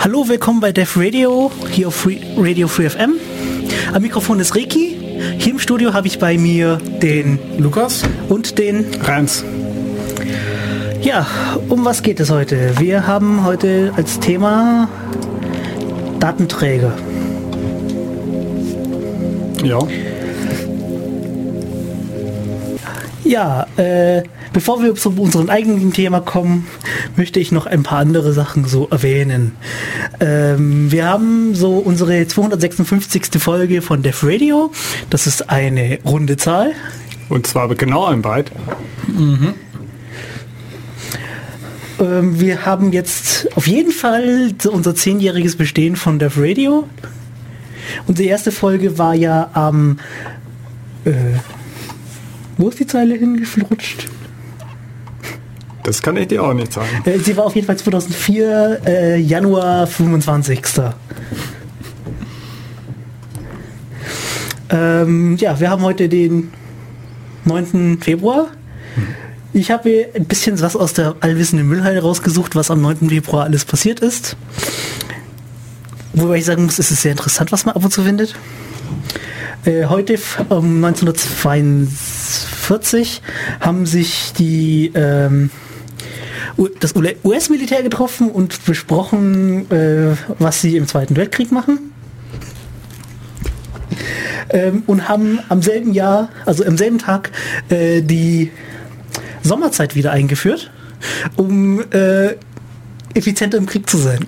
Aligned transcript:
Hallo, 0.00 0.28
willkommen 0.28 0.60
bei 0.60 0.70
Def 0.70 0.96
Radio, 0.96 1.50
hier 1.72 1.88
auf 1.88 1.96
Free, 1.96 2.20
Radio 2.36 2.68
Free 2.68 2.88
FM. 2.88 3.14
Am 3.92 4.00
Mikrofon 4.00 4.38
ist 4.38 4.54
Ricky. 4.54 4.96
Hier 5.38 5.52
im 5.52 5.58
Studio 5.58 5.92
habe 5.92 6.06
ich 6.06 6.20
bei 6.20 6.38
mir 6.38 6.76
den 7.02 7.40
Lukas 7.58 8.04
und 8.28 8.58
den 8.58 8.86
Rans. 9.02 9.44
Ja, 11.02 11.26
um 11.68 11.84
was 11.84 12.04
geht 12.04 12.20
es 12.20 12.30
heute? 12.30 12.78
Wir 12.78 13.08
haben 13.08 13.44
heute 13.44 13.92
als 13.96 14.20
Thema 14.20 14.88
Datenträger. 16.20 16.92
Ja. 19.64 19.80
Ja, 23.24 23.66
äh, 23.76 24.22
bevor 24.52 24.80
wir 24.80 24.94
zu 24.94 25.10
unserem 25.10 25.50
eigentlichen 25.50 25.92
Thema 25.92 26.20
kommen, 26.20 26.68
möchte 27.18 27.40
ich 27.40 27.52
noch 27.52 27.66
ein 27.66 27.82
paar 27.82 27.98
andere 27.98 28.32
Sachen 28.32 28.64
so 28.64 28.88
erwähnen. 28.88 29.52
Ähm, 30.20 30.90
wir 30.90 31.06
haben 31.06 31.54
so 31.54 31.72
unsere 31.78 32.26
256. 32.26 33.40
Folge 33.42 33.82
von 33.82 34.02
Def 34.02 34.22
Radio. 34.22 34.72
Das 35.10 35.26
ist 35.26 35.50
eine 35.50 35.98
runde 36.04 36.36
Zahl. 36.36 36.72
Und 37.28 37.46
zwar 37.46 37.68
genau 37.74 38.06
ein 38.06 38.22
Byte. 38.22 38.52
Mhm. 39.06 39.54
Ähm, 42.00 42.40
wir 42.40 42.64
haben 42.64 42.92
jetzt 42.92 43.48
auf 43.56 43.66
jeden 43.66 43.92
Fall 43.92 44.52
unser 44.70 44.94
zehnjähriges 44.94 45.56
Bestehen 45.56 45.96
von 45.96 46.18
Def 46.18 46.38
Radio. 46.38 46.88
Unsere 48.06 48.28
erste 48.28 48.52
Folge 48.52 48.98
war 48.98 49.14
ja 49.14 49.50
am... 49.52 49.98
Äh, 51.04 51.12
wo 52.56 52.68
ist 52.68 52.80
die 52.80 52.86
Zeile 52.86 53.14
hingeflutscht? 53.14 54.08
Das 55.88 56.02
kann 56.02 56.16
ich 56.18 56.28
dir 56.28 56.44
auch 56.44 56.52
nicht 56.52 56.70
sagen. 56.70 56.86
Äh, 57.06 57.18
sie 57.18 57.34
war 57.34 57.46
auf 57.46 57.54
jeden 57.54 57.66
Fall 57.66 57.78
2004, 57.78 58.80
äh, 58.84 59.16
Januar 59.16 59.86
25. 59.86 60.60
Ähm, 64.68 65.36
ja, 65.38 65.58
wir 65.58 65.70
haben 65.70 65.80
heute 65.80 66.10
den 66.10 66.52
9. 67.46 68.00
Februar. 68.02 68.48
Ich 69.54 69.70
habe 69.70 70.10
ein 70.14 70.26
bisschen 70.26 70.60
was 70.60 70.76
aus 70.76 70.92
der 70.92 71.16
allwissenden 71.20 71.68
Müllhalde 71.68 72.02
rausgesucht, 72.02 72.54
was 72.54 72.70
am 72.70 72.82
9. 72.82 73.08
Februar 73.08 73.44
alles 73.44 73.64
passiert 73.64 74.00
ist. 74.00 74.36
Wobei 76.12 76.36
ich 76.36 76.44
sagen 76.44 76.66
muss, 76.66 76.78
es 76.78 76.90
ist 76.90 77.00
sehr 77.00 77.12
interessant, 77.12 77.50
was 77.50 77.64
man 77.64 77.74
ab 77.74 77.82
und 77.82 77.90
zu 77.90 78.02
findet. 78.02 78.34
Äh, 79.64 79.86
heute 79.86 80.18
um 80.50 80.84
1942 80.84 83.22
haben 83.60 83.86
sich 83.86 84.34
die 84.36 84.92
ähm, 84.94 85.48
das 86.80 86.94
US-Militär 86.96 87.82
getroffen 87.82 88.30
und 88.30 88.64
besprochen, 88.64 89.70
äh, 89.70 90.16
was 90.38 90.60
sie 90.60 90.76
im 90.76 90.86
Zweiten 90.86 91.16
Weltkrieg 91.16 91.52
machen. 91.52 91.92
Ähm, 94.50 94.82
und 94.86 95.08
haben 95.08 95.40
am 95.48 95.62
selben 95.62 95.92
Jahr, 95.92 96.30
also 96.46 96.64
am 96.64 96.76
selben 96.76 96.98
Tag, 96.98 97.30
äh, 97.68 98.02
die 98.02 98.50
Sommerzeit 99.42 99.94
wieder 99.94 100.12
eingeführt, 100.12 100.70
um 101.36 101.80
äh, 101.92 102.34
effizienter 103.14 103.58
im 103.58 103.66
Krieg 103.66 103.88
zu 103.88 103.98
sein. 103.98 104.26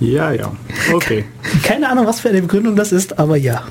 Ja, 0.00 0.32
ja. 0.32 0.50
Okay. 0.94 1.26
Keine 1.62 1.90
Ahnung, 1.90 2.06
was 2.06 2.20
für 2.20 2.30
eine 2.30 2.40
Begründung 2.40 2.74
das 2.74 2.90
ist, 2.90 3.18
aber 3.18 3.36
ja 3.36 3.64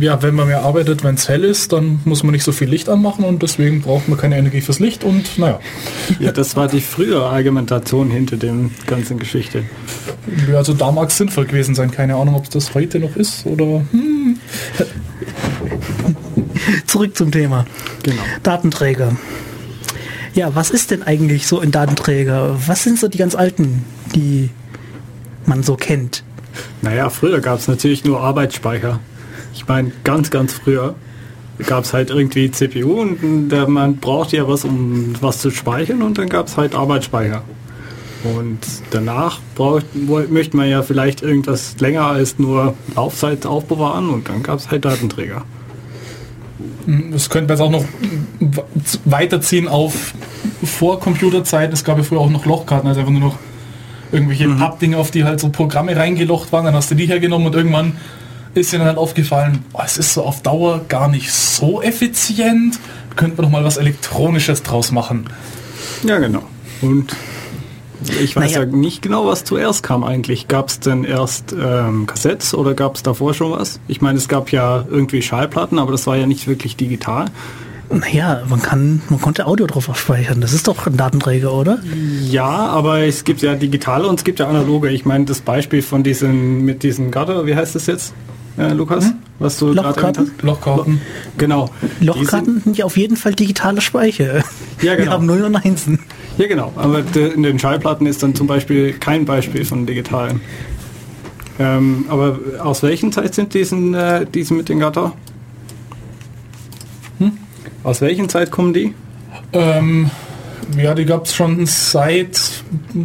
ja, 0.00 0.22
wenn 0.22 0.34
man 0.34 0.48
mehr 0.48 0.62
arbeitet, 0.62 1.04
wenn 1.04 1.14
es 1.14 1.28
hell 1.28 1.44
ist, 1.44 1.72
dann 1.72 2.00
muss 2.04 2.22
man 2.22 2.32
nicht 2.32 2.44
so 2.44 2.52
viel 2.52 2.68
Licht 2.68 2.88
anmachen 2.88 3.24
und 3.24 3.42
deswegen 3.42 3.82
braucht 3.82 4.08
man 4.08 4.18
keine 4.18 4.36
Energie 4.36 4.60
fürs 4.60 4.80
Licht 4.80 5.04
und 5.04 5.38
naja. 5.38 5.60
Ja, 6.18 6.32
das 6.32 6.56
war 6.56 6.68
die 6.68 6.80
frühere 6.80 7.26
Argumentation 7.26 8.10
hinter 8.10 8.36
dem 8.36 8.70
ganzen 8.86 9.18
Geschichte. 9.18 9.64
Ja, 10.50 10.56
also 10.56 10.74
da 10.74 10.90
mag 10.92 11.10
es 11.10 11.16
sinnvoll 11.16 11.46
gewesen 11.46 11.74
sein. 11.74 11.90
Keine 11.90 12.16
Ahnung, 12.16 12.34
ob 12.34 12.44
es 12.44 12.50
das 12.50 12.74
heute 12.74 12.98
noch 12.98 13.16
ist 13.16 13.46
oder... 13.46 13.84
Hm. 13.90 14.38
Zurück 16.86 17.16
zum 17.16 17.30
Thema. 17.30 17.66
Genau. 18.02 18.22
Datenträger. 18.42 19.16
Ja, 20.34 20.54
was 20.54 20.70
ist 20.70 20.90
denn 20.90 21.02
eigentlich 21.02 21.46
so 21.46 21.60
ein 21.60 21.70
Datenträger? 21.70 22.56
Was 22.66 22.82
sind 22.82 22.98
so 22.98 23.08
die 23.08 23.18
ganz 23.18 23.34
alten, 23.34 23.84
die 24.14 24.50
man 25.46 25.62
so 25.62 25.76
kennt? 25.76 26.24
Naja, 26.82 27.08
früher 27.10 27.40
gab 27.40 27.58
es 27.58 27.68
natürlich 27.68 28.04
nur 28.04 28.20
Arbeitsspeicher. 28.20 29.00
Ich 29.54 29.66
meine, 29.68 29.92
ganz, 30.02 30.30
ganz 30.30 30.52
früher 30.52 30.94
gab 31.66 31.84
es 31.84 31.92
halt 31.92 32.10
irgendwie 32.10 32.50
CPU 32.50 33.00
und 33.00 33.48
der, 33.48 33.68
man 33.68 33.96
braucht 33.96 34.32
ja 34.32 34.48
was, 34.48 34.64
um 34.64 35.14
was 35.20 35.38
zu 35.38 35.50
speichern 35.50 36.02
und 36.02 36.18
dann 36.18 36.28
gab 36.28 36.48
es 36.48 36.56
halt 36.56 36.74
Arbeitsspeicher. 36.74 37.42
Und 38.24 38.58
danach 38.90 39.38
braucht, 39.54 39.84
möchte 39.94 40.56
man 40.56 40.68
ja 40.68 40.82
vielleicht 40.82 41.22
irgendwas 41.22 41.76
länger 41.78 42.06
als 42.06 42.38
nur 42.38 42.74
Laufzeit 42.96 43.46
aufbewahren 43.46 44.08
und 44.08 44.28
dann 44.28 44.42
gab 44.42 44.58
es 44.58 44.70
halt 44.70 44.84
Datenträger. 44.84 45.44
Das 47.12 47.30
könnte 47.30 47.48
man 47.48 47.58
jetzt 47.58 47.60
auch 47.60 47.70
noch 47.70 47.84
weiterziehen 49.04 49.68
auf 49.68 50.14
Vorcomputerzeit. 50.64 51.72
Es 51.72 51.84
gab 51.84 51.98
ja 51.98 52.02
früher 52.02 52.20
auch 52.20 52.30
noch 52.30 52.46
Lochkarten, 52.46 52.88
also 52.88 53.00
einfach 53.00 53.12
nur 53.12 53.20
noch 53.20 53.38
irgendwelche 54.10 54.48
mhm. 54.48 54.58
Pappdinge, 54.58 54.96
auf 54.96 55.10
die 55.10 55.24
halt 55.24 55.40
so 55.40 55.50
Programme 55.50 55.94
reingelocht 55.94 56.50
waren. 56.52 56.64
Dann 56.64 56.74
hast 56.74 56.90
du 56.90 56.94
die 56.94 57.06
hergenommen 57.06 57.46
und 57.46 57.54
irgendwann 57.54 57.96
ist 58.54 58.72
ihnen 58.72 58.84
dann 58.84 58.96
aufgefallen, 58.96 59.64
oh, 59.72 59.80
es 59.84 59.98
ist 59.98 60.14
so 60.14 60.22
auf 60.22 60.42
Dauer 60.42 60.84
gar 60.88 61.08
nicht 61.08 61.32
so 61.32 61.82
effizient. 61.82 62.78
Könnte 63.16 63.36
man 63.36 63.44
doch 63.46 63.50
mal 63.50 63.64
was 63.64 63.76
Elektronisches 63.76 64.62
draus 64.62 64.90
machen. 64.92 65.26
Ja, 66.04 66.18
genau. 66.18 66.42
Und 66.82 67.16
ich 68.20 68.36
weiß 68.36 68.52
naja. 68.52 68.64
ja 68.64 68.66
nicht 68.66 69.02
genau, 69.02 69.26
was 69.26 69.44
zuerst 69.44 69.82
kam 69.82 70.04
eigentlich. 70.04 70.48
Gab 70.48 70.68
es 70.68 70.80
denn 70.80 71.04
erst 71.04 71.54
ähm, 71.58 72.06
Kassetts 72.06 72.54
oder 72.54 72.74
gab 72.74 72.96
es 72.96 73.02
davor 73.02 73.34
schon 73.34 73.52
was? 73.52 73.80
Ich 73.88 74.00
meine, 74.00 74.18
es 74.18 74.28
gab 74.28 74.50
ja 74.50 74.84
irgendwie 74.90 75.22
Schallplatten, 75.22 75.78
aber 75.78 75.92
das 75.92 76.06
war 76.06 76.16
ja 76.16 76.26
nicht 76.26 76.46
wirklich 76.46 76.76
digital. 76.76 77.26
Naja, 77.90 78.42
man 78.48 78.60
kann, 78.60 79.02
man 79.08 79.20
konnte 79.20 79.46
Audio 79.46 79.66
drauf 79.66 79.88
speichern. 79.94 80.40
Das 80.40 80.52
ist 80.52 80.68
doch 80.68 80.86
ein 80.86 80.96
Datenträger, 80.96 81.52
oder? 81.52 81.78
Ja, 82.28 82.48
aber 82.48 83.00
es 83.00 83.24
gibt 83.24 83.42
ja 83.42 83.54
digitale 83.54 84.08
und 84.08 84.18
es 84.18 84.24
gibt 84.24 84.40
ja 84.40 84.48
analoge. 84.48 84.90
Ich 84.90 85.04
meine, 85.04 85.26
das 85.26 85.40
Beispiel 85.40 85.82
von 85.82 86.02
diesen, 86.02 86.64
mit 86.64 86.82
diesen 86.82 87.10
Gatter, 87.10 87.46
wie 87.46 87.54
heißt 87.54 87.74
das 87.74 87.86
jetzt? 87.86 88.14
Äh, 88.58 88.72
Lukas? 88.72 89.06
Hm? 89.06 89.14
Was 89.38 89.58
du 89.58 89.72
Lochkarten? 89.72 90.30
Lochkarten. 90.42 91.00
Genau. 91.38 91.70
Lochkarten 92.00 92.60
sind 92.60 92.78
ja 92.78 92.84
auf 92.84 92.96
jeden 92.96 93.16
Fall 93.16 93.34
digitale 93.34 93.80
Speicher. 93.80 94.44
Ja, 94.80 94.94
genau. 94.94 95.06
Wir 95.06 95.10
haben 95.10 95.26
0 95.26 95.42
und 95.42 95.56
1. 95.56 95.86
Ja, 96.38 96.46
genau. 96.46 96.72
Aber 96.76 97.02
in 97.14 97.42
den 97.42 97.58
Schallplatten 97.58 98.06
ist 98.06 98.22
dann 98.22 98.34
zum 98.34 98.46
Beispiel 98.46 98.92
kein 98.92 99.24
Beispiel 99.24 99.64
von 99.64 99.86
digitalen. 99.86 100.40
Ähm, 101.58 102.06
aber 102.08 102.38
aus 102.60 102.82
welchen 102.82 103.12
Zeit 103.12 103.34
sind 103.34 103.54
diesen, 103.54 103.94
äh, 103.94 104.26
diese 104.26 104.54
mit 104.54 104.68
den 104.68 104.80
Gatter? 104.80 105.12
Hm? 107.18 107.32
Aus 107.84 108.00
welchen 108.00 108.28
Zeit 108.28 108.50
kommen 108.50 108.74
die? 108.74 108.94
Ähm, 109.52 110.10
ja, 110.76 110.94
die 110.94 111.04
gab 111.04 111.26
es 111.26 111.34
schon 111.34 111.66
seit 111.66 112.40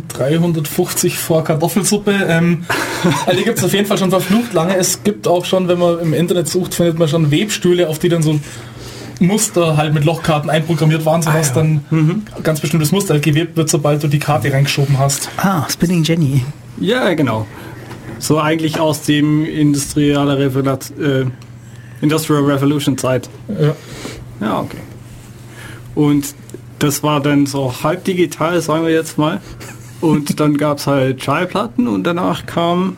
350 0.09 1.17
vor 1.17 1.43
Kartoffelsuppe. 1.43 2.13
Ähm, 2.27 2.65
also 3.25 3.37
die 3.37 3.43
gibt 3.43 3.57
es 3.57 3.63
auf 3.63 3.73
jeden 3.73 3.85
Fall 3.85 3.97
schon 3.97 4.09
verflucht 4.09 4.53
lange. 4.53 4.75
Es 4.75 5.03
gibt 5.03 5.27
auch 5.27 5.45
schon, 5.45 5.67
wenn 5.67 5.79
man 5.79 5.99
im 5.99 6.13
Internet 6.13 6.47
sucht, 6.47 6.73
findet 6.73 6.99
man 6.99 7.07
schon 7.07 7.31
Webstühle, 7.31 7.89
auf 7.89 7.99
die 7.99 8.09
dann 8.09 8.23
so 8.23 8.39
Muster 9.19 9.77
halt 9.77 9.93
mit 9.93 10.05
Lochkarten 10.05 10.49
einprogrammiert 10.49 11.05
waren, 11.05 11.21
sodass 11.21 11.51
ah, 11.51 11.55
ja. 11.55 11.55
dann 11.55 11.85
mhm. 11.89 12.23
ganz 12.43 12.61
bestimmtes 12.61 12.91
Muster 12.91 13.15
halt 13.15 13.23
gewebt 13.23 13.57
wird, 13.57 13.69
sobald 13.69 14.01
du 14.01 14.07
die 14.07 14.19
Karte 14.19 14.51
reingeschoben 14.51 14.97
hast. 14.97 15.29
Ah, 15.37 15.67
Spinning 15.69 16.03
Jenny. 16.03 16.45
Ja, 16.79 17.13
genau. 17.13 17.45
So 18.19 18.39
eigentlich 18.39 18.79
aus 18.79 19.03
dem 19.03 19.45
industrielle 19.45 20.37
Revolut, 20.37 20.91
äh, 20.99 21.25
Industrial 22.01 22.43
Revolution 22.43 22.97
Zeit. 22.97 23.29
Ja. 23.47 23.75
Ja, 24.41 24.59
okay. 24.61 24.77
Und 25.95 26.33
das 26.79 27.03
war 27.03 27.21
dann 27.21 27.45
so 27.45 27.73
halb 27.83 28.03
digital, 28.05 28.61
sagen 28.61 28.85
wir 28.85 28.93
jetzt 28.93 29.17
mal. 29.17 29.41
Und 30.01 30.39
dann 30.39 30.57
gab 30.57 30.79
es 30.79 30.87
halt 30.87 31.23
Schallplatten 31.23 31.87
und 31.87 32.03
danach 32.03 32.45
kam 32.45 32.97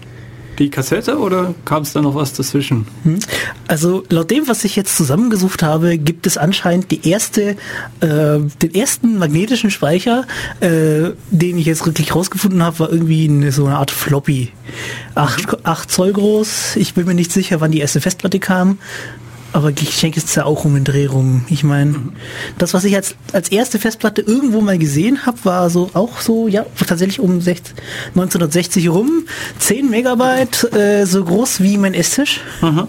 die 0.59 0.69
Kassette 0.69 1.17
oder 1.17 1.55
kam 1.65 1.83
es 1.83 1.93
da 1.93 2.01
noch 2.01 2.13
was 2.13 2.33
dazwischen? 2.33 2.85
Hm. 3.03 3.19
Also 3.67 4.03
laut 4.09 4.29
dem, 4.29 4.47
was 4.47 4.63
ich 4.63 4.75
jetzt 4.75 4.95
zusammengesucht 4.95 5.63
habe, 5.63 5.97
gibt 5.97 6.27
es 6.27 6.37
anscheinend 6.37 6.91
die 6.91 7.07
erste, 7.09 7.55
äh, 8.01 8.39
den 8.61 8.75
ersten 8.75 9.17
magnetischen 9.17 9.71
Speicher, 9.71 10.25
äh, 10.59 11.11
den 11.31 11.57
ich 11.57 11.65
jetzt 11.65 11.85
wirklich 11.85 12.13
rausgefunden 12.13 12.63
habe, 12.63 12.79
war 12.79 12.91
irgendwie 12.91 13.27
eine, 13.27 13.51
so 13.51 13.65
eine 13.65 13.77
Art 13.77 13.91
Floppy. 13.91 14.51
8, 15.15 15.65
8 15.65 15.91
Zoll 15.91 16.13
groß. 16.13 16.75
Ich 16.75 16.93
bin 16.93 17.05
mir 17.05 17.13
nicht 17.13 17.31
sicher, 17.31 17.59
wann 17.59 17.71
die 17.71 17.79
erste 17.79 18.01
Festplatte 18.01 18.39
kam. 18.39 18.77
Aber 19.53 19.69
ich 19.69 19.99
denke, 19.99 20.19
es 20.19 20.25
ist 20.25 20.35
ja 20.35 20.45
auch 20.45 20.63
um 20.63 20.75
den 20.75 20.83
Dreh 20.83 21.07
rum. 21.07 21.43
Ich 21.49 21.63
meine, 21.63 21.91
mhm. 21.91 22.13
das, 22.57 22.73
was 22.73 22.85
ich 22.85 22.95
als, 22.95 23.15
als 23.33 23.49
erste 23.49 23.79
Festplatte 23.79 24.21
irgendwo 24.21 24.61
mal 24.61 24.77
gesehen 24.77 25.25
habe, 25.25 25.37
war 25.43 25.69
so 25.69 25.89
auch 25.93 26.19
so, 26.19 26.47
ja, 26.47 26.65
tatsächlich 26.87 27.19
um 27.19 27.41
60, 27.41 27.75
1960 28.09 28.89
rum. 28.89 29.25
10 29.59 29.89
Megabyte, 29.89 30.73
äh, 30.73 31.05
so 31.05 31.23
groß 31.23 31.61
wie 31.61 31.77
mein 31.77 31.93
Esstisch. 31.93 32.39
Mhm. 32.61 32.87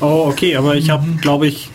Oh, 0.00 0.26
okay, 0.28 0.56
aber 0.56 0.74
ich 0.74 0.90
habe, 0.90 1.06
glaube 1.20 1.46
ich, 1.46 1.70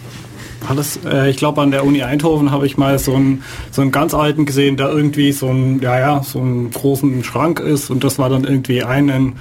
alles, 0.68 1.00
äh, 1.06 1.30
ich 1.30 1.38
glaube 1.38 1.62
an 1.62 1.72
der 1.72 1.86
Uni 1.86 2.04
Eindhoven 2.04 2.52
habe 2.52 2.66
ich 2.66 2.78
mal 2.78 3.00
so 3.00 3.16
einen, 3.16 3.44
so 3.72 3.82
einen 3.82 3.92
ganz 3.92 4.14
alten 4.14 4.46
gesehen, 4.46 4.78
der 4.78 4.90
irgendwie 4.90 5.32
so 5.32 5.48
ein, 5.50 5.82
ja, 5.82 6.00
ja, 6.00 6.24
so 6.24 6.40
einen 6.40 6.72
großen 6.72 7.24
Schrank 7.24 7.60
ist 7.60 7.90
und 7.90 8.04
das 8.04 8.20
war 8.20 8.30
dann 8.30 8.44
irgendwie 8.44 8.84
einen 8.84 9.38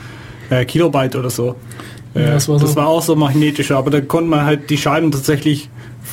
äh, 0.51 0.65
Kilobyte 0.65 1.17
oder 1.17 1.31
so. 1.31 1.57
Ja, 2.17 2.33
das, 2.33 2.49
war 2.49 2.59
so. 2.59 2.67
das 2.67 2.77
war 2.77 2.87
auch 2.89 3.03
so 3.03 3.17
magnetischer, 3.17 3.77
aber 3.77 3.91
da 3.91 4.01
konnte 4.01 4.31
man 4.31 4.45
halt 4.45 4.71
die 4.71 4.79
Scheiben 4.79 5.11
tatsächlich 5.11 5.69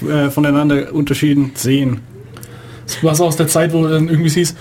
äh, 0.08 0.30
voneinander 0.30 0.94
unterschieden 0.94 1.52
sehen. 1.56 2.02
Das 2.86 3.04
war 3.04 3.16
so 3.16 3.26
aus 3.26 3.38
der 3.38 3.48
Zeit, 3.48 3.74
wo 3.74 3.88
dann 3.88 4.10
irgendwie 4.10 4.30
hieß, 4.30 4.56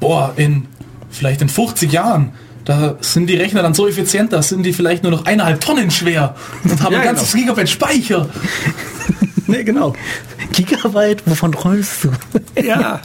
boah, 0.00 0.32
in 0.36 0.66
vielleicht 1.10 1.42
in 1.42 1.48
50 1.48 1.92
Jahren 1.92 2.32
da 2.66 2.96
sind 3.00 3.30
die 3.30 3.36
Rechner 3.36 3.62
dann 3.62 3.74
so 3.74 3.86
effizient, 3.86 4.32
da 4.32 4.42
sind 4.42 4.64
die 4.64 4.72
vielleicht 4.72 5.04
nur 5.04 5.12
noch 5.12 5.24
eineinhalb 5.24 5.60
Tonnen 5.60 5.90
schwer 5.92 6.34
und 6.64 6.82
haben 6.82 6.92
ja, 6.92 6.98
ein 6.98 7.04
ganzes 7.04 7.30
genau. 7.32 7.44
Gigabyte 7.44 7.68
Speicher. 7.68 8.28
nee, 9.46 9.64
genau. 9.64 9.94
Gigabyte, 10.52 11.22
wovon 11.26 11.52
träumst 11.52 12.04
du? 12.04 12.10
ja, 12.62 13.00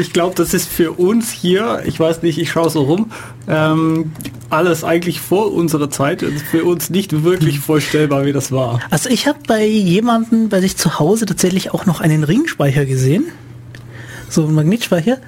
ich 0.00 0.12
glaube, 0.12 0.34
das 0.34 0.54
ist 0.54 0.68
für 0.68 0.92
uns 0.92 1.30
hier, 1.30 1.82
ich 1.84 1.98
weiß 1.98 2.22
nicht, 2.22 2.38
ich 2.38 2.50
schaue 2.50 2.70
so 2.70 2.82
rum, 2.82 3.12
ähm, 3.48 4.12
alles 4.50 4.84
eigentlich 4.84 5.20
vor 5.20 5.52
unserer 5.52 5.90
Zeit. 5.90 6.22
und 6.22 6.40
für 6.40 6.64
uns 6.64 6.90
nicht 6.90 7.22
wirklich 7.22 7.56
hm. 7.56 7.62
vorstellbar, 7.62 8.24
wie 8.26 8.32
das 8.32 8.52
war. 8.52 8.80
Also 8.90 9.08
ich 9.08 9.26
habe 9.26 9.38
bei 9.46 9.64
jemandem 9.64 10.48
bei 10.48 10.60
sich 10.60 10.76
zu 10.76 10.98
Hause 10.98 11.26
tatsächlich 11.26 11.72
auch 11.72 11.86
noch 11.86 12.00
einen 12.00 12.24
Ringspeicher 12.24 12.84
gesehen. 12.84 13.26
So 14.28 14.46
ein 14.46 14.54
Magnetspeicher. 14.54 15.18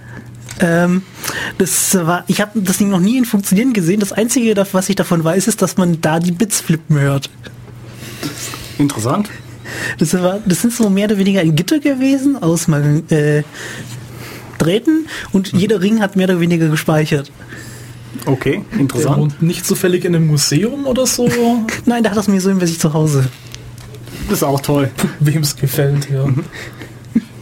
Ähm, 0.61 1.03
das 1.59 1.95
war, 1.95 2.25
ich 2.29 2.41
habe 2.41 2.61
das 2.61 2.79
Ding 2.79 2.91
noch 2.91 3.01
nie 3.01 3.19
in 3.19 3.25
Funktionieren 3.25 3.73
gesehen. 3.73 4.01
Das 4.01 4.13
Einzige, 4.13 4.55
was 4.73 4.89
ich 4.89 4.97
davon 4.97 5.25
weiß, 5.25 5.49
ist, 5.49 5.63
dass 5.63 5.77
man 5.77 6.01
da 6.01 6.21
die 6.21 6.33
Bits 6.33 6.61
flippen 6.61 6.99
hört. 6.99 7.31
Interessant. 8.79 9.31
Das, 9.99 10.15
war, 10.15 10.41
das 10.45 10.63
sind 10.63 10.73
so 10.73 10.89
mehr 10.91 11.07
oder 11.07 11.19
weniger 11.19 11.41
ein 11.41 11.55
Gitter 11.55 11.79
gewesen 11.79 12.43
aus 12.43 12.69
äh, 12.69 13.43
Drähten 14.59 15.07
und 15.33 15.53
mhm. 15.53 15.59
jeder 15.59 15.81
Ring 15.81 16.01
hat 16.01 16.17
mehr 16.17 16.29
oder 16.29 16.41
weniger 16.41 16.69
gespeichert. 16.69 17.31
Okay, 18.27 18.65
interessant. 18.79 19.19
Und 19.19 19.43
nicht 19.43 19.67
zufällig 19.67 20.05
in 20.05 20.15
einem 20.15 20.27
Museum 20.27 20.87
oder 20.87 21.07
so? 21.07 21.29
Nein, 21.87 22.03
da 22.03 22.11
hat 22.11 22.17
das 22.17 22.29
mir 22.29 22.41
so 22.41 22.51
in 22.51 22.61
sich 22.61 22.79
zu 22.79 22.93
Hause. 22.93 23.29
Das 24.29 24.39
ist 24.39 24.45
auch 24.45 24.61
toll. 24.61 24.91
Wem 25.21 25.43
es 25.43 25.57
gefällt, 25.57 26.09
ja. 26.11 26.27
Mhm. 26.27 26.45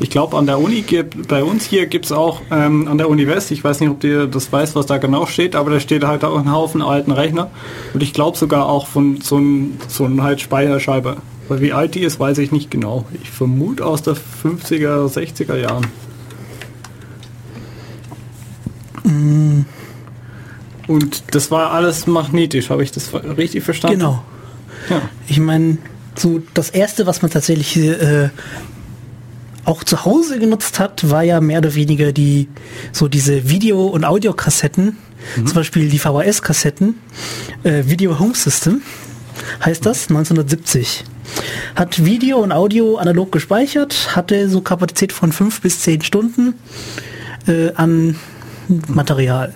Ich 0.02 0.08
glaube, 0.08 0.38
an 0.38 0.46
der 0.46 0.58
Uni 0.58 0.80
gibt, 0.80 1.28
bei 1.28 1.44
uns 1.44 1.64
hier 1.64 1.86
gibt 1.86 2.06
es 2.06 2.12
auch 2.12 2.40
ähm, 2.50 2.88
an 2.88 2.96
der 2.96 3.10
Uni 3.10 3.26
West, 3.26 3.50
ich 3.50 3.62
weiß 3.62 3.80
nicht, 3.80 3.90
ob 3.90 4.00
dir 4.00 4.26
das 4.26 4.50
weiß, 4.50 4.74
was 4.74 4.86
da 4.86 4.96
genau 4.96 5.26
steht, 5.26 5.54
aber 5.54 5.70
da 5.70 5.78
steht 5.78 6.04
halt 6.04 6.24
auch 6.24 6.38
ein 6.38 6.50
Haufen 6.50 6.80
alten 6.80 7.12
Rechner. 7.12 7.50
Und 7.92 8.02
ich 8.02 8.14
glaube 8.14 8.38
sogar 8.38 8.66
auch 8.66 8.86
von 8.86 9.20
so 9.20 9.36
einem 9.36 9.74
so 9.88 10.06
ein 10.06 10.22
halt 10.22 10.40
Speicherscheibe. 10.40 11.18
Weil 11.50 11.60
wie 11.62 11.72
alt 11.72 11.96
die 11.96 12.02
ist, 12.02 12.20
weiß 12.20 12.38
ich 12.38 12.52
nicht 12.52 12.70
genau. 12.70 13.06
Ich 13.24 13.28
vermute 13.28 13.84
aus 13.84 14.02
der 14.02 14.14
50er, 14.14 15.12
60er 15.12 15.56
Jahren. 15.56 15.84
Und 20.86 21.24
das 21.32 21.50
war 21.50 21.72
alles 21.72 22.06
magnetisch, 22.06 22.70
habe 22.70 22.84
ich 22.84 22.92
das 22.92 23.12
richtig 23.36 23.64
verstanden? 23.64 23.98
Genau. 23.98 24.24
Ja. 24.88 25.02
Ich 25.26 25.40
meine, 25.40 25.78
so 26.14 26.40
das 26.54 26.70
erste, 26.70 27.08
was 27.08 27.20
man 27.20 27.32
tatsächlich 27.32 27.76
äh, 27.76 28.28
auch 29.64 29.82
zu 29.82 30.04
Hause 30.04 30.38
genutzt 30.38 30.78
hat, 30.78 31.10
war 31.10 31.24
ja 31.24 31.40
mehr 31.40 31.58
oder 31.58 31.74
weniger 31.74 32.12
die 32.12 32.46
so 32.92 33.08
diese 33.08 33.48
Video- 33.48 33.88
und 33.88 34.04
Audiokassetten, 34.04 34.96
mhm. 35.34 35.46
zum 35.48 35.54
Beispiel 35.56 35.88
die 35.88 35.98
VHS-Kassetten, 35.98 36.94
äh, 37.64 37.82
Video 37.86 38.20
Home 38.20 38.36
System 38.36 38.82
heißt 39.64 39.84
das, 39.84 40.10
1970. 40.10 41.04
Hat 41.74 42.04
Video 42.04 42.38
und 42.38 42.52
Audio 42.52 42.96
analog 42.96 43.32
gespeichert, 43.32 44.16
hatte 44.16 44.48
so 44.48 44.60
Kapazität 44.60 45.12
von 45.12 45.32
5 45.32 45.60
bis 45.60 45.80
10 45.80 46.02
Stunden 46.02 46.54
äh, 47.46 47.72
an 47.74 48.16
Material. 48.88 49.54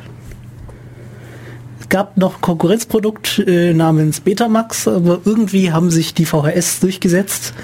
Es 1.80 1.88
gab 1.88 2.16
noch 2.16 2.36
ein 2.36 2.40
Konkurrenzprodukt 2.40 3.38
äh, 3.46 3.72
namens 3.72 4.20
Betamax, 4.20 4.88
aber 4.88 5.20
irgendwie 5.24 5.72
haben 5.72 5.90
sich 5.90 6.14
die 6.14 6.26
VHS 6.26 6.80
durchgesetzt 6.80 7.54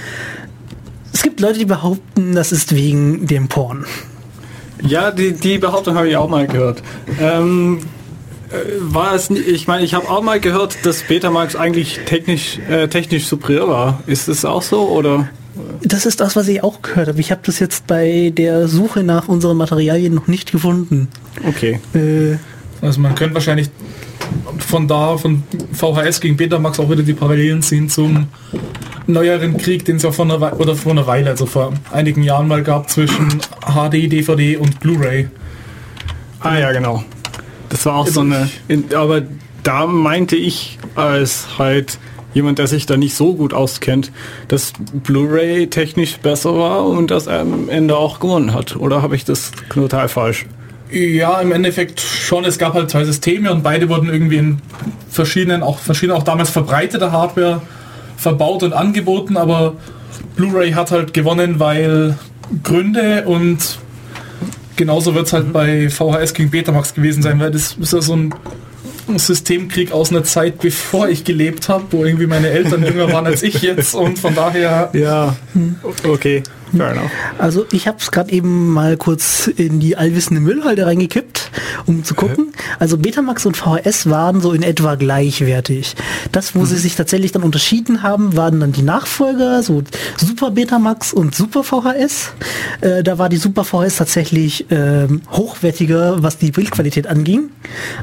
es 1.12 1.22
gibt 1.22 1.40
Leute, 1.40 1.58
die 1.58 1.64
behaupten, 1.66 2.34
das 2.34 2.50
ist 2.50 2.74
wegen 2.74 3.26
dem 3.26 3.48
Porn. 3.48 3.84
Ja, 4.82 5.10
die, 5.10 5.32
die 5.32 5.58
Behauptung 5.58 5.94
habe 5.94 6.08
ich 6.08 6.16
auch 6.16 6.30
mal 6.30 6.46
gehört. 6.46 6.82
Ähm, 7.20 7.80
äh, 7.80 7.99
war 8.80 9.14
es, 9.14 9.30
ich 9.30 9.66
meine, 9.66 9.84
ich 9.84 9.94
habe 9.94 10.08
auch 10.08 10.22
mal 10.22 10.40
gehört, 10.40 10.84
dass 10.84 11.02
Betamax 11.02 11.56
eigentlich 11.56 12.00
technisch, 12.06 12.58
äh, 12.68 12.88
technisch 12.88 13.26
superior 13.26 13.68
war. 13.68 14.02
Ist 14.06 14.28
es 14.28 14.44
auch 14.44 14.62
so 14.62 14.88
oder? 14.88 15.28
Das 15.82 16.06
ist 16.06 16.20
das, 16.20 16.36
was 16.36 16.48
ich 16.48 16.62
auch 16.62 16.82
gehört 16.82 17.08
habe. 17.08 17.20
Ich 17.20 17.30
habe 17.30 17.40
das 17.44 17.58
jetzt 17.58 17.86
bei 17.86 18.32
der 18.34 18.68
Suche 18.68 19.02
nach 19.02 19.28
unseren 19.28 19.56
Materialien 19.56 20.14
noch 20.14 20.26
nicht 20.26 20.52
gefunden. 20.52 21.08
Okay. 21.46 21.80
Äh, 21.94 22.36
also 22.84 23.00
man 23.00 23.14
könnte 23.14 23.34
wahrscheinlich 23.34 23.70
von 24.58 24.88
da, 24.88 25.16
von 25.16 25.42
VHS 25.72 26.20
gegen 26.20 26.36
Betamax 26.36 26.78
auch 26.80 26.90
wieder 26.90 27.02
die 27.02 27.14
Parallelen 27.14 27.62
ziehen 27.62 27.88
zum 27.88 28.28
neueren 29.06 29.56
Krieg, 29.56 29.84
den 29.84 29.96
es 29.96 30.02
ja 30.02 30.12
vor 30.12 30.24
einer, 30.24 30.40
Weile, 30.40 30.56
oder 30.56 30.74
vor 30.74 30.92
einer 30.92 31.06
Weile, 31.06 31.30
also 31.30 31.46
vor 31.46 31.72
einigen 31.90 32.22
Jahren 32.22 32.48
mal 32.48 32.62
gab, 32.62 32.88
zwischen 32.88 33.28
HD, 33.66 34.10
DVD 34.10 34.56
und 34.56 34.80
Blu-ray. 34.80 35.28
Ah 36.40 36.58
ja, 36.58 36.72
genau. 36.72 37.04
Das 37.70 37.86
war 37.86 37.96
auch 37.96 38.06
so 38.06 38.20
eine... 38.20 38.48
aber 38.94 39.22
da 39.62 39.86
meinte 39.86 40.36
ich 40.36 40.78
als 40.94 41.58
halt 41.58 41.98
jemand, 42.34 42.58
der 42.58 42.66
sich 42.66 42.86
da 42.86 42.96
nicht 42.96 43.14
so 43.14 43.34
gut 43.34 43.54
auskennt, 43.54 44.12
dass 44.48 44.72
Blu-ray 44.92 45.68
technisch 45.68 46.18
besser 46.18 46.56
war 46.56 46.86
und 46.86 47.10
dass 47.10 47.26
er 47.26 47.40
am 47.40 47.68
Ende 47.68 47.96
auch 47.96 48.20
gewonnen 48.20 48.54
hat. 48.54 48.76
Oder 48.76 49.02
habe 49.02 49.16
ich 49.16 49.24
das 49.24 49.52
total 49.72 50.08
falsch? 50.08 50.46
Ja, 50.90 51.40
im 51.40 51.52
Endeffekt 51.52 52.00
schon. 52.00 52.44
Es 52.44 52.58
gab 52.58 52.74
halt 52.74 52.90
zwei 52.90 53.04
Systeme 53.04 53.52
und 53.52 53.62
beide 53.62 53.88
wurden 53.88 54.08
irgendwie 54.08 54.36
in 54.36 54.58
verschiedenen, 55.08 55.62
auch 55.62 55.78
verschiedenen, 55.78 56.18
auch 56.18 56.24
damals 56.24 56.50
verbreiteter 56.50 57.12
Hardware 57.12 57.62
verbaut 58.16 58.62
und 58.62 58.72
angeboten, 58.72 59.36
aber 59.36 59.74
Blu-ray 60.36 60.72
hat 60.72 60.90
halt 60.90 61.14
gewonnen, 61.14 61.58
weil 61.58 62.18
Gründe 62.62 63.24
und 63.26 63.78
genauso 64.80 65.14
wird 65.14 65.26
es 65.26 65.34
halt 65.34 65.52
bei 65.52 65.90
VHS 65.90 66.32
gegen 66.32 66.48
Betamax 66.48 66.94
gewesen 66.94 67.22
sein, 67.22 67.38
weil 67.38 67.50
das 67.50 67.76
ist 67.78 67.92
ja 67.92 68.00
so 68.00 68.16
ein 68.16 68.34
Systemkrieg 69.14 69.92
aus 69.92 70.10
einer 70.10 70.24
Zeit, 70.24 70.58
bevor 70.58 71.10
ich 71.10 71.24
gelebt 71.24 71.68
habe, 71.68 71.84
wo 71.90 72.02
irgendwie 72.02 72.26
meine 72.26 72.48
Eltern 72.48 72.82
jünger 72.82 73.12
waren 73.12 73.26
als 73.26 73.42
ich 73.42 73.60
jetzt 73.60 73.94
und 73.94 74.18
von 74.18 74.34
daher... 74.34 74.88
Ja, 74.94 75.36
okay. 76.02 76.42
Also 77.38 77.66
ich 77.72 77.86
habe 77.88 77.98
es 77.98 78.10
gerade 78.10 78.32
eben 78.32 78.68
mal 78.72 78.96
kurz 78.96 79.46
in 79.48 79.80
die 79.80 79.96
allwissende 79.96 80.40
Müllhalde 80.40 80.86
reingekippt, 80.86 81.50
um 81.86 82.04
zu 82.04 82.14
gucken. 82.14 82.52
Also 82.78 82.98
Betamax 82.98 83.46
und 83.46 83.56
VHS 83.56 84.08
waren 84.08 84.40
so 84.40 84.52
in 84.52 84.62
etwa 84.62 84.94
gleichwertig. 84.94 85.96
Das, 86.32 86.54
wo 86.54 86.60
mhm. 86.60 86.66
sie 86.66 86.76
sich 86.76 86.94
tatsächlich 86.94 87.32
dann 87.32 87.42
unterschieden 87.42 88.02
haben, 88.02 88.36
waren 88.36 88.60
dann 88.60 88.72
die 88.72 88.82
Nachfolger, 88.82 89.62
so 89.62 89.82
Super 90.16 90.50
Betamax 90.50 91.12
und 91.12 91.34
Super 91.34 91.64
VHS. 91.64 92.32
Äh, 92.80 93.02
da 93.02 93.18
war 93.18 93.28
die 93.28 93.36
Super 93.36 93.64
VHS 93.64 93.96
tatsächlich 93.96 94.70
äh, 94.70 95.08
hochwertiger, 95.32 96.22
was 96.22 96.38
die 96.38 96.50
Bildqualität 96.50 97.06
anging, 97.06 97.50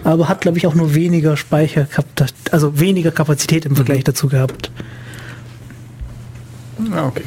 aber 0.04 0.30
hat, 0.30 0.42
glaube 0.42 0.58
ich, 0.58 0.68
auch 0.68 0.76
nur 0.76 0.94
weniger 0.94 1.38
Speicher, 1.38 1.88
also 2.52 2.80
weniger 2.80 3.12
Kapazität 3.12 3.66
im 3.66 3.76
Vergleich 3.76 4.00
mhm. 4.00 4.06
dazu 4.06 4.28
gehabt. 4.28 4.72
Ah, 6.92 7.08
okay. 7.08 7.24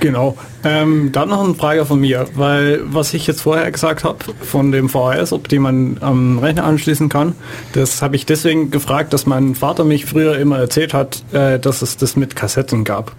Genau. 0.00 0.36
Ähm, 0.64 1.10
dann 1.12 1.28
noch 1.28 1.44
eine 1.44 1.54
Frage 1.54 1.86
von 1.86 2.00
mir, 2.00 2.26
weil 2.34 2.80
was 2.84 3.14
ich 3.14 3.26
jetzt 3.26 3.42
vorher 3.42 3.70
gesagt 3.70 4.04
habe 4.04 4.18
von 4.42 4.72
dem 4.72 4.88
VHS, 4.88 5.32
ob 5.32 5.48
die 5.48 5.58
man 5.58 5.98
am 6.00 6.38
Rechner 6.38 6.64
anschließen 6.64 7.08
kann, 7.08 7.34
das 7.72 8.02
habe 8.02 8.16
ich 8.16 8.26
deswegen 8.26 8.70
gefragt, 8.70 9.12
dass 9.12 9.26
mein 9.26 9.54
Vater 9.54 9.84
mich 9.84 10.06
früher 10.06 10.38
immer 10.38 10.58
erzählt 10.58 10.92
hat, 10.94 11.22
äh, 11.32 11.58
dass 11.58 11.82
es 11.82 11.96
das 11.96 12.16
mit 12.16 12.36
Kassetten 12.36 12.84
gab. 12.84 13.12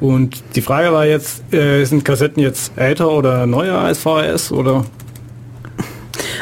Und 0.00 0.42
die 0.54 0.62
Frage 0.62 0.92
war 0.92 1.06
jetzt, 1.06 1.52
äh, 1.52 1.84
sind 1.84 2.04
Kassetten 2.04 2.42
jetzt 2.42 2.72
älter 2.76 3.10
oder 3.10 3.46
neuer 3.46 3.78
als 3.78 3.98
VHS 3.98 4.52
oder? 4.52 4.84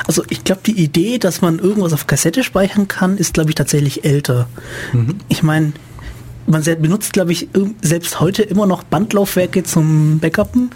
Also 0.07 0.23
ich 0.29 0.45
glaube, 0.45 0.63
die 0.67 0.83
Idee, 0.83 1.19
dass 1.19 1.43
man 1.43 1.59
irgendwas 1.59 1.93
auf 1.93 2.07
Kassette 2.07 2.43
speichern 2.45 2.89
kann, 2.89 3.17
ist, 3.17 3.35
glaube 3.35 3.51
ich, 3.51 3.55
tatsächlich 3.55 4.05
älter. 4.05 4.49
Ich 5.29 5.43
meine, 5.43 5.73
man 6.47 6.63
benutzt, 6.63 7.13
glaube 7.13 7.33
ich, 7.33 7.49
selbst 7.83 8.21
heute 8.21 8.43
immer 8.43 8.67
noch 8.67 8.83
Bandlaufwerke 8.83 9.63
zum 9.63 10.19
Backuppen. 10.19 10.71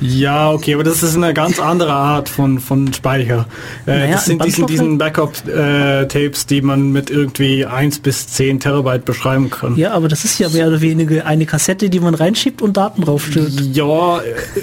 Ja, 0.00 0.50
okay, 0.50 0.74
aber 0.74 0.84
das 0.84 1.02
ist 1.02 1.16
eine 1.16 1.34
ganz 1.34 1.58
andere 1.60 1.92
Art 1.92 2.28
von, 2.28 2.58
von 2.58 2.92
Speicher. 2.92 3.46
Äh, 3.86 3.90
Naja, 3.90 4.12
das 4.12 4.24
sind 4.26 4.44
diesen, 4.44 4.66
diesen 4.66 4.98
Backup-Tapes, 4.98 6.46
die 6.46 6.62
man 6.62 6.92
mit 6.92 7.10
irgendwie 7.10 7.66
1 7.66 7.98
bis 8.00 8.28
10 8.28 8.60
Terabyte 8.60 9.04
beschreiben 9.04 9.50
kann. 9.50 9.76
Ja, 9.76 9.92
aber 9.92 10.08
das 10.08 10.24
ist 10.24 10.38
ja 10.38 10.48
mehr 10.48 10.68
oder 10.68 10.80
weniger 10.80 11.26
eine 11.26 11.46
Kassette, 11.46 11.90
die 11.90 12.00
man 12.00 12.14
reinschiebt 12.14 12.62
und 12.62 12.76
Daten 12.76 13.02
draufstört. 13.02 13.50
Ja, 13.72 14.20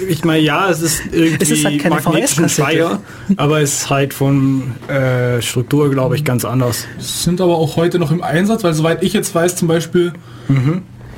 ich 0.08 0.24
meine, 0.24 0.42
ja, 0.42 0.68
es 0.70 0.80
ist 0.80 1.02
irgendwie 1.12 1.36
Es 1.40 1.50
ist 1.50 1.64
halt 1.64 1.80
keine 1.80 1.96
magnetischen 1.96 2.48
VHS-Kassette. 2.48 2.62
Speicher, 2.62 3.00
aber 3.36 3.60
es 3.60 3.74
ist 3.74 3.90
halt 3.90 4.14
von 4.14 4.72
äh, 4.88 5.40
Struktur, 5.42 5.90
glaube 5.90 6.16
ich, 6.16 6.24
ganz 6.24 6.44
anders. 6.44 6.86
sind 6.98 7.40
aber 7.40 7.56
auch 7.56 7.76
heute 7.76 7.98
noch 7.98 8.10
im 8.10 8.22
Einsatz, 8.22 8.64
weil 8.64 8.74
soweit 8.74 9.02
ich 9.02 9.12
jetzt 9.12 9.34
weiß, 9.34 9.56
zum 9.56 9.68
Beispiel 9.68 10.12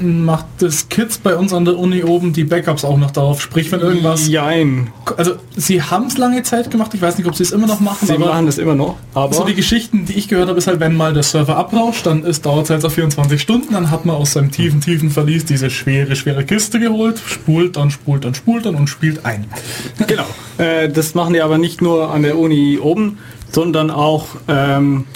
macht 0.01 0.47
das 0.59 0.89
Kids 0.89 1.19
bei 1.19 1.37
uns 1.37 1.53
an 1.53 1.65
der 1.65 1.79
Uni 1.79 2.03
oben 2.03 2.33
die 2.33 2.45
Backups 2.45 2.85
auch 2.85 2.97
noch 2.97 3.11
darauf. 3.11 3.41
Sprich, 3.43 3.71
wenn 3.71 3.81
irgendwas. 3.81 4.29
Jein. 4.29 4.89
Also 5.17 5.35
sie 5.57 5.83
haben 5.83 6.07
es 6.07 6.17
lange 6.19 6.43
Zeit 6.43 6.71
gemacht, 6.71 6.93
ich 6.95 7.03
weiß 7.03 7.19
nicht, 7.19 7.27
ob 7.27 7.35
sie 7.35 7.43
es 7.43 7.53
immer 7.53 7.67
noch 7.67 7.81
machen, 7.81 8.07
Sie 8.07 8.17
machen 8.17 8.47
das 8.47 8.59
immer 8.59 8.75
noch, 8.75 8.97
aber 9.15 9.35
so 9.35 9.45
die 9.45 9.55
Geschichten, 9.55 10.07
die 10.07 10.15
ich 10.15 10.29
gehört 10.29 10.49
habe, 10.49 10.59
ist 10.59 10.67
halt, 10.67 10.81
wenn 10.81 10.97
mal 10.97 11.13
der 11.13 11.23
Server 11.23 11.57
abrauscht, 11.57 12.07
dann 12.07 12.25
ist 12.25 12.47
dauert 12.47 12.65
es 12.65 12.71
halt 12.71 12.85
auf 12.85 12.95
24 12.95 13.41
Stunden, 13.41 13.75
dann 13.75 13.91
hat 13.91 14.07
man 14.07 14.17
aus 14.17 14.33
seinem 14.33 14.51
tiefen, 14.51 14.81
tiefen 14.81 15.11
Verlies 15.11 15.45
diese 15.45 15.71
schwere, 15.71 16.17
schwere 16.17 16.45
Kiste 16.45 16.81
geholt, 16.81 17.21
spult 17.25 17.77
dann, 17.77 17.91
spult 17.91 18.25
dann, 18.25 18.35
spult 18.35 18.67
dann 18.67 18.75
und 18.75 18.89
spielt 18.89 19.25
ein. 19.25 19.47
genau. 20.07 20.27
Äh, 20.59 20.89
das 20.89 21.15
machen 21.15 21.35
die 21.35 21.43
aber 21.43 21.59
nicht 21.59 21.83
nur 21.83 22.11
an 22.11 22.23
der 22.23 22.39
Uni 22.39 22.79
oben, 22.79 23.19
sondern 23.51 23.91
auch 23.91 24.27
ähm, 24.49 25.07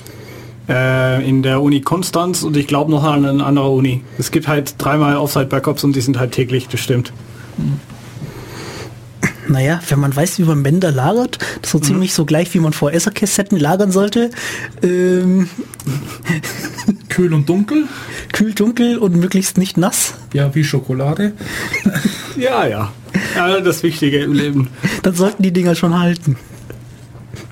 äh, 0.69 1.29
in 1.29 1.43
der 1.43 1.61
Uni 1.61 1.81
Konstanz 1.81 2.43
und 2.43 2.57
ich 2.57 2.67
glaube 2.67 2.91
noch 2.91 3.05
an 3.05 3.25
einer 3.25 3.47
anderen 3.47 3.71
Uni. 3.71 4.03
Es 4.19 4.31
gibt 4.31 4.49
halt 4.49 4.75
dreimal 4.79 5.17
Offsite-Backups 5.17 5.85
und 5.85 5.95
die 5.97 6.01
sind 6.01 6.19
halt 6.19 6.33
täglich, 6.33 6.69
das 6.69 6.81
stimmt. 6.81 7.13
Naja, 9.47 9.81
wenn 9.89 10.01
man 10.01 10.15
weiß, 10.15 10.39
wie 10.39 10.45
man 10.45 10.63
Bänder 10.63 10.91
lagert, 10.91 11.39
das 11.61 11.69
ist 11.69 11.71
so 11.73 11.79
ziemlich 11.79 12.15
so 12.15 12.25
gleich, 12.25 12.53
wie 12.55 12.61
man 12.61 12.73
VS-Kassetten 12.73 13.59
lagern 13.59 13.93
sollte. 13.93 14.31
Ähm, 14.83 15.49
Kühl 17.09 17.33
und 17.35 17.49
dunkel, 17.49 17.85
kühl, 18.33 18.55
dunkel 18.55 18.99
und 18.99 19.17
möglichst 19.17 19.59
nicht 19.59 19.77
nass. 19.77 20.15
ja, 20.33 20.55
wie 20.55 20.65
Schokolade. 20.65 21.33
Ja, 22.37 22.67
ja. 22.67 22.93
ja 23.37 23.61
das 23.61 23.85
Wichtige 23.85 24.19
im 24.19 24.33
Leben. 24.33 24.69
Dann 25.05 25.15
sollten 25.15 25.45
die 25.45 25.53
Dinger 25.53 25.77
schon 25.77 25.97
halten. 25.97 26.37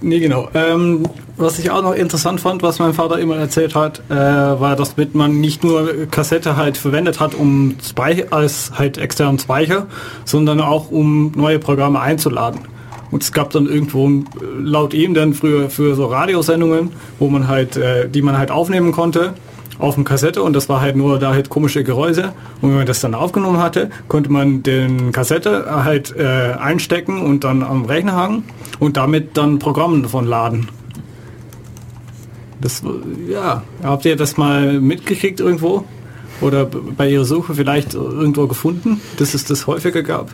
Nee, 0.01 0.21
genau. 0.21 0.49
Ähm, 0.55 1.05
was 1.37 1.59
ich 1.59 1.71
auch 1.71 1.83
noch 1.83 1.95
interessant 1.95 2.41
fand, 2.41 2.63
was 2.63 2.79
mein 2.79 2.93
Vater 2.93 3.19
immer 3.19 3.37
erzählt 3.37 3.75
hat, 3.75 4.03
äh, 4.11 4.15
war, 4.15 4.77
dass 4.77 4.95
man 5.13 5.41
nicht 5.41 5.65
nur 5.65 6.07
Kassette 6.11 6.57
halt 6.57 6.77
verwendet 6.77 7.21
hat, 7.21 7.35
um 7.35 7.77
Speicher, 7.83 8.27
als 8.31 8.73
halt 8.79 8.99
externen 8.99 9.39
Speicher, 9.39 9.87
sondern 10.25 10.61
auch 10.61 10.91
um 10.91 11.33
neue 11.35 11.59
Programme 11.59 12.01
einzuladen. 12.01 12.61
Und 13.11 13.23
es 13.23 13.33
gab 13.33 13.51
dann 13.51 13.67
irgendwo 13.67 14.09
äh, 14.09 14.23
laut 14.59 14.95
ihm 14.95 15.15
dann 15.15 15.35
früher 15.35 15.71
für 15.71 15.95
so 15.95 16.07
Radiosendungen, 16.07 16.91
wo 17.19 17.29
man 17.29 17.49
halt, 17.49 17.77
äh, 17.77 18.09
die 18.09 18.23
man 18.23 18.39
halt 18.39 18.51
aufnehmen 18.51 18.93
konnte 18.93 19.35
auf 19.83 19.97
dem 19.97 20.05
Kassette 20.05 20.43
und 20.43 20.55
das 20.55 20.69
war 20.69 20.81
halt 20.81 20.97
nur 20.97 21.19
da 21.19 21.33
halt 21.33 21.49
komische 21.49 21.83
Geräusche 21.83 22.33
und 22.61 22.71
wenn 22.71 22.77
man 22.77 22.87
das 22.87 23.01
dann 23.01 23.15
aufgenommen 23.15 23.59
hatte, 23.59 23.91
konnte 24.09 24.31
man 24.31 24.63
den 24.63 25.11
Kassette 25.13 25.67
halt 25.85 26.15
äh, 26.17 26.55
einstecken 26.59 27.21
und 27.21 27.45
dann 27.45 27.63
am 27.63 27.85
Rechner 27.85 28.15
hangen 28.15 28.45
und 28.79 28.97
damit 28.97 29.37
dann 29.37 29.59
Programme 29.59 30.01
davon 30.03 30.27
laden. 30.27 30.69
Das, 32.61 32.83
ja, 33.29 33.65
habt 33.83 34.05
ihr 34.05 34.15
das 34.15 34.37
mal 34.37 34.81
mitgekriegt 34.81 35.41
irgendwo? 35.41 35.85
Oder 36.41 36.67
bei 36.67 37.11
Ihrer 37.11 37.25
Suche 37.25 37.55
vielleicht 37.55 37.95
irgendwo 37.95 38.47
gefunden, 38.47 39.01
dass 39.17 39.35
es 39.35 39.45
das 39.45 39.67
häufiger 39.67 40.03
gab? 40.03 40.33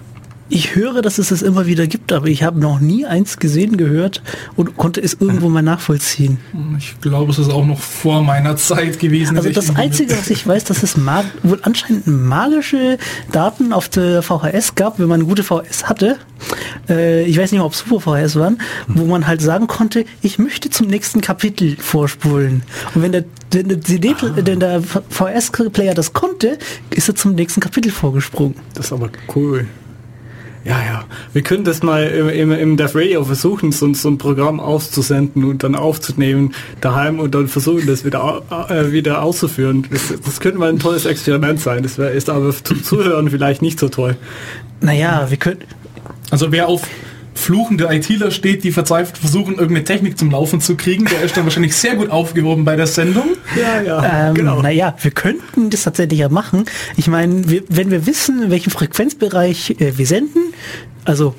Ich 0.51 0.75
höre, 0.75 1.03
dass 1.03 1.19
es 1.19 1.31
es 1.31 1.43
immer 1.43 1.67
wieder 1.67 1.87
gibt, 1.87 2.13
aber 2.13 2.27
ich 2.27 2.43
habe 2.43 2.59
noch 2.59 2.81
nie 2.81 3.05
eins 3.05 3.39
gesehen, 3.39 3.77
gehört 3.77 4.23
und 4.57 4.77
konnte 4.77 5.01
es 5.01 5.15
irgendwo 5.21 5.49
mal 5.49 5.63
nachvollziehen. 5.63 6.39
Ich 6.79 6.99
glaube, 7.01 7.33
es 7.33 7.39
ist 7.39 7.51
auch 7.51 7.67
noch 7.67 7.81
vor 7.81 8.23
meiner 8.23 8.57
Zeit 8.57 8.99
gewesen. 8.99 9.37
Also 9.37 9.51
das 9.51 9.77
Einzige, 9.77 10.17
was 10.17 10.31
ich 10.31 10.47
weiß, 10.47 10.65
dass 10.65 10.83
es 10.83 10.97
mag 10.97 11.27
wohl 11.43 11.61
anscheinend 11.63 12.07
magische 12.07 12.99
Daten 13.31 13.73
auf 13.73 13.89
der 13.89 14.23
VHS 14.23 14.75
gab, 14.75 14.99
wenn 14.99 15.09
man 15.09 15.21
eine 15.21 15.29
gute 15.29 15.43
VHS 15.43 15.89
hatte. 15.89 16.17
Äh, 16.89 17.25
ich 17.25 17.39
weiß 17.39 17.53
nicht, 17.53 17.61
ob 17.61 17.73
es 17.73 17.81
Super 17.81 18.01
VHS 18.01 18.37
waren, 18.37 18.59
wo 18.87 19.05
man 19.05 19.27
halt 19.27 19.43
sagen 19.43 19.67
konnte, 19.67 20.05
ich 20.23 20.39
möchte 20.39 20.71
zum 20.71 20.87
nächsten 20.87 21.21
Kapitel 21.21 21.77
vorspulen. 21.77 22.63
Und 22.95 23.03
wenn 23.03 23.13
der, 23.13 23.25
wenn 23.51 23.69
der, 23.69 23.81
CD, 23.83 24.15
wenn 24.21 24.61
der 24.61 24.83
VHS-Player 24.83 25.95
das 25.95 26.13
konnte, 26.13 26.59
ist 26.91 27.09
er 27.09 27.15
zum 27.15 27.35
nächsten 27.35 27.61
Kapitel 27.61 27.93
vorgesprungen. 27.93 28.55
Das 28.75 28.87
ist 28.87 28.93
aber 28.93 29.11
cool. 29.35 29.67
Ja, 30.65 30.81
ja. 30.85 31.05
Wir 31.33 31.43
können 31.43 31.65
das 31.65 31.83
mal 31.83 32.05
im, 32.05 32.29
im, 32.29 32.53
im 32.53 32.77
Death 32.77 32.95
Radio 32.95 33.25
versuchen, 33.25 33.73
so, 33.73 33.93
so 33.95 34.09
ein 34.09 34.19
Programm 34.19 34.61
auszusenden 34.61 35.45
und 35.45 35.63
dann 35.63 35.75
aufzunehmen 35.75 36.55
daheim 36.81 37.21
und 37.21 37.35
dann 37.35 37.49
versuchen, 37.49 37.87
das 37.87 38.05
wieder, 38.05 38.43
äh, 38.69 38.93
wieder 38.93 39.23
auszuführen. 39.23 39.87
Das, 39.91 40.13
das 40.25 40.41
könnte 40.41 40.59
mal 40.59 40.69
ein 40.69 40.79
tolles 40.79 41.05
Experiment 41.07 41.61
sein. 41.61 41.83
Das 41.83 41.99
wär, 41.99 42.11
ist 42.13 42.29
aber 42.29 42.53
zum 42.53 42.83
Zuhören 42.83 43.31
vielleicht 43.31 43.63
nicht 43.63 43.79
so 43.79 43.89
toll. 43.89 44.17
Naja, 44.81 45.27
wir 45.29 45.37
können, 45.37 45.61
Also 46.31 46.53
wer 46.53 46.69
auf 46.69 46.83
fluchende 47.39 47.89
ITler 47.91 48.31
steht, 48.31 48.65
die 48.65 48.73
verzweifelt 48.73 49.17
versuchen, 49.17 49.55
irgendeine 49.55 49.85
Technik 49.85 50.19
zum 50.19 50.31
Laufen 50.31 50.61
zu 50.61 50.77
kriegen, 50.77 51.05
der 51.05 51.23
ist 51.23 51.37
dann 51.37 51.45
wahrscheinlich 51.45 51.75
sehr 51.75 51.95
gut 51.95 52.11
aufgehoben 52.11 52.65
bei 52.65 52.77
der 52.77 52.87
Sendung. 52.87 53.29
Ja, 53.57 53.81
ja. 53.81 54.31
Ähm, 54.31 54.45
Naja, 54.63 54.97
wir 55.01 55.11
könnten 55.13 55.71
das 55.71 55.85
tatsächlich 55.85 56.19
ja 56.19 56.29
machen. 56.29 56.65
Ich 56.97 57.07
meine, 57.07 57.49
wir, 57.49 57.63
wenn 57.69 57.91
wir 57.91 58.07
wissen, 58.07 58.43
in 58.43 58.51
welchem 58.51 58.71
Frequenzbereich 58.71 59.77
äh, 59.79 59.97
wir 59.97 60.07
senden, 60.07 60.48
also 61.05 61.35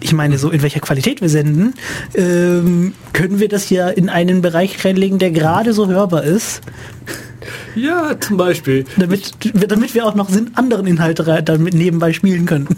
ich 0.00 0.12
meine 0.12 0.38
so 0.38 0.50
in 0.50 0.62
welcher 0.62 0.80
Qualität 0.80 1.20
wir 1.20 1.28
senden, 1.28 1.74
ähm, 2.14 2.92
können 3.12 3.40
wir 3.40 3.48
das 3.48 3.70
ja 3.70 3.88
in 3.88 4.08
einen 4.08 4.42
Bereich 4.42 4.84
reinlegen, 4.84 5.18
der 5.18 5.30
gerade 5.30 5.72
so 5.72 5.88
hörbar 5.88 6.24
ist, 6.24 6.60
Ja, 7.74 8.18
zum 8.20 8.36
Beispiel. 8.36 8.84
damit, 8.96 9.32
damit 9.68 9.94
wir 9.94 10.06
auch 10.06 10.14
noch 10.14 10.30
anderen 10.54 10.86
Inhalte 10.86 11.42
damit 11.44 11.74
nebenbei 11.74 12.12
spielen 12.12 12.46
könnten. 12.46 12.76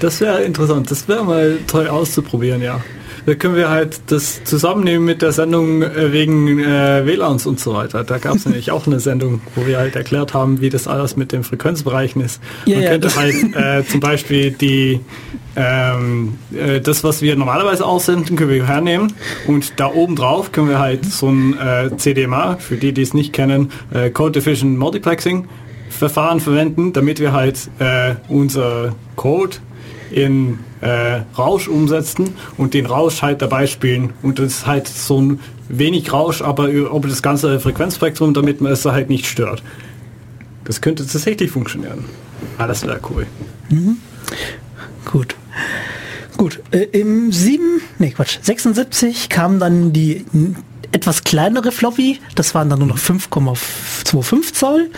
Das 0.00 0.20
wäre 0.20 0.42
interessant. 0.42 0.90
Das 0.90 1.08
wäre 1.08 1.24
mal 1.24 1.58
toll 1.66 1.88
auszuprobieren, 1.88 2.62
ja. 2.62 2.80
Da 3.28 3.34
können 3.34 3.56
wir 3.56 3.68
halt 3.68 4.00
das 4.06 4.42
zusammennehmen 4.44 5.04
mit 5.04 5.20
der 5.20 5.32
Sendung 5.32 5.82
äh, 5.82 6.12
wegen 6.12 6.60
äh, 6.60 7.04
WLANs 7.04 7.44
und 7.44 7.60
so 7.60 7.74
weiter. 7.74 8.02
Da 8.02 8.16
gab 8.16 8.36
es 8.36 8.46
nämlich 8.46 8.70
auch 8.70 8.86
eine 8.86 9.00
Sendung, 9.00 9.42
wo 9.54 9.66
wir 9.66 9.76
halt 9.76 9.96
erklärt 9.96 10.32
haben, 10.32 10.62
wie 10.62 10.70
das 10.70 10.88
alles 10.88 11.14
mit 11.14 11.32
den 11.32 11.44
Frequenzbereichen 11.44 12.22
ist. 12.22 12.40
Man 12.64 12.80
ja, 12.80 12.88
könnte 12.88 13.14
halt 13.14 13.34
äh, 13.54 13.84
zum 13.86 14.00
Beispiel 14.00 14.52
die 14.52 15.00
ähm, 15.56 16.38
äh, 16.54 16.80
das, 16.80 17.04
was 17.04 17.20
wir 17.20 17.36
normalerweise 17.36 17.84
aussenden, 17.84 18.34
können 18.34 18.48
wir 18.48 18.66
hernehmen 18.66 19.12
und 19.46 19.78
da 19.78 19.92
oben 19.92 20.16
drauf 20.16 20.50
können 20.50 20.70
wir 20.70 20.78
halt 20.78 21.04
so 21.04 21.28
ein 21.28 21.54
äh, 21.58 21.94
CDMA, 21.98 22.56
für 22.56 22.78
die, 22.78 22.94
die 22.94 23.02
es 23.02 23.12
nicht 23.12 23.34
kennen, 23.34 23.72
äh, 23.92 24.08
Code 24.08 24.40
Division 24.40 24.78
Multiplexing 24.78 25.46
Verfahren 25.90 26.40
verwenden, 26.40 26.94
damit 26.94 27.20
wir 27.20 27.32
halt 27.34 27.68
äh, 27.78 28.14
unser 28.28 28.94
Code 29.16 29.58
in 30.10 30.58
äh, 30.80 31.20
Rausch 31.36 31.68
umsetzen 31.68 32.34
und 32.56 32.74
den 32.74 32.86
Rausch 32.86 33.22
halt 33.22 33.42
dabei 33.42 33.66
spielen. 33.66 34.12
Und 34.22 34.38
das 34.38 34.46
ist 34.46 34.66
halt 34.66 34.88
so 34.88 35.20
ein 35.20 35.40
wenig 35.68 36.12
Rausch, 36.12 36.42
aber 36.42 36.68
über 36.68 37.08
das 37.08 37.22
ganze 37.22 37.60
Frequenzspektrum, 37.60 38.34
damit 38.34 38.60
man 38.60 38.72
es 38.72 38.84
halt 38.84 39.08
nicht 39.08 39.26
stört. 39.26 39.62
Das 40.64 40.80
könnte 40.80 41.06
tatsächlich 41.06 41.50
funktionieren. 41.50 42.04
Ah, 42.58 42.66
das 42.66 42.86
wäre 42.86 43.00
cool. 43.10 43.26
Gut. 45.04 45.34
Gut, 46.36 46.60
äh, 46.70 46.84
im 46.92 47.32
7, 47.32 47.80
nee 47.98 48.10
Quatsch, 48.10 48.38
76 48.40 49.28
kam 49.28 49.58
dann 49.58 49.92
die 49.92 50.24
etwas 50.92 51.24
kleinere 51.24 51.72
Floppy, 51.72 52.20
das 52.36 52.54
waren 52.54 52.70
dann 52.70 52.78
nur 52.78 52.88
noch 52.88 52.98
5,25 52.98 54.52
Zoll, 54.54 54.90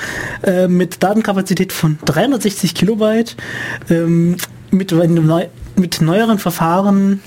äh, 0.43 0.69
mit 0.69 1.03
Datenkapazität 1.03 1.73
von 1.73 1.99
360 2.05 2.75
Kilobyte, 2.75 3.37
ähm, 3.89 4.37
mit, 4.71 4.93
mit 5.77 6.01
neueren 6.01 6.39
Verfahren 6.39 7.21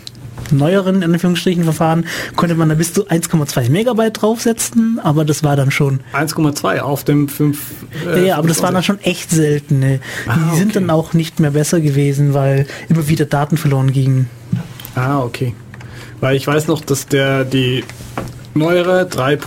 neueren, 0.52 1.02
in 1.02 1.14
Anführungsstrichen, 1.14 1.64
Verfahren 1.64 2.06
konnte 2.36 2.56
man 2.56 2.70
da 2.70 2.76
bis 2.76 2.94
zu 2.94 3.08
1,2 3.08 3.70
Megabyte 3.70 4.22
draufsetzen, 4.22 5.00
aber 5.02 5.26
das 5.26 5.44
war 5.44 5.56
dann 5.56 5.72
schon... 5.72 6.02
1,2 6.14 6.80
auf 6.80 7.04
dem 7.04 7.28
5... 7.28 7.60
Äh, 8.08 8.28
ja, 8.28 8.38
aber 8.38 8.48
das 8.48 8.62
waren 8.62 8.74
dann 8.74 8.84
schon 8.84 9.00
echt 9.02 9.32
seltene. 9.32 10.00
Ah, 10.28 10.36
die 10.36 10.58
sind 10.58 10.72
okay. 10.72 10.80
dann 10.80 10.90
auch 10.90 11.14
nicht 11.14 11.40
mehr 11.40 11.52
besser 11.52 11.82
gewesen, 11.82 12.34
weil 12.34 12.68
immer 12.90 13.08
wieder 13.08 13.26
Daten 13.26 13.58
verloren 13.58 13.92
gingen. 13.92 14.30
Ah, 14.96 15.22
okay. 15.22 15.54
Weil 16.20 16.36
ich 16.36 16.48
weiß 16.48 16.68
noch, 16.68 16.82
dass 16.82 17.08
der 17.08 17.44
die 17.44 17.84
neuere 18.56 19.06
3. 19.06 19.40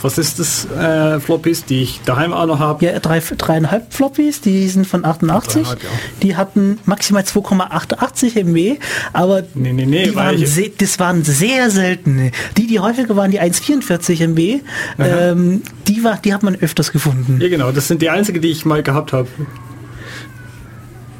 was 0.00 0.18
ist 0.18 0.38
das, 0.38 0.66
äh, 0.70 1.20
Floppies, 1.20 1.64
die 1.64 1.82
ich 1.82 2.00
daheim 2.04 2.32
auch 2.32 2.46
noch 2.46 2.58
habe. 2.58 2.84
Ja, 2.84 2.98
drei, 2.98 3.20
dreieinhalb 3.20 3.92
Floppies, 3.92 4.40
die 4.40 4.68
sind 4.68 4.86
von 4.86 5.04
88. 5.04 5.66
Ja. 5.66 5.76
Die 6.22 6.36
hatten 6.36 6.78
maximal 6.84 7.22
2,88 7.22 8.38
MB, 8.44 8.78
aber 9.12 9.42
nee, 9.54 9.72
nee, 9.72 9.86
nee, 9.86 10.14
waren 10.14 10.40
das 10.78 10.98
waren 10.98 11.24
sehr 11.24 11.70
seltene. 11.70 12.30
Die, 12.56 12.66
die 12.66 12.80
häufiger 12.80 13.16
waren, 13.16 13.30
die 13.30 13.40
1,44 13.40 14.22
MB, 14.22 14.62
ähm, 14.98 15.62
die, 15.88 16.04
war, 16.04 16.18
die 16.18 16.32
hat 16.32 16.42
man 16.42 16.56
öfters 16.56 16.92
gefunden. 16.92 17.40
Ja, 17.40 17.48
genau, 17.48 17.72
das 17.72 17.88
sind 17.88 18.02
die 18.02 18.10
einzige, 18.10 18.40
die 18.40 18.50
ich 18.50 18.64
mal 18.64 18.82
gehabt 18.82 19.12
habe 19.12 19.28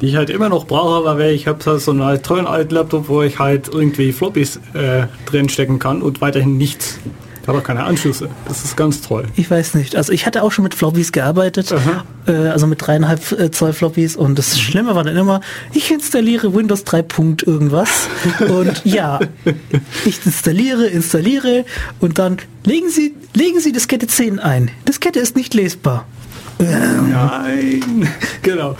die 0.03 0.09
ich 0.09 0.17
halt 0.17 0.29
immer 0.29 0.49
noch 0.49 0.67
brauche, 0.67 1.05
weil 1.05 1.31
ich 1.31 1.47
habe 1.47 1.79
so 1.79 1.91
einen 1.91 2.21
tollen 2.21 2.45
alten 2.45 2.75
Laptop, 2.75 3.07
wo 3.07 3.21
ich 3.21 3.39
halt 3.39 3.69
irgendwie 3.69 4.11
Floppies 4.11 4.57
äh, 4.73 5.07
drin 5.25 5.47
stecken 5.47 5.79
kann 5.79 6.01
und 6.01 6.19
weiterhin 6.19 6.57
nichts. 6.57 6.99
Ich 7.43 7.47
habe 7.49 7.57
auch 7.57 7.63
keine 7.63 7.83
Anschlüsse. 7.83 8.29
Das 8.47 8.63
ist 8.63 8.77
ganz 8.77 9.01
toll. 9.01 9.25
Ich 9.35 9.51
weiß 9.51 9.73
nicht. 9.73 9.97
Also 9.97 10.13
ich 10.13 10.25
hatte 10.25 10.43
auch 10.43 10.53
schon 10.53 10.63
mit 10.63 10.73
Floppies 10.73 11.11
gearbeitet, 11.11 11.75
äh, 12.25 12.31
also 12.31 12.67
mit 12.67 12.87
dreieinhalb 12.87 13.33
äh, 13.33 13.51
Zoll 13.51 13.73
Floppies 13.73 14.15
und 14.15 14.39
das 14.39 14.57
Schlimme 14.57 14.95
war 14.95 15.03
dann 15.03 15.17
immer, 15.17 15.41
ich 15.73 15.91
installiere 15.91 16.55
Windows 16.55 16.85
3. 16.85 17.01
Punkt 17.01 17.43
irgendwas 17.43 18.07
und 18.47 18.81
ja, 18.85 19.19
ich 20.05 20.25
installiere, 20.25 20.87
installiere 20.87 21.65
und 21.99 22.17
dann 22.17 22.37
legen 22.63 22.89
Sie, 22.89 23.13
legen 23.33 23.59
Sie 23.59 23.73
Diskette 23.73 24.07
10 24.07 24.39
ein. 24.39 24.71
Diskette 24.87 25.19
ist 25.19 25.35
nicht 25.35 25.53
lesbar. 25.53 26.07
Nein, 26.59 28.07
genau. 28.41 28.77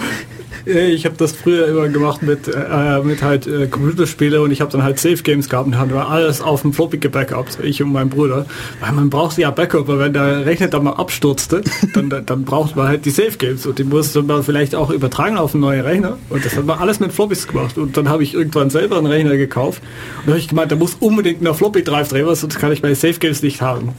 Äh, 0.66 0.92
ich 0.92 1.06
habe 1.06 1.16
das 1.18 1.34
früher 1.34 1.68
immer 1.68 1.88
gemacht 1.90 2.22
mit, 2.22 2.48
äh, 2.48 3.00
mit 3.04 3.22
halt 3.22 3.48
äh, 3.48 3.68
Computerspiele 3.68 4.42
und 4.42 4.52
ich 4.52 4.62
habe 4.62 4.72
dann 4.72 4.84
halt 4.84 5.00
Safe 5.00 5.22
Games 5.22 5.50
gehabt 5.50 5.68
und 5.68 5.78
haben 5.78 5.94
alles 5.96 6.42
auf 6.42 6.62
dem 6.62 6.74
Floppy 6.74 6.98
gebackupt, 6.98 7.60
ich 7.64 7.82
und 7.82 7.92
mein 7.92 8.10
Bruder. 8.10 8.46
Weil 8.80 8.92
man 8.94 9.10
braucht 9.10 9.38
ja 9.38 9.52
Backup, 9.52 9.88
weil 9.88 10.00
wenn 10.00 10.14
der 10.14 10.46
Rechner 10.46 10.68
dann 10.68 10.84
mal 10.84 10.94
abstürzte, 10.94 11.62
dann, 11.94 12.10
dann 12.26 12.44
braucht 12.44 12.76
man 12.76 12.88
halt 12.88 13.06
die 13.06 13.12
Safe 13.12 13.38
Games 13.38 13.66
und 13.66 13.80
die 13.80 13.84
musste 13.84 14.22
man 14.24 14.44
vielleicht 14.44 14.76
auch 14.76 14.90
übertragen 14.90 15.38
auf 15.38 15.54
einen 15.54 15.62
neuen 15.62 15.82
Rechner 15.82 16.18
und 16.30 16.46
das 16.46 16.56
hat 16.56 16.66
man 16.66 16.80
alles 16.80 17.00
mit 17.00 17.12
Floppies 17.12 17.48
gemacht 17.48 17.78
und 17.78 17.98
dann 17.98 18.10
habe 18.10 18.24
ich 18.24 18.34
irgendwann 18.34 18.70
selber 18.70 18.98
einen 18.98 19.08
Rechner 19.08 19.38
gekauft 19.38 19.82
und 20.22 20.30
habe 20.30 20.40
ich 20.40 20.48
gemeint, 20.48 20.72
da 20.72 20.76
muss 20.76 20.96
unbedingt 21.00 21.42
ein 21.42 21.54
Floppy 21.54 21.84
Drive 21.84 22.10
drehen, 22.10 22.34
sonst 22.34 22.60
kann 22.60 22.72
ich 22.72 22.82
bei 22.82 22.94
Safe 22.94 23.20
Games 23.20 23.42
nicht 23.42 23.62
haben. 23.62 23.94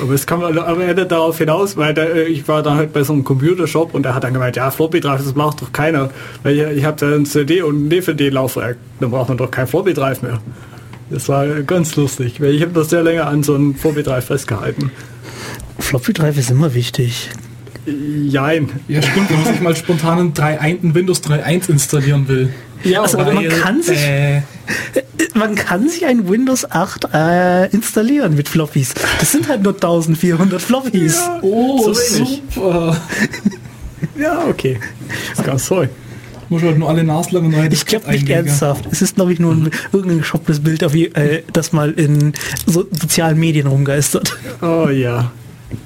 Aber 0.00 0.12
es 0.12 0.26
kam 0.26 0.42
am 0.42 0.80
Ende 0.80 1.06
darauf 1.06 1.38
hinaus, 1.38 1.76
weil 1.76 1.94
der, 1.94 2.14
äh, 2.14 2.24
ich 2.24 2.46
war 2.48 2.62
da 2.62 2.74
halt 2.74 2.92
bei 2.92 3.02
so 3.02 3.12
einem 3.12 3.24
Computershop 3.24 3.94
und 3.94 4.04
der 4.04 4.14
hat 4.14 4.24
dann 4.24 4.32
gemeint, 4.32 4.56
ja, 4.56 4.70
Floppy 4.70 5.00
Drive, 5.00 5.24
das 5.24 5.34
macht 5.34 5.62
doch 5.62 5.72
keiner. 5.72 6.10
Weil 6.42 6.56
ich, 6.56 6.78
ich 6.78 6.84
habe 6.84 6.96
da 6.98 7.14
ein 7.14 7.26
CD 7.26 7.62
und 7.62 7.86
ein 7.86 7.88
DVD-Laufwerk, 7.88 8.76
dann 9.00 9.10
braucht 9.10 9.28
man 9.28 9.38
doch 9.38 9.50
kein 9.50 9.66
Floppy 9.66 9.94
Drive 9.94 10.22
mehr. 10.22 10.40
Das 11.10 11.28
war 11.28 11.46
ganz 11.62 11.96
lustig, 11.96 12.40
weil 12.40 12.54
ich 12.54 12.62
habe 12.62 12.72
das 12.72 12.90
sehr 12.90 13.02
länger 13.02 13.26
an 13.26 13.42
so 13.42 13.54
einem 13.54 13.74
Floppy 13.74 14.02
Drive 14.02 14.26
festgehalten. 14.26 14.90
Floppy 15.78 16.12
Drive 16.12 16.36
ist 16.36 16.50
immer 16.50 16.74
wichtig. 16.74 17.30
Jein. 17.86 18.68
Ja, 18.88 19.00
stimmt, 19.00 19.30
wenn 19.30 19.42
man 19.42 19.52
sich 19.52 19.62
mal 19.62 19.76
spontan 19.76 20.18
einen 20.18 20.32
3.1, 20.34 20.94
Windows 20.94 21.22
3.1 21.22 21.70
installieren 21.70 22.28
will. 22.28 22.52
Ja, 22.84 23.02
also 23.02 23.18
man 23.18 23.48
kann 23.48 23.82
sich 23.82 23.98
äh, 23.98 24.42
man 25.34 25.54
kann 25.54 25.88
sich 25.88 26.04
ein 26.06 26.28
Windows 26.28 26.70
8 26.70 27.08
äh, 27.12 27.66
installieren 27.70 28.34
mit 28.34 28.48
Floppies. 28.48 28.94
Das 29.18 29.32
sind 29.32 29.48
halt 29.48 29.62
nur 29.62 29.74
1400 29.74 30.60
Floppies. 30.60 31.16
Ja, 31.16 31.38
oh, 31.42 31.92
so 31.92 31.94
super. 31.94 32.96
ja, 34.18 34.44
okay. 34.48 34.78
Ganz 35.44 35.66
toll. 35.66 35.88
Muss 36.50 36.62
halt 36.62 36.78
nur 36.78 36.88
alle 36.88 37.04
Naslange 37.04 37.48
neu 37.50 37.68
Ich 37.70 37.84
glaube 37.84 38.10
nicht 38.10 38.28
ernsthaft. 38.28 38.86
Es 38.90 39.02
ist, 39.02 39.16
glaube 39.16 39.32
ich, 39.32 39.38
nur 39.38 39.52
ein, 39.52 39.70
irgendein 39.92 40.18
geschopptes 40.18 40.60
Bild, 40.60 40.82
auf, 40.82 40.94
äh, 40.94 41.42
das 41.52 41.72
mal 41.72 41.92
in 41.92 42.32
so 42.66 42.86
sozialen 42.90 43.38
Medien 43.38 43.66
rumgeistert. 43.66 44.36
Oh 44.62 44.88
ja. 44.88 45.30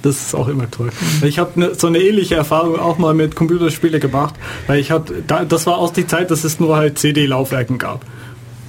Das 0.02 0.16
ist 0.16 0.34
auch 0.34 0.48
immer 0.48 0.70
toll. 0.70 0.90
Ich 1.24 1.38
habe 1.38 1.58
ne, 1.58 1.74
so 1.74 1.88
eine 1.88 1.98
ähnliche 1.98 2.36
Erfahrung 2.36 2.78
auch 2.78 2.98
mal 2.98 3.14
mit 3.14 3.34
Computerspiele 3.34 3.98
gemacht, 3.98 4.34
weil 4.66 4.78
ich 4.78 4.92
da, 5.26 5.44
das 5.44 5.66
war 5.66 5.78
auch 5.78 5.92
die 5.92 6.06
Zeit, 6.06 6.30
dass 6.30 6.44
es 6.44 6.60
nur 6.60 6.76
halt 6.76 6.98
CD-Laufwerken 6.98 7.78
gab. 7.78 8.04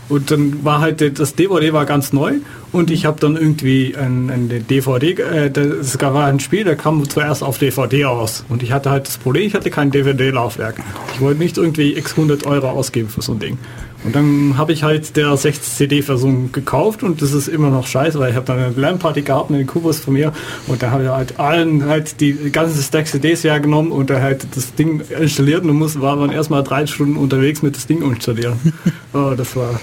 Und 0.10 0.32
dann 0.32 0.66
war 0.66 0.82
halt 0.82 1.18
das 1.18 1.36
DVD 1.36 1.72
war 1.72 1.86
ganz 1.86 2.14
neu 2.14 2.34
und 2.72 2.92
ich 2.92 3.06
habe 3.06 3.20
dann 3.20 3.38
irgendwie 3.38 3.96
ein, 3.96 4.30
ein 4.30 4.66
DVD, 4.68 5.12
äh, 5.14 5.50
das 5.50 6.00
war 6.00 6.26
ein 6.26 6.40
Spiel, 6.40 6.66
der 6.66 6.76
kam 6.76 7.08
zuerst 7.08 7.42
auf 7.42 7.58
DVD 7.58 8.06
aus 8.06 8.44
und 8.50 8.64
ich 8.64 8.74
hatte 8.74 8.90
halt 8.90 9.08
das 9.08 9.18
Problem, 9.18 9.48
ich 9.48 9.56
hatte 9.56 9.70
kein 9.70 9.92
DVD-Laufwerk. 9.92 10.76
Ich 11.16 11.22
wollte 11.22 11.40
nicht 11.40 11.58
irgendwie 11.58 11.96
x 11.96 12.12
100 12.12 12.46
Euro 12.46 12.70
ausgeben 12.70 13.08
für 13.08 13.22
so 13.22 13.32
ein 13.32 13.40
Ding. 13.40 13.58
Und 14.04 14.16
dann 14.16 14.58
habe 14.58 14.74
ich 14.74 14.84
halt 14.84 15.16
der 15.16 15.36
6 15.38 15.78
CD-Version 15.78 16.52
gekauft 16.52 17.04
und 17.04 17.22
das 17.22 17.32
ist 17.32 17.48
immer 17.48 17.70
noch 17.70 17.88
scheiße, 17.88 18.20
weil 18.20 18.32
ich 18.32 18.36
habe 18.36 18.46
dann 18.46 18.60
eine 18.60 18.76
LAN-Party 18.76 19.22
gehabt 19.22 19.50
mit 19.50 19.60
den 19.60 19.68
Kubus 19.68 20.00
von 20.00 20.14
mir 20.14 20.34
und 20.68 20.84
da 20.84 20.92
habe 20.92 21.04
ich 21.04 21.10
halt 21.10 21.40
allen 21.40 21.86
halt 21.86 22.20
die 22.20 22.34
ganzen 22.52 22.82
Stack 22.82 23.08
CDs 23.08 23.44
hergenommen 23.44 23.92
und 23.92 24.10
da 24.10 24.20
halt 24.20 24.46
das 24.56 24.76
Ding 24.76 25.02
installiert 25.20 25.64
und 25.64 25.74
muss, 25.74 26.00
war 26.02 26.18
dann 26.18 26.32
erstmal 26.32 26.64
drei 26.64 26.86
Stunden 26.86 27.16
unterwegs 27.16 27.62
mit 27.62 27.76
das 27.76 27.88
Ding 27.88 28.02
installieren. 28.02 28.60
oh, 29.14 29.34
das 29.38 29.56
war 29.56 29.80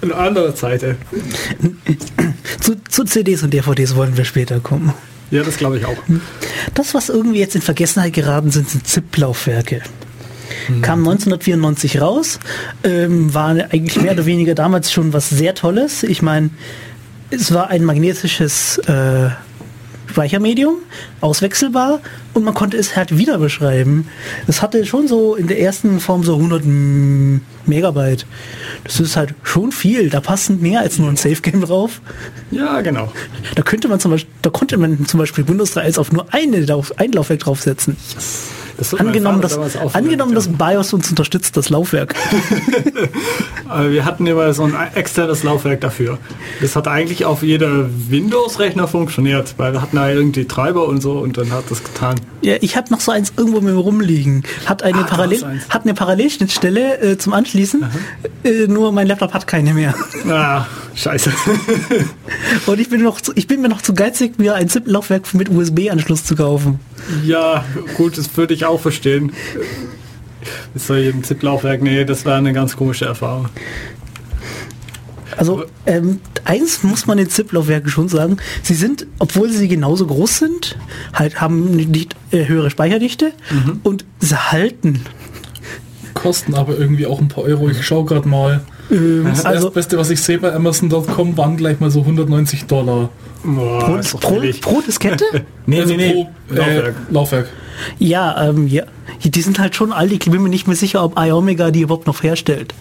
eine 0.00 0.14
andere 0.14 0.54
Zeit. 0.54 0.82
Ey. 0.82 0.94
Zu, 2.60 2.76
zu 2.88 3.04
CDs 3.04 3.42
und 3.42 3.52
DVDs 3.52 3.94
wollen 3.96 4.16
wir 4.16 4.24
später 4.24 4.60
kommen. 4.60 4.92
Ja, 5.30 5.42
das 5.42 5.56
glaube 5.56 5.78
ich 5.78 5.86
auch. 5.86 5.96
Das, 6.74 6.94
was 6.94 7.08
irgendwie 7.08 7.38
jetzt 7.38 7.54
in 7.54 7.62
Vergessenheit 7.62 8.12
geraten 8.12 8.50
sind, 8.50 8.68
sind 8.68 8.86
ZIP-Laufwerke. 8.86 9.82
Mhm. 10.68 10.82
Kam 10.82 10.98
1994 11.00 12.00
raus, 12.00 12.38
ähm, 12.84 13.32
war 13.34 13.50
eigentlich 13.50 14.00
mehr 14.00 14.12
oder 14.12 14.26
weniger 14.26 14.54
damals 14.54 14.92
schon 14.92 15.12
was 15.12 15.30
sehr 15.30 15.54
Tolles. 15.54 16.02
Ich 16.02 16.22
meine, 16.22 16.50
es 17.30 17.52
war 17.52 17.68
ein 17.68 17.84
magnetisches 17.84 18.78
äh, 18.78 19.30
Speichermedium, 20.12 20.76
auswechselbar 21.22 22.00
und 22.34 22.44
man 22.44 22.52
konnte 22.52 22.76
es 22.76 22.94
halt 22.96 23.16
wieder 23.16 23.38
beschreiben. 23.38 24.06
Es 24.46 24.60
hatte 24.60 24.84
schon 24.84 25.08
so 25.08 25.34
in 25.34 25.46
der 25.46 25.58
ersten 25.58 26.00
Form 26.00 26.22
so 26.22 26.36
100 26.36 26.62
Megabyte. 27.66 28.26
Das 28.84 29.00
ist 29.00 29.16
halt 29.16 29.34
schon 29.42 29.72
viel. 29.72 30.10
Da 30.10 30.20
passen 30.20 30.60
mehr 30.60 30.80
als 30.80 30.98
nur 30.98 31.08
ein 31.08 31.16
Safe 31.16 31.40
Game 31.40 31.62
drauf. 31.62 32.02
Ja, 32.50 32.82
genau. 32.82 33.10
Da 33.54 33.62
könnte 33.62 33.88
man 33.88 34.00
zum 34.00 34.10
Beispiel, 34.10 34.32
da 34.42 34.50
konnte 34.50 34.76
man 34.76 35.06
zum 35.06 35.18
Beispiel 35.18 35.48
Windows 35.48 35.72
3 35.72 35.96
auf 35.96 36.12
nur 36.12 36.26
eine 36.32 36.58
ein 36.96 37.12
Laufwerk 37.12 37.40
draufsetzen. 37.40 37.96
Yes. 38.14 38.48
Das 38.90 38.98
angenommen, 38.98 39.40
das, 39.40 39.58
angenommen 39.94 40.34
das 40.34 40.48
BIOS 40.48 40.92
uns 40.92 41.08
unterstützt, 41.08 41.56
das 41.56 41.68
Laufwerk. 41.68 42.14
wir 43.90 44.04
hatten 44.04 44.26
immer 44.26 44.52
so 44.52 44.64
ein 44.64 44.74
externes 44.94 45.44
Laufwerk 45.44 45.80
dafür. 45.80 46.18
Das 46.60 46.74
hat 46.74 46.88
eigentlich 46.88 47.24
auf 47.24 47.44
jeder 47.44 47.86
Windows-Rechner 48.08 48.88
funktioniert, 48.88 49.54
weil 49.56 49.72
wir 49.72 49.82
hatten 49.82 49.96
ja 49.96 50.08
irgendwie 50.08 50.46
Treiber 50.46 50.88
und 50.88 51.00
so 51.00 51.12
und 51.12 51.38
dann 51.38 51.52
hat 51.52 51.64
das 51.70 51.84
getan. 51.84 52.16
Ja, 52.40 52.56
ich 52.60 52.76
habe 52.76 52.90
noch 52.90 53.00
so 53.00 53.12
eins 53.12 53.32
irgendwo 53.36 53.60
mit 53.60 53.72
mir 53.72 53.80
rumliegen. 53.80 54.42
Hat 54.66 54.82
eine, 54.82 54.98
ah, 54.98 55.04
Parallel, 55.04 55.60
hat 55.68 55.82
eine 55.82 55.94
Parallelschnittstelle 55.94 56.98
äh, 56.98 57.18
zum 57.18 57.34
Anschließen, 57.34 57.84
äh, 58.42 58.66
nur 58.66 58.90
mein 58.90 59.06
Laptop 59.06 59.32
hat 59.32 59.46
keine 59.46 59.74
mehr. 59.74 59.94
Ah, 60.28 60.66
scheiße. 60.96 61.32
und 62.66 62.80
ich 62.80 62.88
bin, 62.88 63.02
noch 63.02 63.20
zu, 63.20 63.32
ich 63.36 63.46
bin 63.46 63.60
mir 63.60 63.68
noch 63.68 63.82
zu 63.82 63.94
geizig, 63.94 64.40
mir 64.40 64.54
ein 64.54 64.68
ZIP-Laufwerk 64.68 65.32
mit 65.34 65.50
USB-Anschluss 65.50 66.24
zu 66.24 66.34
kaufen. 66.34 66.80
Ja, 67.24 67.64
gut, 67.96 68.18
das 68.18 68.36
würde 68.36 68.54
ich 68.54 68.64
auch 68.64 68.80
verstehen. 68.80 69.32
Ist 70.74 70.86
so 70.86 70.94
ein 70.94 71.22
ZIP-Laufwerk, 71.22 71.82
nee, 71.82 72.04
das 72.04 72.24
war 72.24 72.36
eine 72.36 72.52
ganz 72.52 72.76
komische 72.76 73.04
Erfahrung. 73.04 73.48
Also 75.36 75.64
ähm, 75.86 76.20
eins 76.44 76.82
muss 76.82 77.06
man 77.06 77.18
den 77.18 77.28
ZIP-Laufwerken 77.28 77.90
schon 77.90 78.08
sagen, 78.08 78.36
sie 78.62 78.74
sind, 78.74 79.06
obwohl 79.18 79.50
sie 79.50 79.68
genauso 79.68 80.06
groß 80.06 80.38
sind, 80.38 80.76
halt 81.14 81.40
haben 81.40 81.70
nicht 81.70 82.16
äh, 82.30 82.46
höhere 82.46 82.70
Speicherdichte 82.70 83.32
mhm. 83.50 83.80
und 83.82 84.04
sie 84.20 84.36
halten. 84.36 85.00
Kosten 86.14 86.54
aber 86.54 86.76
irgendwie 86.76 87.06
auch 87.06 87.20
ein 87.20 87.28
paar 87.28 87.44
Euro. 87.44 87.70
Ich 87.70 87.84
schaue 87.84 88.04
gerade 88.04 88.28
mal. 88.28 88.64
Ähm, 88.90 89.24
das 89.24 89.44
also, 89.44 89.70
Beste, 89.70 89.96
was 89.98 90.10
ich 90.10 90.20
sehe 90.20 90.38
bei 90.38 90.52
Amazon.com, 90.52 91.36
waren 91.36 91.56
gleich 91.56 91.80
mal 91.80 91.90
so 91.90 92.00
190 92.00 92.66
Dollar. 92.66 93.10
Boah, 93.44 94.00
pro, 94.02 94.18
pro, 94.18 94.40
pro, 94.60 94.80
Diskette? 94.80 95.24
nee, 95.66 95.80
also 95.80 95.94
nee, 95.94 96.12
nee. 96.14 96.26
Pro, 96.48 96.54
Laufwerk. 96.54 96.94
Äh, 97.10 97.12
Laufwerk. 97.12 97.48
Ja, 97.98 98.48
ähm, 98.48 98.68
ja, 98.68 98.84
die 99.24 99.40
sind 99.40 99.58
halt 99.58 99.74
schon 99.74 99.92
alt. 99.92 100.12
Ich 100.12 100.20
bin 100.20 100.42
mir 100.42 100.48
nicht 100.48 100.66
mehr 100.66 100.76
sicher, 100.76 101.02
ob 101.04 101.18
iOmega 101.18 101.70
die 101.70 101.80
überhaupt 101.82 102.06
noch 102.06 102.22
herstellt. 102.22 102.74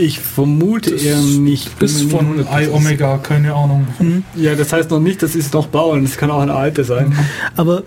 Ich 0.00 0.18
vermute 0.18 0.90
das 0.90 1.02
eher 1.02 1.20
nicht. 1.20 1.80
Ist 1.80 2.10
von 2.10 2.44
iOmega, 2.50 3.18
keine 3.18 3.54
Ahnung. 3.54 3.86
Mhm. 4.00 4.24
Ja, 4.34 4.56
das 4.56 4.72
heißt 4.72 4.90
noch 4.90 4.98
nicht, 4.98 5.22
dass 5.22 5.34
sie 5.34 5.38
es 5.38 5.52
noch 5.52 5.68
bauen. 5.68 6.02
Das 6.02 6.16
kann 6.16 6.30
auch 6.30 6.40
eine 6.40 6.54
alte 6.54 6.82
sein. 6.82 7.10
Mhm. 7.10 7.18
Aber 7.54 7.82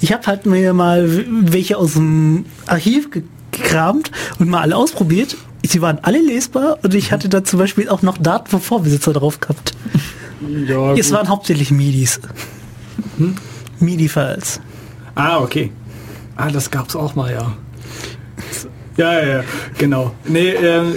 ich 0.00 0.12
habe 0.12 0.26
halt 0.26 0.46
mir 0.46 0.72
mal 0.72 1.08
welche 1.28 1.76
aus 1.76 1.92
dem 1.92 2.46
Archiv 2.66 3.08
gekramt 3.52 4.10
und 4.40 4.48
mal 4.48 4.62
alle 4.62 4.76
ausprobiert 4.76 5.36
sie 5.70 5.80
waren 5.82 5.98
alle 6.02 6.20
lesbar 6.20 6.78
und 6.82 6.94
ich 6.94 7.12
hatte 7.12 7.28
da 7.28 7.42
zum 7.44 7.58
Beispiel 7.58 7.88
auch 7.88 8.02
noch 8.02 8.18
Daten 8.18 8.48
vom 8.48 8.60
Vorbesitzer 8.60 9.12
drauf 9.12 9.40
gehabt. 9.40 9.72
Ja, 10.66 10.92
Es 10.94 11.08
gut. 11.08 11.16
waren 11.16 11.28
hauptsächlich 11.28 11.70
MIDIs. 11.70 12.20
MIDI-Files. 13.80 14.60
Ah, 15.14 15.38
okay. 15.38 15.72
Ah, 16.36 16.50
das 16.50 16.70
gab's 16.70 16.96
auch 16.96 17.14
mal, 17.14 17.32
ja. 17.32 17.52
Ja, 18.96 19.12
ja, 19.20 19.26
ja, 19.38 19.44
genau. 19.78 20.14
Nee, 20.26 20.50
ähm, 20.50 20.94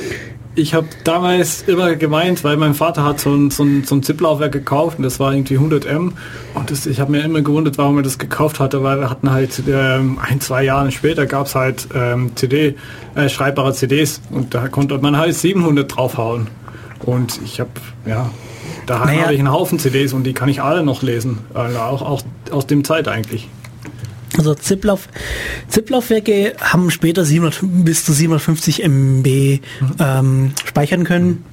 ich 0.57 0.73
habe 0.73 0.87
damals 1.03 1.61
immer 1.67 1.95
gemeint, 1.95 2.43
weil 2.43 2.57
mein 2.57 2.73
Vater 2.73 3.03
hat 3.05 3.19
so 3.19 3.31
ein, 3.33 3.51
so 3.51 3.63
ein, 3.63 3.83
so 3.83 3.93
ein 3.95 4.01
ZIP-Laufwerk 4.01 4.51
gekauft 4.51 4.97
und 4.97 5.03
das 5.03 5.19
war 5.19 5.31
irgendwie 5.31 5.53
100 5.53 5.85
M 5.85 6.13
und 6.55 6.71
das, 6.71 6.87
ich 6.87 6.99
habe 6.99 7.11
mir 7.11 7.23
immer 7.23 7.41
gewundert, 7.41 7.77
warum 7.77 7.97
er 7.97 8.03
das 8.03 8.17
gekauft 8.17 8.59
hatte, 8.59 8.81
weil 8.83 8.99
wir 8.99 9.09
hatten 9.09 9.29
halt 9.29 9.61
ähm, 9.69 10.17
ein, 10.19 10.41
zwei 10.41 10.63
Jahre 10.63 10.91
später 10.91 11.27
gab's 11.27 11.53
halt 11.53 11.87
ähm, 11.93 12.31
CD, 12.35 12.75
äh, 13.15 13.29
schreibbare 13.29 13.73
CDs 13.73 14.19
und 14.31 14.55
da 14.55 14.67
konnte 14.67 14.97
man 14.97 15.15
halt 15.15 15.35
700 15.35 15.95
draufhauen 15.95 16.47
und 17.05 17.39
ich 17.45 17.59
habe, 17.59 17.69
ja, 18.07 18.31
da 18.87 19.05
Naja. 19.05 19.23
habe 19.23 19.33
ich 19.35 19.39
einen 19.39 19.51
Haufen 19.51 19.77
CDs 19.77 20.11
und 20.13 20.23
die 20.23 20.33
kann 20.33 20.49
ich 20.49 20.63
alle 20.63 20.81
noch 20.83 21.03
lesen, 21.03 21.37
also 21.53 21.77
auch, 21.77 22.01
auch 22.01 22.21
aus 22.49 22.65
dem 22.65 22.83
Zeit 22.83 23.07
eigentlich. 23.07 23.47
Also 24.35 24.53
ZIP-Lauf, 24.55 25.07
ZIP-Laufwerke 25.69 26.53
haben 26.59 26.91
später 26.91 27.23
700, 27.23 27.59
bis 27.63 28.03
zu 28.03 28.13
750 28.13 28.83
MB 28.83 29.59
ähm, 29.99 30.51
speichern 30.65 31.03
können. 31.03 31.45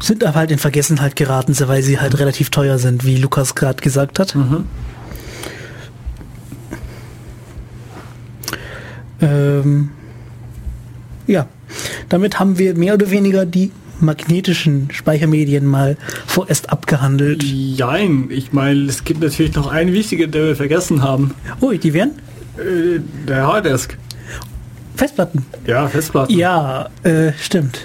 Sind 0.00 0.22
aber 0.24 0.36
halt 0.36 0.50
in 0.50 0.58
Vergessenheit 0.58 1.16
geraten, 1.16 1.56
weil 1.66 1.82
sie 1.82 1.98
halt 1.98 2.18
relativ 2.18 2.50
teuer 2.50 2.78
sind, 2.78 3.04
wie 3.04 3.16
Lukas 3.16 3.54
gerade 3.54 3.82
gesagt 3.82 4.18
hat. 4.18 4.36
Ähm, 9.20 9.90
ja, 11.26 11.48
damit 12.08 12.38
haben 12.38 12.58
wir 12.58 12.74
mehr 12.76 12.94
oder 12.94 13.10
weniger 13.10 13.44
die 13.44 13.72
magnetischen 14.00 14.88
Speichermedien 14.92 15.66
mal 15.66 15.96
vorerst 16.26 16.70
abgehandelt. 16.70 17.42
Jein, 17.44 18.26
ich 18.30 18.52
meine, 18.52 18.84
es 18.86 19.04
gibt 19.04 19.22
natürlich 19.22 19.54
noch 19.54 19.70
eine 19.70 19.92
wichtige, 19.92 20.28
die 20.28 20.38
wir 20.38 20.56
vergessen 20.56 21.02
haben. 21.02 21.34
Ui, 21.60 21.78
die 21.78 21.92
wären 21.94 22.10
Äh, 22.58 23.00
der 23.28 23.46
Harddisk. 23.46 23.96
Festplatten. 24.96 25.44
Ja, 25.66 25.86
Festplatten. 25.88 26.36
Ja, 26.36 26.88
äh, 27.04 27.32
stimmt. 27.40 27.80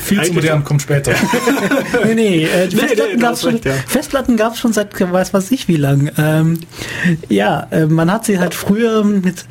Viel 0.00 0.18
zu 0.18 0.22
Eigentlich- 0.30 0.34
modern, 0.44 0.64
kommt 0.64 0.82
später. 0.82 1.12
Nee, 2.04 2.14
nee, 2.14 2.44
äh, 2.44 2.66
Nee, 2.68 2.76
Festplatten 2.76 3.12
nee, 3.16 3.20
gab 3.20 3.32
es 3.34 3.40
schon, 3.42 3.52
recht, 3.54 3.64
ja. 3.64 3.72
Festplatten 3.86 4.36
gab's 4.36 4.58
schon 4.60 4.72
seit 4.72 4.98
weiß 5.00 5.34
was 5.34 5.50
ich 5.50 5.66
wie 5.68 5.76
lang. 5.76 6.10
Ähm, 6.18 6.60
ja, 7.28 7.66
äh, 7.72 7.86
man 7.86 8.10
hat 8.12 8.24
sie 8.24 8.38
halt 8.38 8.54
früher 8.54 9.02
mit 9.04 9.44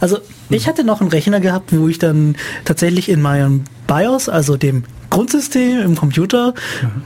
also 0.00 0.18
ich 0.48 0.66
hatte 0.68 0.84
noch 0.84 1.00
einen 1.00 1.10
Rechner 1.10 1.40
gehabt, 1.40 1.76
wo 1.76 1.88
ich 1.88 1.98
dann 1.98 2.36
tatsächlich 2.64 3.08
in 3.10 3.20
meinem 3.20 3.64
BIOS, 3.86 4.28
also 4.30 4.56
dem 4.56 4.84
Grundsystem 5.14 5.80
im 5.80 5.94
Computer, 5.94 6.54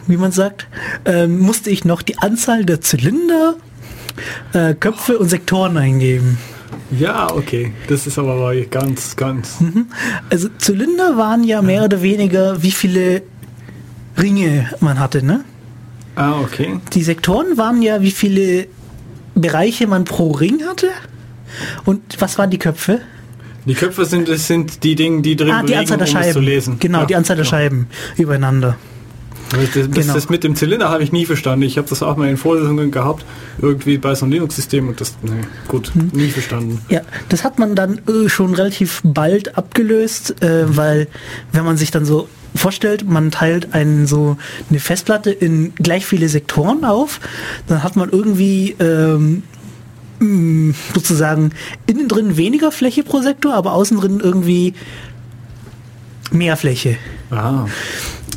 wie 0.06 0.16
man 0.16 0.32
sagt, 0.32 0.66
ähm, 1.04 1.40
musste 1.40 1.68
ich 1.68 1.84
noch 1.84 2.00
die 2.00 2.18
Anzahl 2.18 2.64
der 2.64 2.80
Zylinder, 2.80 3.56
äh, 4.54 4.74
Köpfe 4.74 5.18
und 5.18 5.28
Sektoren 5.28 5.76
eingeben. 5.76 6.38
Ja, 6.90 7.30
okay. 7.30 7.72
Das 7.88 8.06
ist 8.06 8.18
aber 8.18 8.54
ganz, 8.66 9.14
ganz. 9.16 9.58
Also 10.30 10.48
Zylinder 10.56 11.18
waren 11.18 11.44
ja 11.44 11.60
mehr 11.60 11.84
oder 11.84 12.00
weniger, 12.00 12.62
wie 12.62 12.70
viele 12.70 13.22
Ringe 14.16 14.70
man 14.80 14.98
hatte, 14.98 15.22
ne? 15.22 15.44
Ah, 16.16 16.40
okay. 16.40 16.80
Die 16.94 17.02
Sektoren 17.02 17.58
waren 17.58 17.82
ja, 17.82 18.00
wie 18.00 18.10
viele 18.10 18.68
Bereiche 19.34 19.86
man 19.86 20.04
pro 20.04 20.32
Ring 20.32 20.62
hatte. 20.66 20.88
Und 21.84 22.00
was 22.20 22.38
waren 22.38 22.50
die 22.50 22.58
Köpfe? 22.58 23.00
Die 23.68 23.74
Köpfe 23.74 24.04
sind, 24.06 24.28
sind 24.38 24.82
die 24.82 24.94
Dinge, 24.96 25.22
die 25.22 25.36
drin 25.36 25.50
Ah, 25.52 25.62
die 25.62 25.72
bewegen, 25.74 25.92
um 25.94 26.00
es 26.00 26.10
Scheiben. 26.10 26.32
zu 26.32 26.40
lesen. 26.40 26.76
Genau, 26.80 27.00
Ja, 27.00 27.06
die 27.06 27.14
Anzahl 27.16 27.36
der 27.36 27.44
ja. 27.44 27.50
Scheiben 27.50 27.86
übereinander. 28.16 28.76
Das, 29.50 29.60
das, 29.72 29.90
Genau. 29.90 30.12
das 30.14 30.28
mit 30.28 30.44
dem 30.44 30.56
Zylinder 30.56 30.90
habe 30.90 31.02
ich 31.02 31.10
nie 31.12 31.24
verstanden. 31.24 31.62
Ich 31.62 31.78
habe 31.78 31.88
das 31.88 32.02
auch 32.02 32.16
mal 32.16 32.28
in 32.28 32.36
Vorlesungen 32.36 32.90
gehabt, 32.90 33.24
irgendwie 33.62 33.96
bei 33.96 34.14
so 34.14 34.24
einem 34.26 34.32
Linux-System 34.32 34.88
und 34.88 35.00
das, 35.00 35.16
nee, 35.22 35.30
gut, 35.68 35.94
Hm. 35.94 36.10
nie 36.12 36.28
verstanden. 36.28 36.80
Ja, 36.90 37.00
das 37.30 37.44
hat 37.44 37.58
man 37.58 37.74
dann 37.74 37.98
äh, 38.08 38.28
schon 38.28 38.54
relativ 38.54 39.00
bald 39.04 39.56
abgelöst, 39.56 40.42
äh, 40.42 40.64
weil 40.76 41.06
wenn 41.52 41.64
man 41.64 41.76
sich 41.78 41.90
dann 41.90 42.04
so 42.04 42.28
vorstellt, 42.54 43.08
man 43.08 43.30
teilt 43.30 43.72
einen 43.74 44.06
so 44.06 44.36
eine 44.68 44.80
Festplatte 44.80 45.30
in 45.30 45.72
gleich 45.76 46.04
viele 46.04 46.28
Sektoren 46.28 46.84
auf, 46.84 47.20
dann 47.68 47.82
hat 47.82 47.96
man 47.96 48.10
irgendwie 48.10 48.76
ähm, 48.80 49.44
mh, 50.18 50.74
sozusagen 50.94 51.50
innen 51.86 52.08
drin 52.08 52.36
weniger 52.36 52.72
Fläche 52.72 53.02
pro 53.02 53.20
Sektor, 53.20 53.54
aber 53.54 53.72
außen 53.72 53.98
drin 53.98 54.20
irgendwie 54.22 54.74
mehr 56.30 56.56
Fläche. 56.56 56.96
Ah, 57.30 57.66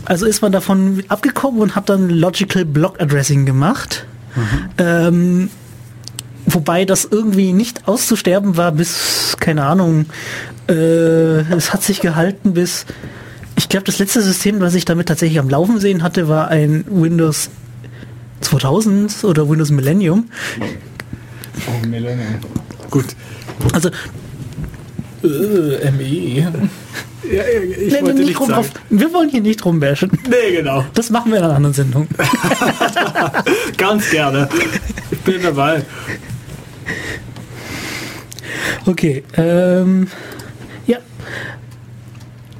Also 0.05 0.25
ist 0.25 0.41
man 0.41 0.51
davon 0.51 1.03
abgekommen 1.09 1.61
und 1.61 1.75
hat 1.75 1.89
dann 1.89 2.09
Logical 2.09 2.65
Block 2.65 2.99
Addressing 3.01 3.45
gemacht. 3.45 4.05
Ähm, 4.77 5.49
wobei 6.45 6.85
das 6.85 7.05
irgendwie 7.05 7.51
nicht 7.53 7.87
auszusterben 7.87 8.55
war 8.57 8.71
bis, 8.71 9.35
keine 9.39 9.65
Ahnung, 9.65 10.05
äh, 10.69 11.41
es 11.53 11.73
hat 11.73 11.83
sich 11.83 11.99
gehalten 11.99 12.53
bis, 12.53 12.85
ich 13.57 13.67
glaube, 13.67 13.85
das 13.85 13.99
letzte 13.99 14.21
System, 14.21 14.61
was 14.61 14.73
ich 14.73 14.85
damit 14.85 15.07
tatsächlich 15.09 15.39
am 15.39 15.49
Laufen 15.49 15.79
sehen 15.79 16.01
hatte, 16.01 16.29
war 16.29 16.47
ein 16.47 16.85
Windows 16.89 17.49
2000 18.39 19.23
oder 19.25 19.49
Windows 19.49 19.69
Millennium. 19.69 20.29
Oh, 21.67 21.87
Millennium. 21.87 22.39
gut. 22.89 23.05
Also 23.73 23.89
Äh, 25.23 25.91
ME. 25.91 26.51
Ja, 27.31 27.43
ich 27.43 27.93
nee, 27.93 28.01
wollte 28.01 28.15
nicht 28.15 28.27
nicht 28.29 28.39
rum 28.39 28.47
sagen. 28.49 28.59
auf, 28.61 28.71
wir 28.89 29.13
wollen 29.13 29.29
hier 29.29 29.41
nicht 29.41 29.63
rumbashen. 29.63 30.11
Nee, 30.27 30.55
genau. 30.57 30.83
Das 30.95 31.11
machen 31.11 31.31
wir 31.31 31.37
in 31.37 31.43
einer 31.45 31.55
anderen 31.55 31.73
Sendung. 31.75 32.07
Ganz 33.77 34.09
gerne. 34.09 34.49
Ich 35.11 35.19
bin 35.19 35.41
dabei. 35.43 35.83
Okay, 38.87 39.23
ähm, 39.37 40.07
ja. 40.87 40.97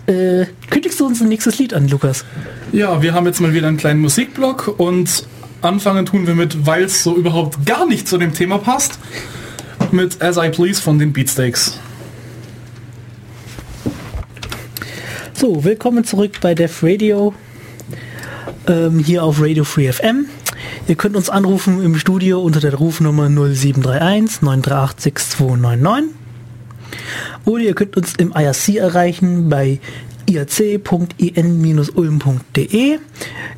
Äh, 0.06 0.46
kündigst 0.70 1.00
du 1.00 1.08
uns 1.08 1.22
ein 1.22 1.30
nächstes 1.30 1.58
Lied 1.58 1.74
an, 1.74 1.88
Lukas? 1.88 2.24
Ja, 2.72 3.02
wir 3.02 3.14
haben 3.14 3.26
jetzt 3.26 3.42
mal 3.42 3.54
wieder 3.54 3.68
einen 3.68 3.78
kleinen 3.78 4.00
Musikblock 4.02 4.76
und 4.80 5.26
anfangen 5.62 6.06
tun 6.06 6.28
wir 6.28 6.36
mit, 6.36 6.66
weil 6.66 6.84
es 6.84 7.04
so 7.04 7.16
überhaupt 7.16 7.66
gar 7.66 7.86
nicht 7.86 8.08
zu 8.08 8.18
dem 8.18 8.34
Thema 8.34 8.58
passt, 8.58 9.00
mit 9.92 10.22
As 10.22 10.38
I 10.38 10.50
Please 10.50 10.82
von 10.82 11.00
den 11.00 11.14
Beatsteaks. 11.14 11.80
So, 15.34 15.64
willkommen 15.64 16.04
zurück 16.04 16.40
bei 16.42 16.54
Def 16.54 16.84
Radio. 16.84 17.34
Ähm, 18.68 19.00
hier 19.00 19.24
auf 19.24 19.42
Radio 19.42 19.64
Free 19.64 19.92
FM. 19.92 20.28
Ihr 20.88 20.96
könnt 20.96 21.16
uns 21.16 21.30
anrufen 21.30 21.84
im 21.84 21.98
Studio 21.98 22.42
unter 22.42 22.60
der 22.60 22.76
Rufnummer 22.76 23.30
0731 23.30 24.42
938 24.42 25.04
6299. 25.04 26.16
Oder 27.46 27.64
ihr 27.64 27.74
könnt 27.74 27.98
uns 27.98 28.14
im 28.18 28.34
IRC 28.34 28.76
erreichen 28.76 29.50
bei 29.50 29.80
iac.in-ulm.de 30.30 33.00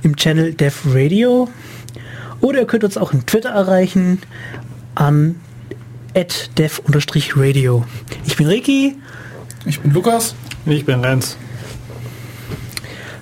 im 0.04 0.16
Channel 0.16 0.54
Def 0.54 0.84
Radio. 0.88 1.50
Oder 2.44 2.60
ihr 2.60 2.68
könnt 2.68 2.84
uns 2.84 2.98
auch 2.98 3.14
in 3.14 3.26
Twitter 3.26 3.50
erreichen 3.52 4.20
an 4.96 5.36
def-radio. 6.58 7.86
Ich 8.26 8.36
bin 8.36 8.48
Ricky. 8.48 8.98
Ich 9.66 9.80
bin 9.80 9.94
Lukas. 9.94 10.36
Ich 10.66 10.86
bin 10.86 11.00
Renz. 11.00 11.38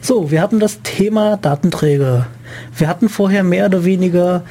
So, 0.02 0.32
wir 0.32 0.42
hatten 0.42 0.60
das 0.60 0.82
Thema 0.82 1.38
Datenträger. 1.38 2.28
Wir 2.76 2.88
hatten 2.88 3.10
vorher 3.10 3.44
mehr 3.44 3.68
oder 3.68 3.86
weniger 3.86 4.44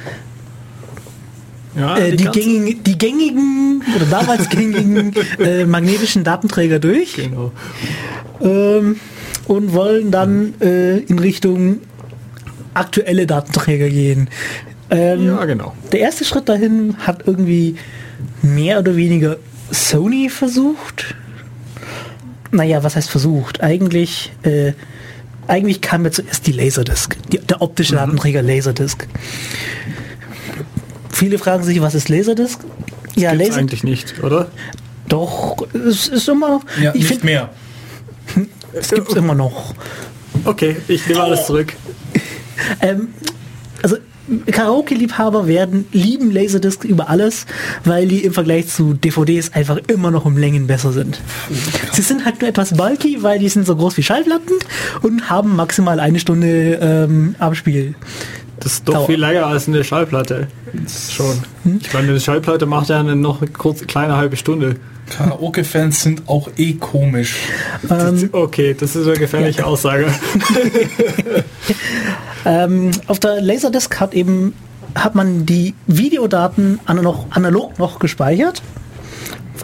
Ja, 1.75 1.97
äh, 1.97 2.15
die, 2.15 2.23
ganze- 2.23 2.39
gängigen, 2.39 2.83
die 2.83 2.97
gängigen 2.97 3.83
oder 3.93 4.05
damals 4.05 4.47
gängigen 4.49 5.13
äh, 5.37 5.65
magnetischen 5.65 6.23
Datenträger 6.23 6.79
durch 6.79 7.15
Genau. 7.15 7.51
ähm, 8.39 8.95
und 9.47 9.73
wollen 9.73 10.11
dann 10.11 10.53
äh, 10.61 10.99
in 10.99 11.19
Richtung 11.19 11.79
aktuelle 12.73 13.25
Datenträger 13.27 13.89
gehen. 13.89 14.29
Ähm, 14.89 15.25
Ja, 15.25 15.45
genau. 15.45 15.73
Der 15.91 15.99
erste 16.01 16.25
Schritt 16.25 16.49
dahin 16.49 16.95
hat 16.99 17.23
irgendwie 17.27 17.75
mehr 18.41 18.79
oder 18.79 18.95
weniger 18.95 19.37
Sony 19.71 20.29
versucht. 20.29 21.15
Naja, 22.51 22.83
was 22.83 22.95
heißt 22.97 23.09
versucht? 23.09 23.61
Eigentlich, 23.61 24.31
äh, 24.43 24.73
eigentlich 25.47 25.79
kam 25.81 26.03
ja 26.03 26.11
zuerst 26.11 26.45
die 26.47 26.51
Laserdisc, 26.51 27.15
die, 27.31 27.39
der 27.39 27.61
optische 27.61 27.95
Datenträger 27.95 28.41
Laserdisc. 28.41 29.07
Viele 31.09 31.37
fragen 31.37 31.63
sich, 31.63 31.81
was 31.81 31.95
ist 31.95 32.09
Laserdisc? 32.09 32.59
Ja, 33.15 33.31
Gibt's 33.31 33.47
Laser. 33.47 33.59
eigentlich 33.59 33.83
nicht, 33.83 34.21
oder? 34.23 34.47
Doch, 35.07 35.57
es 35.73 36.07
ist 36.07 36.27
immer 36.29 36.49
noch. 36.49 36.65
Ja, 36.81 36.91
ich 36.93 37.01
nicht 37.01 37.07
finde, 37.07 37.25
mehr. 37.25 37.49
es 38.73 38.89
gibt 38.91 39.09
es 39.09 39.15
immer 39.15 39.35
noch. 39.35 39.73
Okay, 40.45 40.77
ich 40.87 41.05
nehme 41.07 41.23
alles 41.23 41.45
zurück. 41.45 41.73
Ähm, 42.81 43.09
also 43.83 43.97
Karaoke-Liebhaber 44.51 45.47
werden 45.47 45.87
lieben 45.91 46.31
Laserdisc 46.31 46.83
über 46.85 47.09
alles, 47.09 47.45
weil 47.83 48.07
die 48.07 48.23
im 48.23 48.33
Vergleich 48.33 48.67
zu 48.67 48.93
DVDs 48.93 49.53
einfach 49.53 49.77
immer 49.87 50.11
noch 50.11 50.25
um 50.25 50.37
Längen 50.37 50.67
besser 50.67 50.91
sind. 50.91 51.19
Sie 51.91 52.01
sind 52.01 52.23
halt 52.23 52.39
nur 52.41 52.49
etwas 52.49 52.75
bulky, 52.75 53.23
weil 53.23 53.39
die 53.39 53.49
sind 53.49 53.65
so 53.65 53.75
groß 53.75 53.97
wie 53.97 54.03
Schallplatten 54.03 54.57
und 55.01 55.29
haben 55.29 55.55
maximal 55.55 55.99
eine 55.99 56.19
Stunde 56.19 56.79
ähm, 56.81 57.35
Abspiel. 57.39 57.95
Das 58.59 58.73
ist 58.73 58.87
doch 58.87 58.93
Dauer. 58.93 59.07
viel 59.07 59.19
länger 59.19 59.47
als 59.47 59.67
eine 59.67 59.83
Schallplatte. 59.83 60.47
Schon. 61.11 61.41
Ich 61.81 61.91
meine, 61.93 62.09
eine 62.09 62.19
Schallplatte 62.19 62.67
macht 62.67 62.89
ja 62.89 62.99
eine 62.99 63.15
noch 63.15 63.41
eine 63.41 63.49
kurz, 63.49 63.85
kleine 63.87 64.15
halbe 64.15 64.37
Stunde. 64.37 64.75
Karaoke-Fans 65.09 66.03
sind 66.03 66.29
auch 66.29 66.47
eh 66.57 66.73
komisch. 66.73 67.35
Ähm, 67.89 68.29
Okay, 68.31 68.75
das 68.79 68.95
ist 68.95 69.07
eine 69.07 69.17
gefährliche 69.17 69.65
Aussage. 69.65 70.07
Ähm, 72.45 72.91
auf 73.07 73.19
der 73.19 73.41
Laserdisc 73.41 73.99
hat 73.99 74.13
eben 74.13 74.53
hat 74.95 75.15
man 75.15 75.45
die 75.45 75.73
Videodaten 75.87 76.79
an- 76.85 77.01
noch, 77.01 77.27
analog 77.31 77.79
noch 77.79 77.99
gespeichert. 77.99 78.61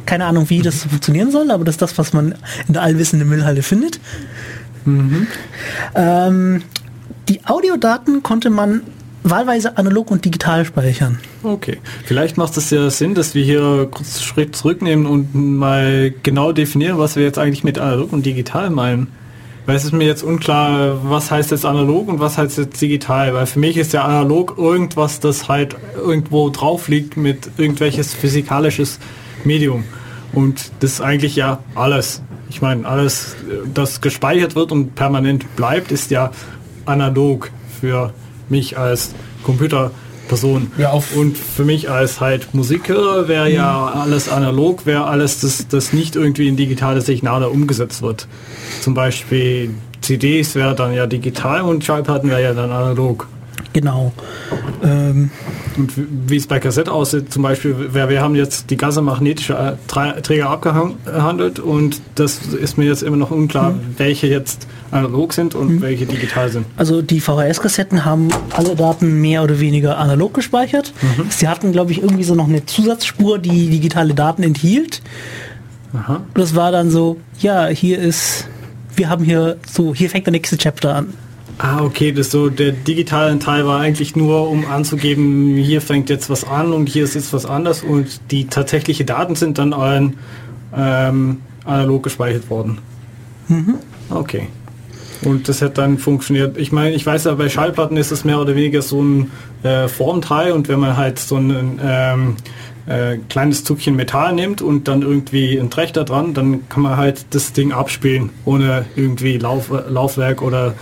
Keine 0.05 0.25
Ahnung, 0.25 0.49
wie 0.49 0.61
das 0.61 0.83
funktionieren 0.83 1.31
soll, 1.31 1.51
aber 1.51 1.65
das 1.65 1.73
ist 1.75 1.81
das, 1.81 1.97
was 1.97 2.13
man 2.13 2.35
in 2.67 2.73
der 2.73 2.81
allwissenden 2.81 3.27
Müllhalde 3.27 3.61
findet. 3.61 3.99
Ähm, 5.95 6.61
die 7.27 7.45
Audiodaten 7.45 8.23
konnte 8.23 8.49
man 8.49 8.83
wahlweise 9.23 9.77
analog 9.77 10.11
und 10.11 10.23
digital 10.23 10.63
speichern. 10.63 11.19
Okay. 11.43 11.79
Vielleicht 12.05 12.37
macht 12.37 12.55
es 12.55 12.69
ja 12.69 12.89
Sinn, 12.89 13.13
dass 13.13 13.35
wir 13.35 13.43
hier 13.43 13.89
kurz 13.91 14.15
einen 14.15 14.23
Schritt 14.23 14.55
zurücknehmen 14.55 15.05
und 15.05 15.35
mal 15.35 16.13
genau 16.23 16.53
definieren, 16.53 16.97
was 16.97 17.17
wir 17.17 17.23
jetzt 17.23 17.37
eigentlich 17.37 17.65
mit 17.65 17.79
analog 17.79 18.13
und 18.13 18.25
digital 18.25 18.69
meinen. 18.69 19.07
Weil 19.67 19.75
es 19.75 19.83
ist 19.83 19.91
mir 19.91 20.05
jetzt 20.05 20.23
unklar, 20.23 20.97
was 21.03 21.29
heißt 21.29 21.51
jetzt 21.51 21.65
analog 21.65 22.07
und 22.07 22.21
was 22.21 22.37
heißt 22.37 22.57
jetzt 22.57 22.81
digital. 22.81 23.33
Weil 23.33 23.45
für 23.45 23.59
mich 23.59 23.75
ist 23.75 23.91
ja 23.91 24.05
analog 24.05 24.55
irgendwas, 24.57 25.19
das 25.19 25.49
halt 25.49 25.75
irgendwo 25.97 26.49
drauf 26.49 26.87
liegt 26.87 27.17
mit 27.17 27.49
irgendwelches 27.57 28.13
physikalisches 28.13 28.97
Medium. 29.43 29.83
Und 30.31 30.71
das 30.79 30.93
ist 30.93 31.01
eigentlich 31.01 31.35
ja 31.35 31.59
alles. 31.75 32.21
Ich 32.49 32.61
meine, 32.61 32.87
alles, 32.87 33.35
das 33.73 33.99
gespeichert 33.99 34.55
wird 34.55 34.71
und 34.71 34.95
permanent 34.95 35.53
bleibt, 35.57 35.91
ist 35.91 36.11
ja 36.11 36.31
analog 36.85 37.51
für 37.81 38.13
mich 38.47 38.77
als 38.77 39.13
Computerperson. 40.27 40.71
Ja, 40.77 40.91
auf- 40.91 41.15
und 41.15 41.37
für 41.37 41.63
mich 41.65 41.89
als 41.89 42.19
halt 42.19 42.53
Musiker 42.53 43.27
wäre 43.27 43.49
ja 43.49 43.85
alles 43.87 44.29
analog, 44.29 44.85
wäre 44.85 45.05
alles, 45.05 45.39
das, 45.39 45.67
das 45.67 45.93
nicht 45.93 46.15
irgendwie 46.15 46.47
in 46.47 46.55
digitale 46.55 47.01
Signale 47.01 47.49
umgesetzt 47.49 48.01
wird. 48.01 48.27
Zum 48.81 48.93
Beispiel 48.93 49.71
CDs 50.01 50.55
wäre 50.55 50.75
dann 50.75 50.93
ja 50.93 51.07
digital 51.07 51.61
und 51.61 51.83
Schallplatten 51.83 52.29
wäre 52.29 52.43
ja 52.43 52.53
dann 52.53 52.71
analog. 52.71 53.27
Genau. 53.77 54.11
Ähm, 54.83 55.29
Und 55.77 55.91
wie 56.27 56.35
es 56.35 56.47
bei 56.47 56.59
Kassette 56.59 56.91
aussieht, 56.91 57.31
zum 57.31 57.43
Beispiel, 57.43 57.93
wir, 57.93 58.09
wir 58.09 58.21
haben 58.21 58.33
jetzt 58.33 58.71
die 58.71 58.75
ganze 58.75 59.03
magnetische 59.03 59.53
äh, 59.53 60.21
Träger 60.23 60.49
abgehandelt 60.49 61.59
und 61.59 62.01
das 62.15 62.39
ist 62.39 62.79
mir 62.79 62.85
jetzt 62.85 63.03
immer 63.03 63.17
noch 63.17 63.29
unklar, 63.29 63.75
welche 63.97 64.25
jetzt 64.25 64.67
analog 64.89 65.33
sind 65.33 65.53
und 65.53 65.81
welche 65.83 66.07
digital 66.07 66.49
sind. 66.49 66.65
also 66.75 67.03
die 67.03 67.19
VHS-Kassetten 67.21 68.03
haben 68.03 68.29
alle 68.55 68.75
Daten 68.75 69.21
mehr 69.21 69.43
oder 69.43 69.59
weniger 69.59 69.99
analog 69.99 70.33
gespeichert. 70.33 70.91
Sie 71.29 71.47
hatten, 71.47 71.71
glaube 71.71 71.91
ich, 71.91 72.01
irgendwie 72.01 72.23
so 72.23 72.33
noch 72.33 72.47
eine 72.47 72.65
Zusatzspur, 72.65 73.37
die 73.37 73.69
digitale 73.69 74.15
Daten 74.15 74.41
enthielt. 74.41 75.03
Aha. 75.93 76.21
Das 76.33 76.55
war 76.55 76.71
dann 76.71 76.89
so, 76.89 77.17
ja, 77.39 77.67
hier 77.67 77.99
ist, 77.99 78.47
wir 78.95 79.07
haben 79.09 79.23
hier 79.23 79.57
so, 79.71 79.93
hier 79.93 80.09
fängt 80.09 80.25
der 80.25 80.31
nächste 80.31 80.57
Chapter 80.57 80.95
an. 80.95 81.13
Ah, 81.59 81.81
okay, 81.81 82.11
das 82.11 82.29
so 82.29 82.49
der 82.49 82.71
digitale 82.71 83.39
Teil 83.39 83.65
war 83.65 83.79
eigentlich 83.79 84.15
nur, 84.15 84.47
um 84.47 84.65
anzugeben, 84.65 85.55
hier 85.55 85.81
fängt 85.81 86.09
jetzt 86.09 86.29
was 86.29 86.43
an 86.43 86.71
und 86.71 86.87
hier 86.87 87.03
ist 87.03 87.15
jetzt 87.15 87.33
was 87.33 87.47
anders 87.47 87.81
und 87.81 88.19
die 88.29 88.45
tatsächliche 88.45 89.05
Daten 89.05 89.33
sind 89.35 89.57
dann 89.57 89.73
allen 89.73 90.17
ähm, 90.75 91.41
analog 91.65 92.03
gespeichert 92.03 92.49
worden. 92.51 92.77
Okay. 94.11 94.47
Und 95.23 95.49
das 95.49 95.63
hat 95.63 95.79
dann 95.79 95.97
funktioniert. 95.97 96.57
Ich 96.57 96.71
meine, 96.71 96.93
ich 96.93 97.03
weiß 97.03 97.23
ja, 97.23 97.33
bei 97.33 97.49
Schallplatten 97.49 97.97
ist 97.97 98.11
es 98.11 98.23
mehr 98.23 98.39
oder 98.39 98.55
weniger 98.55 98.83
so 98.83 99.01
ein 99.01 99.31
äh, 99.63 99.87
Formteil 99.87 100.51
und 100.51 100.67
wenn 100.67 100.79
man 100.79 100.95
halt 100.95 101.17
so 101.17 101.37
ein 101.37 101.79
ähm, 101.83 102.35
äh, 102.85 103.17
kleines 103.29 103.63
Zugchen 103.63 103.95
Metall 103.95 104.33
nimmt 104.33 104.61
und 104.61 104.87
dann 104.87 105.01
irgendwie 105.01 105.57
ein 105.57 105.71
Trechter 105.71 106.03
dran, 106.03 106.35
dann 106.35 106.69
kann 106.69 106.83
man 106.83 106.97
halt 106.97 107.25
das 107.31 107.51
Ding 107.51 107.71
abspielen, 107.71 108.29
ohne 108.45 108.85
irgendwie 108.95 109.39
Lauf, 109.39 109.71
Laufwerk 109.89 110.43
oder 110.43 110.75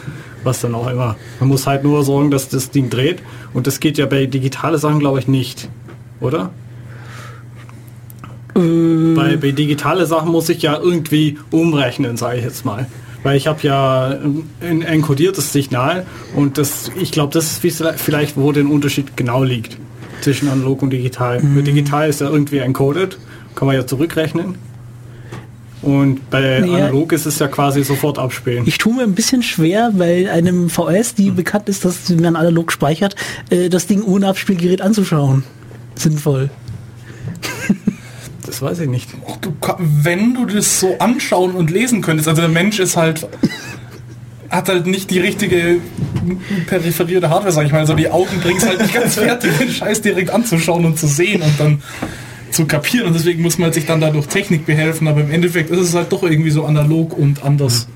was 0.45 0.61
dann 0.61 0.75
auch 0.75 0.87
immer. 0.87 1.15
Man 1.39 1.49
muss 1.49 1.67
halt 1.67 1.83
nur 1.83 2.03
sorgen, 2.03 2.31
dass 2.31 2.49
das 2.49 2.71
Ding 2.71 2.89
dreht 2.89 3.21
und 3.53 3.67
das 3.67 3.79
geht 3.79 3.97
ja 3.97 4.05
bei 4.05 4.25
digitale 4.25 4.77
Sachen, 4.77 4.99
glaube 4.99 5.19
ich, 5.19 5.27
nicht. 5.27 5.69
Oder? 6.21 6.51
Bei, 8.53 9.35
bei 9.35 9.51
digitale 9.51 10.05
Sachen 10.05 10.31
muss 10.31 10.47
ich 10.47 10.61
ja 10.61 10.79
irgendwie 10.79 11.37
umrechnen, 11.51 12.15
sage 12.15 12.37
ich 12.37 12.45
jetzt 12.45 12.63
mal. 12.63 12.87
Weil 13.21 13.35
ich 13.35 13.47
habe 13.47 13.59
ja 13.63 14.07
ein, 14.07 14.49
ein 14.61 14.81
enkodiertes 14.81 15.51
Signal 15.51 16.05
und 16.35 16.57
das, 16.57 16.91
ich 16.95 17.11
glaube, 17.11 17.33
das 17.33 17.63
ist 17.63 17.83
vielleicht, 17.97 18.37
wo 18.37 18.51
der 18.53 18.65
Unterschied 18.65 19.17
genau 19.17 19.43
liegt 19.43 19.77
zwischen 20.21 20.47
analog 20.47 20.81
und 20.83 20.91
digital. 20.91 21.41
Bei 21.41 21.61
digital 21.61 22.07
ist 22.07 22.21
ja 22.21 22.29
irgendwie 22.29 22.59
encoded, 22.59 23.17
kann 23.55 23.65
man 23.67 23.75
ja 23.75 23.85
zurückrechnen. 23.85 24.55
Und 25.85 26.29
bei 26.31 26.59
Ja. 26.59 26.65
analog 26.65 27.11
ist 27.13 27.25
es 27.25 27.37
ja 27.39 27.47
quasi 27.47 27.83
sofort 27.83 28.17
abspielen. 28.17 28.63
Ich 28.65 28.77
tue 28.79 28.93
mir 28.95 29.03
ein 29.03 29.13
bisschen 29.13 29.43
schwer, 29.43 29.91
bei 29.93 30.29
einem 30.31 30.69
VS, 30.69 31.13
die 31.15 31.29
bekannt 31.31 31.69
ist, 31.69 31.85
dass 31.85 32.09
man 32.09 32.35
analog 32.35 32.71
speichert, 32.71 33.15
äh, 33.51 33.69
das 33.69 33.85
Ding 33.87 34.01
ohne 34.03 34.27
Abspielgerät 34.27 34.81
anzuschauen. 34.81 35.43
Sinnvoll. 35.95 36.49
Das 38.45 38.61
weiß 38.61 38.79
ich 38.81 38.89
nicht. 38.89 39.09
Ach, 39.27 39.37
Du, 39.37 39.53
wenn 39.79 40.33
du 40.33 40.45
das 40.45 40.79
so 40.79 40.97
anschauen 40.99 41.51
und 41.55 41.71
lesen 41.71 42.01
könntest, 42.01 42.27
also 42.29 42.41
der 42.41 42.49
Mensch 42.49 42.79
ist 42.79 42.95
halt 42.97 43.27
hat 44.49 44.69
halt 44.69 44.85
nicht 44.85 45.09
die 45.09 45.19
richtige 45.19 45.77
periferierte 46.67 47.29
Hardware, 47.29 47.51
sag 47.51 47.65
ich 47.65 47.71
mal. 47.71 47.79
Also 47.79 47.93
die 47.95 48.09
Augen 48.09 48.39
bringen 48.41 48.57
es 48.57 48.65
halt 48.65 48.79
nicht 48.79 48.93
ganz 48.93 49.15
fertig, 49.15 49.51
den 49.59 49.69
Scheiß 49.69 50.01
direkt 50.01 50.29
anzuschauen 50.29 50.85
und 50.85 50.97
zu 50.99 51.07
sehen 51.07 51.41
und 51.41 51.59
dann 51.59 51.81
zu 52.51 52.65
kapieren. 52.65 53.07
Und 53.07 53.13
deswegen 53.13 53.41
muss 53.41 53.57
man 53.57 53.73
sich 53.73 53.85
dann 53.85 54.01
da 54.01 54.09
durch 54.11 54.27
Technik 54.27 54.65
behelfen. 54.65 55.07
Aber 55.07 55.21
im 55.21 55.31
Endeffekt 55.31 55.69
ist 55.69 55.79
es 55.79 55.93
halt 55.95 56.11
doch 56.11 56.23
irgendwie 56.23 56.51
so 56.51 56.65
analog 56.65 57.17
und 57.17 57.43
anders. 57.43 57.87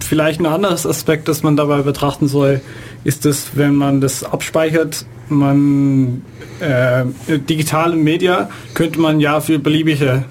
Vielleicht 0.00 0.40
ein 0.40 0.46
anderes 0.46 0.86
Aspekt, 0.86 1.28
das 1.28 1.42
man 1.42 1.56
dabei 1.56 1.82
betrachten 1.82 2.28
soll, 2.28 2.60
ist 3.04 3.24
es, 3.26 3.50
wenn 3.54 3.74
man 3.74 4.00
das 4.00 4.22
abspeichert, 4.24 5.06
man 5.28 6.22
äh, 6.60 7.04
digitale 7.48 7.96
Media 7.96 8.50
könnte 8.74 9.00
man 9.00 9.20
ja 9.20 9.40
für 9.40 9.58
beliebige 9.58 10.24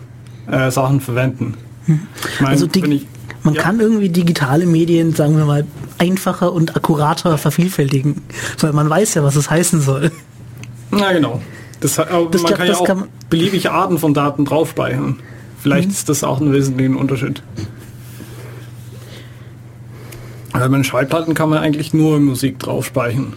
äh, 0.49 0.71
Sachen 0.71 1.01
verwenden. 1.01 1.55
Ich 1.87 2.41
meine, 2.41 2.51
Also 2.51 2.67
ich- 2.73 3.05
man 3.43 3.53
ja. 3.53 3.61
kann 3.61 3.79
irgendwie 3.79 4.09
digitale 4.09 4.65
Medien, 4.65 5.13
sagen 5.13 5.37
wir 5.37 5.45
mal, 5.45 5.65
einfacher 5.99 6.51
und 6.51 6.75
akkurater 6.75 7.37
vervielfältigen, 7.37 8.21
weil 8.59 8.73
man 8.73 8.89
weiß 8.89 9.13
ja, 9.15 9.23
was 9.23 9.35
es 9.35 9.49
heißen 9.51 9.81
soll. 9.81 10.11
Na 10.91 11.13
genau. 11.13 11.41
Das, 11.81 11.99
aber 11.99 12.27
Das 12.31 12.41
man 12.41 12.49
glaub- 12.49 12.57
kann 12.57 12.67
ja 12.67 12.75
auch 12.75 12.85
kann 12.85 13.03
beliebige 13.29 13.71
Arten 13.71 13.97
von 13.97 14.13
Daten 14.13 14.45
drauf 14.45 14.69
speichern. 14.71 15.19
Vielleicht 15.61 15.89
ist 15.89 16.09
das 16.09 16.23
auch 16.23 16.39
ein 16.39 16.53
wesentlicher 16.53 16.97
Unterschied. 16.97 17.41
Weil 20.53 20.69
bei 20.69 20.77
den 20.77 20.83
Schallplatten 20.83 21.33
kann 21.33 21.49
man 21.49 21.59
eigentlich 21.59 21.93
nur 21.93 22.19
Musik 22.19 22.59
drauf 22.59 22.85
speichern. 22.85 23.33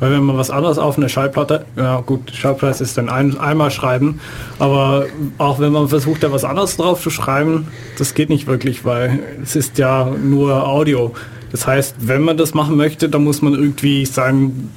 Weil 0.00 0.12
wenn 0.12 0.24
man 0.24 0.36
was 0.36 0.50
anderes 0.50 0.78
auf 0.78 0.96
eine 0.96 1.08
Schallplatte, 1.08 1.64
ja 1.76 2.00
gut, 2.00 2.32
Schallplatte 2.34 2.82
ist 2.82 2.98
dann 2.98 3.08
ein, 3.08 3.38
einmal 3.38 3.70
schreiben, 3.70 4.18
aber 4.58 5.06
auch 5.38 5.60
wenn 5.60 5.70
man 5.72 5.88
versucht, 5.88 6.24
da 6.24 6.32
was 6.32 6.42
anderes 6.44 6.76
drauf 6.76 7.00
zu 7.00 7.10
schreiben, 7.10 7.68
das 7.98 8.14
geht 8.14 8.28
nicht 8.28 8.46
wirklich, 8.48 8.84
weil 8.84 9.20
es 9.42 9.54
ist 9.54 9.78
ja 9.78 10.06
nur 10.06 10.66
Audio. 10.66 11.12
Das 11.52 11.66
heißt, 11.66 11.96
wenn 12.00 12.22
man 12.22 12.36
das 12.36 12.54
machen 12.54 12.76
möchte, 12.76 13.08
dann 13.08 13.22
muss 13.22 13.42
man 13.42 13.52
irgendwie 13.52 14.06
sein 14.06 14.70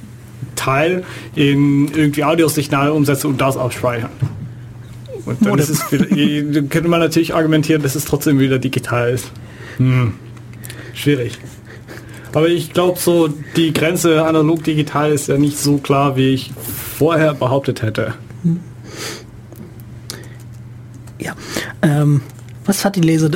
Teil 0.66 1.04
in 1.36 1.88
irgendwie 1.94 2.24
Audiosignale 2.24 2.92
umsetzen 2.92 3.28
und 3.28 3.40
das 3.40 3.56
abspeichern. 3.56 4.10
Und 5.24 5.44
dann 5.46 5.58
es, 5.58 5.82
viel- 5.84 6.50
dann 6.52 6.68
könnte 6.68 6.88
man 6.88 7.00
natürlich 7.00 7.34
argumentieren, 7.34 7.82
dass 7.82 7.94
es 7.94 8.04
trotzdem 8.04 8.40
wieder 8.40 8.58
digital 8.58 9.10
ist. 9.10 9.30
Hm. 9.76 10.14
Schwierig. 10.94 11.38
Aber 12.32 12.48
ich 12.48 12.72
glaube 12.72 12.98
so, 12.98 13.28
die 13.56 13.72
Grenze 13.72 14.24
analog-digital 14.24 15.12
ist 15.12 15.28
ja 15.28 15.38
nicht 15.38 15.58
so 15.58 15.78
klar, 15.78 16.16
wie 16.16 16.34
ich 16.34 16.50
vorher 16.98 17.32
behauptet 17.32 17.82
hätte. 17.82 18.14
Ja. 21.18 21.34
Ähm, 21.82 22.20
was 22.64 22.84
hat 22.84 22.96
die 22.96 23.00
Laser 23.00 23.30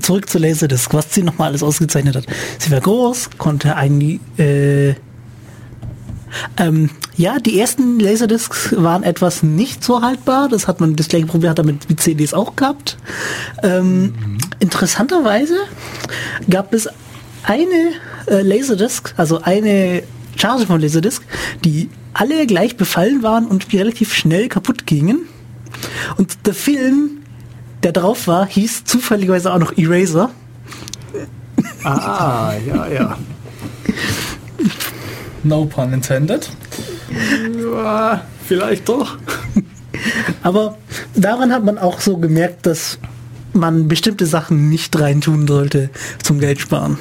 zurück 0.00 0.28
zur 0.30 0.40
Laserdisc, 0.40 0.92
was 0.94 1.14
sie 1.14 1.22
nochmal 1.22 1.48
alles 1.48 1.62
ausgezeichnet 1.62 2.16
hat? 2.16 2.24
Sie 2.58 2.70
war 2.70 2.80
groß, 2.80 3.30
konnte 3.38 3.76
ein 3.76 4.18
äh, 4.38 4.94
ähm, 6.56 6.90
ja, 7.16 7.38
die 7.38 7.58
ersten 7.58 7.98
Laserdiscs 8.00 8.74
waren 8.76 9.02
etwas 9.02 9.42
nicht 9.42 9.82
so 9.84 10.02
haltbar. 10.02 10.48
Das 10.48 10.68
hat 10.68 10.80
man 10.80 10.96
das 10.96 11.08
gleiche 11.08 11.26
Problem 11.26 11.50
hat 11.50 11.58
damit 11.58 11.88
mit 11.88 12.00
CDs 12.00 12.34
auch 12.34 12.56
gehabt. 12.56 12.98
Ähm, 13.62 14.38
Interessanterweise 14.60 15.56
gab 16.48 16.74
es 16.74 16.86
eine 17.44 17.92
äh, 18.26 18.42
Laserdisc, 18.42 19.14
also 19.16 19.40
eine 19.42 20.02
Charge 20.36 20.66
von 20.66 20.80
Laserdisc, 20.80 21.22
die 21.64 21.88
alle 22.12 22.46
gleich 22.46 22.76
befallen 22.76 23.22
waren 23.22 23.46
und 23.46 23.72
relativ 23.72 24.12
schnell 24.12 24.48
kaputt 24.48 24.86
gingen. 24.86 25.20
Und 26.18 26.46
der 26.46 26.54
Film, 26.54 27.22
der 27.82 27.92
drauf 27.92 28.26
war, 28.26 28.46
hieß 28.46 28.84
zufälligerweise 28.84 29.52
auch 29.52 29.58
noch 29.58 29.76
Eraser. 29.78 30.30
Ah, 31.84 32.52
ja, 32.66 32.86
ja. 32.88 33.18
No 35.42 35.64
pun 35.64 35.92
intended. 35.92 36.50
ja 37.72 38.22
vielleicht 38.46 38.88
doch. 38.88 39.16
Aber 40.42 40.78
daran 41.14 41.52
hat 41.52 41.64
man 41.64 41.78
auch 41.78 42.00
so 42.00 42.16
gemerkt, 42.16 42.66
dass 42.66 42.98
man 43.52 43.88
bestimmte 43.88 44.26
Sachen 44.26 44.68
nicht 44.68 44.98
reintun 44.98 45.46
sollte 45.46 45.90
zum 46.22 46.40
Geld 46.40 46.60
sparen. 46.60 46.98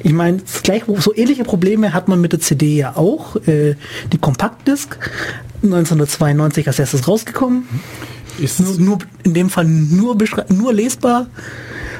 Ich 0.00 0.12
meine, 0.12 0.40
gleich 0.62 0.82
so 0.98 1.14
ähnliche 1.14 1.44
Probleme 1.44 1.92
hat 1.92 2.08
man 2.08 2.20
mit 2.20 2.32
der 2.32 2.40
CD 2.40 2.76
ja 2.76 2.96
auch. 2.96 3.36
Äh, 3.46 3.76
die 4.12 4.18
Kompaktdisk 4.18 4.98
1992 5.62 6.66
als 6.66 6.78
erstes 6.78 7.06
rausgekommen. 7.06 7.64
Ist 8.40 8.60
nur, 8.60 8.78
nur 8.78 8.98
in 9.22 9.34
dem 9.34 9.50
Fall 9.50 9.66
nur 9.66 10.16
nur 10.48 10.72
lesbar 10.72 11.26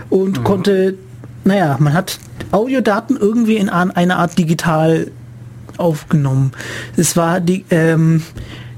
und 0.09 0.39
mhm. 0.39 0.45
konnte, 0.45 0.95
naja, 1.45 1.77
man 1.79 1.93
hat 1.93 2.19
Audiodaten 2.51 3.17
irgendwie 3.17 3.57
in 3.57 3.69
eine 3.69 4.17
Art 4.17 4.39
digital 4.39 5.11
aufgenommen. 5.79 6.53
Es 6.97 7.17
war 7.17 7.41
die 7.41 7.65
ähm, 7.71 8.23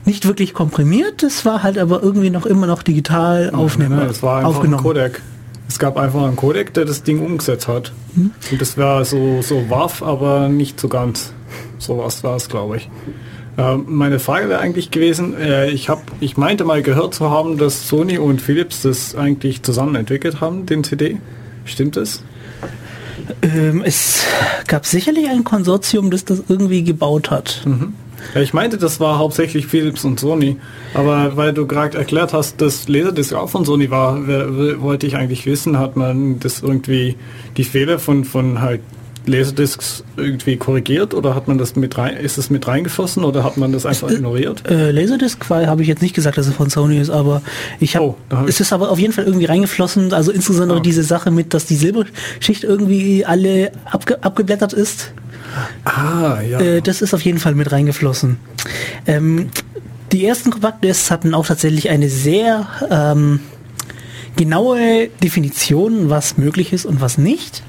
nicht 0.05 0.27
wirklich 0.27 0.55
komprimiert, 0.55 1.23
es 1.23 1.45
war 1.45 1.63
halt 1.63 1.79
aber 1.79 2.03
irgendwie 2.03 2.31
noch 2.31 2.47
immer 2.47 2.67
noch 2.67 2.83
digital 2.83 3.51
aufnehmen. 3.51 3.99
Ja, 3.99 4.07
es 4.07 4.23
war 4.23 4.39
einfach 4.39 4.51
aufgenommen. 4.51 4.81
ein 4.81 4.83
Codec. 4.83 5.23
Es 5.69 5.79
gab 5.79 5.97
einfach 5.97 6.23
einen 6.23 6.37
Codec, 6.37 6.75
der 6.75 6.85
das 6.85 7.03
Ding 7.03 7.21
umgesetzt 7.21 7.69
hat. 7.69 7.93
Hm? 8.15 8.33
Und 8.51 8.61
das 8.61 8.77
war 8.77 9.05
so, 9.05 9.41
so 9.43 9.69
WAF, 9.71 10.03
aber 10.03 10.49
nicht 10.49 10.79
so 10.79 10.89
ganz. 10.89 11.33
So 11.79 11.99
was 11.99 12.23
war 12.23 12.37
es, 12.37 12.49
glaube 12.49 12.77
ich. 12.77 12.91
Äh, 13.57 13.77
meine 13.77 14.19
Frage 14.19 14.49
wäre 14.49 14.61
eigentlich 14.61 14.91
gewesen, 14.91 15.37
äh, 15.37 15.71
ich, 15.71 15.89
hab, 15.89 16.03
ich 16.21 16.37
meinte 16.37 16.65
mal 16.65 16.83
gehört 16.83 17.15
zu 17.15 17.31
haben, 17.31 17.57
dass 17.57 17.89
Sony 17.89 18.19
und 18.19 18.41
Philips 18.41 18.83
das 18.83 19.15
eigentlich 19.15 19.63
zusammen 19.63 19.95
entwickelt 19.95 20.41
haben, 20.41 20.67
den 20.67 20.85
CD. 20.85 21.19
Stimmt 21.65 21.97
das? 21.97 22.23
Ähm, 23.43 23.83
es 23.85 24.25
gab 24.67 24.87
sicherlich 24.87 25.29
ein 25.29 25.45
Konsortium, 25.45 26.11
das 26.11 26.25
das 26.25 26.43
irgendwie 26.49 26.85
gebaut 26.85 27.31
hat. 27.31 27.63
Mhm. 27.65 27.95
Ja, 28.35 28.41
ich 28.41 28.55
meinte, 28.55 28.79
das 28.79 29.01
war 29.01 29.19
hauptsächlich 29.19 29.67
Philips 29.67 30.05
und 30.05 30.19
Sony. 30.19 30.57
Aber 30.95 31.37
weil 31.37 31.53
du 31.53 31.67
gerade 31.67 31.99
erklärt 31.99 32.33
hast, 32.33 32.61
dass 32.61 32.89
Laserdisc 32.89 33.35
auch 33.35 33.51
von 33.51 33.65
Sony 33.65 33.91
war, 33.91 34.27
wollte 34.27 35.07
ich 35.07 35.17
eigentlich 35.17 35.45
wissen, 35.47 35.79
hat 35.79 35.97
man 35.97 36.41
das 36.41 36.63
irgendwie 36.63 37.17
die 37.57 37.65
Fehler 37.65 37.99
von, 37.99 38.25
von 38.25 38.61
halt 38.61 38.81
Laserdiscs 39.27 40.05
irgendwie 40.17 40.57
korrigiert 40.57 41.15
oder 41.15 41.35
hat 41.35 41.49
man 41.49 41.57
das 41.59 41.77
mit 41.77 41.97
rein, 41.97 42.17
ist 42.17 42.37
es 42.37 42.51
mit 42.51 42.67
reingeflossen 42.67 43.25
oder 43.25 43.43
hat 43.43 43.57
man 43.57 43.73
das 43.73 43.87
einfach 43.87 44.11
äh, 44.11 44.15
ignoriert? 44.15 44.69
Äh, 44.69 44.91
Laserdisc 44.91 45.49
habe 45.49 45.83
ich 45.83 45.89
jetzt 45.89 46.03
nicht 46.03 46.15
gesagt, 46.15 46.37
dass 46.37 46.47
es 46.47 46.55
von 46.55 46.69
Sony 46.69 46.99
ist, 46.99 47.11
aber 47.11 47.43
ich 47.81 47.97
habe, 47.97 48.07
oh, 48.07 48.17
hab 48.31 48.49
es 48.49 48.61
ist 48.61 48.73
aber 48.73 48.91
auf 48.91 48.99
jeden 48.99 49.13
Fall 49.13 49.25
irgendwie 49.25 49.47
reingeflossen, 49.47 50.13
also 50.13 50.31
insbesondere 50.31 50.79
ah. 50.79 50.83
diese 50.83 51.03
Sache 51.03 51.31
mit, 51.31 51.55
dass 51.55 51.65
die 51.67 51.77
Silberschicht 51.77 52.65
irgendwie 52.65 53.25
alle 53.25 53.73
abge 53.91 54.23
abgeblättert 54.23 54.73
ist. 54.73 55.13
Ah, 55.85 56.41
ja. 56.41 56.61
Äh, 56.61 56.83
das 56.83 57.01
ist 57.01 57.15
auf 57.15 57.23
jeden 57.23 57.39
Fall 57.39 57.55
mit 57.55 57.73
reingeflossen. 57.73 58.39
Ähm, 59.07 59.51
die 60.13 60.25
ersten 60.25 60.51
Kompaktdiscs 60.51 61.11
hatten 61.11 61.35
auch 61.35 61.47
tatsächlich 61.47 61.91
eine 61.91 62.09
sehr 62.09 62.69
ähm, 62.91 63.41
genaue 64.37 65.09
Definition, 65.23 66.11
was 66.11 66.37
möglich 66.37 66.73
ist 66.73 66.85
und 66.85 67.01
was 67.01 67.19
nicht 67.19 67.63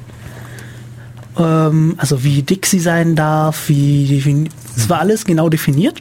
ähm, 1.37 1.95
also 1.97 2.23
wie 2.23 2.41
dick 2.41 2.65
sie 2.65 2.79
sein 2.79 3.15
darf, 3.15 3.69
wie 3.69 4.49
es 4.75 4.89
war 4.89 4.99
alles 4.99 5.25
genau 5.25 5.49
definiert. 5.49 5.99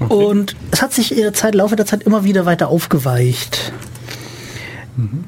Okay. 0.00 0.12
Und 0.12 0.56
es 0.70 0.80
hat 0.80 0.92
sich 0.92 1.12
in 1.12 1.22
der 1.22 1.34
Zeit, 1.34 1.54
Laufe 1.54 1.76
der 1.76 1.86
Zeit 1.86 2.04
immer 2.04 2.24
wieder 2.24 2.46
weiter 2.46 2.68
aufgeweicht. 2.68 3.72
Mhm. 4.96 5.24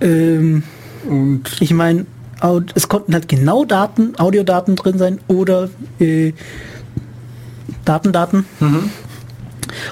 Ähm, 0.00 0.62
und 1.08 1.44
ich 1.60 1.72
meine, 1.72 2.06
es 2.74 2.88
konnten 2.88 3.14
halt 3.14 3.28
genau 3.28 3.64
Daten, 3.64 4.18
Audiodaten 4.18 4.76
drin 4.76 4.98
sein 4.98 5.18
oder 5.28 5.70
äh, 5.98 6.32
Datendaten. 7.84 8.46
Mhm. 8.60 8.90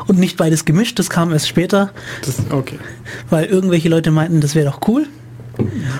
Und 0.07 0.19
nicht 0.19 0.37
beides 0.37 0.65
gemischt, 0.65 0.99
das 0.99 1.11
kam 1.11 1.33
erst 1.33 1.49
später. 1.49 1.91
Das, 2.25 2.37
okay. 2.51 2.79
Weil 3.31 3.45
irgendwelche 3.45 3.89
Leute 3.89 4.11
meinten, 4.11 4.41
das 4.41 4.55
wäre 4.55 4.71
doch 4.71 4.81
cool. 4.89 5.07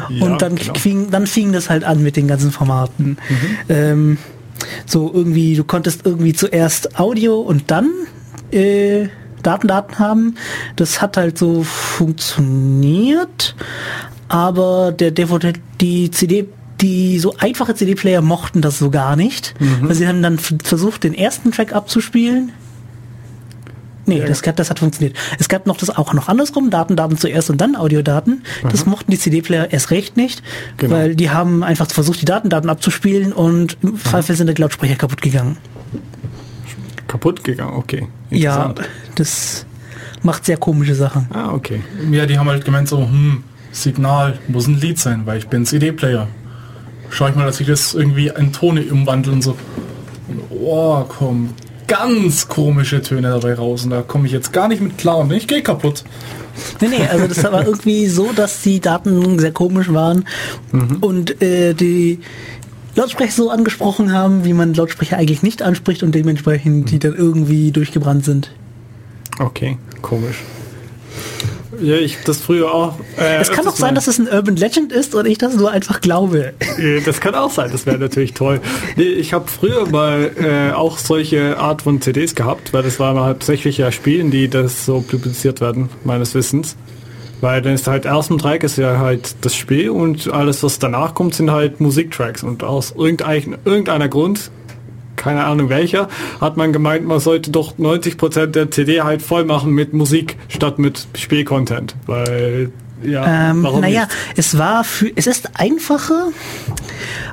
Ja, 0.09 0.25
und 0.25 0.43
dann, 0.43 0.57
genau. 0.57 0.75
fing, 0.75 1.11
dann 1.11 1.27
fing 1.27 1.53
das 1.53 1.71
halt 1.71 1.85
an 1.85 2.03
mit 2.03 2.17
den 2.17 2.29
ganzen 2.29 2.51
Formaten. 2.51 3.19
Mhm. 3.29 3.57
Ähm, 3.69 4.19
so 4.87 5.11
irgendwie, 5.13 5.55
du 5.55 5.65
konntest 5.65 6.05
irgendwie 6.05 6.33
zuerst 6.33 6.99
Audio 6.99 7.41
und 7.41 7.71
dann 7.71 7.91
äh, 8.51 9.09
Datendaten 9.43 9.99
haben. 9.99 10.37
Das 10.77 11.01
hat 11.01 11.17
halt 11.17 11.39
so 11.39 11.63
funktioniert, 11.63 13.55
aber 14.29 14.93
der 14.93 15.11
DVD, 15.11 15.53
die 15.81 16.11
CD 16.11 16.49
die 16.81 17.19
so 17.19 17.35
einfache 17.39 17.75
CD-Player 17.75 18.21
mochten 18.21 18.61
das 18.61 18.79
so 18.79 18.91
gar 18.91 19.17
nicht, 19.17 19.55
mhm. 19.59 19.89
weil 19.89 19.95
sie 19.95 20.07
haben 20.07 20.23
dann 20.23 20.39
versucht, 20.39 21.05
den 21.05 21.15
ersten 21.15 21.51
Track 21.51 21.75
abzuspielen, 21.75 22.53
Nee, 24.07 24.19
ja. 24.21 24.27
das, 24.27 24.43
das 24.43 24.71
hat 24.71 24.79
funktioniert. 24.79 25.17
Es 25.39 25.49
gab 25.49 25.67
noch 25.67 25.77
das 25.77 25.91
auch 25.91 26.13
noch 26.13 26.29
andersrum, 26.29 26.71
Datendaten 26.71 27.19
zuerst 27.19 27.51
und 27.51 27.61
dann 27.61 27.77
Audiodaten. 27.77 28.45
Das 28.71 28.85
mhm. 28.85 28.93
mochten 28.93 29.11
die 29.11 29.19
CD-Player 29.19 29.73
erst 29.73 29.91
recht 29.91 30.17
nicht, 30.17 30.43
genau. 30.77 30.95
weil 30.95 31.17
die 31.17 31.31
haben 31.31 31.65
einfach 31.65 31.91
versucht, 31.91 32.21
die 32.21 32.25
Datendaten 32.25 32.71
abzuspielen 32.71 33.33
und 33.33 33.77
im 33.83 33.99
Zweifel 33.99 34.37
sind 34.37 34.49
die 34.57 34.61
Lautsprecher 34.61 34.97
kaputt 34.97 35.23
gegangen. 35.23 35.57
Kaputt 37.09 37.45
gegangen, 37.45 37.75
okay. 37.75 38.07
Ja, 38.31 38.75
das 39.15 39.67
macht 40.23 40.45
sehr 40.45 40.57
komische 40.57 40.95
Sachen. 40.95 41.29
Ah, 41.33 41.53
okay. 41.53 41.81
Ja, 42.11 42.27
die 42.27 42.39
haben 42.39 42.49
halt 42.49 42.65
gemeint 42.65 42.89
so, 42.89 42.99
hm, 42.99 43.45
Signal 43.73 44.39
muss 44.49 44.67
ein 44.67 44.81
Lied 44.81 44.99
sein, 44.99 45.23
weil 45.27 45.39
ich 45.39 45.49
bin 45.49 45.67
CD-Player. 45.67 46.29
Schau 47.11 47.29
ich 47.29 47.35
mal, 47.35 47.47
dass 47.47 47.61
ich 47.61 47.67
das 47.67 47.95
irgendwie 47.95 48.29
in 48.37 48.53
Tone 48.53 48.83
umwandle 48.91 49.33
und 49.33 49.43
so. 49.43 49.57
oh, 50.51 51.05
komm, 51.09 51.51
ganz 51.87 52.49
komische 52.49 53.03
Töne 53.03 53.31
dabei 53.31 53.55
raus 53.55 53.85
und 53.85 53.91
da 53.91 54.03
komme 54.03 54.27
ich 54.27 54.33
jetzt 54.33 54.53
gar 54.53 54.69
nicht 54.69 54.83
mit 54.83 54.99
klar 54.99 55.19
und 55.19 55.33
ich 55.33 55.47
gehe 55.47 55.63
kaputt. 55.63 56.05
Nee, 56.81 56.89
nee, 56.89 57.07
also 57.07 57.27
das 57.27 57.45
war 57.45 57.67
irgendwie 57.67 58.07
so, 58.07 58.33
dass 58.33 58.63
die 58.63 58.81
Daten 58.81 59.39
sehr 59.39 59.53
komisch 59.53 59.93
waren 59.93 60.25
mhm. 60.73 60.97
und 61.01 61.43
äh, 61.43 61.75
die 61.75 62.21
Lautsprecher 62.95 63.33
so 63.33 63.51
angesprochen 63.51 64.13
haben, 64.13 64.45
wie 64.45 64.55
man 64.55 64.73
Lautsprecher 64.73 65.19
eigentlich 65.19 65.43
nicht 65.43 65.63
anspricht 65.63 66.03
und 66.03 66.15
dementsprechend 66.15 66.91
die 66.91 66.99
dann 66.99 67.15
irgendwie 67.15 67.71
durchgebrannt 67.71 68.25
sind. 68.25 68.51
Okay, 69.39 69.77
komisch. 70.01 70.43
Ja, 71.81 71.97
ich 71.97 72.19
das 72.25 72.41
früher 72.41 72.73
auch. 72.73 72.99
Äh, 73.19 73.37
es 73.41 73.51
kann 73.51 73.67
auch 73.67 73.77
sein, 73.77 73.95
dass 73.95 74.07
es 74.07 74.19
ein 74.19 74.29
Urban 74.29 74.57
Legend 74.57 74.93
ist 74.93 75.15
und 75.15 75.27
ich 75.27 75.39
das 75.39 75.55
nur 75.55 75.71
einfach 75.71 76.01
glaube. 76.01 76.55
Das 77.05 77.21
kann 77.21 77.35
auch 77.35 77.51
sein, 77.51 77.71
das 77.73 77.87
wäre 77.87 77.99
natürlich 77.99 78.35
toll. 78.35 78.61
Nee, 78.97 79.05
ich 79.05 79.33
habe 79.33 79.47
früher 79.49 79.89
mal 79.89 80.31
äh, 80.37 80.73
auch 80.73 80.99
solche 80.99 81.59
Art 81.59 81.83
von 81.83 82.01
CDs 82.01 82.35
gehabt, 82.35 82.73
weil 82.73 82.83
das 82.83 82.99
waren 83.01 83.19
hauptsächlich 83.19 83.79
ja 83.79 83.93
Spielen, 83.93 84.31
die 84.31 84.49
das 84.49 84.87
so 84.87 85.01
publiziert 85.01 85.61
werden, 85.61 85.89
meines 86.05 86.35
Wissens. 86.35 86.77
Weil 87.41 87.61
dann 87.61 87.75
ist 87.75 87.87
halt 87.87 88.07
ersten 88.07 88.39
Track 88.39 88.65
ist 88.65 88.79
ja 88.79 88.99
halt 88.99 89.37
das 89.43 89.55
Spiel 89.55 89.91
und 89.91 90.33
alles, 90.33 90.63
was 90.63 90.79
danach 90.79 91.15
kommt, 91.15 91.35
sind 91.35 91.51
halt 91.51 91.81
Musiktracks. 91.81 92.43
Und 92.43 92.65
aus 92.65 92.95
irgendeiner 92.97 94.09
Grund 94.09 94.51
keine 95.17 95.45
Ahnung 95.45 95.69
welcher, 95.69 96.09
hat 96.41 96.57
man 96.57 96.73
gemeint, 96.73 97.07
man 97.07 97.21
sollte 97.21 97.51
doch 97.51 97.77
90% 97.79 98.47
der 98.47 98.71
CD 98.71 99.03
halt 99.03 99.23
voll 99.23 99.45
machen 99.45 99.73
mit 99.73 99.93
Musik 99.93 100.37
statt 100.49 100.79
mit 100.79 101.07
Spielcontent, 101.15 101.97
weil 102.07 102.71
ja, 103.03 103.51
ähm, 103.51 103.63
naja, 103.63 104.09
es 104.37 104.57
war 104.57 104.83
für, 104.83 105.11
es 105.15 105.27
ist 105.27 105.51
einfacher. 105.55 106.29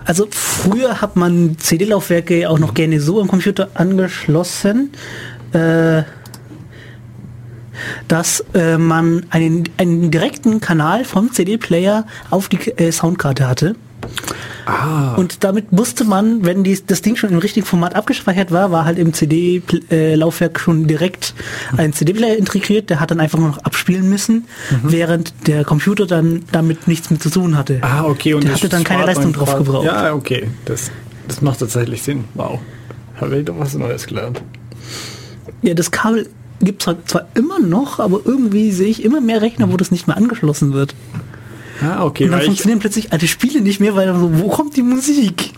Also 0.05 0.27
früher 0.29 1.01
hat 1.01 1.15
man 1.15 1.57
CD-Laufwerke 1.57 2.49
auch 2.49 2.59
noch 2.59 2.73
gerne 2.73 2.99
so 2.99 3.21
am 3.21 3.27
Computer 3.27 3.69
angeschlossen, 3.73 4.91
äh, 5.53 6.03
dass 8.07 8.43
äh, 8.53 8.77
man 8.77 9.25
einen, 9.29 9.69
einen 9.77 10.11
direkten 10.11 10.59
Kanal 10.59 11.05
vom 11.05 11.31
CD-Player 11.31 12.05
auf 12.29 12.49
die 12.49 12.57
äh, 12.71 12.91
Soundkarte 12.91 13.47
hatte. 13.47 13.75
Ah. 14.65 15.15
Und 15.15 15.43
damit 15.43 15.71
musste 15.71 16.05
man, 16.05 16.45
wenn 16.45 16.63
die, 16.63 16.79
das 16.85 17.01
Ding 17.01 17.15
schon 17.15 17.31
im 17.31 17.39
richtigen 17.39 17.65
Format 17.65 17.95
abgespeichert 17.95 18.51
war, 18.51 18.71
war 18.71 18.85
halt 18.85 18.97
im 18.97 19.13
CD-Laufwerk 19.13 20.59
schon 20.59 20.87
direkt 20.87 21.33
ein 21.75 21.93
CD-Player 21.93 22.37
integriert, 22.37 22.89
der 22.89 22.99
hat 22.99 23.11
dann 23.11 23.19
einfach 23.19 23.39
nur 23.39 23.49
noch 23.49 23.57
abspielen 23.59 24.09
müssen, 24.09 24.45
mhm. 24.71 24.91
während 24.91 25.33
der 25.47 25.63
Computer 25.63 26.05
dann 26.05 26.43
damit 26.51 26.87
nichts 26.87 27.09
mehr 27.09 27.19
zu 27.19 27.29
tun 27.29 27.57
hatte. 27.57 27.79
Ah, 27.81 28.05
okay. 28.05 28.33
Und 28.33 28.45
der 28.45 28.53
hatte 28.53 28.69
dann 28.69 28.83
keine 28.83 29.05
Leistung 29.05 29.33
drauf 29.33 29.57
gebraucht. 29.57 29.85
Ja, 29.85 30.13
okay. 30.13 30.47
Das, 30.65 30.91
das 31.27 31.41
macht 31.41 31.59
tatsächlich 31.59 32.01
Sinn. 32.03 32.25
Wow. 32.33 32.59
Habe 33.19 33.37
ich 33.37 33.45
doch 33.45 33.57
was 33.57 33.73
Neues 33.75 34.07
gelernt. 34.07 34.41
Ja, 35.61 35.73
das 35.73 35.91
Kabel 35.91 36.29
gibt 36.61 36.87
es 36.87 36.95
zwar 37.05 37.27
immer 37.35 37.59
noch, 37.59 37.99
aber 37.99 38.21
irgendwie 38.25 38.71
sehe 38.71 38.87
ich 38.87 39.03
immer 39.03 39.21
mehr 39.21 39.41
Rechner, 39.41 39.71
wo 39.71 39.77
das 39.77 39.91
nicht 39.91 40.07
mehr 40.07 40.17
angeschlossen 40.17 40.73
wird. 40.73 40.95
Ah, 41.83 42.05
okay. 42.05 42.25
Und 42.25 42.31
dann 42.31 42.41
funktionieren 42.41 42.79
plötzlich 42.79 43.11
alte 43.11 43.27
Spiele 43.27 43.61
nicht 43.61 43.79
mehr, 43.79 43.95
weil 43.95 44.07
so, 44.15 44.29
wo 44.39 44.47
kommt 44.47 44.77
die 44.77 44.83
Musik? 44.83 45.51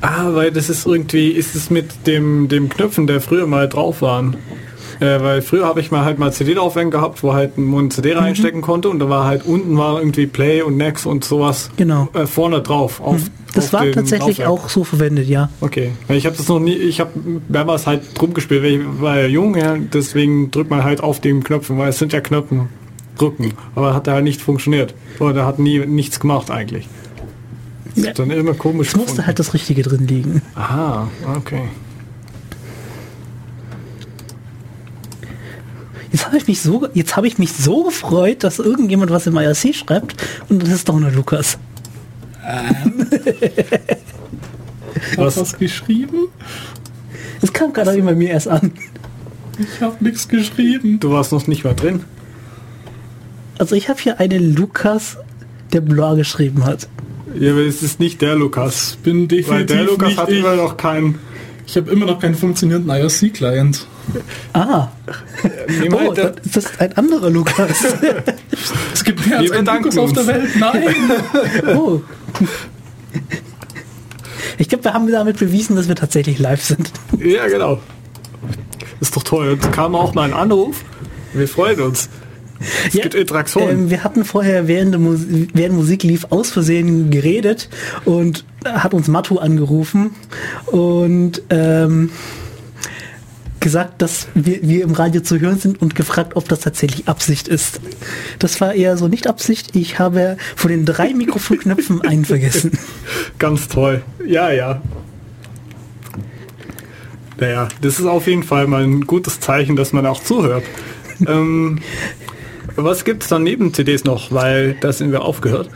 Ah, 0.00 0.30
weil 0.32 0.50
das 0.50 0.70
ist 0.70 0.86
irgendwie, 0.86 1.28
ist 1.28 1.54
es 1.54 1.70
mit 1.70 2.06
dem, 2.06 2.48
dem 2.48 2.68
Knöpfen, 2.68 3.06
der 3.06 3.20
früher 3.20 3.46
mal 3.46 3.68
drauf 3.68 4.02
waren. 4.02 4.36
Äh, 5.00 5.20
weil 5.20 5.42
früher 5.42 5.66
habe 5.66 5.80
ich 5.80 5.90
mal 5.90 6.04
halt 6.04 6.18
mal 6.18 6.32
CD-Laufwerk 6.32 6.90
gehabt, 6.90 7.22
wo 7.22 7.34
halt 7.34 7.58
ein 7.58 7.90
CD 7.90 8.14
mhm. 8.14 8.20
reinstecken 8.20 8.62
konnte 8.62 8.88
und 8.88 8.98
da 8.98 9.10
war 9.10 9.26
halt 9.26 9.44
unten 9.44 9.76
war 9.76 9.98
irgendwie 9.98 10.26
Play 10.26 10.62
und 10.62 10.78
Next 10.78 11.04
und 11.04 11.22
sowas 11.22 11.70
genau. 11.76 12.08
äh, 12.14 12.26
vorne 12.26 12.62
drauf. 12.62 13.00
Auf, 13.00 13.18
mhm. 13.18 13.30
Das 13.54 13.72
war 13.72 13.90
tatsächlich 13.90 14.38
Laufwerk. 14.38 14.48
auch 14.48 14.68
so 14.68 14.84
verwendet, 14.84 15.28
ja. 15.28 15.50
Okay. 15.60 15.92
Ich 16.08 16.26
habe 16.26 16.36
das 16.36 16.48
noch 16.48 16.60
nie, 16.60 16.74
ich 16.74 17.00
habe 17.00 17.10
mehrmals 17.48 17.86
halt 17.86 18.02
drum 18.14 18.34
gespielt, 18.34 18.62
weil 18.62 18.72
ich 18.72 18.80
war 19.00 19.20
ja 19.20 19.26
jung, 19.26 19.56
ja, 19.56 19.76
deswegen 19.76 20.50
drückt 20.50 20.70
man 20.70 20.84
halt 20.84 21.02
auf 21.02 21.20
den 21.20 21.42
Knöpfen, 21.42 21.78
weil 21.78 21.90
es 21.90 21.98
sind 21.98 22.12
ja 22.12 22.20
Knöpfe 22.20 22.66
drücken. 23.16 23.54
Aber 23.74 23.94
hat 23.94 24.08
halt 24.08 24.24
nicht 24.24 24.40
funktioniert. 24.40 24.94
Oder 25.18 25.46
hat 25.46 25.58
nie 25.58 25.84
nichts 25.86 26.20
gemacht 26.20 26.50
eigentlich. 26.50 26.88
Ja. 27.94 28.12
Dann 28.12 28.30
immer 28.30 28.54
komisch. 28.54 28.88
Es 28.88 28.96
musste 28.96 29.26
halt 29.26 29.38
das 29.38 29.54
Richtige 29.54 29.82
drin 29.82 30.06
liegen. 30.06 30.42
Aha, 30.54 31.08
okay. 31.34 31.62
Jetzt 36.12 36.26
habe 36.26 36.36
ich 36.36 36.46
mich 36.46 36.60
so, 36.60 36.88
jetzt 36.94 37.16
habe 37.16 37.26
ich 37.26 37.38
mich 37.38 37.52
so 37.52 37.84
gefreut, 37.84 38.44
dass 38.44 38.58
irgendjemand 38.58 39.10
was 39.10 39.26
im 39.26 39.36
IRC 39.36 39.74
schreibt 39.74 40.16
und 40.48 40.62
das 40.62 40.70
ist 40.70 40.88
doch 40.88 40.98
nur 40.98 41.10
Lukas. 41.10 41.58
Ähm. 42.46 43.06
was 45.16 45.36
hast 45.36 45.54
du 45.54 45.58
geschrieben? 45.58 46.28
Es 47.42 47.52
kam 47.52 47.72
gerade 47.72 48.00
bei 48.02 48.14
mir 48.14 48.30
erst 48.30 48.48
an. 48.48 48.72
Ich 49.58 49.80
habe 49.80 50.02
nichts 50.04 50.28
geschrieben. 50.28 51.00
Du 51.00 51.10
warst 51.10 51.32
noch 51.32 51.46
nicht 51.46 51.64
mal 51.64 51.74
drin. 51.74 52.04
Also 53.58 53.74
ich 53.74 53.88
habe 53.88 54.00
hier 54.00 54.20
einen 54.20 54.54
Lukas, 54.54 55.16
der 55.72 55.80
Blog 55.80 56.16
geschrieben 56.16 56.64
hat. 56.64 56.88
Ja, 57.38 57.52
aber 57.52 57.60
es 57.60 57.82
ist 57.82 58.00
nicht 58.00 58.20
der 58.22 58.34
Lukas. 58.34 58.98
Bin 59.02 59.28
definitiv 59.28 59.48
Weil 59.48 59.66
der 59.66 59.84
Lukas 59.84 60.08
nicht 60.08 60.18
hat 60.18 60.28
immer 60.28 60.56
noch 60.56 60.76
keinen. 60.76 61.18
Ich 61.66 61.76
habe 61.76 61.90
immer 61.90 62.06
noch 62.06 62.20
keinen 62.20 62.34
funktionierenden 62.34 62.90
IRC-Client. 62.90 63.86
Ah. 64.52 64.88
oh, 65.90 66.12
das 66.12 66.56
ist 66.56 66.80
ein 66.80 66.96
anderer 66.96 67.28
Lukas. 67.28 67.84
es 68.94 69.02
gibt 69.02 69.26
mehr 69.26 69.40
als 69.40 69.50
einen 69.50 69.66
Lukas 69.66 69.98
auf 69.98 70.12
der 70.12 70.26
Welt. 70.28 70.48
Nein. 70.58 70.94
oh. 71.76 72.02
Ich 74.58 74.68
glaube, 74.68 74.84
wir 74.84 74.94
haben 74.94 75.10
damit 75.10 75.38
bewiesen, 75.38 75.74
dass 75.74 75.88
wir 75.88 75.96
tatsächlich 75.96 76.38
live 76.38 76.62
sind. 76.62 76.92
Ja, 77.18 77.48
genau. 77.48 77.80
Ist 79.00 79.16
doch 79.16 79.24
toll. 79.24 79.58
Jetzt 79.60 79.72
kam 79.72 79.94
auch 79.94 80.14
mal 80.14 80.22
ein 80.22 80.34
Anruf. 80.34 80.84
Wir 81.32 81.48
freuen 81.48 81.80
uns. 81.80 82.08
Es 82.86 82.94
ja, 82.94 83.02
gibt 83.02 83.14
Interaktion. 83.14 83.70
Ähm, 83.70 83.90
wir 83.90 84.04
hatten 84.04 84.24
vorher, 84.24 84.68
während, 84.68 84.92
der 84.92 85.00
Musik, 85.00 85.50
während 85.52 85.76
Musik 85.76 86.02
lief, 86.02 86.26
aus 86.30 86.50
Versehen 86.50 87.10
geredet 87.10 87.68
und 88.04 88.44
hat 88.64 88.94
uns 88.94 89.08
Matu 89.08 89.38
angerufen 89.38 90.10
und 90.66 91.42
ähm, 91.50 92.10
gesagt, 93.66 94.00
dass 94.00 94.28
wir, 94.34 94.62
wir 94.62 94.84
im 94.84 94.92
Radio 94.92 95.22
zu 95.22 95.40
hören 95.40 95.58
sind 95.58 95.82
und 95.82 95.94
gefragt, 95.94 96.36
ob 96.36 96.48
das 96.48 96.60
tatsächlich 96.60 97.08
Absicht 97.08 97.48
ist. 97.48 97.80
Das 98.38 98.60
war 98.60 98.74
eher 98.74 98.96
so 98.96 99.08
nicht 99.08 99.26
Absicht. 99.26 99.74
Ich 99.74 99.98
habe 99.98 100.36
von 100.54 100.70
den 100.70 100.84
drei 100.84 101.12
Mikrofonknöpfen 101.14 102.00
einen 102.02 102.24
vergessen. 102.24 102.78
Ganz 103.38 103.68
toll. 103.68 104.02
Ja, 104.24 104.50
ja. 104.50 104.80
Naja, 107.38 107.68
das 107.80 107.98
ist 107.98 108.06
auf 108.06 108.26
jeden 108.26 108.44
Fall 108.44 108.66
mal 108.66 108.82
ein 108.82 109.02
gutes 109.02 109.40
Zeichen, 109.40 109.76
dass 109.76 109.92
man 109.92 110.06
auch 110.06 110.22
zuhört. 110.22 110.64
ähm, 111.26 111.80
was 112.76 113.04
gibt 113.04 113.22
es 113.22 113.28
dann 113.28 113.42
neben 113.42 113.72
CDs 113.72 114.04
noch? 114.04 114.32
Weil 114.32 114.76
da 114.80 114.92
sind 114.92 115.12
wir 115.12 115.22
aufgehört. 115.22 115.68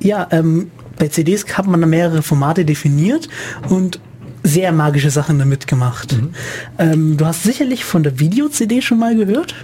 Ja, 0.00 0.26
ähm, 0.30 0.70
bei 0.98 1.08
CDs 1.08 1.46
hat 1.56 1.66
man 1.66 1.88
mehrere 1.88 2.22
Formate 2.22 2.64
definiert 2.64 3.28
und 3.68 4.00
sehr 4.42 4.72
magische 4.72 5.10
Sachen 5.10 5.38
damit 5.38 5.66
gemacht. 5.66 6.12
Mhm. 6.12 6.30
Ähm, 6.78 7.16
du 7.16 7.26
hast 7.26 7.42
sicherlich 7.42 7.84
von 7.84 8.02
der 8.02 8.20
Video-CD 8.20 8.82
schon 8.82 8.98
mal 8.98 9.16
gehört? 9.16 9.54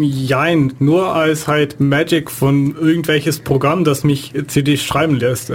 Jein, 0.00 0.74
nur 0.78 1.14
als 1.14 1.48
halt 1.48 1.80
Magic 1.80 2.30
von 2.30 2.76
irgendwelches 2.76 3.40
Programm, 3.40 3.84
das 3.84 4.04
mich 4.04 4.32
CDs 4.48 4.82
schreiben 4.82 5.16
lässt. 5.16 5.52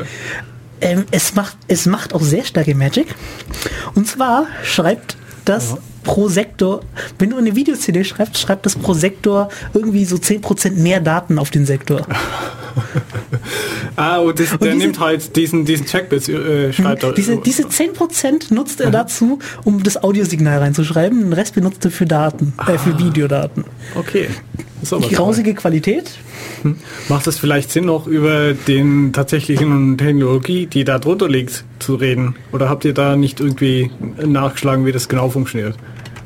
Ähm, 0.82 1.05
es, 1.12 1.36
macht, 1.36 1.57
es 1.68 1.86
macht 1.86 2.14
auch 2.14 2.22
sehr 2.22 2.43
starke 2.43 2.76
Magic. 2.76 3.07
Und 3.95 4.07
zwar 4.07 4.47
schreibt 4.64 5.16
das 5.46 5.72
ja 5.72 5.78
pro 6.04 6.28
Sektor, 6.28 6.82
wenn 7.20 7.30
du 7.30 7.38
eine 7.38 7.56
Video-CD 7.56 8.04
schreibst, 8.04 8.38
schreibt 8.39 8.66
das 8.66 8.76
pro 8.76 8.94
Sektor 8.94 9.50
irgendwie 9.74 10.06
so 10.06 10.16
10% 10.16 10.72
mehr 10.72 11.00
Daten 11.00 11.39
auf 11.39 11.50
den 11.52 11.66
Sektor. 11.66 12.02
ah, 13.96 14.18
und, 14.18 14.40
das, 14.40 14.52
und 14.54 14.62
der 14.64 14.74
diese, 14.74 14.86
nimmt 14.86 15.00
halt 15.00 15.36
diesen, 15.36 15.66
diesen 15.66 15.86
Checkbit, 15.86 16.30
äh, 16.30 16.74
schreibt 16.74 17.04
er. 17.04 17.14
Diese, 17.14 17.38
diese 17.38 17.64
10% 17.64 18.54
nutzt 18.54 18.82
er 18.82 18.92
dazu, 18.92 19.40
um 19.64 19.84
das 19.84 20.02
Audiosignal 20.04 20.60
reinzuschreiben, 20.60 21.20
den 21.20 21.34
Rest 21.34 21.56
benutzt 21.56 21.84
er 21.86 21.92
für 21.92 22.06
Daten, 22.06 22.54
äh, 22.60 22.78
für 22.78 22.92
ah, 22.92 23.00
Videodaten. 23.00 23.66
Okay. 23.96 24.30
Grausige 25.12 25.54
Qualität. 25.54 26.12
Hm. 26.64 26.78
Macht 27.08 27.28
es 27.28 27.38
vielleicht 27.38 27.72
Sinn, 27.72 27.86
noch 27.86 28.08
über 28.08 28.54
den 28.54 29.14
tatsächlichen 29.14 29.98
Technologie, 29.98 30.66
die 30.66 30.84
da 30.84 31.00
drunter 31.00 31.30
liegt, 31.30 31.66
zu 31.80 31.96
reden? 31.96 32.36
Oder 32.52 32.70
habt 32.70 32.86
ihr 32.86 32.94
da 32.94 33.16
nicht 33.16 33.40
irgendwie 33.40 33.92
nachgeschlagen, 34.24 34.86
wie 34.86 34.92
das 34.92 35.08
genau 35.08 35.30
funktioniert? 35.30 35.76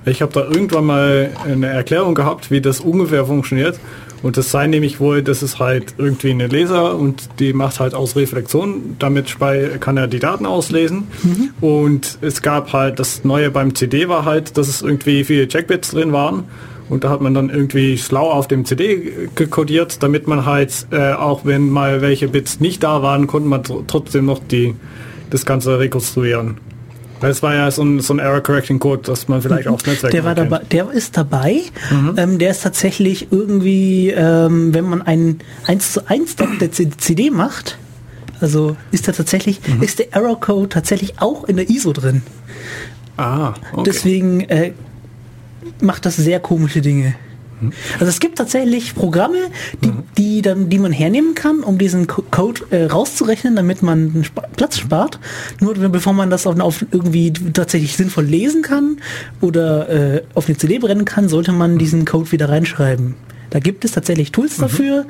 Ich 0.05 0.21
habe 0.21 0.31
da 0.31 0.41
irgendwann 0.41 0.85
mal 0.85 1.31
eine 1.43 1.67
Erklärung 1.67 2.13
gehabt, 2.13 2.51
wie 2.51 2.61
das 2.61 2.79
ungefähr 2.79 3.25
funktioniert. 3.25 3.79
Und 4.23 4.37
das 4.37 4.51
sei 4.51 4.67
nämlich 4.67 4.99
wohl, 4.99 5.21
das 5.21 5.43
ist 5.43 5.59
halt 5.59 5.95
irgendwie 5.97 6.31
eine 6.31 6.47
Laser 6.47 6.95
und 6.95 7.29
die 7.39 7.53
macht 7.53 7.79
halt 7.79 7.93
aus 7.93 8.15
Reflexion. 8.15 8.95
Damit 8.99 9.37
kann 9.79 9.97
er 9.97 10.07
die 10.07 10.19
Daten 10.19 10.45
auslesen. 10.45 11.07
Mhm. 11.23 11.49
Und 11.61 12.17
es 12.21 12.41
gab 12.41 12.73
halt, 12.73 12.99
das 12.99 13.23
Neue 13.23 13.51
beim 13.51 13.75
CD 13.75 14.09
war 14.09 14.25
halt, 14.25 14.57
dass 14.57 14.67
es 14.67 14.81
irgendwie 14.81 15.23
viele 15.23 15.47
Checkbits 15.47 15.91
drin 15.91 16.11
waren. 16.11 16.45
Und 16.87 17.03
da 17.03 17.09
hat 17.09 17.21
man 17.21 17.33
dann 17.33 17.49
irgendwie 17.49 17.97
schlau 17.97 18.29
auf 18.29 18.47
dem 18.47 18.63
CD 18.65 19.11
gekodiert, 19.33 20.03
damit 20.03 20.27
man 20.27 20.45
halt, 20.45 20.87
äh, 20.91 21.13
auch 21.13 21.43
wenn 21.43 21.69
mal 21.69 22.01
welche 22.01 22.27
Bits 22.27 22.59
nicht 22.59 22.83
da 22.83 23.01
waren, 23.01 23.27
konnte 23.27 23.49
man 23.49 23.63
trotzdem 23.87 24.25
noch 24.25 24.39
die, 24.39 24.75
das 25.31 25.45
Ganze 25.45 25.79
rekonstruieren. 25.79 26.57
Es 27.29 27.41
war 27.43 27.55
ja 27.55 27.69
so 27.71 27.83
ein, 27.83 27.99
so 27.99 28.13
ein 28.13 28.19
Error-Correcting-Code, 28.19 29.03
dass 29.03 29.27
man 29.27 29.41
vielleicht 29.41 29.67
auch 29.67 29.83
Netzwerk 29.85 30.11
Der 30.11 30.23
war 30.23 30.35
dabei, 30.35 30.59
der 30.71 30.91
ist 30.91 31.17
dabei. 31.17 31.61
Mhm. 31.91 32.13
Ähm, 32.17 32.39
der 32.39 32.51
ist 32.51 32.63
tatsächlich 32.63 33.31
irgendwie, 33.31 34.09
ähm, 34.09 34.73
wenn 34.73 34.85
man 34.85 35.01
einen 35.01 35.39
1 35.67 35.93
zu 35.93 36.07
1 36.07 36.35
der 36.35 36.71
CD 36.71 37.29
macht, 37.29 37.77
also 38.41 38.75
ist 38.91 39.07
er 39.07 39.13
tatsächlich, 39.13 39.59
mhm. 39.67 39.81
ist 39.81 39.99
der 39.99 40.13
Error-Code 40.13 40.69
tatsächlich 40.69 41.19
auch 41.19 41.45
in 41.45 41.55
der 41.55 41.69
ISO 41.69 41.93
drin. 41.93 42.21
Ah, 43.17 43.53
okay. 43.71 43.83
Deswegen 43.85 44.41
äh, 44.41 44.73
macht 45.81 46.05
das 46.05 46.15
sehr 46.17 46.39
komische 46.39 46.81
Dinge. 46.81 47.15
Also 47.99 48.07
es 48.07 48.19
gibt 48.19 48.37
tatsächlich 48.37 48.95
Programme, 48.95 49.37
die, 49.83 49.87
mhm. 49.87 50.03
die, 50.17 50.41
dann, 50.41 50.69
die 50.69 50.79
man 50.79 50.91
hernehmen 50.91 51.35
kann, 51.35 51.61
um 51.61 51.77
diesen 51.77 52.07
Code 52.07 52.61
äh, 52.69 52.85
rauszurechnen, 52.85 53.55
damit 53.55 53.81
man 53.81 54.21
Sp 54.27 54.43
Platz 54.55 54.77
spart. 54.77 55.19
Nur 55.59 55.73
bevor 55.73 56.13
man 56.13 56.29
das 56.29 56.45
auf, 56.47 56.59
auf, 56.59 56.85
irgendwie 56.91 57.31
tatsächlich 57.31 57.95
sinnvoll 57.95 58.25
lesen 58.25 58.61
kann 58.61 58.97
oder 59.41 59.89
äh, 59.89 60.23
auf 60.33 60.47
eine 60.47 60.57
CD 60.57 60.79
brennen 60.79 61.05
kann, 61.05 61.29
sollte 61.29 61.51
man 61.51 61.73
mhm. 61.73 61.77
diesen 61.79 62.05
Code 62.05 62.31
wieder 62.31 62.49
reinschreiben. 62.49 63.15
Da 63.49 63.59
gibt 63.59 63.85
es 63.85 63.91
tatsächlich 63.91 64.31
Tools 64.31 64.57
mhm. 64.57 64.61
dafür. 64.61 65.05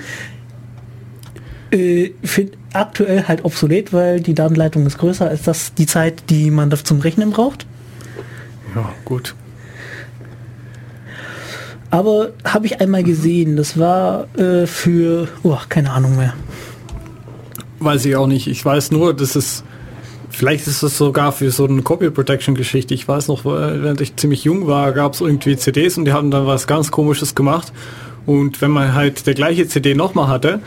Äh, 1.72 2.12
für 2.24 2.48
aktuell 2.74 3.28
halt 3.28 3.44
obsolet, 3.44 3.92
weil 3.92 4.20
die 4.20 4.34
Datenleitung 4.34 4.86
ist 4.86 4.98
größer 4.98 5.28
als 5.28 5.44
das 5.44 5.74
die 5.74 5.88
Zeit, 5.88 6.30
die 6.30 6.52
man 6.52 6.72
zum 6.84 7.00
Rechnen 7.00 7.32
braucht. 7.32 7.66
Ja, 8.76 8.92
gut. 9.04 9.36
Aber 11.90 12.32
habe 12.44 12.66
ich 12.66 12.82
einmal 12.82 13.04
gesehen. 13.04 13.56
Das 13.56 13.80
war 13.80 14.28
äh, 14.38 14.66
für, 14.68 15.28
oh, 15.44 15.58
keine 15.70 15.92
Ahnung 15.92 16.18
mehr. 16.18 16.34
Weiß 17.80 18.06
ich 18.06 18.16
auch 18.16 18.28
nicht. 18.28 18.48
Ich 18.48 18.64
weiß 18.64 18.92
nur, 18.92 19.14
dass 19.14 19.36
es, 19.36 19.64
vielleicht 20.30 20.68
ist 20.68 20.82
es 20.82 20.98
sogar 20.98 21.32
für 21.32 21.52
so 21.52 21.66
eine 21.66 21.82
Copy 21.82 22.10
Protection 22.10 22.56
Geschichte. 22.56 22.94
Ich 22.94 23.08
weiß 23.08 23.28
noch, 23.28 23.46
während 23.46 24.02
ich 24.02 24.16
ziemlich 24.16 24.44
jung 24.44 24.68
war, 24.68 24.92
gab 24.92 25.14
es 25.14 25.22
irgendwie 25.22 25.56
CDs 25.58 25.98
und 25.98 26.06
die 26.06 26.14
haben 26.14 26.32
dann 26.32 26.48
was 26.48 26.68
ganz 26.68 26.92
Komisches 26.92 27.36
gemacht. 27.36 27.72
Und 28.26 28.62
wenn 28.62 28.72
man 28.72 28.94
halt 28.94 29.28
der 29.28 29.34
gleiche 29.34 29.68
CD 29.68 29.94
nochmal 29.94 30.28
hatte, 30.28 30.60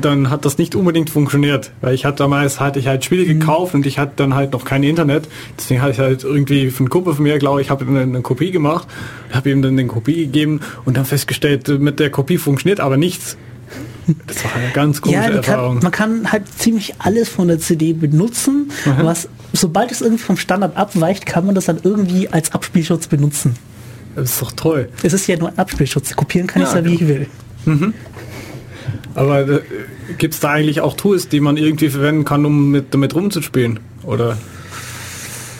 dann 0.00 0.30
hat 0.30 0.44
das 0.44 0.58
nicht 0.58 0.74
unbedingt 0.74 1.10
funktioniert. 1.10 1.70
Weil 1.80 1.94
ich 1.94 2.04
hatte 2.04 2.18
damals 2.18 2.60
hatte 2.60 2.78
ich 2.78 2.86
halt 2.86 3.04
Spiele 3.04 3.22
mhm. 3.22 3.40
gekauft 3.40 3.74
und 3.74 3.86
ich 3.86 3.98
hatte 3.98 4.12
dann 4.16 4.34
halt 4.34 4.52
noch 4.52 4.64
kein 4.64 4.82
Internet. 4.82 5.28
Deswegen 5.58 5.80
hatte 5.80 5.92
ich 5.92 5.98
halt 5.98 6.24
irgendwie 6.24 6.70
von 6.70 6.88
Kumpel 6.88 7.14
von 7.14 7.22
mir, 7.22 7.38
glaube 7.38 7.62
ich, 7.62 7.70
habe 7.70 7.86
eine, 7.86 8.00
eine 8.00 8.20
Kopie 8.20 8.50
gemacht, 8.50 8.88
habe 9.32 9.50
ihm 9.50 9.62
dann 9.62 9.72
eine 9.72 9.86
Kopie 9.86 10.26
gegeben 10.26 10.60
und 10.84 10.96
dann 10.96 11.04
festgestellt, 11.04 11.68
mit 11.68 12.00
der 12.00 12.10
Kopie 12.10 12.38
funktioniert 12.38 12.80
aber 12.80 12.96
nichts. 12.96 13.36
Das 14.26 14.44
war 14.44 14.54
eine 14.54 14.72
ganz 14.72 15.00
komische 15.00 15.20
ja, 15.20 15.28
Erfahrung. 15.28 15.74
Kann, 15.74 15.82
man 15.82 15.92
kann 15.92 16.32
halt 16.32 16.42
ziemlich 16.58 16.94
alles 16.98 17.28
von 17.28 17.48
der 17.48 17.60
CD 17.60 17.92
benutzen, 17.92 18.70
mhm. 18.84 19.04
was 19.04 19.28
sobald 19.52 19.92
es 19.92 20.00
irgendwie 20.00 20.22
vom 20.22 20.36
Standard 20.36 20.76
abweicht, 20.76 21.26
kann 21.26 21.46
man 21.46 21.54
das 21.54 21.66
dann 21.66 21.78
irgendwie 21.82 22.28
als 22.28 22.52
Abspielschutz 22.52 23.06
benutzen. 23.06 23.56
Das 24.14 24.32
ist 24.32 24.42
doch 24.42 24.52
toll. 24.52 24.88
Es 25.02 25.12
ist 25.12 25.26
ja 25.26 25.36
nur 25.36 25.48
ein 25.48 25.58
Abspielschutz. 25.58 26.14
Kopieren 26.16 26.46
kann 26.46 26.62
ja, 26.62 26.68
ich 26.68 26.74
ja, 26.74 26.84
wie 26.84 26.94
ich 26.94 27.08
will. 27.08 27.26
Mhm. 27.64 27.94
Aber 29.14 29.48
äh, 29.48 29.60
gibt 30.18 30.34
es 30.34 30.40
da 30.40 30.50
eigentlich 30.50 30.80
auch 30.80 30.94
Tools, 30.94 31.28
die 31.28 31.40
man 31.40 31.56
irgendwie 31.56 31.90
verwenden 31.90 32.24
kann, 32.24 32.44
um 32.44 32.70
mit, 32.70 32.94
damit 32.94 33.14
rumzuspielen? 33.14 33.80
Oder 34.04 34.36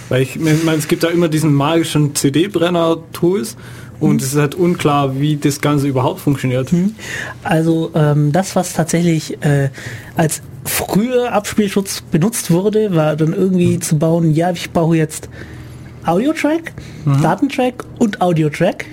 weil 0.08 0.22
ich 0.22 0.38
meine, 0.38 0.76
es 0.76 0.88
gibt 0.88 1.04
da 1.04 1.08
immer 1.08 1.28
diesen 1.28 1.54
magischen 1.54 2.14
CD-Brenner-Tools 2.16 3.56
und 4.00 4.14
mhm. 4.14 4.18
es 4.18 4.32
ist 4.32 4.38
halt 4.38 4.54
unklar, 4.56 5.20
wie 5.20 5.36
das 5.36 5.60
Ganze 5.60 5.86
überhaupt 5.86 6.20
funktioniert. 6.20 6.72
Mhm. 6.72 6.94
Also 7.44 7.92
ähm, 7.94 8.32
das, 8.32 8.56
was 8.56 8.72
tatsächlich 8.72 9.42
äh, 9.44 9.70
als 10.16 10.42
früher 10.64 11.32
Abspielschutz 11.32 12.02
benutzt 12.02 12.50
wurde, 12.50 12.94
war 12.94 13.14
dann 13.14 13.32
irgendwie 13.32 13.76
mhm. 13.76 13.82
zu 13.82 13.98
bauen, 13.98 14.34
ja, 14.34 14.50
ich 14.50 14.70
brauche 14.72 14.96
jetzt 14.96 15.28
Audio-Track, 16.06 16.72
mhm. 17.04 17.22
Datentrack 17.22 17.84
und 17.98 18.20
Audio-Track, 18.20 18.86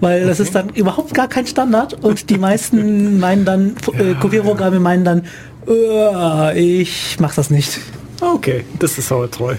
weil 0.00 0.20
okay. 0.20 0.28
das 0.28 0.40
ist 0.40 0.54
dann 0.54 0.70
überhaupt 0.70 1.14
gar 1.14 1.28
kein 1.28 1.46
Standard 1.46 2.04
und 2.04 2.30
die 2.30 2.38
meisten 2.38 3.20
meinen 3.20 3.44
dann, 3.44 3.76
äh, 3.98 4.14
Kopierprogramme 4.14 4.80
meinen 4.80 5.04
dann, 5.04 5.26
äh, 5.68 6.80
ich 6.80 7.16
mach 7.20 7.34
das 7.34 7.50
nicht. 7.50 7.80
Okay, 8.20 8.64
das 8.78 8.98
ist 8.98 9.12
aber 9.12 9.30
treu. 9.30 9.54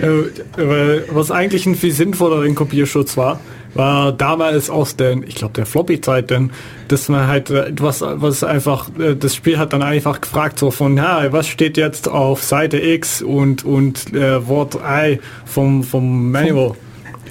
Äh, 0.00 1.02
was 1.10 1.30
eigentlich 1.30 1.66
ein 1.66 1.74
viel 1.74 1.92
sinnvolleren 1.92 2.54
Kopierschutz 2.54 3.16
war, 3.16 3.40
war 3.74 4.12
damals 4.12 4.70
aus 4.70 4.96
den, 4.96 5.22
ich 5.22 5.34
glaube 5.34 5.54
der 5.54 5.66
Floppy-Zeit, 5.66 6.30
denn 6.30 6.50
dass 6.88 7.08
man 7.08 7.26
halt 7.26 7.50
etwas, 7.50 8.02
was 8.02 8.44
einfach, 8.44 8.88
äh, 8.98 9.14
das 9.16 9.34
Spiel 9.34 9.58
hat 9.58 9.72
dann 9.72 9.82
einfach 9.82 10.20
gefragt 10.20 10.58
so 10.58 10.70
von, 10.70 10.96
ja, 10.96 11.32
was 11.32 11.48
steht 11.48 11.76
jetzt 11.76 12.08
auf 12.08 12.42
Seite 12.42 12.78
X 12.78 13.22
und 13.22 13.64
und 13.64 14.12
äh, 14.14 14.46
Wort 14.46 14.76
I 14.76 15.20
vom 15.44 15.82
vom 15.82 16.30
Manual. 16.30 16.74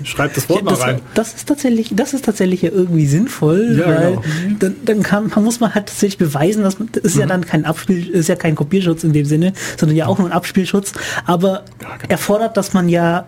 Schreibt 0.04 0.36
das 0.36 0.50
Wort 0.50 0.64
ja, 0.64 0.70
das, 0.70 0.80
mal 0.80 0.86
rein. 0.86 1.02
Das 1.14 1.34
ist 1.34 1.48
tatsächlich, 1.48 1.92
das 1.96 2.14
ist 2.14 2.26
tatsächlich 2.26 2.62
ja 2.62 2.72
irgendwie 2.72 3.06
sinnvoll, 3.06 3.78
ja, 3.80 3.88
weil 3.88 4.12
genau. 4.12 4.24
dann, 4.60 4.76
dann 4.84 5.04
kann, 5.04 5.32
muss 5.44 5.60
man 5.60 5.74
halt 5.74 5.88
tatsächlich 5.88 6.18
beweisen, 6.18 6.64
dass 6.64 6.80
man, 6.80 6.90
das 6.92 7.04
ist 7.04 7.16
mhm. 7.16 7.22
ja 7.22 7.28
dann 7.28 7.46
kein 7.46 7.64
Abspiel, 7.64 8.10
ist 8.10 8.28
ja 8.28 8.36
kein 8.36 8.56
Kopierschutz 8.56 9.04
in 9.04 9.14
dem 9.14 9.26
Sinne, 9.26 9.54
sondern 9.78 9.96
ja 9.96 10.08
auch 10.08 10.18
nur 10.18 10.28
ein 10.28 10.34
Abspielschutz, 10.34 10.94
aber 11.26 11.64
ja, 11.82 11.96
genau. 11.98 12.10
erfordert, 12.10 12.58
dass 12.58 12.74
man 12.74 12.90
ja 12.90 13.26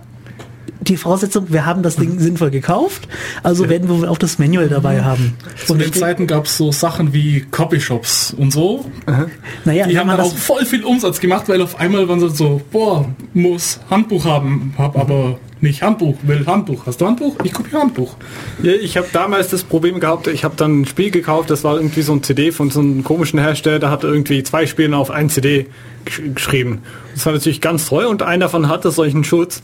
die 0.81 0.97
Voraussetzung, 0.97 1.47
wir 1.49 1.65
haben 1.65 1.83
das 1.83 1.95
Ding 1.95 2.19
sinnvoll 2.19 2.51
gekauft, 2.51 3.07
also 3.43 3.63
ja. 3.63 3.69
werden 3.69 3.89
wir 3.89 4.09
auch 4.09 4.17
das 4.17 4.39
Manual 4.39 4.69
dabei 4.69 5.03
haben. 5.03 5.35
Zu 5.65 5.75
den 5.75 5.91
Zeiten 5.93 6.27
gab 6.27 6.45
es 6.45 6.57
so 6.57 6.71
Sachen 6.71 7.13
wie 7.13 7.41
Copyshops 7.51 8.33
und 8.37 8.51
so. 8.51 8.85
Aha. 9.05 9.27
Naja, 9.63 9.87
die 9.87 9.97
haben 9.97 10.07
dann 10.07 10.19
auch 10.19 10.35
voll 10.35 10.65
viel 10.65 10.83
Umsatz 10.83 11.19
gemacht, 11.19 11.47
weil 11.47 11.61
auf 11.61 11.79
einmal 11.79 12.07
waren 12.07 12.19
sie 12.19 12.29
so, 12.29 12.61
boah, 12.71 13.05
muss 13.33 13.79
Handbuch 13.89 14.25
haben, 14.25 14.73
hab 14.77 14.97
aber 14.97 15.39
nicht 15.61 15.81
Handbuch, 15.81 16.15
will 16.23 16.45
Handbuch. 16.45 16.85
Hast 16.85 17.01
du 17.01 17.07
Handbuch? 17.07 17.35
Ich 17.43 17.53
kopiere 17.53 17.81
Handbuch. 17.81 18.15
Ja, 18.61 18.73
ich 18.73 18.97
habe 18.97 19.07
damals 19.11 19.49
das 19.49 19.63
Problem 19.63 19.99
gehabt, 19.99 20.27
ich 20.27 20.43
habe 20.43 20.55
dann 20.55 20.81
ein 20.81 20.85
Spiel 20.85 21.11
gekauft, 21.11 21.49
das 21.49 21.63
war 21.63 21.77
irgendwie 21.77 22.01
so 22.01 22.13
ein 22.13 22.23
CD 22.23 22.51
von 22.51 22.69
so 22.69 22.81
einem 22.81 23.03
komischen 23.03 23.39
Hersteller, 23.39 23.79
der 23.79 23.89
hat 23.89 24.03
irgendwie 24.03 24.43
zwei 24.43 24.67
Spiele 24.67 24.95
auf 24.95 25.11
ein 25.11 25.29
CD 25.29 25.67
gesch 26.05 26.21
geschrieben. 26.33 26.81
Das 27.13 27.25
war 27.25 27.33
natürlich 27.33 27.61
ganz 27.61 27.87
toll 27.87 28.05
und 28.05 28.21
einer 28.21 28.45
davon 28.45 28.69
hatte 28.69 28.91
solchen 28.91 29.23
Schutz. 29.23 29.63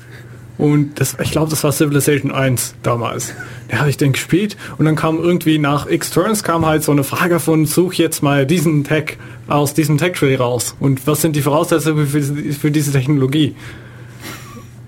Und 0.58 1.00
das, 1.00 1.18
ich 1.22 1.32
glaube, 1.32 1.50
das 1.50 1.64
war 1.64 1.72
Civilization 1.72 2.32
1 2.32 2.76
damals. 2.84 3.34
Da 3.70 3.78
habe 3.80 3.90
ich 3.90 3.98
den 3.98 4.14
gespielt 4.14 4.58
und 4.78 4.86
dann 4.86 4.96
kam 4.96 5.18
irgendwie 5.18 5.58
nach 5.58 5.90
X 5.90 6.12
Turns 6.12 6.44
kam 6.44 6.66
halt 6.66 6.84
so 6.84 6.92
eine 6.92 7.04
Frage 7.04 7.40
von, 7.40 7.66
such 7.66 7.94
jetzt 7.94 8.22
mal 8.22 8.46
diesen 8.46 8.84
Tag 8.84 9.18
aus 9.48 9.74
diesem 9.74 9.98
Tag 9.98 10.14
Tree 10.16 10.36
raus. 10.36 10.76
Und 10.80 11.08
was 11.08 11.22
sind 11.22 11.36
die 11.36 11.42
Voraussetzungen 11.42 12.06
für, 12.06 12.22
für 12.22 12.72
diese 12.72 12.92
Technologie? 12.92 13.56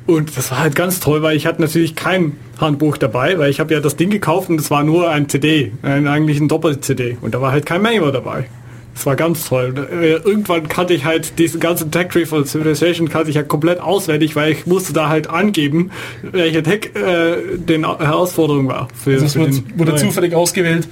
Und 0.06 0.36
das 0.38 0.52
war 0.52 0.60
halt 0.60 0.76
ganz 0.76 1.00
toll, 1.00 1.22
weil 1.22 1.38
ich 1.38 1.46
hatte 1.46 1.62
natürlich 1.62 1.96
kein 1.96 2.34
Handbuch 2.60 2.98
dabei, 2.98 3.40
weil 3.40 3.50
ich 3.50 3.60
habe 3.60 3.74
ja 3.74 3.80
das 3.80 3.96
Ding 3.96 4.10
gekauft 4.10 4.50
und 4.50 4.60
es 4.60 4.70
war 4.70 4.84
nur 4.84 5.10
ein 5.10 5.30
CD, 5.30 5.72
ein, 5.82 6.08
eigentlich 6.08 6.40
ein 6.40 6.50
Doppel-CD. 6.50 7.18
Und 7.22 7.34
da 7.34 7.42
war 7.42 7.52
halt 7.52 7.66
kein 7.66 7.82
Manual 7.82 8.12
dabei. 8.12 8.48
Das 8.94 9.06
war 9.06 9.16
ganz 9.16 9.48
toll. 9.48 9.74
Äh, 9.92 10.14
irgendwann 10.18 10.68
kannte 10.68 10.94
ich 10.94 11.06
halt 11.06 11.40
diesen 11.40 11.60
ganzen 11.60 11.92
Tech 11.92 12.10
Tree 12.10 12.26
von 12.26 12.46
Civilization 12.46 13.10
kannte 13.10 13.30
ich 13.30 13.36
ja 13.36 13.44
komplett 13.44 13.80
auswendig, 13.80 14.36
weil 14.36 14.52
ich 14.52 14.66
musste 14.66 14.94
da 14.94 15.10
halt 15.10 15.30
angeben, 15.30 15.92
welche 16.22 16.62
Tech 16.62 16.92
äh, 16.96 17.58
den 17.58 17.86
Herausforderung 17.86 18.68
war. 18.68 18.88
Für, 18.94 19.14
also 19.14 19.26
es 19.26 19.36
wird, 19.36 19.64
wurde 19.78 19.96
zufällig 19.96 20.36
ausgewählt, 20.36 20.88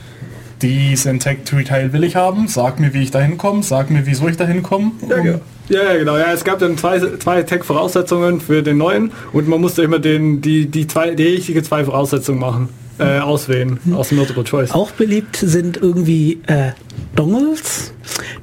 diesen 0.61 1.19
Tech 1.19 1.39
Tree 1.45 1.63
Teil 1.63 1.93
will 1.93 2.03
ich 2.03 2.15
haben, 2.15 2.47
sag 2.47 2.79
mir, 2.79 2.93
wie 2.93 3.03
ich 3.03 3.11
da 3.11 3.19
hinkomme, 3.19 3.63
sag 3.63 3.89
mir, 3.89 4.05
wieso 4.05 4.27
ich 4.27 4.37
da 4.37 4.45
hinkomme. 4.45 4.91
Ja, 5.07 5.17
genau. 5.17 5.41
Ja, 5.69 5.97
genau. 5.97 6.17
Ja, 6.17 6.33
es 6.33 6.43
gab 6.43 6.59
dann 6.59 6.77
zwei, 6.77 6.99
zwei 6.99 7.43
Tech-Voraussetzungen 7.43 8.41
für 8.41 8.61
den 8.61 8.77
neuen 8.77 9.11
und 9.31 9.47
man 9.47 9.61
musste 9.61 9.83
immer 9.83 9.99
den, 9.99 10.41
die, 10.41 10.65
die, 10.65 10.85
zwei, 10.85 11.15
die 11.15 11.23
richtige 11.23 11.63
zwei 11.63 11.85
Voraussetzungen 11.85 12.39
machen. 12.39 12.69
Äh, 13.01 13.19
auswählen 13.19 13.79
aus 13.93 14.11
Multiple 14.11 14.43
Choice. 14.43 14.71
Auch 14.71 14.91
beliebt 14.91 15.37
sind 15.37 15.77
irgendwie 15.77 16.41
äh, 16.47 16.71
Dongles. 17.15 17.93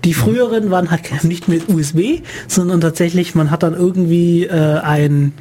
Die 0.05 0.15
früheren 0.15 0.71
waren 0.71 0.91
halt 0.91 1.03
nicht 1.25 1.49
mit 1.49 1.69
USB, 1.69 2.23
sondern 2.47 2.81
tatsächlich, 2.81 3.35
man 3.35 3.51
hat 3.51 3.63
dann 3.63 3.75
irgendwie 3.75 4.45
äh, 4.45 4.79
ein 4.81 5.33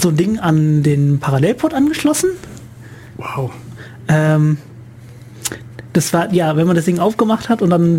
so 0.00 0.10
ein 0.10 0.16
Ding 0.16 0.38
an 0.38 0.82
den 0.82 1.18
Parallelport 1.18 1.74
angeschlossen. 1.74 2.30
Wow. 3.16 3.50
Ähm, 4.08 4.58
das 5.92 6.12
war, 6.12 6.32
ja, 6.32 6.56
wenn 6.56 6.66
man 6.66 6.76
das 6.76 6.84
Ding 6.84 6.98
aufgemacht 6.98 7.48
hat 7.48 7.62
und 7.62 7.70
dann 7.70 7.98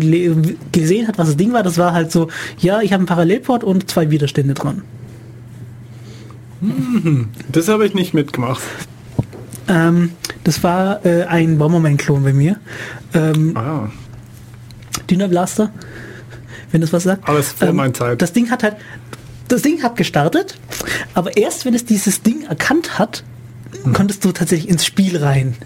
gesehen 0.72 1.08
hat, 1.08 1.18
was 1.18 1.28
das 1.28 1.36
Ding 1.36 1.52
war, 1.52 1.62
das 1.62 1.76
war 1.76 1.92
halt 1.92 2.10
so, 2.12 2.28
ja, 2.58 2.80
ich 2.80 2.92
habe 2.92 3.00
einen 3.00 3.06
Parallelport 3.06 3.64
und 3.64 3.90
zwei 3.90 4.10
Widerstände 4.10 4.54
dran. 4.54 4.82
Mhm. 6.60 7.28
Das 7.50 7.68
habe 7.68 7.86
ich 7.86 7.94
nicht 7.94 8.14
mitgemacht. 8.14 8.62
Ähm, 9.70 10.12
das 10.44 10.62
war 10.64 11.06
äh, 11.06 11.24
ein 11.24 11.56
Bomberman-Klon 11.56 12.24
bei 12.24 12.32
mir. 12.32 12.56
Ähm, 13.14 13.56
ah. 13.56 13.88
Blaster, 15.06 15.72
wenn 16.70 16.80
das 16.80 16.92
was 16.92 17.04
sagt. 17.04 17.28
Alles 17.28 17.52
vor 17.52 17.68
ähm, 17.68 17.76
meiner 17.76 17.94
Zeit. 17.94 18.20
Das 18.20 18.32
Ding 18.32 18.50
hat 18.50 18.62
halt, 18.62 18.76
das 19.48 19.62
Ding 19.62 19.82
hat 19.82 19.96
gestartet, 19.96 20.56
aber 21.14 21.36
erst 21.36 21.64
wenn 21.64 21.74
es 21.74 21.84
dieses 21.84 22.22
Ding 22.22 22.44
erkannt 22.44 22.98
hat, 22.98 23.24
hm. 23.82 23.92
konntest 23.92 24.24
du 24.24 24.32
tatsächlich 24.32 24.68
ins 24.68 24.84
Spiel 24.84 25.16
rein. 25.16 25.56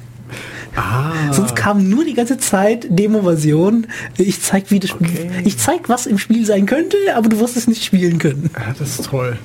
Ah. 0.76 1.32
Sonst 1.32 1.54
kam 1.54 1.88
nur 1.88 2.04
die 2.04 2.14
ganze 2.14 2.38
Zeit 2.38 2.86
Demo-Version. 2.88 3.86
Ich 4.16 4.42
zeig, 4.42 4.70
wie 4.70 4.80
das 4.80 4.92
okay. 4.92 5.30
ich 5.44 5.58
zeig, 5.58 5.88
was 5.88 6.06
im 6.06 6.18
Spiel 6.18 6.44
sein 6.44 6.66
könnte, 6.66 6.96
aber 7.14 7.28
du 7.28 7.38
wirst 7.38 7.56
es 7.56 7.68
nicht 7.68 7.84
spielen 7.84 8.18
können. 8.18 8.50
Ja, 8.54 8.74
das 8.78 8.98
ist 8.98 9.06
toll. 9.06 9.38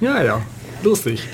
Ja, 0.00 0.22
ja, 0.22 0.40
lustig. 0.82 1.28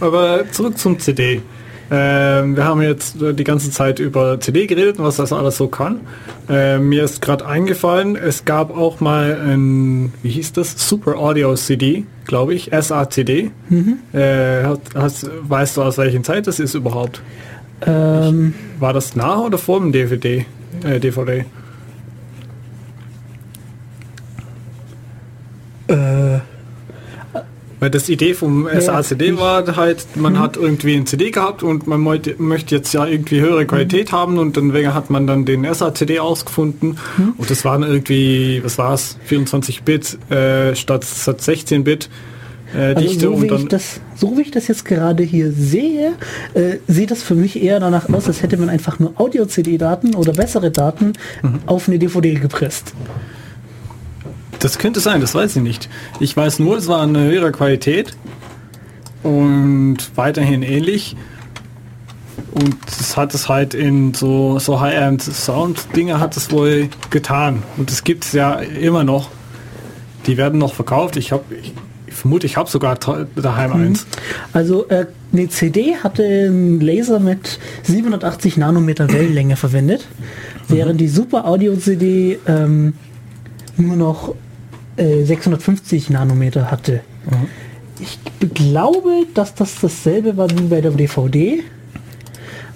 Aber 0.00 0.50
zurück 0.50 0.78
zum 0.78 0.98
CD. 0.98 1.42
Ähm, 1.90 2.56
wir 2.56 2.64
haben 2.64 2.82
jetzt 2.82 3.16
die 3.18 3.44
ganze 3.44 3.70
Zeit 3.70 3.98
über 3.98 4.40
CD 4.40 4.66
geredet 4.66 4.98
und 4.98 5.04
was 5.04 5.16
das 5.16 5.32
alles 5.32 5.56
so 5.56 5.68
kann. 5.68 6.00
Ähm, 6.48 6.88
mir 6.90 7.04
ist 7.04 7.22
gerade 7.22 7.46
eingefallen, 7.46 8.16
es 8.16 8.44
gab 8.44 8.76
auch 8.76 9.00
mal 9.00 9.38
ein, 9.40 10.12
wie 10.22 10.30
hieß 10.30 10.52
das? 10.52 10.74
Super 10.88 11.16
Audio 11.16 11.54
CD, 11.54 12.04
glaube 12.26 12.54
ich, 12.54 12.70
SACD. 12.78 13.50
Mhm. 13.70 13.98
Äh, 14.12 14.64
hast, 14.94 15.30
weißt 15.48 15.78
du 15.78 15.82
aus 15.82 15.96
welchen 15.98 16.24
Zeit 16.24 16.46
das 16.46 16.60
ist 16.60 16.74
überhaupt? 16.74 17.22
Ähm, 17.86 18.54
War 18.78 18.92
das 18.92 19.16
nach 19.16 19.38
oder 19.38 19.56
vor 19.56 19.80
dem 19.80 19.92
DVD? 19.92 20.44
Äh, 20.84 21.00
DVD? 21.00 21.44
Äh, 25.88 26.40
Weil 27.80 27.90
das 27.90 28.08
Idee 28.08 28.34
vom 28.34 28.66
ja, 28.66 28.80
SACD 28.80 29.38
war 29.38 29.76
halt, 29.76 30.16
man 30.16 30.34
mhm. 30.34 30.38
hat 30.40 30.56
irgendwie 30.56 30.96
ein 30.96 31.06
CD 31.06 31.30
gehabt 31.30 31.62
und 31.62 31.86
man 31.86 32.00
möchte 32.00 32.74
jetzt 32.74 32.92
ja 32.92 33.06
irgendwie 33.06 33.40
höhere 33.40 33.66
Qualität 33.66 34.12
mhm. 34.12 34.16
haben 34.16 34.38
und 34.38 34.56
dann 34.56 34.94
hat 34.94 35.10
man 35.10 35.26
dann 35.26 35.44
den 35.44 35.66
SACD 35.72 36.18
ausgefunden 36.18 36.98
mhm. 37.16 37.34
und 37.36 37.50
das 37.50 37.64
waren 37.64 37.82
irgendwie, 37.82 38.60
was 38.64 38.78
war 38.78 38.94
es, 38.94 39.16
24 39.24 39.82
Bit 39.82 40.18
äh, 40.30 40.74
statt, 40.74 41.04
statt 41.04 41.40
16 41.40 41.84
Bit 41.84 42.08
äh, 42.74 42.78
also 42.78 43.00
Dichte. 43.00 43.20
So 43.20 43.42
wie, 43.42 43.46
ich 43.46 43.68
das, 43.68 44.00
so 44.16 44.36
wie 44.36 44.42
ich 44.42 44.50
das 44.50 44.68
jetzt 44.68 44.84
gerade 44.84 45.22
hier 45.22 45.52
sehe, 45.52 46.14
äh, 46.54 46.76
sieht 46.86 47.10
das 47.10 47.22
für 47.22 47.34
mich 47.34 47.62
eher 47.62 47.80
danach 47.80 48.08
aus, 48.08 48.26
als 48.26 48.42
hätte 48.42 48.56
man 48.56 48.68
einfach 48.68 48.98
nur 48.98 49.12
Audio-CD-Daten 49.16 50.14
oder 50.14 50.32
bessere 50.32 50.70
Daten 50.70 51.12
mhm. 51.42 51.60
auf 51.66 51.88
eine 51.88 51.98
DVD 51.98 52.34
gepresst. 52.34 52.94
Das 54.60 54.78
könnte 54.78 55.00
sein, 55.00 55.20
das 55.20 55.34
weiß 55.34 55.56
ich 55.56 55.62
nicht. 55.62 55.88
Ich 56.20 56.36
weiß 56.36 56.58
nur, 56.58 56.76
es 56.76 56.88
war 56.88 57.02
eine 57.02 57.20
höhere 57.20 57.52
Qualität 57.52 58.16
und 59.22 59.98
weiterhin 60.16 60.62
ähnlich. 60.62 61.16
Und 62.52 62.76
es 62.88 63.16
hat 63.16 63.34
es 63.34 63.48
halt 63.48 63.74
in 63.74 64.14
so, 64.14 64.58
so 64.58 64.80
High-End-Sound-Dinge 64.80 66.18
hat 66.18 66.36
es 66.36 66.50
wohl 66.50 66.88
getan. 67.10 67.62
Und 67.76 67.90
es 67.90 68.04
gibt 68.04 68.24
es 68.24 68.32
ja 68.32 68.54
immer 68.54 69.04
noch. 69.04 69.28
Die 70.26 70.36
werden 70.36 70.58
noch 70.58 70.74
verkauft. 70.74 71.16
Ich 71.16 71.32
habe, 71.32 71.44
ich 71.54 71.72
vermute, 72.14 72.46
ich 72.46 72.56
habe 72.56 72.68
sogar 72.68 72.96
daheim 73.36 73.70
mhm. 73.70 73.86
eins. 73.86 74.06
Also 74.52 74.88
äh, 74.88 75.06
eine 75.32 75.48
CD 75.48 75.96
hatte 75.96 76.24
einen 76.24 76.80
Laser 76.80 77.20
mit 77.20 77.58
780 77.84 78.56
Nanometer 78.56 79.12
Wellenlänge 79.12 79.56
verwendet, 79.56 80.06
während 80.68 80.94
mhm. 80.94 80.98
die 80.98 81.08
Super 81.08 81.46
Audio 81.46 81.76
CD 81.76 82.38
ähm, 82.46 82.94
nur 83.76 83.96
noch 83.96 84.34
äh, 84.98 85.24
650 85.24 86.10
Nanometer 86.10 86.70
hatte. 86.70 87.00
Mhm. 87.24 87.46
Ich 88.00 88.18
glaube, 88.54 89.26
dass 89.34 89.54
das 89.54 89.80
dasselbe 89.80 90.36
war 90.36 90.48
wie 90.50 90.64
bei 90.64 90.80
der 90.80 90.92
DVD. 90.92 91.54
Äh, 91.56 91.60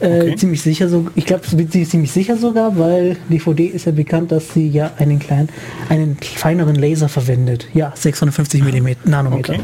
Okay. 0.05 0.35
Ziemlich 0.35 0.63
sicher 0.63 0.89
so, 0.89 1.07
ich 1.15 1.27
glaube, 1.27 1.45
ziemlich 1.45 2.11
sicher 2.11 2.37
sogar, 2.37 2.77
weil 2.77 3.17
DVD 3.29 3.67
ist 3.67 3.87
ja 3.87 3.93
bekannt, 3.93 4.33
dass 4.33 4.53
sie 4.53 4.67
ja 4.67 4.91
einen 4.99 5.21
kleinen, 5.21 5.49
einen 5.89 6.17
feineren 6.17 6.75
Laser 6.75 7.09
verwendet. 7.09 7.69
Ja, 7.73 7.93
650 7.95 8.65
mm 8.65 8.89
Nanometer. 9.05 9.55
Okay. 9.55 9.63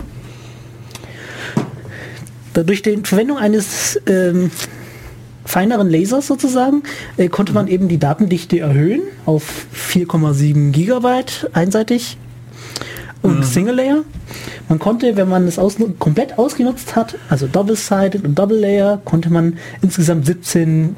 Durch 2.64 2.82
die 2.82 2.98
Verwendung 3.02 3.38
eines 3.38 4.00
ähm, 4.06 4.52
feineren 5.44 5.90
Lasers 5.90 6.26
sozusagen 6.26 6.82
äh, 7.16 7.28
konnte 7.28 7.52
man 7.52 7.66
eben 7.66 7.88
die 7.88 7.98
Datendichte 7.98 8.60
erhöhen 8.60 9.02
auf 9.26 9.66
4,7 9.74 10.70
Gigabyte 10.70 11.50
einseitig 11.52 12.16
und 13.22 13.44
Single 13.44 13.74
Layer. 13.74 14.04
Man 14.68 14.78
konnte, 14.78 15.16
wenn 15.16 15.28
man 15.28 15.46
es 15.48 15.58
ausnu- 15.58 15.94
komplett 15.98 16.38
ausgenutzt 16.38 16.94
hat, 16.96 17.16
also 17.28 17.46
Double-Sided 17.46 18.24
und 18.24 18.38
Double 18.38 18.58
Layer, 18.58 19.00
konnte 19.04 19.30
man 19.30 19.58
insgesamt 19.82 20.26
17, 20.26 20.96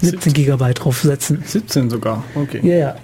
17 0.00 0.32
Gigabyte 0.32 0.84
draufsetzen. 0.84 1.42
17 1.44 1.90
sogar. 1.90 2.22
Okay. 2.34 2.60
Ja, 2.62 2.74
ja. 2.76 2.94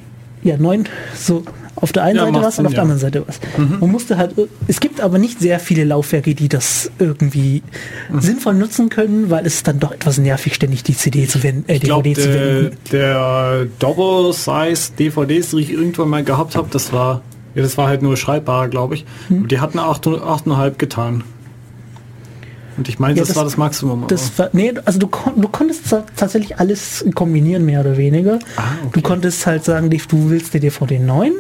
Ja, 0.43 0.57
neun, 0.57 0.85
so 1.17 1.43
auf 1.81 1.93
der 1.93 2.03
einen 2.05 2.17
Ja, 2.17 2.25
Seite 2.27 2.39
was 2.39 2.45
und 2.47 2.53
Sinn, 2.53 2.67
auf 2.67 2.73
der 2.73 2.77
ja. 2.77 2.83
anderen 2.83 3.01
Seite 3.01 3.25
was. 3.27 3.41
Man 3.81 3.91
musste 3.91 4.17
halt, 4.17 4.35
es 4.67 4.81
gibt 4.81 5.01
aber 5.01 5.19
nicht 5.19 5.41
sehr 5.41 5.59
viele 5.61 5.85
Laufwerke, 5.85 6.35
die 6.35 6.49
das 6.49 6.91
irgendwie 6.99 7.63
Mhm. 8.11 8.21
sinnvoll 8.21 8.55
nutzen 8.55 8.89
können, 8.89 9.31
weil 9.31 9.47
es 9.47 9.55
ist 9.57 9.69
dann 9.69 9.79
doch 9.81 9.93
etwas 9.93 10.19
nervig, 10.19 10.55
ständig 10.55 10.83
die 10.83 10.95
CD 10.97 11.27
zu 11.27 11.43
wenden, 11.43 11.69
äh, 11.69 11.79
DVD 11.79 12.15
zu 12.15 12.29
der, 12.29 12.41
wenden. 12.65 12.77
der 12.93 13.67
Double-Size 13.79 14.93
DVDs, 14.99 15.51
die 15.51 15.61
ich 15.61 15.73
irgendwann 15.73 16.09
mal 16.09 16.25
gehabt 16.25 16.57
habe, 16.57 16.69
das 16.71 16.93
war, 16.93 17.23
ja, 17.55 17.63
das 17.63 17.77
war 17.79 17.89
halt 17.89 18.03
nur 18.03 18.17
schreibbar, 18.17 18.69
glaube 18.69 18.95
ich. 18.95 19.05
Hm. 19.29 19.43
Und 19.43 19.53
die 19.53 19.61
hatten 19.61 19.79
8, 19.79 20.07
8,5 20.07 20.79
getan. 20.79 21.25
Und 22.79 22.89
ich 22.89 22.99
meine, 22.99 23.15
Ja, 23.15 23.21
das, 23.21 23.29
das- 23.29 23.37
war 23.37 23.45
das 23.45 23.57
Maximum. 23.57 24.05
Das 24.09 24.39
war, 24.39 24.49
nee, 24.53 24.73
also 24.85 24.99
du, 24.99 25.09
kon 25.09 25.33
du 25.41 25.49
konntest 25.49 25.91
ta- 25.91 26.05
tatsächlich 26.17 26.59
alles 26.59 27.05
kombinieren, 27.15 27.65
mehr 27.67 27.81
oder 27.81 27.97
weniger. 27.97 28.39
Ah, 28.57 28.63
okay. 28.85 28.91
Du 28.95 29.03
konntest 29.03 29.45
halt 29.47 29.65
sagen, 29.65 29.91
du 29.91 30.31
willst 30.31 30.55
die 30.55 30.61
DVD 30.61 30.99
9, 30.99 31.33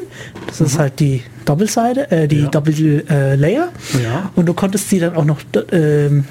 das 0.48 0.60
ist 0.60 0.78
halt 0.78 0.98
die 1.00 1.22
Doppelseite, 1.44 2.10
äh, 2.10 2.28
die 2.28 2.36
Mhm. 2.36 2.42
Ja. 2.44 2.48
Doppel 2.50 3.04
äh, 3.08 3.34
Layer. 3.36 3.68
Ja. 4.02 4.30
Und 4.36 4.46
du 4.46 4.52
konntest 4.54 4.90
sie 4.90 4.98
dann 4.98 5.14
auch 5.16 5.24
noch 5.24 5.38
ähm, 5.72 6.24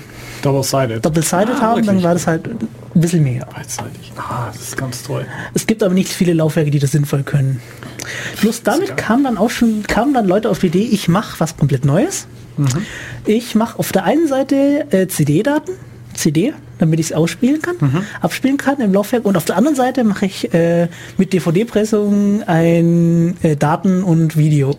Double-sided. 0.44 1.04
Double-Sided 1.04 1.56
Ah, 1.58 1.62
haben, 1.62 1.86
dann 1.86 2.04
war 2.04 2.14
das 2.14 2.28
halt 2.28 2.48
ein 2.48 3.02
bisschen 3.02 3.24
mehr. 3.24 3.48
Beidseitig. 3.56 4.12
Ah, 4.18 4.50
das 4.54 4.62
ist 4.62 4.78
ganz 4.78 5.02
toll. 5.04 5.26
Es 5.56 5.66
gibt 5.66 5.82
aber 5.82 5.94
nicht 5.96 6.10
viele 6.10 6.34
Laufwerke, 6.34 6.70
die 6.70 6.80
das 6.80 6.92
sinnvoll 6.92 7.24
können. 7.24 7.60
Bloß 8.42 8.62
damit 8.64 8.98
kamen 8.98 9.24
dann 9.24 9.38
auch 9.38 9.50
schon, 9.50 9.84
kamen 9.88 10.14
dann 10.14 10.28
Leute 10.28 10.50
auf 10.50 10.60
die 10.60 10.68
Idee, 10.68 10.84
ich 10.92 11.08
mache 11.08 11.40
was 11.40 11.58
komplett 11.58 11.86
Neues. 11.86 12.28
Ich 13.26 13.56
mache 13.56 13.80
auf 13.80 13.92
der 13.92 14.04
einen 14.04 14.28
Seite 14.28 14.88
äh, 14.92 15.08
CD-Daten, 15.08 15.72
CD, 16.14 16.54
damit 16.80 17.00
ich 17.00 17.08
es 17.08 17.14
ausspielen 17.14 17.62
kann, 17.62 17.76
abspielen 18.22 18.58
kann 18.58 18.80
im 18.80 18.94
Laufwerk. 18.94 19.26
Und 19.26 19.38
auf 19.38 19.46
der 19.46 19.58
anderen 19.58 19.76
Seite 19.76 20.04
mache 20.04 20.26
ich 20.26 20.54
äh, 20.54 20.88
mit 21.18 21.34
DVD-Pressung 21.34 22.44
ein 22.44 23.38
äh, 23.44 23.56
Daten 23.56 24.04
und 24.04 24.38
Video. 24.38 24.76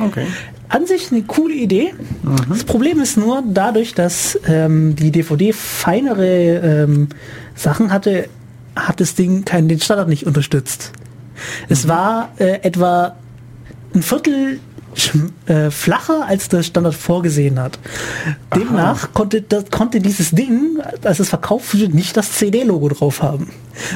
Okay. 0.00 0.26
An 0.68 0.86
sich 0.86 1.10
eine 1.10 1.22
coole 1.22 1.54
Idee. 1.54 1.94
Das 2.48 2.62
Problem 2.62 3.00
ist 3.00 3.16
nur, 3.16 3.42
dadurch, 3.44 3.94
dass 3.94 4.38
ähm, 4.46 4.94
die 4.94 5.10
DVD 5.10 5.52
feinere 5.52 6.84
ähm, 6.86 7.08
Sachen 7.56 7.92
hatte, 7.92 8.28
hat 8.76 9.00
das 9.00 9.16
Ding 9.16 9.44
keinen 9.44 9.68
den 9.68 9.80
Standard 9.80 10.08
nicht 10.08 10.26
unterstützt. 10.26 10.92
Es 11.68 11.88
war 11.88 12.32
äh, 12.38 12.60
etwa 12.62 13.16
ein 13.94 14.02
Viertel 14.02 14.60
äh, 15.46 15.70
flacher, 15.70 16.26
als 16.26 16.48
der 16.48 16.62
Standard 16.62 16.94
vorgesehen 16.94 17.58
hat. 17.60 17.78
Demnach 18.54 19.12
konnte, 19.12 19.42
das, 19.42 19.70
konnte 19.70 20.00
dieses 20.00 20.30
Ding, 20.30 20.78
als 21.04 21.20
es 21.20 21.28
verkauft 21.28 21.74
wurde, 21.74 21.88
nicht 21.88 22.16
das 22.16 22.32
CD-Logo 22.32 22.88
drauf 22.88 23.22
haben. 23.22 23.50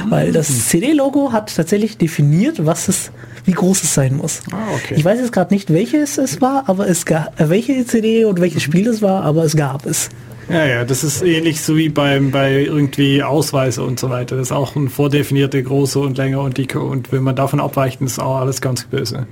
Weil 0.09 0.31
das 0.31 0.67
CD-Logo 0.67 1.31
hat 1.31 1.55
tatsächlich 1.55 1.97
definiert, 1.97 2.65
was 2.65 2.87
es, 2.87 3.11
wie 3.45 3.51
groß 3.51 3.83
es 3.83 3.93
sein 3.93 4.17
muss. 4.17 4.41
Ah, 4.51 4.55
okay. 4.75 4.95
Ich 4.97 5.05
weiß 5.05 5.19
jetzt 5.19 5.31
gerade 5.31 5.53
nicht, 5.53 5.71
welches 5.71 6.17
es 6.17 6.41
war, 6.41 6.63
aber 6.67 6.87
es 6.87 7.05
gab, 7.05 7.39
äh, 7.39 7.49
welche 7.49 7.85
CD 7.85 8.25
und 8.25 8.39
welches 8.39 8.63
Spiel 8.63 8.87
es 8.87 9.01
war, 9.01 9.23
aber 9.23 9.43
es 9.43 9.55
gab 9.55 9.85
es. 9.85 10.09
Ja, 10.49 10.65
ja, 10.65 10.85
das 10.85 11.03
ist 11.03 11.23
ähnlich 11.23 11.61
so 11.61 11.75
wie 11.75 11.89
beim, 11.89 12.29
bei 12.29 12.61
irgendwie 12.61 13.23
Ausweise 13.23 13.83
und 13.83 13.99
so 13.99 14.09
weiter. 14.09 14.35
Das 14.35 14.47
ist 14.47 14.51
auch 14.51 14.75
ein 14.75 14.89
vordefinierte 14.89 15.61
große 15.61 15.99
und 15.99 16.17
länger 16.17 16.41
und 16.41 16.57
dicke 16.57 16.79
und 16.79 17.11
wenn 17.11 17.23
man 17.23 17.35
davon 17.35 17.59
abweicht, 17.59 18.01
ist 18.01 18.19
auch 18.19 18.37
alles 18.37 18.61
ganz 18.61 18.83
böse. 18.83 19.25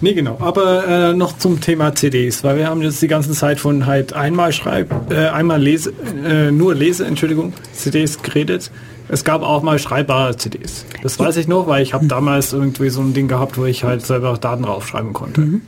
Nee, 0.00 0.14
genau. 0.14 0.36
Aber 0.40 0.86
äh, 0.86 1.12
noch 1.12 1.38
zum 1.38 1.60
Thema 1.60 1.94
CDs, 1.94 2.44
weil 2.44 2.56
wir 2.56 2.68
haben 2.68 2.82
jetzt 2.82 3.02
die 3.02 3.08
ganze 3.08 3.32
Zeit 3.32 3.58
von 3.58 3.86
halt 3.86 4.12
einmal 4.12 4.52
Schreib, 4.52 5.10
äh, 5.10 5.26
einmal 5.28 5.60
Lese, 5.60 5.92
äh, 6.24 6.52
nur 6.52 6.74
Lese, 6.74 7.04
Entschuldigung, 7.04 7.52
CDs 7.72 8.22
geredet. 8.22 8.70
Es 9.10 9.24
gab 9.24 9.42
auch 9.42 9.62
mal 9.62 9.78
schreibbare 9.78 10.36
CDs. 10.36 10.84
Das 11.02 11.18
weiß 11.18 11.38
ich 11.38 11.48
noch, 11.48 11.66
weil 11.66 11.82
ich 11.82 11.94
habe 11.94 12.06
damals 12.06 12.52
irgendwie 12.52 12.90
so 12.90 13.00
ein 13.00 13.14
Ding 13.14 13.26
gehabt, 13.26 13.56
wo 13.56 13.64
ich 13.64 13.82
halt 13.82 14.04
selber 14.04 14.36
Daten 14.36 14.64
draufschreiben 14.64 15.14
konnte. 15.14 15.60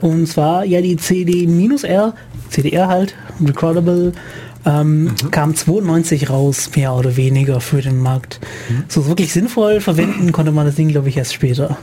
Und 0.00 0.28
zwar 0.28 0.64
ja 0.64 0.80
die 0.80 0.96
CD-R, 0.96 2.14
CDR 2.50 2.88
halt, 2.88 3.14
Recordable, 3.44 4.12
ähm, 4.66 5.14
kam 5.30 5.54
92 5.54 6.30
raus, 6.30 6.70
mehr 6.74 6.94
oder 6.94 7.16
weniger 7.16 7.60
für 7.60 7.82
den 7.82 8.00
Markt. 8.00 8.40
So 8.88 9.06
wirklich 9.06 9.32
sinnvoll 9.32 9.80
verwenden 9.80 10.32
konnte 10.32 10.52
man 10.52 10.66
das 10.66 10.74
Ding, 10.76 10.88
glaube 10.88 11.08
ich, 11.08 11.16
erst 11.16 11.34
später. 11.34 11.76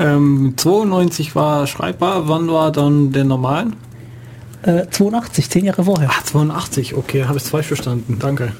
Ähm, 0.00 0.54
92 0.56 1.34
war 1.34 1.66
schreibbar, 1.66 2.28
wann 2.28 2.48
war 2.50 2.72
dann 2.72 3.12
der 3.12 3.24
normalen? 3.24 3.74
Äh, 4.62 4.86
82, 4.90 5.48
zehn 5.50 5.64
Jahre 5.64 5.84
vorher. 5.84 6.08
Ach, 6.10 6.22
82, 6.24 6.94
okay, 6.94 7.24
habe 7.24 7.38
ich 7.38 7.44
falsch 7.44 7.66
verstanden, 7.68 8.16
danke. 8.18 8.52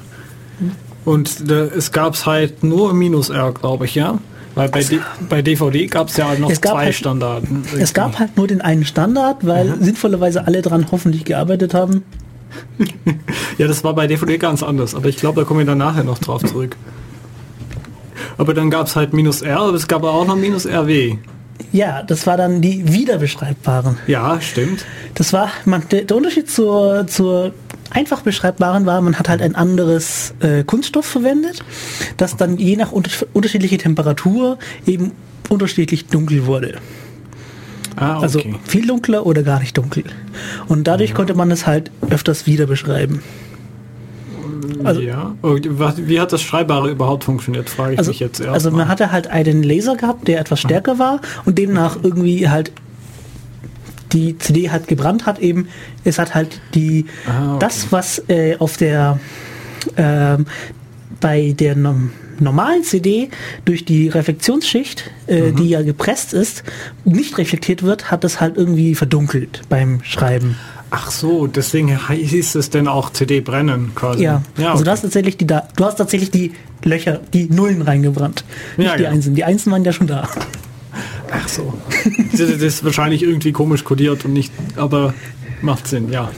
Und 1.05 1.49
äh, 1.49 1.65
es 1.67 1.91
gab 1.91 2.13
es 2.13 2.25
halt 2.25 2.63
nur 2.63 2.93
Minus 2.93 3.29
R, 3.29 3.51
glaube 3.53 3.85
ich, 3.85 3.95
ja? 3.95 4.19
Weil 4.55 4.69
bei, 4.69 4.83
D 4.83 4.99
bei 5.29 5.41
DVD 5.41 5.85
gab 5.87 6.09
es 6.09 6.17
ja 6.17 6.33
noch 6.35 6.49
Es 6.49 6.59
zwei 6.59 6.85
halt- 6.85 6.95
Standarten. 6.95 7.63
Es 7.77 7.93
gab 7.93 8.19
halt 8.19 8.35
nur 8.35 8.47
den 8.47 8.61
einen 8.61 8.83
Standard, 8.83 9.45
weil 9.45 9.75
sinnvollerweise 9.79 10.45
alle 10.47 10.61
dran 10.61 10.87
hoffentlich 10.91 11.23
gearbeitet 11.23 11.73
haben. 11.73 12.03
Ja, 13.57 13.67
das 13.67 13.83
war 13.83 13.93
bei 13.93 14.07
DVD 14.07 14.37
ganz 14.37 14.63
anders, 14.63 14.95
aber 14.95 15.09
ich 15.09 15.17
glaube, 15.17 15.41
da 15.41 15.45
kommen 15.45 15.59
wir 15.59 15.65
dann 15.65 15.79
nachher 15.79 16.05
noch 16.05 16.17
drauf 16.17 16.43
zurück. 16.43 16.77
Aber 18.37 18.53
dann 18.53 18.69
gab 18.69 18.87
es 18.87 18.95
halt 18.95 19.11
Minus 19.13 19.41
R, 19.41 19.59
aber 19.59 19.73
es 19.73 19.87
gab 19.87 20.03
auch 20.03 20.25
noch 20.25 20.37
Minus 20.37 20.65
RW. 20.65 21.17
Ja, 21.71 22.03
das 22.03 22.25
war 22.25 22.37
dann 22.37 22.61
die 22.61 22.91
wiederbeschreibbaren. 22.91 23.97
Ja, 24.07 24.39
stimmt. 24.39 24.85
Das 25.15 25.33
war, 25.33 25.49
man, 25.65 25.83
der, 25.91 26.15
Unterschied 26.15 26.49
zur, 26.49 27.05
zur 27.07 27.51
einfach 27.91 28.21
beschreibbaren 28.21 28.85
war, 28.85 29.01
man 29.01 29.19
hat 29.19 29.29
halt 29.29 29.41
ein 29.41 29.55
anderes 29.55 30.33
äh, 30.39 30.63
Kunststoff 30.63 31.05
verwendet, 31.05 31.63
das 32.17 32.37
dann 32.37 32.57
je 32.57 32.75
nach 32.75 32.91
unter, 32.91 33.11
unterschiedliche 33.33 33.77
Temperatur 33.77 34.57
eben 34.85 35.11
unterschiedlich 35.49 36.07
dunkel 36.07 36.45
wurde. 36.45 36.77
Ah, 37.99 38.15
okay. 38.15 38.23
Also 38.23 38.41
viel 38.65 38.87
dunkler 38.87 39.25
oder 39.25 39.43
gar 39.43 39.59
nicht 39.59 39.77
dunkel. 39.77 40.03
Und 40.67 40.85
dadurch 40.87 41.13
konnte 41.13 41.33
man 41.35 41.51
es 41.51 41.67
halt 41.67 41.91
öfters 42.09 42.45
wieder 42.47 42.65
beschreiben. 42.65 43.21
also- 44.83 45.01
ja. 45.01 45.35
Wie 45.41 46.19
hat 46.19 46.31
das 46.31 46.41
Schreibbare 46.41 46.89
überhaupt 46.89 47.23
funktioniert, 47.25 47.69
frage 47.69 47.93
ich 47.93 47.99
Also, 47.99 48.11
mich 48.11 48.19
jetzt 48.19 48.39
erst 48.39 48.51
also 48.53 48.69
man 48.71 48.79
mal. 48.81 48.87
hatte 48.87 49.11
halt 49.11 49.27
einen 49.27 49.63
Laser 49.63 49.95
gehabt, 49.95 50.27
der 50.27 50.39
etwas 50.39 50.59
stärker 50.61 50.97
war 50.99 51.19
und 51.45 51.57
demnach 51.57 51.97
irgendwie 52.01 52.47
halt 52.49 52.71
die 54.13 54.37
CD 54.39 54.71
halt 54.71 54.87
gebrannt 54.87 55.25
hat 55.25 55.39
eben. 55.39 55.67
Es 56.03 56.17
hat 56.17 56.33
halt 56.33 56.61
die 56.73 57.05
Ah, 57.27 57.55
okay. 57.55 57.59
das, 57.59 57.91
was 57.91 58.23
äh, 58.27 58.55
auf 58.57 58.77
der 58.77 59.19
ähm, 59.97 60.45
bei 61.19 61.53
der 61.57 61.75
normalen 62.41 62.83
CD 62.83 63.29
durch 63.65 63.85
die 63.85 64.07
Reflektionsschicht, 64.09 65.09
äh, 65.27 65.51
Mhm. 65.51 65.55
die 65.55 65.69
ja 65.69 65.81
gepresst 65.81 66.33
ist, 66.33 66.63
nicht 67.05 67.37
reflektiert 67.37 67.83
wird, 67.83 68.11
hat 68.11 68.23
es 68.23 68.39
halt 68.41 68.57
irgendwie 68.57 68.95
verdunkelt 68.95 69.61
beim 69.69 70.01
Schreiben. 70.03 70.55
Ach 70.91 71.11
so, 71.11 71.45
deswegen 71.45 71.99
hieß 72.09 72.55
es 72.55 72.71
denn 72.71 72.87
auch 72.87 73.11
CD 73.13 73.41
brennen 73.41 73.91
quasi. 73.93 74.23
Ja, 74.23 74.41
ja 74.57 74.71
also 74.71 74.83
du 74.83 74.89
okay. 74.89 74.91
hast 74.91 75.01
tatsächlich 75.01 75.37
die 75.37 75.45
da 75.45 75.67
du 75.75 75.85
hast 75.85 75.97
tatsächlich 75.97 76.31
die 76.31 76.53
Löcher, 76.83 77.19
die 77.33 77.45
Nullen 77.45 77.81
reingebrannt. 77.83 78.43
Nicht 78.77 78.87
Ja, 78.87 78.97
die 78.97 79.03
ja. 79.03 79.09
Einsen. 79.11 79.35
Die 79.35 79.43
Einsen 79.43 79.71
waren 79.71 79.83
ja 79.85 79.93
schon 79.93 80.07
da. 80.07 80.27
Ach 81.31 81.47
so. 81.47 81.73
das 82.31 82.39
das 82.39 82.49
ist 82.61 82.83
wahrscheinlich 82.83 83.21
irgendwie 83.21 83.51
komisch 83.51 83.83
kodiert 83.83 84.25
und 84.25 84.33
nicht, 84.33 84.51
aber 84.77 85.13
macht 85.61 85.87
Sinn, 85.87 86.11
ja. 86.11 86.31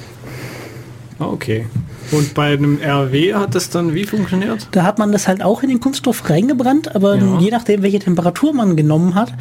Ah, 1.19 1.25
Okay. 1.27 1.65
Und 2.11 2.33
bei 2.33 2.53
einem 2.53 2.79
RW 2.81 3.35
hat 3.35 3.55
das 3.55 3.69
dann 3.69 3.93
wie 3.93 4.05
funktioniert? 4.05 4.67
Da 4.71 4.83
hat 4.83 4.99
man 4.99 5.11
das 5.11 5.27
halt 5.27 5.41
auch 5.43 5.63
in 5.63 5.69
den 5.69 5.79
Kunststoff 5.79 6.29
reingebrannt, 6.29 6.95
aber 6.95 7.15
Ja. 7.15 7.39
je 7.39 7.51
nachdem, 7.51 7.83
welche 7.83 7.99
Temperatur 7.99 8.53
man 8.53 8.75
genommen 8.75 9.15
hat, 9.15 9.33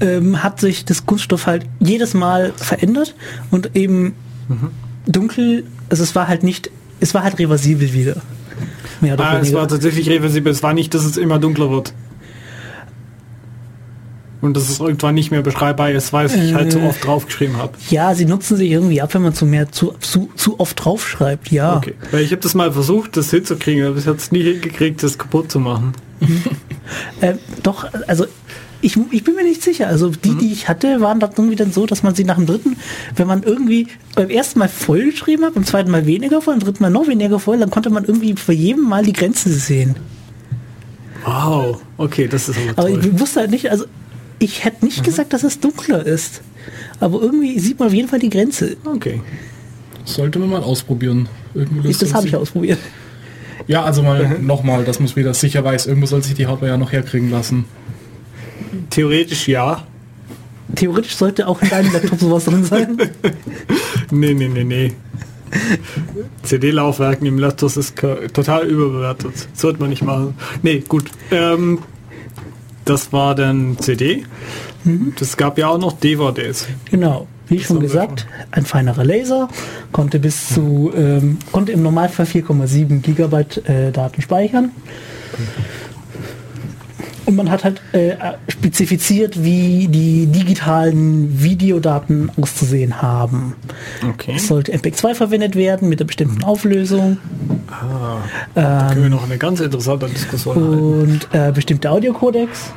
ähm, 0.00 0.42
hat 0.42 0.60
sich 0.60 0.84
das 0.84 1.06
Kunststoff 1.06 1.46
halt 1.46 1.66
jedes 1.80 2.14
Mal 2.14 2.52
verändert 2.56 3.14
und 3.50 3.76
eben 3.76 4.14
Mhm. 4.48 4.70
dunkel, 5.06 5.64
also 5.90 6.02
es 6.02 6.14
war 6.14 6.26
halt 6.28 6.42
nicht, 6.42 6.70
es 7.00 7.14
war 7.14 7.22
halt 7.22 7.38
reversibel 7.38 7.92
wieder. 7.92 8.16
Mehr 9.00 9.14
oder 9.14 9.24
Ah, 9.24 9.34
es 9.36 9.42
weniger. 9.42 9.58
war 9.60 9.68
tatsächlich 9.68 10.08
reversibel. 10.10 10.50
Es 10.50 10.62
war 10.62 10.74
nicht, 10.74 10.92
dass 10.94 11.04
es 11.04 11.16
immer 11.16 11.38
dunkler 11.38 11.70
wird. 11.70 11.92
Und 14.40 14.56
dass 14.56 14.68
es 14.68 14.78
irgendwann 14.78 15.14
nicht 15.16 15.30
mehr 15.30 15.42
beschreibbar 15.42 15.90
ist, 15.90 16.12
weil 16.12 16.26
ich 16.26 16.54
halt 16.54 16.70
so 16.70 16.80
oft 16.80 17.04
draufgeschrieben 17.04 17.56
habe. 17.56 17.72
Ja, 17.90 18.14
sie 18.14 18.24
nutzen 18.24 18.56
sich 18.56 18.70
irgendwie 18.70 19.00
ab, 19.02 19.12
wenn 19.14 19.22
man 19.22 19.34
zu 19.34 19.46
mehr 19.46 19.72
zu, 19.72 19.94
zu, 20.00 20.30
zu 20.36 20.60
oft 20.60 20.84
draufschreibt, 20.84 21.50
ja. 21.50 21.76
Okay. 21.76 21.94
Weil 22.12 22.22
ich 22.22 22.30
habe 22.30 22.40
das 22.40 22.54
mal 22.54 22.72
versucht, 22.72 23.16
das 23.16 23.30
hinzukriegen, 23.30 23.84
aber 23.84 23.98
ich 23.98 24.06
habe 24.06 24.18
es 24.18 24.30
nie 24.30 24.42
hingekriegt, 24.42 25.02
das 25.02 25.18
kaputt 25.18 25.50
zu 25.50 25.60
machen. 25.60 25.92
Äh, 27.20 27.34
doch, 27.62 27.86
also 28.06 28.24
ich, 28.80 28.96
ich 29.10 29.24
bin 29.24 29.34
mir 29.34 29.44
nicht 29.44 29.62
sicher. 29.62 29.88
Also 29.88 30.10
die, 30.10 30.36
die 30.36 30.52
ich 30.52 30.68
hatte, 30.68 31.00
waren 31.00 31.20
dann 31.20 31.32
irgendwie 31.36 31.56
dann 31.56 31.72
so, 31.72 31.86
dass 31.86 32.02
man 32.02 32.14
sie 32.14 32.24
nach 32.24 32.36
dem 32.36 32.46
dritten, 32.46 32.76
wenn 33.16 33.26
man 33.26 33.42
irgendwie 33.42 33.88
beim 34.14 34.30
ersten 34.30 34.58
Mal 34.58 34.68
voll 34.68 35.10
geschrieben 35.10 35.44
hat, 35.44 35.54
beim 35.54 35.64
zweiten 35.64 35.90
Mal 35.90 36.06
weniger 36.06 36.40
voll, 36.40 36.54
beim 36.54 36.64
dritten 36.64 36.82
Mal 36.82 36.90
noch 36.90 37.08
weniger 37.08 37.38
voll, 37.38 37.58
dann 37.58 37.70
konnte 37.70 37.90
man 37.90 38.04
irgendwie 38.04 38.34
für 38.36 38.52
jedem 38.52 38.84
Mal 38.88 39.04
die 39.04 39.12
Grenze 39.12 39.52
sehen. 39.52 39.96
Wow, 41.24 41.82
okay, 41.96 42.28
das 42.28 42.48
ist 42.48 42.58
aber 42.58 42.70
Aber 42.70 42.88
toll. 42.88 43.00
ich 43.04 43.20
wusste 43.20 43.40
halt 43.40 43.50
nicht, 43.50 43.70
also 43.70 43.84
ich 44.38 44.64
hätte 44.64 44.84
nicht 44.84 45.04
gesagt, 45.04 45.32
dass 45.32 45.42
es 45.42 45.60
dunkler 45.60 46.04
ist. 46.04 46.42
Aber 47.00 47.20
irgendwie 47.20 47.58
sieht 47.58 47.78
man 47.78 47.88
auf 47.88 47.94
jeden 47.94 48.08
Fall 48.08 48.18
die 48.18 48.30
Grenze. 48.30 48.76
Okay. 48.84 49.20
Sollte 50.04 50.38
man 50.38 50.50
mal 50.50 50.62
ausprobieren. 50.62 51.28
Irgendwie 51.54 51.90
Ich, 51.90 51.98
das 51.98 52.14
habe 52.14 52.26
ich 52.26 52.36
ausprobiert. 52.36 52.78
Ja, 53.66 53.84
also 53.84 54.02
mal 54.02 54.38
nochmal, 54.40 54.84
dass 54.84 54.98
man 54.98 55.06
es 55.06 55.16
wieder 55.16 55.34
sicher 55.34 55.64
weiß. 55.64 55.86
Irgendwo 55.86 56.06
soll 56.06 56.22
sich 56.22 56.34
die 56.34 56.46
Hardware 56.46 56.72
ja 56.72 56.78
noch 56.78 56.92
herkriegen 56.92 57.30
lassen. 57.30 57.66
Theoretisch 58.90 59.48
ja. 59.48 59.86
Theoretisch 60.74 61.16
sollte 61.16 61.46
auch 61.46 61.60
in 61.62 61.68
deinem 61.68 61.92
Laptop 61.92 62.18
sowas 62.18 62.44
drin 62.44 62.64
sein. 62.64 62.98
Nee, 64.10 64.32
nee, 64.32 64.48
nee, 64.48 64.64
nee. 64.64 64.92
CD-Laufwerken 66.42 67.26
im 67.26 67.38
Laptop 67.38 67.76
ist 67.76 67.94
total 68.32 68.66
überbewertet. 68.66 69.32
Sollte 69.52 69.80
man 69.80 69.90
nicht 69.90 70.02
machen. 70.02 70.34
Nee, 70.62 70.82
gut. 70.86 71.10
Ähm, 71.30 71.80
das 72.88 73.12
war 73.12 73.34
dann 73.34 73.76
CD. 73.78 74.24
Das 75.18 75.36
gab 75.36 75.58
ja 75.58 75.68
auch 75.68 75.78
noch 75.78 75.92
DVDs. 75.92 76.66
Genau. 76.90 77.26
Wie 77.48 77.58
schon 77.60 77.76
haben 77.76 77.82
wir 77.82 77.88
gesagt, 77.88 78.26
ein 78.50 78.66
feinerer 78.66 79.04
Laser, 79.04 79.48
konnte 79.90 80.18
bis 80.18 80.48
zu, 80.48 80.92
ähm, 80.94 81.38
konnte 81.50 81.72
im 81.72 81.82
Normalfall 81.82 82.26
4,7 82.26 83.00
Gigabyte 83.00 83.68
äh, 83.68 83.90
Daten 83.90 84.20
speichern. 84.20 84.70
Und 87.28 87.36
man 87.36 87.50
hat 87.50 87.62
halt 87.62 87.82
äh, 87.92 88.14
spezifiziert, 88.48 89.44
wie 89.44 89.86
die 89.86 90.26
digitalen 90.28 91.42
Videodaten 91.42 92.32
auszusehen 92.40 93.02
haben. 93.02 93.54
Okay. 94.14 94.32
Es 94.36 94.48
sollte 94.48 94.72
MPEG-2 94.72 95.14
verwendet 95.14 95.54
werden 95.54 95.90
mit 95.90 96.00
einer 96.00 96.06
bestimmten 96.06 96.42
Auflösung 96.42 97.18
Da 98.54 98.88
können 98.88 99.02
wir 99.02 99.10
noch 99.10 99.24
eine 99.24 99.36
ganz 99.36 99.60
interessante 99.60 100.06
Diskussion 100.06 101.02
und 101.02 101.28
äh, 101.32 101.52
bestimmte 101.52 101.90
Audiocodecs. 101.90 102.72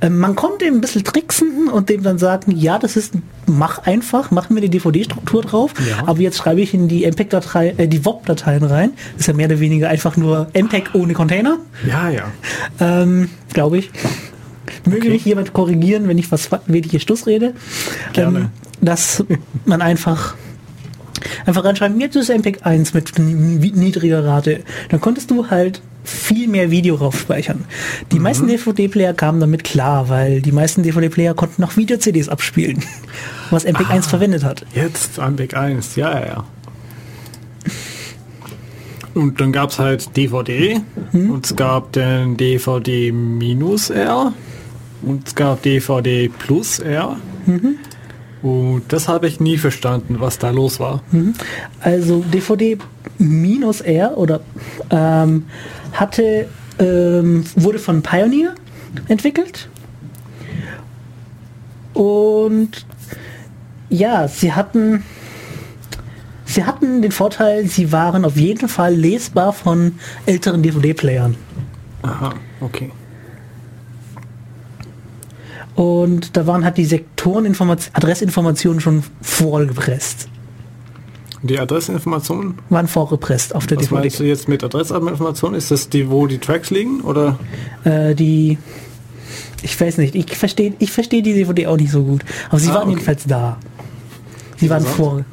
Ähm, 0.00 0.18
man 0.18 0.34
konnte 0.36 0.64
ein 0.66 0.80
bisschen 0.80 1.04
tricksen 1.04 1.68
und 1.68 1.88
dem 1.88 2.02
dann 2.02 2.18
sagen, 2.18 2.52
ja, 2.56 2.78
das 2.78 2.96
ist, 2.96 3.14
mach 3.46 3.78
einfach, 3.80 4.30
mach 4.30 4.48
mir 4.50 4.60
die 4.60 4.68
DVD-Struktur 4.70 5.42
drauf, 5.42 5.74
Ja. 5.88 6.06
aber 6.06 6.20
jetzt 6.20 6.38
schreibe 6.38 6.60
ich 6.60 6.72
in 6.74 6.88
die 6.88 7.04
MPEG-Datei, 7.04 7.74
äh, 7.76 7.86
die 7.88 8.04
WOP-Dateien 8.04 8.64
rein. 8.64 8.92
Das 9.12 9.22
ist 9.22 9.26
ja 9.26 9.34
mehr 9.34 9.46
oder 9.46 9.60
weniger 9.60 9.88
einfach 9.88 10.16
nur 10.16 10.48
MPEG 10.54 10.90
ohne 10.94 11.12
Container, 11.14 11.58
Ja, 11.86 12.08
ja. 12.10 12.24
ähm, 12.80 13.28
glaube 13.52 13.78
ich. 13.78 13.90
Möge 14.84 15.00
Okay. 15.02 15.10
mich 15.10 15.24
jemand 15.24 15.52
korrigieren, 15.52 16.08
wenn 16.08 16.16
ich 16.18 16.30
was 16.32 16.48
wenn 16.66 16.84
ich 16.84 16.90
hier 16.90 17.00
Stuss 17.00 17.26
rede. 17.26 17.54
Gerne. 18.12 18.38
Ähm, 18.38 18.48
dass 18.80 19.24
man 19.66 19.82
einfach 19.82 20.34
einfach 21.44 21.64
reinschreiben, 21.64 22.00
jetzt 22.00 22.16
ist 22.16 22.30
MPEG 22.30 22.60
1 22.64 22.94
mit 22.94 23.18
ni- 23.18 23.72
niedriger 23.74 24.24
Rate. 24.24 24.60
Dann 24.88 25.00
konntest 25.00 25.30
du 25.30 25.50
halt 25.50 25.82
viel 26.04 26.48
mehr 26.48 26.70
Video 26.70 26.96
drauf 26.96 27.18
speichern. 27.20 27.64
Die 28.12 28.16
Mhm. 28.16 28.22
meisten 28.22 28.46
DVD-Player 28.46 29.12
kamen 29.14 29.40
damit 29.40 29.64
klar, 29.64 30.08
weil 30.08 30.40
die 30.40 30.52
meisten 30.52 30.82
DVD-Player 30.82 31.34
konnten 31.34 31.60
noch 31.62 31.76
Video-CDs 31.76 32.28
abspielen, 32.28 32.82
was 33.50 33.64
MPEG 33.64 33.90
1 33.90 34.06
verwendet 34.06 34.42
hat. 34.44 34.64
Jetzt 34.74 35.18
Ambec 35.18 35.54
1, 35.56 35.96
ja, 35.96 36.18
ja, 36.20 36.26
ja. 36.26 36.44
Und 39.14 39.40
dann 39.40 39.52
gab 39.52 39.70
es 39.70 39.78
halt 39.78 40.16
DVD 40.16 40.80
und 41.12 41.44
es 41.44 41.56
gab 41.56 41.92
den 41.92 42.36
DVD 42.36 43.10
minus 43.10 43.90
R 43.90 44.32
und 45.02 45.26
es 45.26 45.34
gab 45.34 45.62
DVD 45.62 46.28
plus 46.28 46.78
R. 46.78 47.16
Und 48.42 48.84
das 48.88 49.08
habe 49.08 49.26
ich 49.26 49.38
nie 49.40 49.58
verstanden, 49.58 50.16
was 50.18 50.38
da 50.38 50.50
los 50.50 50.80
war. 50.80 51.02
Also 51.80 52.24
DVD 52.32 52.78
minus 53.18 53.80
R 53.80 54.16
oder 54.16 54.40
ähm, 54.90 55.44
hatte 55.92 56.48
ähm, 56.78 57.44
wurde 57.56 57.78
von 57.78 58.02
Pioneer 58.02 58.54
entwickelt 59.08 59.68
und 61.92 62.86
ja, 63.90 64.26
sie 64.28 64.52
hatten 64.52 65.02
sie 66.46 66.64
hatten 66.64 67.02
den 67.02 67.12
Vorteil, 67.12 67.66
sie 67.66 67.92
waren 67.92 68.24
auf 68.24 68.36
jeden 68.36 68.68
Fall 68.68 68.94
lesbar 68.94 69.52
von 69.52 69.98
älteren 70.26 70.62
DVD-Playern. 70.62 71.36
Aha, 72.02 72.34
okay. 72.60 72.90
Und 75.74 76.36
da 76.36 76.46
waren 76.46 76.64
halt 76.64 76.76
die 76.76 76.84
Sektoren 76.84 77.46
Adressinformationen 77.92 78.80
schon 78.80 79.02
vorgepresst. 79.22 80.28
Die 81.42 81.58
Adressinformationen, 81.58 82.58
Waren 82.68 82.86
vorgepresst 82.86 83.54
auf 83.54 83.66
der 83.66 83.78
was 83.78 83.84
DVD. 83.86 84.00
meinst 84.02 84.20
du 84.20 84.24
jetzt 84.24 84.48
mit 84.48 84.62
Adressinformationen? 84.62 85.56
Ist 85.56 85.70
das 85.70 85.88
die, 85.88 86.10
wo 86.10 86.26
die 86.26 86.38
Tracks 86.38 86.70
liegen? 86.70 87.00
Oder? 87.00 87.38
Äh, 87.84 88.14
die. 88.14 88.58
Ich 89.62 89.78
weiß 89.80 89.98
nicht, 89.98 90.14
ich 90.14 90.36
verstehe 90.36 90.74
ich 90.78 90.90
versteh 90.92 91.22
die 91.22 91.32
DVD 91.34 91.66
auch 91.68 91.76
nicht 91.76 91.92
so 91.92 92.02
gut. 92.02 92.22
Aber 92.48 92.58
sie 92.58 92.70
Ah, 92.70 92.74
waren 92.74 92.82
okay. 92.84 92.90
jedenfalls 92.92 93.24
da. 93.26 93.58
Sie 94.58 94.68
waren, 94.68 94.84
vor, 94.84 95.24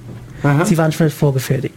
Aha. 0.44 0.64
sie 0.64 0.78
waren 0.78 0.94
schon 0.94 1.10
vorgefertigt. 1.10 1.76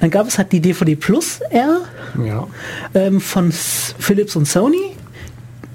Dann 0.00 0.10
gab 0.10 0.26
es 0.26 0.38
halt 0.38 0.50
die 0.50 0.60
DVD 0.60 0.96
Plus 0.96 1.40
R 1.50 1.82
Ja. 2.24 2.46
ähm, 2.94 3.20
von 3.20 3.52
Philips 3.52 4.34
und 4.34 4.46
Sony 4.48 4.96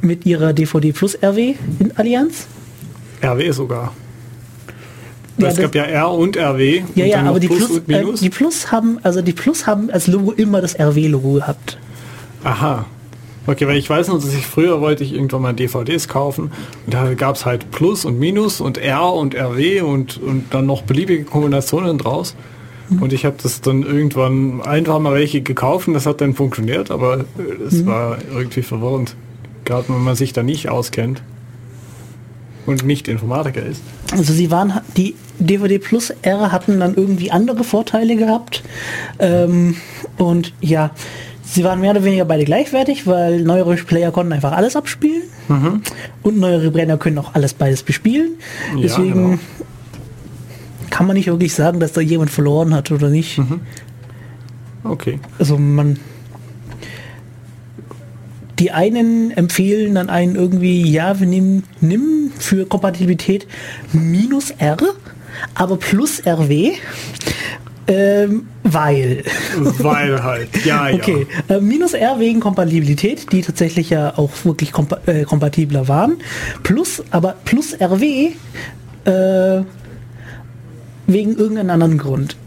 mit 0.03 0.25
ihrer 0.25 0.53
DVD 0.53 0.91
Plus 0.91 1.17
RW 1.21 1.55
in 1.79 1.95
Allianz. 1.97 2.47
RW 3.23 3.51
sogar. 3.51 3.93
Ja, 5.37 5.47
es 5.47 5.55
das- 5.55 5.63
gab 5.63 5.75
ja 5.75 5.83
R 5.83 6.11
und 6.11 6.37
RW. 6.37 6.83
Ja, 6.95 7.03
und 7.05 7.09
ja, 7.11 7.23
aber 7.23 7.39
die 7.39 7.47
Plus, 7.47 7.71
und 7.71 7.89
äh, 7.89 8.03
die 8.21 8.29
Plus 8.29 8.71
haben, 8.71 8.99
also 9.03 9.21
die 9.21 9.33
Plus 9.33 9.65
haben 9.65 9.89
als 9.89 10.07
Logo 10.07 10.31
immer 10.31 10.61
das 10.61 10.79
RW-Logo 10.79 11.33
gehabt. 11.33 11.77
Aha. 12.43 12.85
Okay, 13.45 13.67
weil 13.67 13.77
ich 13.77 13.89
weiß 13.89 14.07
noch, 14.07 14.15
dass 14.21 14.33
ich 14.33 14.45
früher 14.45 14.79
wollte 14.79 15.03
ich 15.03 15.13
irgendwann 15.13 15.41
mal 15.41 15.53
DVDs 15.53 16.07
kaufen 16.07 16.51
und 16.85 16.93
da 16.93 17.13
gab 17.13 17.35
es 17.35 17.45
halt 17.45 17.71
Plus 17.71 18.05
und 18.05 18.17
Minus 18.17 18.61
und 18.61 18.77
R 18.77 19.11
und 19.13 19.35
RW 19.35 19.81
und, 19.81 20.17
und 20.21 20.45
dann 20.53 20.65
noch 20.65 20.83
beliebige 20.83 21.25
Kombinationen 21.25 21.97
draus. 21.97 22.35
Mhm. 22.89 23.01
Und 23.01 23.11
ich 23.11 23.25
habe 23.25 23.35
das 23.43 23.59
dann 23.59 23.83
irgendwann 23.83 24.61
einfach 24.61 24.97
mal 24.99 25.13
welche 25.13 25.41
gekauft 25.41 25.89
und 25.89 25.93
das 25.93 26.05
hat 26.05 26.21
dann 26.21 26.35
funktioniert, 26.35 26.89
aber 26.89 27.25
es 27.67 27.81
Mhm. 27.81 27.85
war 27.87 28.17
irgendwie 28.33 28.61
verwirrend. 28.61 29.15
Gerade 29.65 29.89
wenn 29.89 30.03
man 30.03 30.15
sich 30.15 30.33
da 30.33 30.43
nicht 30.43 30.69
auskennt 30.69 31.21
und 32.65 32.85
nicht 32.85 33.07
Informatiker 33.07 33.63
ist. 33.63 33.81
Also 34.11 34.33
sie 34.33 34.51
waren, 34.51 34.79
die 34.97 35.15
DVD 35.39 35.79
Plus 35.79 36.13
R 36.21 36.51
hatten 36.51 36.79
dann 36.79 36.95
irgendwie 36.95 37.31
andere 37.31 37.63
Vorteile 37.63 38.15
gehabt. 38.15 38.63
Ähm, 39.19 39.75
und 40.17 40.53
ja, 40.61 40.91
sie 41.43 41.63
waren 41.63 41.81
mehr 41.81 41.91
oder 41.91 42.03
weniger 42.03 42.25
beide 42.25 42.45
gleichwertig, 42.45 43.07
weil 43.07 43.41
neuere 43.41 43.75
Player 43.75 44.11
konnten 44.11 44.33
einfach 44.33 44.51
alles 44.53 44.75
abspielen. 44.75 45.23
Und 46.23 46.39
neuere 46.39 46.71
Brenner 46.71 46.97
können 46.97 47.17
auch 47.17 47.33
alles 47.35 47.53
beides 47.53 47.83
bespielen. 47.83 48.31
Ja, 48.75 48.81
Deswegen 48.83 49.13
genau. 49.13 49.39
kann 50.89 51.05
man 51.05 51.17
nicht 51.17 51.27
wirklich 51.27 51.53
sagen, 51.53 51.81
dass 51.81 51.91
da 51.91 51.99
jemand 52.01 52.31
verloren 52.31 52.73
hat 52.73 52.91
oder 52.91 53.09
nicht. 53.09 53.41
Okay. 54.83 55.19
Also 55.37 55.57
man. 55.57 55.99
Die 58.59 58.71
einen 58.71 59.31
empfehlen 59.31 59.95
dann 59.95 60.09
einen 60.09 60.35
irgendwie, 60.35 60.89
ja, 60.89 61.19
wir 61.19 61.27
nehmen, 61.27 61.63
nimm 61.81 62.31
für 62.37 62.65
Kompatibilität 62.65 63.47
minus 63.91 64.51
R, 64.51 64.77
aber 65.55 65.77
plus 65.77 66.25
RW, 66.25 66.73
ähm, 67.87 68.47
weil. 68.63 69.23
Weil 69.79 70.23
halt. 70.23 70.65
Ja, 70.65 70.87
ja. 70.87 70.95
Okay, 70.95 71.27
äh, 71.49 71.59
minus 71.59 71.93
R 71.93 72.19
wegen 72.19 72.39
Kompatibilität, 72.39 73.31
die 73.31 73.41
tatsächlich 73.41 73.89
ja 73.89 74.17
auch 74.17 74.31
wirklich 74.43 74.71
kompa 74.71 74.99
äh, 75.05 75.23
kompatibler 75.23 75.87
waren. 75.87 76.17
Plus, 76.63 77.03
aber 77.11 77.35
plus 77.43 77.75
RW 77.81 78.31
äh, 79.05 79.63
wegen 81.07 81.35
irgendeinem 81.35 81.71
anderen 81.71 81.97
Grund. 81.97 82.37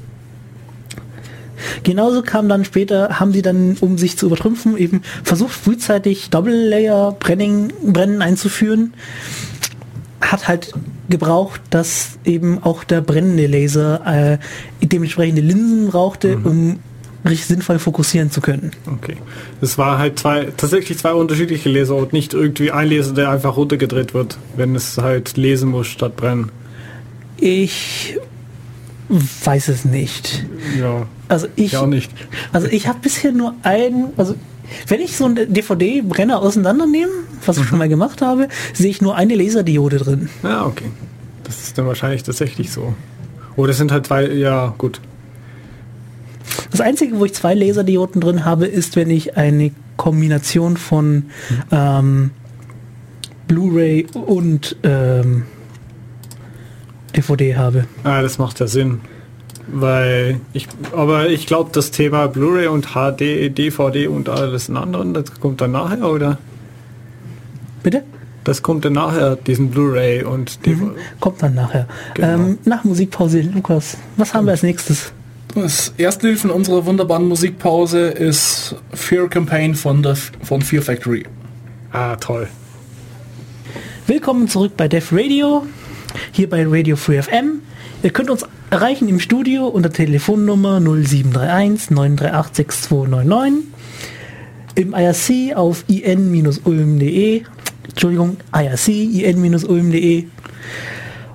Genauso 1.83 2.23
kam 2.23 2.49
dann 2.49 2.65
später, 2.65 3.21
haben 3.21 3.33
sie 3.33 3.43
dann, 3.43 3.77
um 3.81 3.99
sich 3.99 4.17
zu 4.17 4.27
übertrümpfen, 4.27 4.77
eben 4.77 5.03
versucht 5.25 5.53
frühzeitig 5.53 6.31
Double-Layer-Brennen 6.31 7.73
Brennen 7.85 8.23
einzuführen. 8.23 8.95
Hat 10.21 10.49
halt 10.49 10.73
gebraucht, 11.09 11.61
dass 11.71 12.19
eben 12.25 12.63
auch 12.63 12.85
der 12.85 13.01
brennende 13.01 13.47
Laser 13.47 14.39
äh, 14.81 14.87
dementsprechende 14.87 15.43
Linsen 15.43 15.89
brauchte, 15.89 16.39
um 16.39 16.81
richtig 17.29 17.47
sinnvoll 17.47 17.79
fokussieren 17.79 18.31
zu 18.31 18.41
können. 18.41 18.73
Okay. 18.87 19.17
Es 19.61 19.79
war 19.79 19.99
halt 19.99 20.19
zwei, 20.19 20.49
tatsächlich 20.57 20.99
zwei 20.99 21.13
unterschiedliche 21.13 21.69
Leser 21.69 21.97
und 21.97 22.13
nicht 22.13 22.35
irgendwie 22.35 22.71
ein 22.71 22.89
Leser, 22.89 23.13
der 23.13 23.31
einfach 23.31 23.57
runtergedreht 23.57 24.15
wird, 24.15 24.39
wenn 24.57 24.75
es 24.75 24.99
halt 24.99 25.37
lesen 25.37 25.71
muss 25.71 25.87
statt 25.89 26.17
brennen. 26.17 26.51
Ich 27.39 28.19
weiß 29.09 29.69
es 29.69 29.85
nicht. 29.85 30.45
Ja. 30.79 31.07
Also 31.29 31.47
ich, 31.57 31.67
ich 31.67 31.77
auch 31.77 31.87
nicht. 31.87 32.11
Also 32.53 32.69
ich 32.69 32.87
habe 32.89 32.99
bisher 33.01 33.33
nur 33.33 33.55
einen, 33.63 34.09
also 34.17 34.35
wenn 34.89 35.01
ich 35.01 35.17
so 35.17 35.27
einen 35.27 35.53
DVD-Brenner 35.53 36.41
auseinandernehme, 36.41 37.13
was 37.45 37.59
ich 37.59 37.67
schon 37.67 37.79
mal 37.79 37.89
gemacht 37.89 38.23
habe, 38.23 38.49
sehe 38.73 38.91
ich 38.91 39.01
nur 39.01 39.15
eine 39.15 39.35
Laserdiode 39.35 39.99
drin. 39.99 40.29
Ja, 40.43 40.67
okay. 40.67 40.91
Das 41.45 41.63
ist 41.63 41.79
dann 41.79 41.87
wahrscheinlich 41.87 42.25
tatsächlich 42.25 42.73
so. 42.73 42.95
Oder 43.55 43.73
sind 43.73 43.93
halt 43.93 44.07
zwei, 44.07 44.27
ja, 44.27 44.75
gut. 44.77 45.01
Das 46.71 46.81
Einzige, 46.81 47.19
wo 47.19 47.25
ich 47.25 47.35
zwei 47.35 47.55
Laserdioden 47.55 48.21
drin 48.21 48.45
habe, 48.45 48.67
ist, 48.67 48.97
wenn 48.97 49.11
ich 49.11 49.37
eine 49.37 49.71
Kombination 49.97 50.77
von 50.77 51.27
ähm, 51.71 52.31
Blu-ray 53.49 54.07
und 54.15 54.77
ähm, 54.83 55.45
DVD 57.17 57.57
habe. 57.57 57.87
Ah, 58.05 58.23
das 58.23 58.39
macht 58.39 58.61
ja 58.61 58.67
Sinn. 58.67 59.01
Weil 59.69 60.41
ich, 60.53 60.69
aber 60.93 61.29
ich 61.29 61.47
glaube, 61.47 61.71
das 61.73 61.91
Thema 61.91 62.29
Blu-ray 62.29 62.69
und 62.69 62.95
HD, 62.95 63.57
DVD 63.57 64.07
und 64.07 64.29
alles 64.29 64.71
anderen, 64.71 65.13
das 65.13 65.41
kommt 65.41 65.61
dann 65.61 65.73
nachher, 65.73 66.09
oder? 66.09 66.39
Bitte? 67.83 68.05
Das 68.45 68.63
kommt 68.63 68.85
dann 68.85 68.93
nachher, 68.93 69.35
diesen 69.35 69.71
Blu-ray 69.71 70.23
und 70.23 70.65
DVD. 70.65 70.85
Mhm, 70.85 70.95
kommt 71.19 71.43
dann 71.43 71.55
nachher. 71.55 71.89
Genau. 72.15 72.29
Ähm, 72.29 72.59
nach 72.65 72.85
Musikpause, 72.85 73.41
Lukas, 73.41 73.97
was 74.17 74.35
haben 74.35 74.47
wir 74.47 74.53
als 74.53 74.63
nächstes? 74.63 75.13
Das 75.55 75.93
erste 75.97 76.29
Lied 76.29 76.39
von 76.39 76.51
unserer 76.51 76.87
wunderbaren 76.87 77.27
Musikpause 77.27 78.09
ist 78.09 78.77
Fear 78.93 79.29
Campaign 79.29 79.75
von, 79.75 80.03
der, 80.03 80.15
von 80.15 80.63
Fear 80.63 80.83
Factory. 80.83 81.25
Ah, 81.91 82.15
toll. 82.17 82.47
Willkommen 84.07 84.47
zurück 84.47 84.75
bei 84.77 84.87
Def 84.87 85.13
Radio, 85.13 85.67
hier 86.33 86.49
bei 86.49 86.65
Radio 86.67 86.97
Free 86.97 87.23
FM. 87.23 87.61
Ihr 88.03 88.11
könnt 88.11 88.31
uns 88.31 88.45
erreichen 88.71 89.09
im 89.09 89.21
Studio 89.21 89.67
unter 89.67 89.93
Telefonnummer 89.93 90.81
0731 90.81 91.91
938 91.91 92.57
6299, 92.57 93.65
im 94.75 94.95
IRC 94.95 95.57
auf 95.57 95.85
in-ulm.de, 95.89 97.43
Entschuldigung, 97.89 98.37
IRC, 98.55 98.89
in-ulm.de 98.89 100.25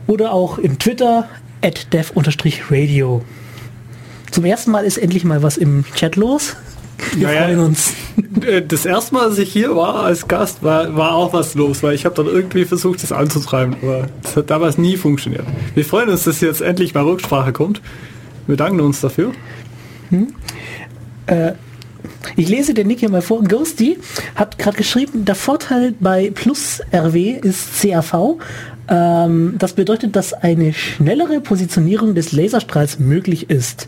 oder 0.08 0.34
auch 0.34 0.58
im 0.58 0.78
Twitter 0.78 1.28
at 1.62 1.94
dev-radio. 1.94 3.22
Zum 4.32 4.46
ersten 4.46 4.72
Mal 4.72 4.86
ist 4.86 4.98
endlich 4.98 5.24
mal 5.24 5.44
was 5.44 5.58
im 5.58 5.84
Chat 5.96 6.16
los. 6.16 6.56
Wir 7.16 7.28
Naja, 7.28 7.44
freuen 7.44 7.60
uns. 7.60 7.94
Äh, 8.46 8.62
Das 8.62 8.86
erste 8.86 9.14
Mal, 9.16 9.28
als 9.30 9.38
ich 9.38 9.52
hier 9.52 9.76
war 9.76 10.04
als 10.04 10.28
Gast, 10.28 10.64
war, 10.64 10.96
war 10.96 11.14
auch 11.16 11.34
was 11.34 11.56
los, 11.56 11.84
weil 11.84 11.94
ich 11.96 12.06
habe 12.06 12.16
dann 12.16 12.28
irgendwie 12.28 12.66
versucht, 12.66 13.04
das 13.04 13.12
anzutreiben, 13.12 13.76
aber 13.82 14.08
das 14.22 14.36
hat 14.36 14.50
damals 14.50 14.78
nie 14.78 14.98
funktioniert. 14.98 15.46
Wir 15.76 15.86
freuen 15.86 16.10
uns, 16.10 16.24
dass 16.24 16.42
jetzt 16.42 16.62
endlich 16.62 16.94
mal 16.94 17.04
Rücksprache 17.04 17.54
kommt. 17.54 17.82
Wir 18.48 18.56
danken 18.58 18.80
uns 18.82 19.02
dafür. 19.02 19.32
Ich 22.36 22.50
lese 22.50 22.74
den 22.74 22.88
Nick 22.88 23.00
hier 23.00 23.10
mal 23.10 23.22
vor. 23.22 23.44
Ghosty 23.44 23.98
hat 24.36 24.58
gerade 24.58 24.78
geschrieben, 24.78 25.26
der 25.26 25.36
Vorteil 25.36 25.94
bei 26.00 26.32
Plus 26.34 26.82
RW 26.94 27.40
ist 27.42 27.82
CAV. 27.82 28.38
Ähm, 28.90 29.56
das 29.58 29.74
bedeutet, 29.74 30.16
dass 30.16 30.34
eine 30.34 30.74
schnellere 30.74 31.40
Positionierung 31.40 32.16
des 32.16 32.32
Laserstrahls 32.32 33.00
möglich 33.00 33.50
ist, 33.50 33.88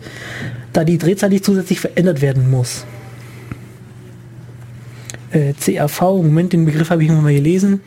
da 0.72 0.84
die 0.84 0.98
Drehzahl 0.98 1.30
nicht 1.30 1.46
zusätzlich 1.46 1.80
verändert 1.80 2.22
werden 2.22 2.50
muss. 2.50 2.86
Äh, 5.34 5.54
CAV, 5.54 6.02
Moment, 6.02 6.54
den 6.54 6.66
Begriff 6.66 6.90
habe 6.90 7.02
ich 7.04 7.10
irgendwann 7.10 7.26
mal 7.26 7.36
gelesen. 7.36 7.82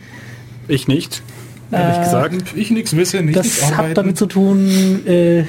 Ich 0.68 0.88
nicht, 0.88 1.22
ehrlich 1.70 1.96
Äh, 1.96 2.04
gesagt. 2.04 2.44
Ich 2.56 2.70
nichts 2.70 2.96
wisse, 2.96 3.22
nicht 3.22 3.38
Das 3.38 3.74
hat 3.76 3.96
damit 3.96 4.18
zu 4.18 4.26
tun, 4.26 5.06
äh, 5.06 5.44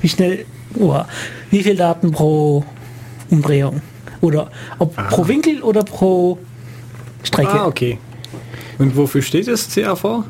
wie 0.00 0.08
schnell, 0.08 0.44
oh, 0.78 1.00
wie 1.50 1.62
viel 1.62 1.76
Daten 1.76 2.10
pro 2.10 2.64
Umdrehung. 3.30 3.80
Oder 4.20 4.50
ob 4.78 4.94
pro 4.94 5.26
Winkel 5.26 5.62
oder 5.62 5.84
pro 5.84 6.38
Strecke. 7.22 7.52
Ah, 7.60 7.66
okay. 7.66 7.98
Und 8.78 8.96
wofür 8.96 9.22
steht 9.22 9.48
das 9.48 9.74
CAV? 9.74 10.24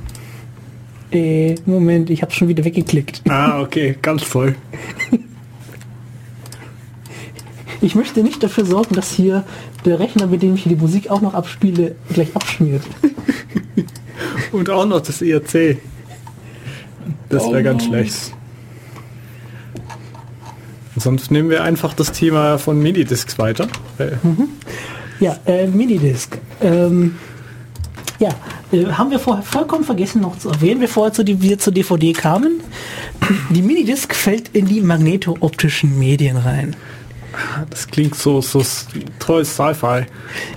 Äh, 1.10 1.54
Moment, 1.66 2.10
ich 2.10 2.22
habe 2.22 2.32
schon 2.32 2.48
wieder 2.48 2.64
weggeklickt. 2.64 3.22
Ah, 3.28 3.60
okay, 3.60 3.96
ganz 4.02 4.22
voll. 4.22 4.54
Ich 7.80 7.94
möchte 7.94 8.22
nicht 8.22 8.42
dafür 8.42 8.64
sorgen, 8.64 8.94
dass 8.94 9.10
hier 9.12 9.44
der 9.84 9.98
Rechner, 9.98 10.26
mit 10.26 10.42
dem 10.42 10.54
ich 10.54 10.64
hier 10.64 10.74
die 10.74 10.80
Musik 10.80 11.10
auch 11.10 11.20
noch 11.20 11.34
abspiele, 11.34 11.94
gleich 12.12 12.34
abschmiert. 12.34 12.82
Und 14.52 14.70
auch 14.70 14.86
noch 14.86 15.00
das 15.00 15.22
IRC. 15.22 15.78
Das 17.28 17.44
wäre 17.44 17.60
Oh 17.60 17.62
ganz 17.62 17.84
no. 17.84 17.90
schlecht. 17.90 18.32
Sonst 20.96 21.30
nehmen 21.30 21.48
wir 21.50 21.62
einfach 21.62 21.94
das 21.94 22.12
Thema 22.12 22.58
von 22.58 22.82
Minidiscs 22.82 23.38
weiter. 23.38 23.68
Äh, 23.98 24.12
Ja, 25.20 25.36
äh, 25.46 25.66
Minidisc. 25.66 26.38
Ähm, 26.60 27.16
ja, 28.18 28.30
äh, 28.72 28.86
haben 28.86 29.10
wir 29.10 29.18
vorher 29.18 29.42
vollkommen 29.42 29.84
vergessen 29.84 30.20
noch 30.20 30.38
zu 30.38 30.48
erwähnen, 30.48 30.80
bevor 30.80 31.06
wir, 31.06 31.12
zu 31.12 31.24
die, 31.24 31.40
wir 31.40 31.58
zur 31.58 31.72
DVD 31.72 32.12
kamen. 32.12 32.60
Die 33.50 33.62
Minidisc 33.62 34.14
fällt 34.14 34.48
in 34.54 34.66
die 34.66 34.80
magneto-optischen 34.80 35.98
Medien 35.98 36.36
rein. 36.36 36.74
Das 37.70 37.86
klingt 37.86 38.14
so, 38.14 38.40
so 38.40 38.62
tolles 39.18 39.54
Sci-Fi. 39.54 40.06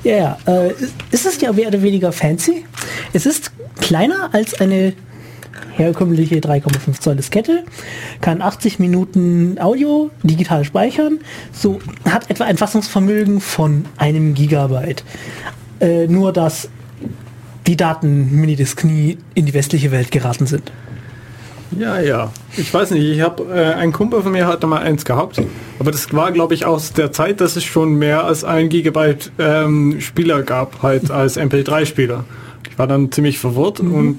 Ja, 0.04 0.16
ja. 0.16 0.38
Äh, 0.46 0.74
es 1.12 1.26
ist 1.26 1.42
ja 1.42 1.52
mehr 1.52 1.68
oder 1.68 1.82
weniger 1.82 2.12
fancy. 2.12 2.66
Es 3.14 3.26
ist 3.26 3.52
kleiner 3.80 4.30
als 4.34 4.54
eine 4.60 4.94
herkömmliche 5.76 6.36
3,5 6.36 7.00
Zoll 7.00 7.16
Diskette, 7.16 7.64
kann 8.20 8.42
80 8.42 8.80
Minuten 8.80 9.58
Audio 9.60 10.12
digital 10.24 10.64
speichern, 10.64 11.20
so 11.52 11.80
hat 12.10 12.30
etwa 12.30 12.46
ein 12.46 12.58
Fassungsvermögen 12.58 13.42
von 13.42 13.86
einem 13.98 14.34
Gigabyte. 14.34 15.04
Äh, 15.80 16.08
nur 16.08 16.34
dass 16.34 16.70
die 17.68 17.78
Daten 17.78 18.32
Minidisc 18.40 18.84
nie 18.84 19.18
in 19.34 19.46
die 19.46 19.54
westliche 19.54 19.92
Welt 19.92 20.12
geraten 20.12 20.46
sind. 20.46 20.72
Ja, 21.78 22.00
ja. 22.00 22.32
Ich 22.58 22.74
weiß 22.74 22.92
nicht, 22.92 23.04
ich 23.06 23.22
habe 23.22 23.44
äh, 23.54 23.74
ein 23.76 23.92
Kumpel 23.94 24.22
von 24.22 24.32
mir 24.34 24.46
hatte 24.48 24.68
mal 24.68 24.82
eins 24.82 25.06
gehabt, 25.06 25.42
aber 25.80 25.92
das 25.92 26.12
war 26.14 26.32
glaube 26.32 26.54
ich 26.54 26.66
aus 26.66 26.94
der 26.94 27.12
Zeit, 27.12 27.40
dass 27.42 27.56
es 27.56 27.64
schon 27.64 27.94
mehr 27.96 28.26
als 28.26 28.44
ein 28.44 28.68
Gigabyte 28.70 29.32
ähm, 29.40 30.02
Spieler 30.02 30.44
gab, 30.44 30.84
halt 30.84 31.10
als 31.12 31.38
MP3-Spieler. 31.38 32.26
Ich 32.70 32.78
war 32.78 32.88
dann 32.88 33.12
ziemlich 33.12 33.40
verwirrt 33.40 33.80
und 33.80 34.18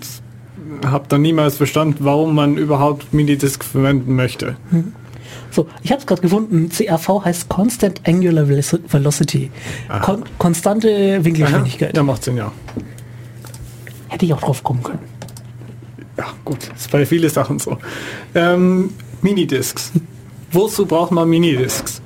habe 0.86 1.04
dann 1.08 1.22
niemals 1.22 1.56
verstanden, 1.56 1.96
warum 2.00 2.34
man 2.34 2.56
überhaupt 2.56 3.12
Minidisc 3.12 3.62
verwenden 3.64 4.16
möchte. 4.16 4.56
So, 5.50 5.66
ich 5.82 5.90
habe 5.90 6.00
es 6.00 6.06
gerade 6.06 6.22
gefunden. 6.22 6.70
CAV 6.70 7.24
heißt 7.24 7.48
Constant 7.50 8.00
Angular 8.06 8.44
Velo- 8.48 8.80
Velocity. 8.88 9.50
Kon 10.00 10.22
konstante 10.38 11.22
Winkelgeschwindigkeit. 11.22 11.94
Ja, 11.96 12.02
macht 12.02 12.24
Sinn, 12.24 12.38
ja. 12.38 12.50
Hätte 14.08 14.24
ich 14.24 14.32
auch 14.32 14.40
drauf 14.40 14.62
kommen 14.64 14.82
können. 14.82 15.00
Ja, 16.22 16.28
gut, 16.44 16.70
ist 16.72 16.88
bei 16.92 17.04
vielen 17.04 17.28
Sachen 17.28 17.58
so. 17.58 17.78
Ähm, 18.32 18.94
Minidiscs. 19.22 19.90
Wozu 20.52 20.86
braucht 20.86 21.10
man 21.10 21.28
Minidiscs? 21.28 22.00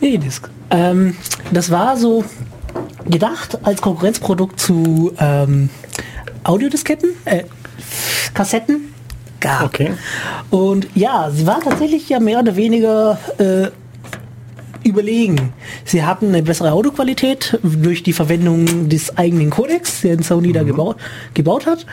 Minidisc. 0.00 0.48
Ähm, 0.70 1.14
das 1.52 1.70
war 1.70 1.98
so 1.98 2.24
gedacht 3.04 3.58
als 3.64 3.82
Konkurrenzprodukt 3.82 4.58
zu 4.58 5.12
ähm, 5.18 5.68
Audiodisketten, 6.42 7.10
äh, 7.26 7.44
Kassetten. 8.32 8.94
Ja. 9.44 9.64
Okay. 9.64 9.92
Und 10.48 10.88
ja, 10.94 11.30
sie 11.30 11.46
war 11.46 11.60
tatsächlich 11.60 12.08
ja 12.08 12.18
mehr 12.18 12.38
oder 12.38 12.56
weniger 12.56 13.18
äh, 13.36 13.68
überlegen. 14.86 15.52
Sie 15.84 16.02
hatten 16.04 16.28
eine 16.28 16.42
bessere 16.42 16.72
Audioqualität 16.72 17.58
durch 17.62 18.02
die 18.02 18.12
Verwendung 18.12 18.88
des 18.88 19.16
eigenen 19.18 19.50
Codecs, 19.50 20.00
den 20.02 20.22
Sony 20.22 20.52
da 20.52 20.62
gebaut, 20.62 20.96
gebaut 21.34 21.66
hat. 21.66 21.84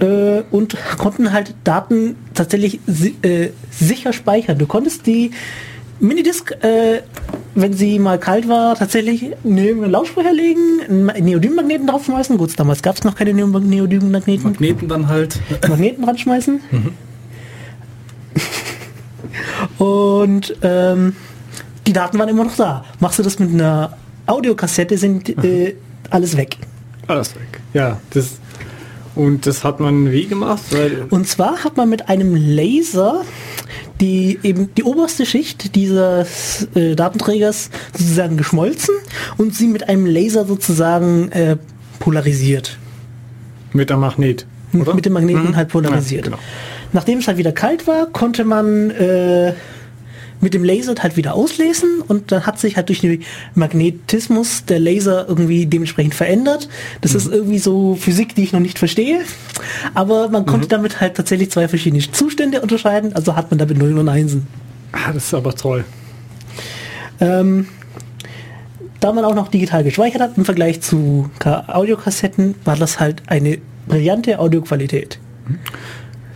Äh, 0.00 0.42
und 0.50 0.76
konnten 0.96 1.32
halt 1.32 1.54
Daten 1.64 2.16
tatsächlich 2.34 2.80
si 2.86 3.14
äh, 3.22 3.50
sicher 3.70 4.12
speichern. 4.14 4.56
Du 4.56 4.66
konntest 4.66 5.06
die 5.06 5.32
Minidisc, 5.98 6.52
äh, 6.62 7.02
wenn 7.54 7.74
sie 7.74 7.98
mal 7.98 8.18
kalt 8.18 8.48
war, 8.48 8.74
tatsächlich 8.76 9.32
neben 9.44 9.82
den 9.82 9.90
Lautsprecher 9.90 10.32
legen, 10.32 10.80
einen 11.10 11.24
Neodym-Magneten 11.26 11.86
draufschmeißen. 11.86 12.38
Gut, 12.38 12.58
damals 12.58 12.82
gab 12.82 12.96
es 12.96 13.04
noch 13.04 13.14
keine 13.14 13.34
Neo- 13.34 13.46
Neodym-Magneten. 13.58 14.44
Magneten 14.44 14.88
dann 14.88 15.08
halt. 15.08 15.38
Magneten 15.68 16.04
dran 16.04 16.16
schmeißen. 16.16 16.60
Und 19.78 20.56
ähm, 20.62 21.14
die 21.86 21.92
Daten 21.92 22.18
waren 22.18 22.28
immer 22.28 22.44
noch 22.44 22.56
da. 22.56 22.84
Machst 23.00 23.18
du 23.18 23.22
das 23.22 23.38
mit 23.38 23.50
einer 23.52 23.96
Audiokassette, 24.26 24.96
sind 24.98 25.28
äh, 25.44 25.74
alles 26.10 26.36
weg. 26.36 26.56
Alles 27.06 27.34
weg. 27.34 27.60
Ja, 27.74 27.98
das. 28.10 28.38
Und 29.16 29.44
das 29.46 29.64
hat 29.64 29.80
man 29.80 30.12
wie 30.12 30.26
gemacht? 30.26 30.62
Und 31.10 31.26
zwar 31.26 31.64
hat 31.64 31.76
man 31.76 31.88
mit 31.88 32.08
einem 32.08 32.36
Laser 32.36 33.22
die 34.00 34.38
eben 34.42 34.72
die 34.76 34.82
oberste 34.84 35.26
Schicht 35.26 35.74
dieses 35.74 36.68
äh, 36.74 36.94
Datenträgers 36.94 37.68
sozusagen 37.92 38.36
geschmolzen 38.38 38.94
und 39.36 39.54
sie 39.54 39.66
mit 39.66 39.88
einem 39.90 40.06
Laser 40.06 40.46
sozusagen 40.46 41.30
äh, 41.32 41.56
polarisiert. 41.98 42.78
mit 43.74 43.90
einem 43.92 44.00
Magnet. 44.00 44.46
Oder? 44.72 44.94
Mit 44.94 45.04
dem 45.04 45.12
Magneten 45.12 45.48
Mhm. 45.48 45.56
halt 45.56 45.68
polarisiert. 45.68 46.24
Ja, 46.26 46.30
genau. 46.30 46.42
Nachdem 46.92 47.18
es 47.18 47.28
halt 47.28 47.36
wieder 47.36 47.52
kalt 47.52 47.86
war, 47.86 48.06
konnte 48.06 48.44
man 48.44 48.90
äh, 48.90 49.52
mit 50.40 50.54
dem 50.54 50.64
Laser 50.64 50.94
halt 51.00 51.16
wieder 51.16 51.34
auslesen 51.34 52.00
und 52.06 52.32
dann 52.32 52.46
hat 52.46 52.58
sich 52.58 52.76
halt 52.76 52.88
durch 52.88 53.00
den 53.00 53.22
Magnetismus 53.54 54.64
der 54.64 54.78
Laser 54.78 55.26
irgendwie 55.28 55.66
dementsprechend 55.66 56.14
verändert. 56.14 56.68
Das 57.02 57.14
ist 57.14 57.30
irgendwie 57.30 57.58
so 57.58 57.94
Physik, 57.94 58.34
die 58.34 58.44
ich 58.44 58.52
noch 58.52 58.60
nicht 58.60 58.78
verstehe. 58.78 59.20
Aber 59.94 60.28
man 60.28 60.46
konnte 60.46 60.68
damit 60.68 61.00
halt 61.00 61.14
tatsächlich 61.16 61.50
zwei 61.50 61.68
verschiedene 61.68 62.02
Zustände 62.10 62.62
unterscheiden, 62.62 63.14
also 63.14 63.36
hat 63.36 63.50
man 63.50 63.58
damit 63.58 63.78
Nullen 63.78 63.98
und 63.98 64.08
Einsen. 64.08 64.46
Ah, 64.92 65.12
das 65.12 65.26
ist 65.26 65.34
aber 65.34 65.54
toll. 65.54 65.84
Ähm, 67.20 67.66
da 69.00 69.12
man 69.12 69.24
auch 69.24 69.34
noch 69.34 69.48
digital 69.48 69.84
gespeichert 69.84 70.20
hat 70.20 70.38
im 70.38 70.44
Vergleich 70.44 70.80
zu 70.80 71.30
Ka- 71.38 71.64
Audiokassetten, 71.68 72.54
war 72.64 72.76
das 72.76 72.98
halt 72.98 73.22
eine 73.26 73.58
brillante 73.86 74.38
Audioqualität. 74.38 75.18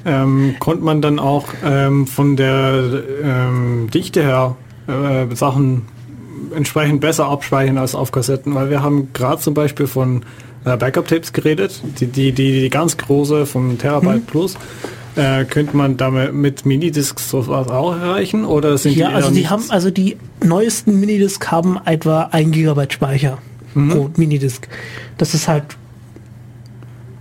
Ähm, 0.06 0.56
konnte 0.58 0.84
man 0.84 1.00
dann 1.00 1.18
auch 1.18 1.46
ähm, 1.64 2.06
von 2.06 2.36
der 2.36 3.02
ähm, 3.22 3.88
Dichte 3.92 4.22
her 4.22 4.56
äh, 4.86 5.34
Sachen 5.34 5.82
entsprechend 6.54 7.00
besser 7.00 7.26
abspeichern 7.26 7.78
als 7.78 7.94
auf 7.94 8.12
Kassetten, 8.12 8.54
weil 8.54 8.70
wir 8.70 8.82
haben 8.82 9.12
gerade 9.12 9.40
zum 9.40 9.54
Beispiel 9.54 9.86
von 9.86 10.24
äh, 10.64 10.76
Backup-Tapes 10.76 11.32
geredet, 11.32 11.80
die, 12.00 12.06
die, 12.06 12.32
die, 12.32 12.60
die 12.60 12.70
ganz 12.70 12.96
große 12.96 13.46
von 13.46 13.78
Terabyte 13.78 14.26
Plus. 14.26 14.56
Äh, 15.16 15.44
könnte 15.44 15.76
man 15.76 15.96
damit 15.96 16.34
mit 16.34 16.66
Minidiscs 16.66 17.30
sowas 17.30 17.68
auch 17.68 17.92
erreichen? 17.92 18.44
Oder 18.44 18.76
sind 18.78 18.96
Ja, 18.96 19.10
die 19.10 19.14
also 19.14 19.30
die 19.30 19.48
haben, 19.48 19.64
also 19.68 19.90
die 19.90 20.16
neuesten 20.42 20.98
Minidisc 20.98 21.46
haben 21.52 21.78
etwa 21.84 22.22
1 22.32 22.50
Gigabyte 22.50 22.92
Speicher 22.92 23.38
pro 23.74 24.10
Minidisc. 24.16 24.66
Das 25.16 25.34
ist 25.34 25.46
halt 25.46 25.64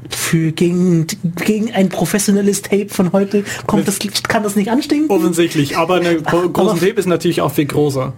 für 0.10 0.52
gegen, 0.52 1.08
gegen 1.46 1.72
ein 1.74 1.90
professionelles 1.90 2.62
Tape 2.62 2.90
von 2.90 3.12
heute 3.14 3.44
kommt 3.68 3.88
das, 3.88 4.00
kann 4.28 4.44
das 4.44 4.56
nicht 4.56 4.70
anstinken. 4.70 5.10
Offensichtlich, 5.10 5.78
aber 5.78 5.96
eine 5.96 6.22
gro- 6.22 6.50
große 6.50 6.72
Aber- 6.72 6.80
Tape 6.80 7.00
ist 7.00 7.08
natürlich 7.08 7.42
auch 7.42 7.52
viel 7.52 7.66
größer. 7.66 8.14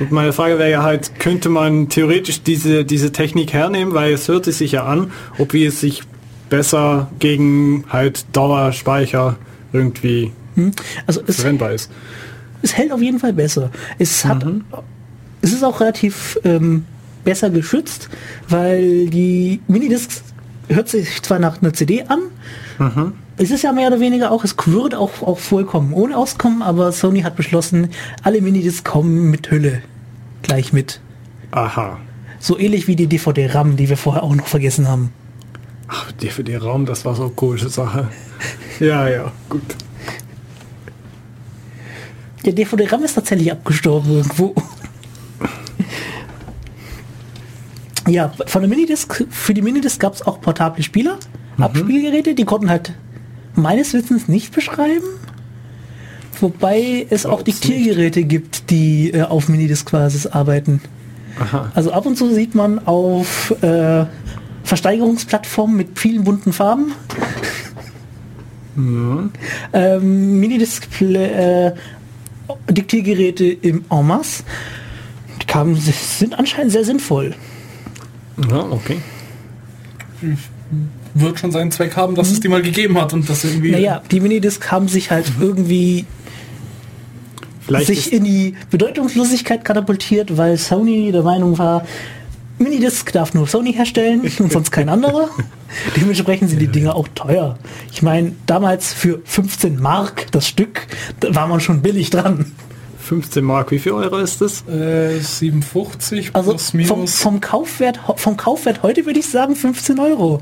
Und 0.00 0.10
meine 0.10 0.32
Frage 0.32 0.58
wäre 0.58 0.70
ja 0.70 0.82
halt, 0.82 1.18
könnte 1.20 1.48
man 1.48 1.88
theoretisch 1.88 2.42
diese, 2.42 2.84
diese 2.84 3.12
Technik 3.12 3.52
hernehmen, 3.52 3.94
weil 3.94 4.12
es 4.14 4.26
hört 4.28 4.46
sich 4.46 4.72
ja 4.72 4.84
an, 4.84 5.12
ob 5.38 5.52
wie 5.52 5.66
es 5.66 5.80
sich 5.80 6.02
besser 6.48 7.10
gegen 7.18 7.84
halt 7.88 8.24
Dauerspeicher 8.32 9.36
irgendwie 9.72 10.32
Also 11.06 11.20
es, 11.26 11.36
verwendbar 11.36 11.72
ist. 11.72 11.90
es 12.62 12.76
hält 12.76 12.92
auf 12.92 13.00
jeden 13.00 13.18
Fall 13.18 13.32
besser. 13.32 13.70
Es 13.98 14.24
hat, 14.24 14.44
es 15.40 15.52
ist 15.52 15.62
auch 15.64 15.80
relativ 15.80 16.38
ähm, 16.44 16.84
besser 17.24 17.50
geschützt, 17.50 18.08
weil 18.48 19.06
die 19.08 19.60
Minidiscs 19.68 20.22
hört 20.74 20.88
sich 20.88 21.22
zwar 21.22 21.38
nach 21.38 21.60
einer 21.60 21.72
CD 21.72 22.04
an, 22.04 22.20
es 23.36 23.50
ist 23.50 23.62
ja 23.62 23.72
mehr 23.72 23.88
oder 23.88 24.00
weniger 24.00 24.30
auch, 24.30 24.44
es 24.44 24.54
würde 24.66 24.98
auch, 24.98 25.22
auch 25.22 25.38
vollkommen 25.38 25.92
ohne 25.92 26.16
auskommen, 26.16 26.62
aber 26.62 26.92
Sony 26.92 27.22
hat 27.22 27.36
beschlossen, 27.36 27.90
alle 28.22 28.40
Minidiscs 28.40 28.84
kommen 28.84 29.30
mit 29.30 29.50
Hülle 29.50 29.82
gleich 30.42 30.72
mit. 30.72 31.00
Aha. 31.52 31.98
So 32.40 32.58
ähnlich 32.58 32.88
wie 32.88 32.96
die 32.96 33.06
DVD-RAM, 33.06 33.76
die 33.76 33.88
wir 33.88 33.96
vorher 33.96 34.22
auch 34.22 34.34
noch 34.34 34.46
vergessen 34.46 34.88
haben. 34.88 35.12
Ach, 35.88 36.10
DVD-Raum, 36.12 36.86
das 36.86 37.04
war 37.04 37.14
so 37.14 37.24
eine 37.24 37.32
komische 37.32 37.68
Sache. 37.68 38.08
Ja, 38.80 39.08
ja, 39.08 39.30
gut. 39.48 39.62
Der 42.44 42.52
DVD-RAM 42.52 43.04
ist 43.04 43.14
tatsächlich 43.14 43.52
abgestorben 43.52 44.10
irgendwo. 44.10 44.54
Ja, 48.08 48.32
von 48.46 48.62
der 48.62 48.68
Minidisc, 48.68 49.24
für 49.30 49.54
die 49.54 49.62
Minidisc 49.62 50.00
gab 50.00 50.14
es 50.14 50.22
auch 50.26 50.40
portable 50.40 50.82
Spieler, 50.82 51.18
Abspielgeräte, 51.58 52.34
die 52.34 52.44
konnten 52.44 52.68
halt 52.68 52.92
meines 53.54 53.92
Wissens 53.92 54.26
nicht 54.26 54.52
beschreiben. 54.52 55.06
Wobei 56.40 57.06
es 57.08 57.24
auch 57.24 57.42
Diktiergeräte 57.42 58.24
gibt, 58.24 58.70
die 58.70 59.12
äh, 59.12 59.22
auf 59.22 59.48
Minidisc-Basis 59.48 60.26
arbeiten. 60.26 60.80
Aha. 61.38 61.70
Also 61.74 61.92
ab 61.92 62.04
und 62.06 62.16
zu 62.16 62.34
sieht 62.34 62.56
man 62.56 62.84
auf 62.84 63.54
äh, 63.62 64.06
Versteigerungsplattformen 64.64 65.76
mit 65.76 65.98
vielen 65.98 66.24
bunten 66.24 66.52
Farben 66.52 66.92
ähm, 68.76 70.40
Minidisc 70.40 71.00
äh, 71.02 71.72
Diktiergeräte 72.68 73.44
im 73.44 73.84
En 73.90 74.06
masse. 74.06 74.44
Die 75.40 75.46
kamen, 75.46 75.76
sind 75.76 76.38
anscheinend 76.38 76.72
sehr 76.72 76.84
sinnvoll. 76.84 77.34
Ja, 78.50 78.66
okay. 78.70 78.98
Wird 81.14 81.38
schon 81.38 81.52
seinen 81.52 81.70
Zweck 81.70 81.96
haben, 81.96 82.14
dass 82.14 82.30
es 82.30 82.40
die 82.40 82.48
mal 82.48 82.62
gegeben 82.62 83.00
hat 83.00 83.12
und 83.12 83.28
das 83.28 83.44
irgendwie. 83.44 83.72
Naja, 83.72 84.02
die 84.10 84.20
Minidisc 84.20 84.70
haben 84.70 84.88
sich 84.88 85.10
halt 85.10 85.30
irgendwie 85.40 86.06
Vielleicht 87.60 87.86
sich 87.86 88.12
in 88.12 88.24
die 88.24 88.54
Bedeutungslosigkeit 88.70 89.64
katapultiert, 89.64 90.36
weil 90.36 90.56
Sony 90.56 91.12
der 91.12 91.22
Meinung 91.22 91.58
war, 91.58 91.84
Minidisc 92.58 93.12
darf 93.12 93.34
nur 93.34 93.46
Sony 93.46 93.72
herstellen 93.72 94.22
und 94.38 94.52
sonst 94.52 94.70
kein 94.70 94.88
anderer. 94.88 95.28
Dementsprechend 95.96 96.50
sind 96.50 96.58
die 96.58 96.68
Dinger 96.68 96.94
auch 96.94 97.08
teuer. 97.14 97.58
Ich 97.92 98.02
meine, 98.02 98.32
damals 98.46 98.92
für 98.92 99.20
15 99.24 99.80
Mark 99.80 100.26
das 100.32 100.48
Stück, 100.48 100.86
da 101.20 101.34
war 101.34 101.46
man 101.46 101.60
schon 101.60 101.82
billig 101.82 102.10
dran. 102.10 102.52
15 103.02 103.44
Mark, 103.44 103.70
wie 103.72 103.78
viel 103.78 103.92
Euro 103.92 104.18
ist 104.18 104.40
das? 104.40 104.66
Äh, 104.68 105.18
57 105.18 106.30
Also 106.34 106.50
plus 106.52 106.70
vom, 106.70 106.78
minus. 106.78 107.16
vom, 107.18 107.40
Kaufwert, 107.40 108.00
vom 108.16 108.36
Kaufwert 108.36 108.82
heute 108.82 109.04
würde 109.06 109.18
ich 109.18 109.28
sagen 109.28 109.56
15 109.56 109.98
Euro. 109.98 110.40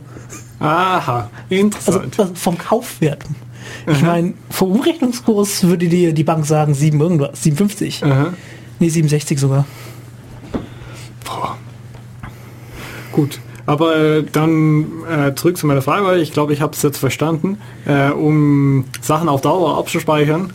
Aha, 0.60 1.30
Also, 1.48 1.54
interessant. 1.54 2.20
also 2.20 2.34
vom 2.34 2.58
Kaufwert. 2.58 3.24
Ich 3.86 4.02
meine, 4.02 4.34
vom 4.50 4.72
Umrechnungskurs 4.72 5.64
würde 5.64 5.88
dir 5.88 6.12
die 6.12 6.24
Bank 6.24 6.44
sagen 6.44 6.74
7 6.74 7.00
irgendwas, 7.00 7.42
57. 7.42 8.04
Aha. 8.04 8.34
Nee, 8.78 8.88
67 8.88 9.38
sogar. 9.38 9.64
Boah. 11.24 11.56
Gut, 13.12 13.40
aber 13.66 13.96
äh, 13.96 14.22
dann 14.24 14.86
äh, 15.08 15.34
zurück 15.34 15.56
zu 15.56 15.66
meiner 15.66 15.82
Frage, 15.82 16.04
weil 16.04 16.20
ich 16.20 16.32
glaube, 16.32 16.52
ich 16.52 16.60
habe 16.60 16.74
es 16.74 16.82
jetzt 16.82 16.98
verstanden. 16.98 17.58
Äh, 17.86 18.10
um 18.10 18.84
Sachen 19.00 19.28
auf 19.28 19.40
Dauer 19.40 19.78
abzuspeichern, 19.78 20.52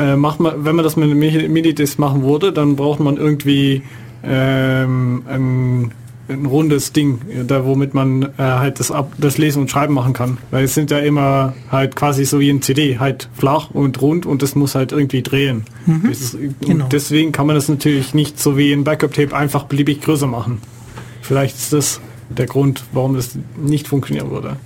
äh, 0.00 0.16
macht 0.16 0.40
man, 0.40 0.64
wenn 0.64 0.74
man 0.76 0.84
das 0.84 0.96
mit 0.96 1.10
einem 1.10 1.18
Mi- 1.20 1.48
Minidisc 1.48 1.98
machen 1.98 2.22
würde, 2.22 2.52
dann 2.52 2.76
braucht 2.76 3.00
man 3.00 3.16
irgendwie 3.16 3.82
ähm, 4.24 5.22
ein, 5.28 5.92
ein 6.28 6.46
rundes 6.46 6.92
Ding, 6.92 7.20
da 7.46 7.64
womit 7.64 7.92
man 7.94 8.22
äh, 8.22 8.28
halt 8.38 8.78
das, 8.78 8.90
ab, 8.90 9.12
das 9.18 9.36
Lesen 9.38 9.62
und 9.62 9.70
Schreiben 9.70 9.94
machen 9.94 10.12
kann. 10.12 10.38
Weil 10.50 10.64
es 10.64 10.74
sind 10.74 10.90
ja 10.90 10.98
immer 10.98 11.54
halt 11.72 11.96
quasi 11.96 12.24
so 12.24 12.38
wie 12.40 12.50
ein 12.50 12.62
CD, 12.62 12.98
halt 12.98 13.28
flach 13.34 13.70
und 13.72 14.00
rund 14.00 14.26
und 14.26 14.42
das 14.42 14.54
muss 14.54 14.74
halt 14.74 14.92
irgendwie 14.92 15.22
drehen. 15.22 15.64
Das 16.08 16.20
ist, 16.20 16.36
Genau. 16.60 16.86
deswegen 16.90 17.32
kann 17.32 17.46
man 17.46 17.56
das 17.56 17.68
natürlich 17.68 18.14
nicht 18.14 18.38
so 18.38 18.56
wie 18.56 18.72
ein 18.72 18.84
Backup-Tape 18.84 19.34
einfach 19.36 19.64
beliebig 19.64 20.02
größer 20.02 20.26
machen. 20.26 20.58
Vielleicht 21.22 21.56
ist 21.56 21.72
das 21.72 22.00
der 22.28 22.46
Grund, 22.46 22.84
warum 22.92 23.14
das 23.16 23.36
nicht 23.60 23.88
funktionieren 23.88 24.30
würde. 24.30 24.56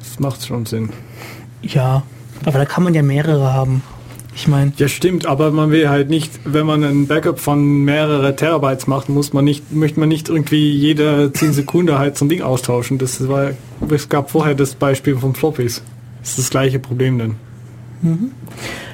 Das 0.00 0.18
macht 0.20 0.46
schon 0.46 0.66
Sinn. 0.66 0.90
Ja, 1.62 2.02
aber 2.44 2.58
da 2.58 2.64
kann 2.64 2.84
man 2.84 2.94
ja 2.94 3.02
mehrere 3.02 3.52
haben. 3.52 3.82
Ich 4.36 4.48
meine, 4.48 4.72
Ja, 4.78 4.88
stimmt, 4.88 5.26
aber 5.26 5.52
man 5.52 5.70
will 5.70 5.88
halt 5.88 6.10
nicht, 6.10 6.32
wenn 6.44 6.66
man 6.66 6.82
ein 6.82 7.06
Backup 7.06 7.38
von 7.38 7.84
mehrere 7.84 8.34
Terabytes 8.34 8.88
macht, 8.88 9.08
muss 9.08 9.32
man 9.32 9.44
nicht, 9.44 9.72
möchte 9.72 10.00
man 10.00 10.08
nicht 10.08 10.28
irgendwie 10.28 10.72
jede 10.72 11.32
10 11.32 11.52
Sekunden 11.52 11.96
halt 11.96 12.18
so 12.18 12.24
ein 12.24 12.28
Ding 12.28 12.42
austauschen. 12.42 12.98
Das 12.98 13.28
war, 13.28 13.50
es 13.88 14.08
gab 14.08 14.30
vorher 14.30 14.54
das 14.54 14.74
Beispiel 14.74 15.16
von 15.16 15.34
Floppies. 15.34 15.82
Das 16.20 16.30
ist 16.30 16.38
das 16.38 16.50
gleiche 16.50 16.80
Problem 16.80 17.18
dann. 17.18 17.36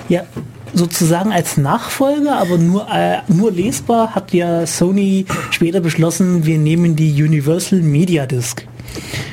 ja, 0.09 0.25
sozusagen 0.75 1.33
als 1.33 1.57
Nachfolger, 1.57 2.37
aber 2.39 2.59
nur, 2.59 2.87
äh, 2.93 3.19
nur 3.29 3.51
lesbar, 3.51 4.15
hat 4.15 4.33
ja 4.33 4.67
Sony 4.67 5.25
später 5.51 5.81
beschlossen, 5.81 6.45
wir 6.45 6.59
nehmen 6.59 6.97
die 6.97 7.23
Universal 7.23 7.81
Media 7.81 8.27
Disc. 8.27 8.67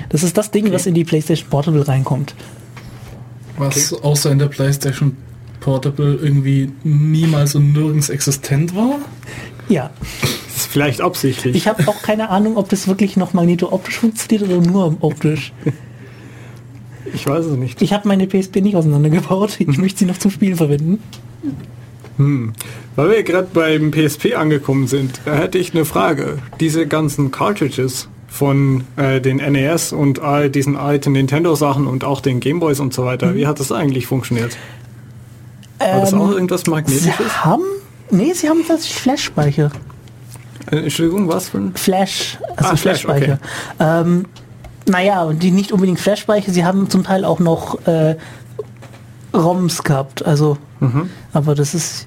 Das 0.09 0.23
ist 0.23 0.37
das 0.37 0.51
Ding, 0.51 0.71
was 0.71 0.85
in 0.85 0.93
die 0.93 1.03
PlayStation 1.03 1.49
Portable 1.49 1.87
reinkommt. 1.87 2.33
Was 3.57 3.93
außer 3.93 4.31
in 4.31 4.39
der 4.39 4.47
PlayStation 4.47 5.17
Portable 5.59 6.15
irgendwie 6.21 6.71
niemals 6.83 7.55
und 7.55 7.73
nirgends 7.73 8.09
existent 8.09 8.75
war. 8.75 8.99
Ja, 9.69 9.89
Das 10.21 10.55
ist 10.57 10.67
vielleicht 10.67 11.01
absichtlich. 11.01 11.55
ich 11.55 11.67
habe 11.67 11.87
auch 11.87 12.01
keine 12.01 12.29
Ahnung, 12.29 12.55
ob 12.57 12.69
das 12.69 12.87
wirklich 12.87 13.17
noch 13.17 13.33
magneto-optisch 13.33 13.97
funktioniert 13.99 14.43
oder 14.49 14.61
nur 14.61 14.95
optisch. 15.01 15.51
Ich 17.13 17.25
weiß 17.27 17.45
es 17.45 17.57
nicht. 17.57 17.81
Ich 17.81 17.93
habe 17.93 18.07
meine 18.07 18.27
PSP 18.27 18.61
nicht 18.61 18.75
auseinandergebaut. 18.75 19.59
Ich 19.59 19.77
möchte 19.77 19.99
sie 19.99 20.05
noch 20.05 20.17
zum 20.17 20.31
Spielen 20.31 20.55
verwenden. 20.57 20.99
Weil 22.95 23.09
wir 23.11 23.23
gerade 23.23 23.47
beim 23.53 23.91
PSP 23.91 24.33
angekommen 24.35 24.87
sind, 24.87 25.21
da 25.25 25.35
hätte 25.35 25.57
ich 25.57 25.73
eine 25.73 25.85
Frage. 25.85 26.39
Diese 26.59 26.87
ganzen 26.87 27.29
Cartridges, 27.31 28.07
von 28.37 28.83
äh, 28.97 29.19
den 29.19 29.37
NES 29.37 29.93
und 29.93 30.19
all 30.19 30.49
diesen 30.49 30.75
alten 30.75 31.13
Nintendo-Sachen 31.13 31.87
und 31.87 32.03
auch 32.03 32.21
den 32.21 32.39
Gameboys 32.39 32.79
und 32.79 32.93
so 32.93 33.03
weiter. 33.03 33.27
Mhm. 33.27 33.35
Wie 33.35 33.47
hat 33.47 33.59
das 33.59 33.71
eigentlich 33.71 34.05
funktioniert? 34.05 34.55
War 35.79 36.01
das 36.01 36.13
auch 36.13 36.27
ähm, 36.27 36.33
irgendwas 36.33 36.67
Magnetisches? 36.67 37.15
Sie 37.17 37.23
haben, 37.23 37.63
nee, 38.11 38.33
sie 38.33 38.47
haben 38.47 38.61
tatsächlich 38.67 38.99
Flash-Speicher. 38.99 39.71
Äh, 40.71 40.77
Entschuldigung, 40.77 41.27
was 41.27 41.49
für 41.49 41.57
ein? 41.57 41.73
Flash, 41.75 42.37
also 42.55 42.71
ah, 42.71 42.75
Flash-Speicher. 42.75 43.39
Okay. 43.79 44.01
Ähm, 44.07 44.25
naja, 44.85 45.23
und 45.23 45.41
die 45.41 45.51
nicht 45.51 45.71
unbedingt 45.71 45.99
Flash-Speicher, 45.99 46.51
sie 46.51 46.63
haben 46.63 46.89
zum 46.91 47.03
Teil 47.03 47.25
auch 47.25 47.39
noch 47.39 47.85
äh, 47.87 48.15
ROMs 49.33 49.83
gehabt, 49.83 50.25
also, 50.25 50.57
mhm. 50.79 51.09
aber 51.33 51.55
das 51.55 51.73
ist... 51.73 52.05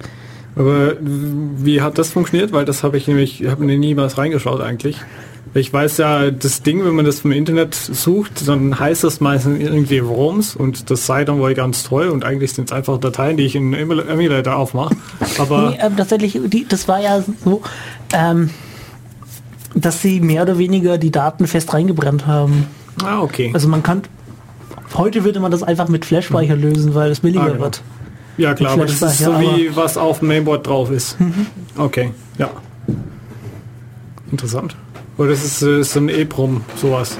Aber 0.56 0.94
wie 1.00 1.80
hat 1.80 1.98
das 1.98 2.10
funktioniert? 2.10 2.52
Weil 2.52 2.64
das 2.64 2.82
habe 2.82 2.96
ich 2.96 3.06
nämlich, 3.06 3.42
ich 3.42 3.50
habe 3.50 3.64
mir 3.64 3.78
nie 3.78 3.96
was 3.96 4.18
reingeschaut 4.18 4.60
eigentlich. 4.60 4.96
Ich 5.52 5.72
weiß 5.72 5.96
ja, 5.96 6.30
das 6.30 6.62
Ding, 6.62 6.84
wenn 6.84 6.94
man 6.94 7.04
das 7.04 7.20
vom 7.20 7.32
Internet 7.32 7.74
sucht, 7.74 8.46
dann 8.46 8.78
heißt 8.78 9.02
das 9.02 9.20
meistens 9.20 9.58
irgendwie 9.60 9.98
ROMs 9.98 10.54
und 10.54 10.90
das 10.90 11.06
sei 11.06 11.24
dann 11.24 11.40
wohl 11.40 11.54
ganz 11.54 11.82
toll 11.82 12.08
und 12.08 12.24
eigentlich 12.24 12.52
sind 12.52 12.70
es 12.70 12.72
einfach 12.72 12.98
Dateien, 12.98 13.36
die 13.36 13.44
ich 13.44 13.56
in 13.56 13.74
Emulator 13.74 14.54
aufmache. 14.54 14.94
Aber 15.38 15.70
nee, 15.70 15.78
ähm, 15.80 15.96
tatsächlich, 15.96 16.38
die, 16.46 16.66
das 16.68 16.86
war 16.86 17.00
ja 17.00 17.24
so, 17.44 17.62
ähm, 18.12 18.50
dass 19.74 20.02
sie 20.02 20.20
mehr 20.20 20.42
oder 20.42 20.56
weniger 20.58 20.98
die 20.98 21.10
Daten 21.10 21.48
fest 21.48 21.74
reingebrannt 21.74 22.28
haben. 22.28 22.68
Ah, 23.02 23.20
okay. 23.20 23.50
Also 23.52 23.66
man 23.66 23.82
kann, 23.82 24.02
heute 24.94 25.24
würde 25.24 25.40
man 25.40 25.50
das 25.50 25.64
einfach 25.64 25.88
mit 25.88 26.04
Flash-Speicher 26.04 26.54
hm. 26.54 26.62
lösen, 26.62 26.94
weil 26.94 27.10
es 27.10 27.20
billiger 27.20 27.42
ah, 27.42 27.48
genau. 27.48 27.60
wird. 27.60 27.82
Ja 28.36 28.54
klar, 28.54 28.72
aber 28.72 28.86
das 28.86 29.02
ist 29.02 29.18
so 29.18 29.32
wie 29.40 29.74
was 29.74 29.96
auf 29.96 30.20
dem 30.20 30.28
Mainboard 30.28 30.66
drauf 30.66 30.90
ist. 30.92 31.20
Mhm. 31.20 31.46
Okay, 31.76 32.12
ja. 32.38 32.50
Interessant. 34.30 34.76
Oder 35.20 35.32
ist 35.32 35.44
es 35.44 35.60
ist 35.60 35.92
so 35.92 36.00
ein 36.00 36.08
EEPROM, 36.08 36.62
sowas? 36.76 37.18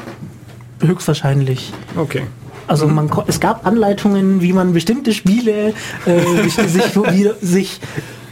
Höchstwahrscheinlich. 0.80 1.70
Okay. 1.96 2.22
Also 2.66 2.88
man, 2.88 3.10
es 3.26 3.40
gab 3.40 3.66
Anleitungen, 3.66 4.40
wie 4.40 4.54
man 4.54 4.72
bestimmte 4.72 5.12
Spiele 5.12 5.74
äh, 6.06 6.48
sich, 6.48 6.82
wie, 6.94 7.46
sich 7.46 7.80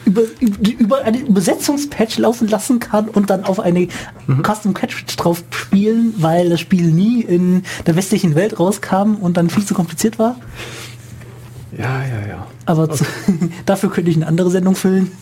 über, 0.06 0.22
über 0.78 1.04
einen 1.04 1.26
Übersetzungspatch 1.26 2.16
laufen 2.16 2.48
lassen 2.48 2.80
kann 2.80 3.10
und 3.10 3.28
dann 3.28 3.44
auf 3.44 3.60
eine 3.60 3.88
mhm. 4.26 4.42
Custom 4.42 4.72
Cartridge 4.72 5.16
drauf 5.18 5.44
spielen, 5.50 6.14
weil 6.16 6.48
das 6.48 6.60
Spiel 6.60 6.90
nie 6.90 7.20
in 7.20 7.62
der 7.86 7.94
westlichen 7.94 8.34
Welt 8.34 8.58
rauskam 8.58 9.16
und 9.20 9.36
dann 9.36 9.50
viel 9.50 9.66
zu 9.66 9.74
kompliziert 9.74 10.18
war. 10.18 10.36
Ja, 11.76 12.02
ja, 12.06 12.26
ja. 12.26 12.46
Aber 12.64 12.84
okay. 12.84 12.96
zu, 12.96 13.04
dafür 13.66 13.90
könnte 13.90 14.10
ich 14.10 14.16
eine 14.16 14.28
andere 14.28 14.50
Sendung 14.50 14.76
füllen. 14.76 15.12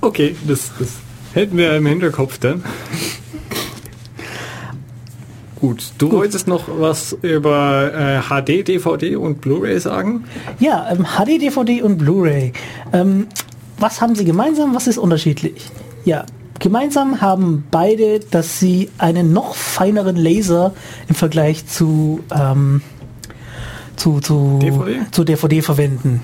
Okay, 0.00 0.34
das, 0.48 0.70
das 0.78 0.88
hätten 1.34 1.58
wir 1.58 1.76
im 1.76 1.84
Hinterkopf 1.84 2.38
dann. 2.38 2.64
Gut, 5.64 5.92
du 5.96 6.10
Gut. 6.10 6.18
wolltest 6.18 6.46
noch 6.46 6.64
was 6.68 7.16
über 7.22 7.90
äh, 7.94 8.20
HD, 8.20 8.68
DVD 8.68 9.16
und 9.16 9.40
Blu-ray 9.40 9.80
sagen? 9.80 10.24
Ja, 10.60 10.90
ähm, 10.90 11.06
HD, 11.16 11.40
DVD 11.40 11.80
und 11.80 11.96
Blu-ray. 11.96 12.52
Ähm, 12.92 13.28
was 13.78 14.02
haben 14.02 14.14
sie 14.14 14.26
gemeinsam? 14.26 14.74
Was 14.74 14.86
ist 14.86 14.98
unterschiedlich? 14.98 15.70
Ja, 16.04 16.26
gemeinsam 16.58 17.22
haben 17.22 17.64
beide, 17.70 18.20
dass 18.20 18.60
sie 18.60 18.90
einen 18.98 19.32
noch 19.32 19.54
feineren 19.54 20.16
Laser 20.16 20.74
im 21.08 21.14
Vergleich 21.14 21.66
zu 21.66 22.20
ähm, 22.30 22.82
zu, 23.96 24.20
zu, 24.20 24.58
DVD? 24.60 25.00
zu 25.12 25.24
DVD 25.24 25.62
verwenden. 25.62 26.20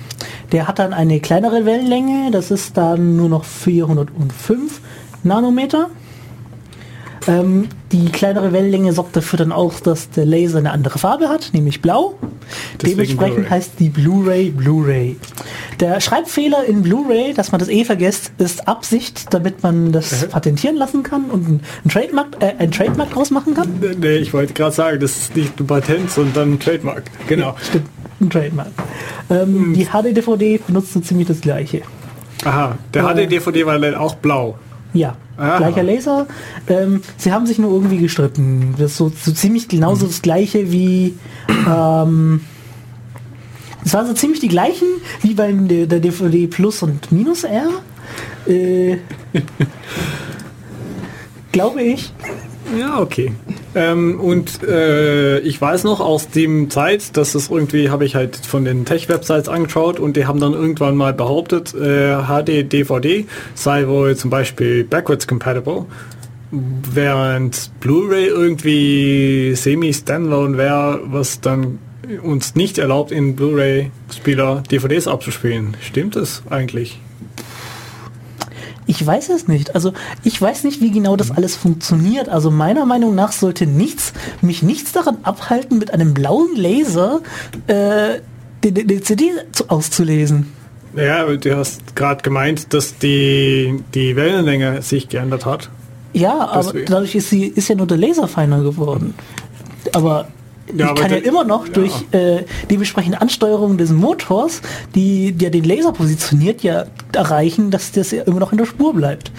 Der 0.51 0.67
hat 0.67 0.77
dann 0.77 0.93
eine 0.93 1.19
kleinere 1.19 1.65
Wellenlänge, 1.65 2.29
das 2.29 2.51
ist 2.51 2.77
dann 2.77 3.15
nur 3.15 3.27
noch 3.27 3.45
405 3.45 4.81
Nanometer. 5.23 5.89
Ähm, 7.27 7.69
die 7.91 8.09
kleinere 8.09 8.53
Wellenlänge 8.53 8.93
sorgt 8.93 9.15
dafür 9.15 9.37
dann 9.37 9.51
auch, 9.51 9.79
dass 9.79 10.09
der 10.09 10.25
Laser 10.25 10.59
eine 10.59 10.71
andere 10.71 10.97
Farbe 10.99 11.29
hat, 11.29 11.51
nämlich 11.53 11.81
blau. 11.81 12.15
Deswegen 12.81 12.97
Dementsprechend 12.97 13.49
heißt 13.49 13.73
die 13.79 13.89
Blu-ray 13.89 14.51
Blu-ray. 14.51 15.17
Der 15.79 15.99
Schreibfehler 15.99 16.65
in 16.65 16.81
Blu-ray, 16.81 17.33
dass 17.33 17.51
man 17.51 17.59
das 17.59 17.69
eh 17.69 17.83
vergisst, 17.83 18.31
ist 18.37 18.67
Absicht, 18.67 19.33
damit 19.33 19.63
man 19.63 19.91
das 19.91 20.27
patentieren 20.29 20.75
lassen 20.75 21.03
kann 21.03 21.25
und 21.25 21.47
ein, 21.47 21.61
ein 21.85 21.89
Trademark, 21.89 22.27
äh, 22.39 22.53
ein 22.57 22.71
Trademark 22.71 23.11
draus 23.11 23.31
machen 23.31 23.53
kann. 23.53 23.81
Nee, 23.99 24.17
ich 24.17 24.33
wollte 24.33 24.53
gerade 24.53 24.75
sagen, 24.75 24.99
das 24.99 25.17
ist 25.17 25.35
nicht 25.35 25.59
ein 25.59 25.67
Patent, 25.67 26.11
sondern 26.11 26.53
ein 26.53 26.59
Trademark. 26.59 27.03
Genau. 27.27 27.47
Ja, 27.47 27.55
stimmt, 27.61 27.87
ein 28.19 28.29
Trademark. 28.29 28.71
Ähm, 29.29 29.37
hm. 29.39 29.73
Die 29.73 29.85
HD-DVD 29.85 30.59
benutzt 30.65 30.93
so 30.93 30.99
ziemlich 30.99 31.27
das 31.27 31.41
gleiche. 31.41 31.81
Aha, 32.45 32.77
der 32.93 33.03
äh, 33.03 33.27
HD-DVD 33.27 33.65
war 33.65 33.79
dann 33.79 33.95
auch 33.95 34.15
blau. 34.15 34.57
Ja, 34.93 35.15
Aha. 35.41 35.57
gleicher 35.57 35.83
Laser. 35.83 36.27
Ähm, 36.67 37.01
sie 37.17 37.31
haben 37.31 37.47
sich 37.47 37.57
nur 37.57 37.71
irgendwie 37.71 37.97
gestritten. 37.97 38.75
Das 38.77 38.91
ist 38.91 38.97
so, 38.97 39.09
so 39.09 39.31
ziemlich 39.31 39.67
genauso 39.67 40.05
das 40.05 40.21
gleiche 40.21 40.71
wie 40.71 41.17
ähm, 41.67 42.41
es 43.83 43.93
waren 43.93 44.05
so 44.05 44.13
ziemlich 44.13 44.39
die 44.39 44.47
gleichen 44.47 44.87
wie 45.21 45.33
beim 45.33 45.67
der, 45.67 45.87
der 45.87 45.99
DVD 45.99 46.47
Plus 46.47 46.83
und 46.83 47.11
Minus 47.11 47.43
R. 47.43 47.69
Äh, 48.47 48.97
glaube 51.51 51.81
ich. 51.81 52.13
Ja, 52.77 52.99
okay. 52.99 53.31
Ähm, 53.75 54.19
und 54.19 54.63
äh, 54.63 55.39
ich 55.39 55.59
weiß 55.59 55.83
noch 55.83 55.99
aus 55.99 56.29
dem 56.29 56.69
Zeit, 56.69 57.17
dass 57.17 57.35
es 57.35 57.49
irgendwie, 57.49 57.89
habe 57.89 58.05
ich 58.05 58.15
halt 58.15 58.35
von 58.37 58.65
den 58.65 58.85
Tech-Websites 58.85 59.49
angeschaut 59.49 59.99
und 59.99 60.15
die 60.15 60.25
haben 60.25 60.39
dann 60.39 60.53
irgendwann 60.53 60.95
mal 60.95 61.13
behauptet, 61.13 61.73
äh, 61.73 62.15
HD 62.23 62.71
DVD 62.71 63.25
sei 63.55 63.87
wohl 63.87 64.15
zum 64.15 64.29
Beispiel 64.29 64.83
backwards 64.83 65.27
compatible, 65.27 65.85
während 66.51 67.71
Blu-ray 67.79 68.27
irgendwie 68.27 69.53
semi-standalone 69.55 70.57
wäre, 70.57 71.01
was 71.05 71.41
dann 71.41 71.79
uns 72.23 72.55
nicht 72.55 72.77
erlaubt, 72.77 73.11
in 73.11 73.35
Blu-ray-Spieler 73.35 74.63
DVDs 74.69 75.07
abzuspielen. 75.07 75.77
Stimmt 75.81 76.15
es 76.15 76.43
eigentlich? 76.49 76.99
Ich 78.87 79.05
weiß 79.05 79.29
es 79.29 79.47
nicht. 79.47 79.75
Also 79.75 79.93
ich 80.23 80.41
weiß 80.41 80.63
nicht, 80.63 80.81
wie 80.81 80.91
genau 80.91 81.15
das 81.15 81.31
alles 81.31 81.55
funktioniert. 81.55 82.29
Also 82.29 82.51
meiner 82.51 82.85
Meinung 82.85 83.15
nach 83.15 83.31
sollte 83.31 83.65
nichts, 83.67 84.13
mich 84.41 84.63
nichts 84.63 84.91
daran 84.91 85.17
abhalten, 85.23 85.77
mit 85.77 85.93
einem 85.93 86.13
blauen 86.13 86.55
Laser 86.55 87.21
äh, 87.67 88.19
die, 88.63 88.73
die, 88.73 89.01
CD 89.01 89.31
zu, 89.51 89.69
auszulesen. 89.69 90.51
Ja, 90.95 91.25
du 91.25 91.55
hast 91.55 91.95
gerade 91.95 92.21
gemeint, 92.21 92.73
dass 92.73 92.97
die, 92.97 93.81
die 93.93 94.15
Wellenlänge 94.15 94.81
sich 94.81 95.07
geändert 95.09 95.45
hat. 95.45 95.69
Ja, 96.13 96.49
aber 96.49 96.73
dadurch 96.73 97.15
ist, 97.15 97.29
sie, 97.29 97.45
ist 97.45 97.69
ja 97.69 97.75
nur 97.75 97.87
der 97.87 97.97
Laser 97.97 98.27
feiner 98.27 98.61
geworden. 98.61 99.13
Aber 99.93 100.27
ja, 100.75 100.93
ich 100.93 100.99
kann 100.99 101.11
ja 101.11 101.17
immer 101.17 101.43
noch 101.43 101.67
ja. 101.67 101.73
durch 101.73 101.93
äh, 102.11 102.43
die 102.69 102.75
entsprechende 102.75 103.21
Ansteuerung 103.21 103.77
des 103.77 103.91
Motors, 103.91 104.61
die, 104.95 105.31
der 105.31 105.49
den 105.49 105.63
Laser 105.63 105.91
positioniert, 105.91 106.63
ja 106.63 106.85
erreichen, 107.13 107.71
dass 107.71 107.91
das 107.91 108.11
ja 108.11 108.23
immer 108.23 108.39
noch 108.39 108.51
in 108.51 108.57
der 108.57 108.65
Spur 108.65 108.93
bleibt. 108.93 109.31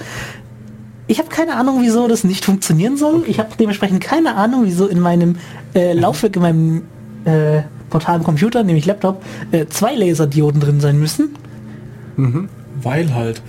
Ich 1.06 1.18
habe 1.18 1.28
keine 1.28 1.56
Ahnung, 1.56 1.78
wieso 1.82 2.08
das 2.08 2.24
nicht 2.24 2.44
funktionieren 2.44 2.96
soll. 2.96 3.16
Okay. 3.16 3.30
Ich 3.30 3.38
habe 3.38 3.50
dementsprechend 3.58 4.02
keine 4.02 4.34
Ahnung, 4.34 4.62
wieso 4.64 4.86
in 4.86 5.00
meinem 5.00 5.36
äh, 5.74 5.92
Laufwerk, 5.92 6.36
in 6.36 6.42
meinem 6.42 6.82
äh, 7.24 7.62
portalen 7.90 8.22
Computer, 8.22 8.62
nämlich 8.62 8.86
Laptop, 8.86 9.22
äh, 9.50 9.66
zwei 9.66 9.94
Laserdioden 9.94 10.60
drin 10.60 10.80
sein 10.80 10.98
müssen. 10.98 11.36
Mhm. 12.16 12.48
Weil 12.82 13.14
halt. 13.14 13.42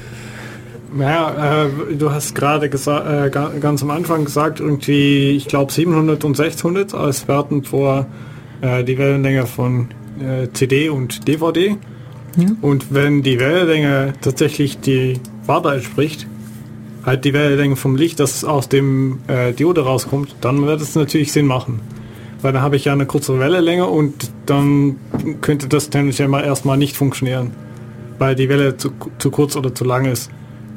Ja, 1.00 1.66
äh, 1.66 1.96
du 1.96 2.12
hast 2.12 2.36
gerade 2.36 2.68
äh, 2.68 3.30
ganz 3.30 3.82
am 3.82 3.89
Anfang 3.89 4.26
gesagt, 4.26 4.60
irgendwie, 4.60 5.32
ich 5.32 5.48
glaube 5.48 5.72
700 5.72 6.24
und 6.24 6.38
600 6.38 6.94
als 6.94 7.28
Werten 7.28 7.64
vor 7.64 8.06
äh, 8.62 8.84
die 8.84 8.98
Wellenlänge 8.98 9.48
von 9.48 9.89
äh, 10.20 10.48
CD 10.54 10.89
und 10.89 11.28
DVD. 11.28 11.78
Ja. 12.38 12.48
Und 12.62 12.94
wenn 12.94 13.24
die 13.24 13.39
Wellenlänge 13.39 14.14
tatsächlich 14.22 14.80
die 14.80 15.20
Warte 15.46 15.70
entspricht, 15.70 16.28
halt 17.05 17.26
die 17.26 17.34
Wellenlänge 17.34 17.76
vom 17.76 17.96
Licht, 17.96 18.20
das 18.20 18.43
aus 18.43 18.70
dem 18.70 19.20
äh, 19.28 19.54
Diode 19.54 19.82
rauskommt, 19.82 20.36
dann 20.42 20.66
wird 20.66 20.82
es 20.82 20.96
natürlich 20.96 21.32
Sinn 21.32 21.47
machen. 21.47 21.82
Weil 22.42 22.54
dann 22.54 22.62
habe 22.62 22.76
ich 22.76 22.86
ja 22.86 22.93
eine 22.93 23.05
kurze 23.05 23.39
Wellenlänge 23.39 23.88
und 23.88 24.32
dann 24.46 24.97
könnte 25.42 25.67
das 25.67 25.89
tendenziell 25.89 26.28
mal 26.28 26.43
erstmal 26.43 26.78
nicht 26.78 26.97
funktionieren, 26.97 27.51
weil 28.20 28.36
die 28.36 28.50
Welle 28.50 28.78
zu, 28.78 28.92
zu 29.17 29.32
kurz 29.32 29.55
oder 29.55 29.74
zu 29.74 29.86
lang 29.86 30.05
ist. 30.05 30.30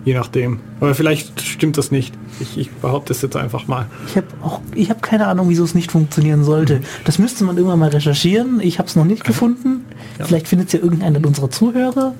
Je 0.07 0.15
nachdem. 0.15 0.61
Aber 0.79 0.95
vielleicht 0.95 1.43
stimmt 1.43 1.77
das 1.77 1.91
nicht. 1.91 2.15
Ich, 2.39 2.57
ich 2.57 2.71
behaupte 2.71 3.13
es 3.13 3.23
jetzt 3.23 3.35
einfach 3.35 3.67
mal. 3.67 3.87
Ich 4.07 4.17
habe 4.17 4.29
auch, 4.41 4.61
ich 4.73 4.89
habe 4.89 5.01
keine 5.01 5.27
Ahnung, 5.27 5.49
wieso 5.49 5.65
es 5.65 5.75
nicht 5.75 5.91
funktionieren 5.91 6.45
sollte. 6.45 6.81
Das 7.05 7.19
müsste 7.19 7.43
man 7.43 7.57
irgendwann 7.57 7.81
mal 7.81 7.89
recherchieren. 7.89 8.61
Ich 8.61 8.79
habe 8.79 8.89
es 8.89 8.95
noch 8.95 9.05
nicht 9.05 9.25
gefunden. 9.25 9.85
Ja. 10.21 10.27
Vielleicht 10.27 10.47
findet 10.47 10.69
es 10.69 10.75
ja 10.75 10.79
irgendeiner 10.79 11.27
unserer 11.27 11.51
Zuhörer. 11.51 12.15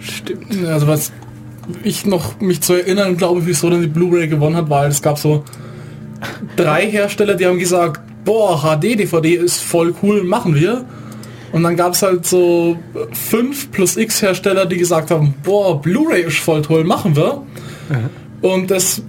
Stimmt. 0.00 0.66
Also 0.66 0.88
was 0.88 1.12
ich 1.84 2.06
noch 2.06 2.40
mich 2.40 2.60
zu 2.60 2.74
erinnern 2.74 3.16
glaube, 3.16 3.46
wieso 3.46 3.70
dann 3.70 3.82
die 3.82 3.86
Blu-ray 3.86 4.26
gewonnen 4.26 4.56
hat, 4.56 4.68
weil 4.68 4.90
es 4.90 5.00
gab 5.00 5.16
so 5.16 5.44
drei 6.56 6.90
Hersteller, 6.90 7.36
die 7.36 7.46
haben 7.46 7.60
gesagt, 7.60 8.00
boah, 8.24 8.60
HD-DVD 8.60 9.36
ist 9.36 9.60
voll 9.60 9.94
cool, 10.02 10.24
machen 10.24 10.56
wir. 10.56 10.84
Und 11.52 11.62
dann 11.62 11.76
gab 11.76 11.92
es 11.92 12.02
halt 12.02 12.26
so 12.26 12.78
fünf 13.12 13.70
plus 13.70 13.96
X 13.96 14.22
Hersteller, 14.22 14.66
die 14.66 14.78
gesagt 14.78 15.10
haben, 15.10 15.34
boah, 15.42 15.80
Blu-ray 15.80 16.22
ist 16.22 16.38
voll 16.38 16.62
toll, 16.62 16.84
machen 16.84 17.14
wir. 17.14 17.42
Mhm. 17.90 18.10
Und 18.40 18.70
das 18.70 19.02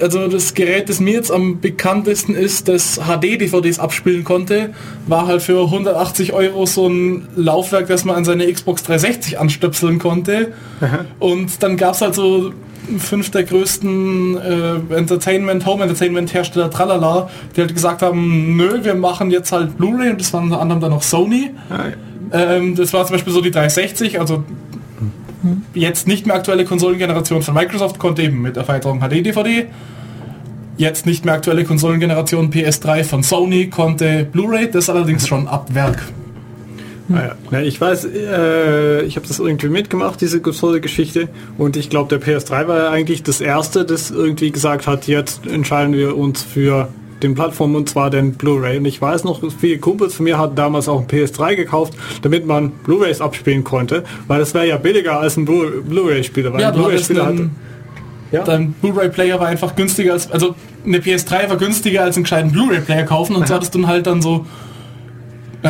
also 0.00 0.28
das 0.28 0.54
Gerät, 0.54 0.88
das 0.88 1.00
mir 1.00 1.14
jetzt 1.14 1.30
am 1.30 1.60
bekanntesten 1.60 2.34
ist, 2.34 2.68
das 2.68 3.00
HD-DVDs 3.00 3.78
abspielen 3.78 4.24
konnte, 4.24 4.74
war 5.06 5.26
halt 5.26 5.42
für 5.42 5.64
180 5.64 6.32
Euro 6.32 6.66
so 6.66 6.88
ein 6.88 7.28
Laufwerk, 7.34 7.86
das 7.86 8.04
man 8.04 8.16
an 8.16 8.24
seine 8.24 8.52
Xbox 8.52 8.82
360 8.82 9.38
anstöpseln 9.38 9.98
konnte. 9.98 10.52
Aha. 10.80 11.06
Und 11.18 11.62
dann 11.62 11.76
gab 11.76 11.94
es 11.94 12.02
halt 12.02 12.14
so 12.14 12.52
fünf 12.98 13.30
der 13.30 13.44
größten 13.44 14.36
äh, 14.36 14.94
Entertainment, 14.94 15.66
Home 15.66 15.82
Entertainment 15.82 16.32
Hersteller 16.32 16.70
Tralala, 16.70 17.28
die 17.56 17.60
halt 17.60 17.74
gesagt 17.74 18.02
haben, 18.02 18.56
nö, 18.56 18.84
wir 18.84 18.94
machen 18.94 19.30
jetzt 19.30 19.52
halt 19.52 19.76
Blu-ray 19.76 20.10
und 20.10 20.20
das 20.20 20.32
waren 20.32 20.44
unter 20.44 20.60
anderem 20.60 20.80
dann 20.80 20.90
noch 20.90 21.02
Sony. 21.02 21.50
Ah, 21.70 21.86
ähm, 22.32 22.74
das 22.74 22.92
war 22.92 23.04
zum 23.06 23.14
Beispiel 23.14 23.32
so 23.32 23.40
die 23.40 23.50
360, 23.50 24.20
also 24.20 24.44
jetzt 25.74 26.08
nicht 26.08 26.26
mehr 26.26 26.36
aktuelle 26.36 26.64
Konsolengeneration 26.64 27.42
von 27.42 27.54
Microsoft 27.54 27.98
konnte 27.98 28.22
eben 28.22 28.40
mit 28.40 28.56
Erweiterung 28.56 29.00
HD-DVD. 29.00 29.66
Jetzt 30.76 31.06
nicht 31.06 31.24
mehr 31.24 31.34
aktuelle 31.34 31.64
Konsolengeneration 31.64 32.50
PS3 32.50 33.04
von 33.04 33.22
Sony 33.22 33.68
konnte 33.68 34.24
Blu-ray, 34.24 34.70
das 34.70 34.90
allerdings 34.90 35.28
schon 35.28 35.46
ab 35.46 35.72
Werk. 35.72 36.02
Ah 37.12 37.34
ja. 37.52 37.60
ich 37.60 37.80
weiß, 37.80 38.06
äh, 38.06 39.02
ich 39.02 39.16
habe 39.16 39.26
das 39.26 39.38
irgendwie 39.38 39.68
mitgemacht, 39.68 40.20
diese 40.20 40.40
Konsole-Geschichte. 40.40 41.28
Und 41.58 41.76
ich 41.76 41.90
glaube, 41.90 42.16
der 42.16 42.26
PS3 42.26 42.66
war 42.66 42.78
ja 42.78 42.90
eigentlich 42.90 43.22
das 43.22 43.40
erste, 43.40 43.84
das 43.84 44.10
irgendwie 44.10 44.50
gesagt 44.50 44.86
hat, 44.86 45.06
jetzt 45.06 45.46
entscheiden 45.46 45.94
wir 45.94 46.16
uns 46.16 46.42
für 46.42 46.88
den 47.22 47.34
Plattformen 47.34 47.76
und 47.76 47.88
zwar 47.88 48.10
den 48.10 48.34
Blu-ray. 48.34 48.78
Und 48.78 48.86
ich 48.86 49.00
weiß 49.00 49.24
noch, 49.24 49.42
viele 49.58 49.78
Kumpels 49.78 50.14
von 50.14 50.24
mir 50.24 50.38
hatten 50.38 50.56
damals 50.56 50.88
auch 50.88 51.00
ein 51.00 51.06
PS3 51.06 51.56
gekauft, 51.56 51.94
damit 52.22 52.46
man 52.46 52.70
Blu-rays 52.70 53.20
abspielen 53.20 53.64
konnte, 53.64 54.04
weil 54.26 54.38
das 54.38 54.54
wäre 54.54 54.66
ja 54.66 54.76
billiger 54.76 55.18
als 55.20 55.36
ein 55.36 55.44
Blu-ray-Spieler. 55.44 56.58
Ja, 56.58 56.70
Blu-ray-Spieler 56.70 57.26
hatte. 57.26 57.50
Ja? 58.32 58.42
Dein 58.42 58.72
Blu-ray-Player 58.72 59.38
war 59.38 59.46
einfach 59.46 59.76
günstiger 59.76 60.12
als, 60.12 60.30
also 60.30 60.54
eine 60.84 60.98
PS3 60.98 61.48
war 61.48 61.56
günstiger 61.56 62.02
als 62.02 62.16
einen 62.16 62.24
gescheiten 62.24 62.52
Blu-ray-Player 62.52 63.04
kaufen 63.04 63.36
und 63.36 63.46
so 63.46 63.54
hattest 63.54 63.74
du 63.74 63.80
dann 63.80 63.88
halt 63.88 64.06
dann 64.06 64.22
so 64.22 64.44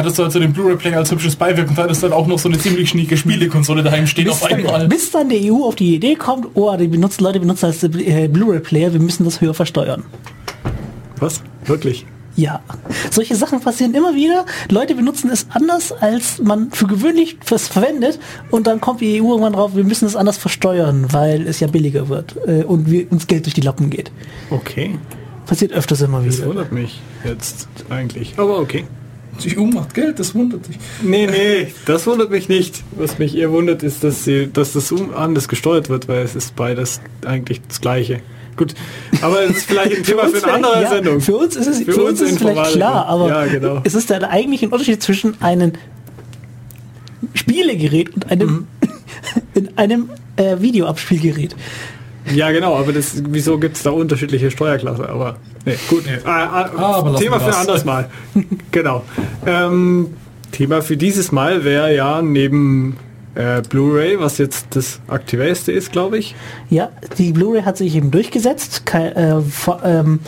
hattest 0.01 0.19
du 0.19 0.25
also 0.25 0.41
den 0.41 0.53
Blu-ray-Player 0.53 0.99
als 0.99 1.11
hübsches 1.11 1.37
Beiwerk 1.37 1.69
und 1.69 1.77
hattest 1.77 2.03
dann 2.03 2.13
auch 2.13 2.27
noch 2.27 2.39
so 2.39 2.49
eine 2.49 2.59
ziemlich 2.59 2.89
schnieke 2.89 3.17
Spielekonsole 3.17 3.83
daheim 3.83 4.07
stehen 4.07 4.25
bis 4.25 4.35
auf 4.35 4.45
einmal. 4.45 4.81
Dann, 4.81 4.89
bis 4.89 5.11
dann 5.11 5.29
die 5.29 5.53
EU 5.53 5.65
auf 5.65 5.77
die 5.77 5.95
Idee 5.95 6.17
kommt, 6.17 6.49
oh, 6.55 6.77
die 6.77 6.89
benutzen, 6.89 7.23
Leute 7.23 7.41
benutzen 7.41 7.67
als 7.67 7.83
äh, 7.83 8.29
Blu-ray-Player, 8.29 8.93
wir 8.93 9.01
müssen 9.01 9.25
das 9.25 9.41
höher 9.41 9.55
versteuern. 9.55 10.05
Was? 11.21 11.43
Wirklich? 11.65 12.07
Ja, 12.37 12.61
solche 13.13 13.37
Sachen 13.37 13.61
passieren 13.61 13.95
immer 13.95 14.17
wieder. 14.17 14.45
Leute 14.69 14.97
benutzen 14.97 15.31
es 15.31 15.47
anders, 15.51 15.93
als 15.93 16.41
man 16.43 16.73
für 16.73 16.87
gewöhnlich 16.87 17.39
fürs 17.45 17.69
verwendet 17.69 18.19
und 18.51 18.67
dann 18.67 18.81
kommt 18.81 19.01
die 19.01 19.23
EU 19.23 19.31
irgendwann 19.31 19.53
drauf, 19.53 19.77
wir 19.77 19.85
müssen 19.85 20.07
es 20.07 20.17
anders 20.17 20.37
versteuern, 20.37 21.07
weil 21.13 21.47
es 21.47 21.61
ja 21.61 21.69
billiger 21.69 22.09
wird 22.09 22.35
äh, 22.47 22.65
und 22.65 22.91
wir, 22.91 23.11
uns 23.13 23.29
Geld 23.29 23.47
durch 23.47 23.55
die 23.55 23.61
Lappen 23.61 23.89
geht. 23.89 24.11
Okay. 24.51 24.99
Passiert 25.47 25.73
öfters 25.73 26.01
immer 26.01 26.25
wieder. 26.25 26.37
Das 26.37 26.47
wundert 26.47 26.73
mich 26.73 27.01
jetzt 27.25 27.69
eigentlich. 27.89 28.35
Aber 28.37 28.59
okay. 28.59 28.85
Die 29.43 29.59
EU 29.59 29.65
macht 29.65 29.95
Geld, 29.95 30.19
das 30.19 30.35
wundert 30.35 30.69
dich. 30.69 30.79
Nee, 31.03 31.27
nee, 31.27 31.73
das 31.87 32.07
wundert 32.07 32.31
mich 32.31 32.49
nicht. 32.49 32.83
Was 32.97 33.19
mich 33.19 33.37
eher 33.37 33.51
wundert, 33.51 33.83
ist, 33.83 34.05
dass, 34.05 34.25
sie, 34.25 34.49
dass 34.53 34.73
das 34.73 34.93
anders 35.15 35.49
gesteuert 35.49 35.89
wird, 35.89 36.09
weil 36.09 36.23
es 36.23 36.37
ist 36.37 36.55
beides 36.57 37.01
eigentlich 37.25 37.61
das 37.67 37.81
Gleiche. 37.81 38.21
Gut, 38.57 38.75
aber 39.21 39.43
es 39.43 39.59
ist 39.59 39.67
vielleicht 39.67 39.97
ein 39.97 40.03
Thema 40.05 40.29
für, 40.29 40.37
für 40.37 40.45
eine 40.45 40.53
andere 40.55 40.83
ja, 40.83 40.89
Sendung. 40.89 41.21
Für 41.21 41.37
uns 41.37 41.57
ist 41.57 41.67
es, 41.67 41.83
für, 41.83 41.93
für 41.93 42.05
uns 42.05 42.21
ist 42.21 42.33
es 42.33 42.39
vielleicht 42.39 42.73
klar, 42.73 43.07
aber 43.07 43.29
ja, 43.29 43.47
genau. 43.47 43.81
es 43.83 43.95
ist 43.95 44.11
dann 44.11 44.23
eigentlich 44.23 44.63
ein 44.63 44.71
Unterschied 44.71 45.03
zwischen 45.03 45.41
einem 45.43 45.73
Spielegerät 47.35 48.15
und 48.15 48.31
einem, 48.31 48.49
mhm. 48.49 48.67
in 49.55 49.77
einem 49.77 50.11
äh, 50.37 50.61
Videoabspielgerät. 50.61 51.57
Ja, 52.35 52.51
genau, 52.53 52.77
aber 52.77 52.93
das, 52.93 53.23
wieso 53.29 53.59
gibt 53.59 53.77
es 53.77 53.83
da 53.83 53.91
unterschiedliche 53.91 54.51
Steuerklasse? 54.51 55.09
Aber 55.09 55.37
nee, 55.65 55.77
gut. 55.89 56.05
Nee. 56.07 56.19
Ah, 56.25 56.71
ah, 56.77 57.15
Thema 57.19 57.39
für 57.39 57.49
ein 57.49 57.55
anderes 57.55 57.85
Mal. 57.85 58.09
genau. 58.71 59.05
Ähm, 59.45 60.09
Thema 60.53 60.83
für 60.83 60.97
dieses 60.97 61.33
Mal 61.33 61.65
wäre 61.65 61.95
ja 61.95 62.23
neben 62.23 62.97
äh, 63.35 63.63
Blu-ray, 63.63 64.21
was 64.21 64.39
jetzt 64.39 64.69
das 64.71 65.01
aktiveste 65.09 65.73
ist, 65.73 65.93
glaube 65.93 66.19
ich. 66.19 66.35
Ja, 66.71 66.91
die 67.19 67.33
Blu-ray 67.33 67.63
hat 67.63 67.77
sich 67.77 67.95
eben 67.95 68.11
durchgesetzt. 68.11 68.87
Kein, 68.87 69.13
äh, 69.17 69.41
vor, 69.41 69.83
ähm, 69.85 70.21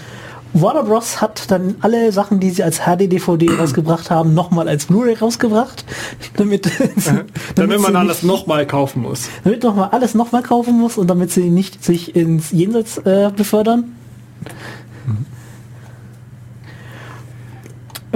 Warner 0.53 0.85
Bros. 0.85 1.21
hat 1.21 1.51
dann 1.51 1.77
alle 1.81 2.13
Sachen, 2.13 2.41
die 2.41 2.51
sie 2.51 2.63
als 2.63 2.81
HD-DVD 2.81 3.55
rausgebracht 3.59 4.11
haben, 4.11 4.35
nochmal 4.35 4.69
als 4.69 4.87
Blu-ray 4.87 5.15
rausgebracht, 5.15 5.85
damit, 6.37 6.67
damit, 7.05 7.27
damit 7.55 7.81
man 7.81 7.97
alles 7.97 8.23
nochmal 8.23 8.67
kaufen 8.67 9.03
muss. 9.03 9.29
Damit 9.45 9.63
nochmal 9.63 9.91
alles 9.93 10.15
nochmal 10.15 10.43
kaufen 10.43 10.79
muss 10.79 10.99
und 10.99 11.09
damit 11.09 11.31
sie 11.31 11.51
nicht 11.51 11.85
sich 11.85 12.17
ins 12.17 12.51
Jenseits 12.51 12.99
äh, 12.99 13.31
befördern. 13.35 13.93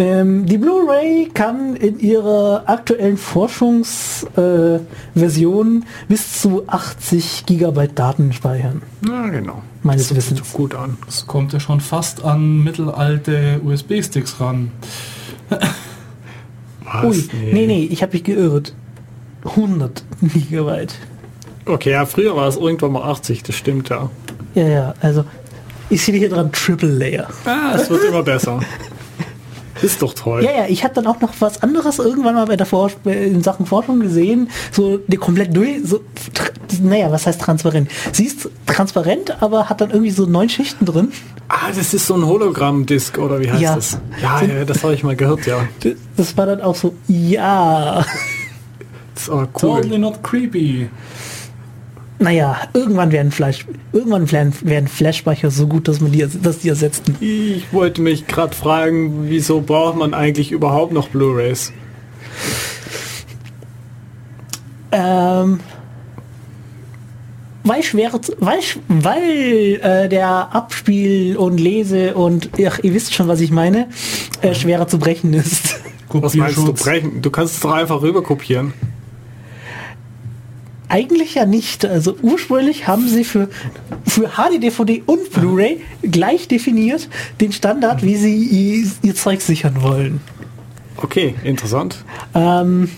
Ähm, 0.00 0.46
die 0.46 0.56
Blu-ray 0.56 1.28
kann 1.34 1.76
in 1.76 2.00
ihrer 2.00 2.62
aktuellen 2.66 3.18
Forschungsversion 3.18 5.82
äh, 5.82 5.86
bis 6.08 6.40
zu 6.40 6.62
80 6.66 7.44
Gigabyte 7.44 7.98
Daten 7.98 8.32
speichern. 8.32 8.80
Ja, 9.06 9.28
genau. 9.28 9.60
Meines 9.82 10.08
das 10.08 10.16
Wissens. 10.16 10.52
gut 10.52 10.74
an. 10.74 10.98
Das 11.06 11.26
kommt 11.26 11.52
ja 11.52 11.60
schon 11.60 11.80
fast 11.80 12.22
an 12.24 12.62
mittelalte 12.62 13.60
USB-Sticks 13.64 14.40
ran. 14.40 14.72
Was? 16.84 17.04
Ui, 17.04 17.28
nee, 17.32 17.52
nee, 17.52 17.66
nee 17.66 17.84
ich 17.84 18.02
habe 18.02 18.12
mich 18.12 18.24
geirrt. 18.24 18.74
100 19.44 20.04
Gigabyte. 20.20 20.94
Okay, 21.64 21.92
ja, 21.92 22.04
früher 22.04 22.36
war 22.36 22.48
es 22.48 22.56
irgendwann 22.56 22.92
mal 22.92 23.10
80, 23.10 23.42
das 23.42 23.54
stimmt 23.54 23.88
ja. 23.88 24.10
Ja, 24.54 24.68
ja, 24.68 24.94
also 25.00 25.24
ich 25.88 26.02
sehe 26.02 26.16
hier 26.16 26.28
dran 26.28 26.52
Triple 26.52 26.88
Layer. 26.88 27.28
Ah, 27.44 27.72
es 27.74 27.88
wird 27.88 28.04
immer 28.04 28.22
besser. 28.22 28.60
Ist 29.82 30.02
doch 30.02 30.14
toll. 30.14 30.44
Ja, 30.44 30.50
ja, 30.52 30.66
ich 30.68 30.84
habe 30.84 30.94
dann 30.94 31.06
auch 31.06 31.20
noch 31.20 31.32
was 31.40 31.62
anderes 31.62 31.98
irgendwann 31.98 32.34
mal 32.34 32.46
bei 32.46 32.56
der 32.56 32.66
Forsch 32.66 32.96
in 33.04 33.42
Sachen 33.42 33.66
Forschung 33.66 34.00
gesehen, 34.00 34.50
so 34.72 34.98
die 34.98 35.16
komplett 35.16 35.56
durch, 35.56 35.78
so, 35.84 36.00
naja, 36.82 37.10
was 37.10 37.26
heißt 37.26 37.40
transparent? 37.40 37.90
Sie 38.12 38.26
ist 38.26 38.48
transparent, 38.66 39.42
aber 39.42 39.68
hat 39.68 39.80
dann 39.80 39.90
irgendwie 39.90 40.10
so 40.10 40.26
neun 40.26 40.48
Schichten 40.48 40.84
drin. 40.84 41.12
Ah, 41.48 41.72
das 41.74 41.94
ist 41.94 42.06
so 42.06 42.14
ein 42.14 42.24
Hologramm-Disc 42.24 43.18
oder 43.18 43.40
wie 43.40 43.50
heißt 43.50 43.62
ja. 43.62 43.74
das? 43.74 43.98
Ja, 44.22 44.42
ja, 44.42 44.64
das 44.64 44.82
habe 44.84 44.94
ich 44.94 45.02
mal 45.02 45.16
gehört, 45.16 45.46
ja. 45.46 45.66
Das 46.16 46.36
war 46.36 46.46
dann 46.46 46.60
auch 46.60 46.76
so, 46.76 46.94
ja. 47.08 48.04
Das 49.14 49.24
ist 49.24 49.30
aber 49.30 49.48
cool. 49.62 49.82
Totally 49.82 49.98
not 49.98 50.22
creepy 50.22 50.88
naja, 52.20 52.58
irgendwann 52.74 53.12
werden 53.12 53.32
Flash, 53.32 53.66
irgendwann 53.92 54.30
werden, 54.30 54.52
werden 54.62 54.88
Flash-Speicher 54.88 55.50
so 55.50 55.66
gut, 55.66 55.88
dass 55.88 56.00
man 56.00 56.12
die, 56.12 56.26
dass 56.42 56.58
die 56.58 56.68
ersetzen. 56.68 57.16
Ich 57.20 57.72
wollte 57.72 58.02
mich 58.02 58.26
gerade 58.26 58.54
fragen, 58.54 59.30
wieso 59.30 59.62
braucht 59.62 59.96
man 59.96 60.12
eigentlich 60.12 60.52
überhaupt 60.52 60.92
noch 60.92 61.08
Blu-rays? 61.08 61.72
Ähm, 64.92 65.60
weil 67.64 67.82
schwer, 67.82 68.12
weil, 68.38 68.58
weil 68.88 69.80
äh, 69.82 70.08
der 70.08 70.54
Abspiel 70.54 71.38
und 71.38 71.58
Lese 71.58 72.14
und 72.14 72.50
ach, 72.66 72.80
ihr 72.82 72.92
wisst 72.92 73.14
schon, 73.14 73.28
was 73.28 73.40
ich 73.40 73.50
meine, 73.50 73.88
äh, 74.42 74.54
schwerer 74.54 74.88
zu 74.88 74.98
brechen 74.98 75.32
ist. 75.32 75.80
Was 76.08 76.34
meinst 76.34 76.58
du 76.58 76.72
brechen? 76.72 77.22
Du 77.22 77.30
kannst 77.30 77.54
es 77.54 77.60
doch 77.60 77.72
einfach 77.72 78.02
rüber 78.02 78.22
kopieren. 78.22 78.74
Eigentlich 80.90 81.36
ja 81.36 81.46
nicht. 81.46 81.86
Also 81.86 82.16
ursprünglich 82.20 82.88
haben 82.88 83.08
sie 83.08 83.22
für, 83.22 83.48
für 84.04 84.30
HD-DVD 84.30 85.04
und 85.06 85.30
Blu-ray 85.30 85.82
gleich 86.02 86.48
definiert 86.48 87.08
den 87.40 87.52
Standard, 87.52 88.02
wie 88.02 88.16
sie 88.16 88.36
ihr, 88.36 88.90
ihr 89.02 89.14
Zeug 89.14 89.40
sichern 89.40 89.82
wollen. 89.82 90.20
Okay, 90.96 91.36
interessant. 91.44 92.04
Ähm, 92.34 92.90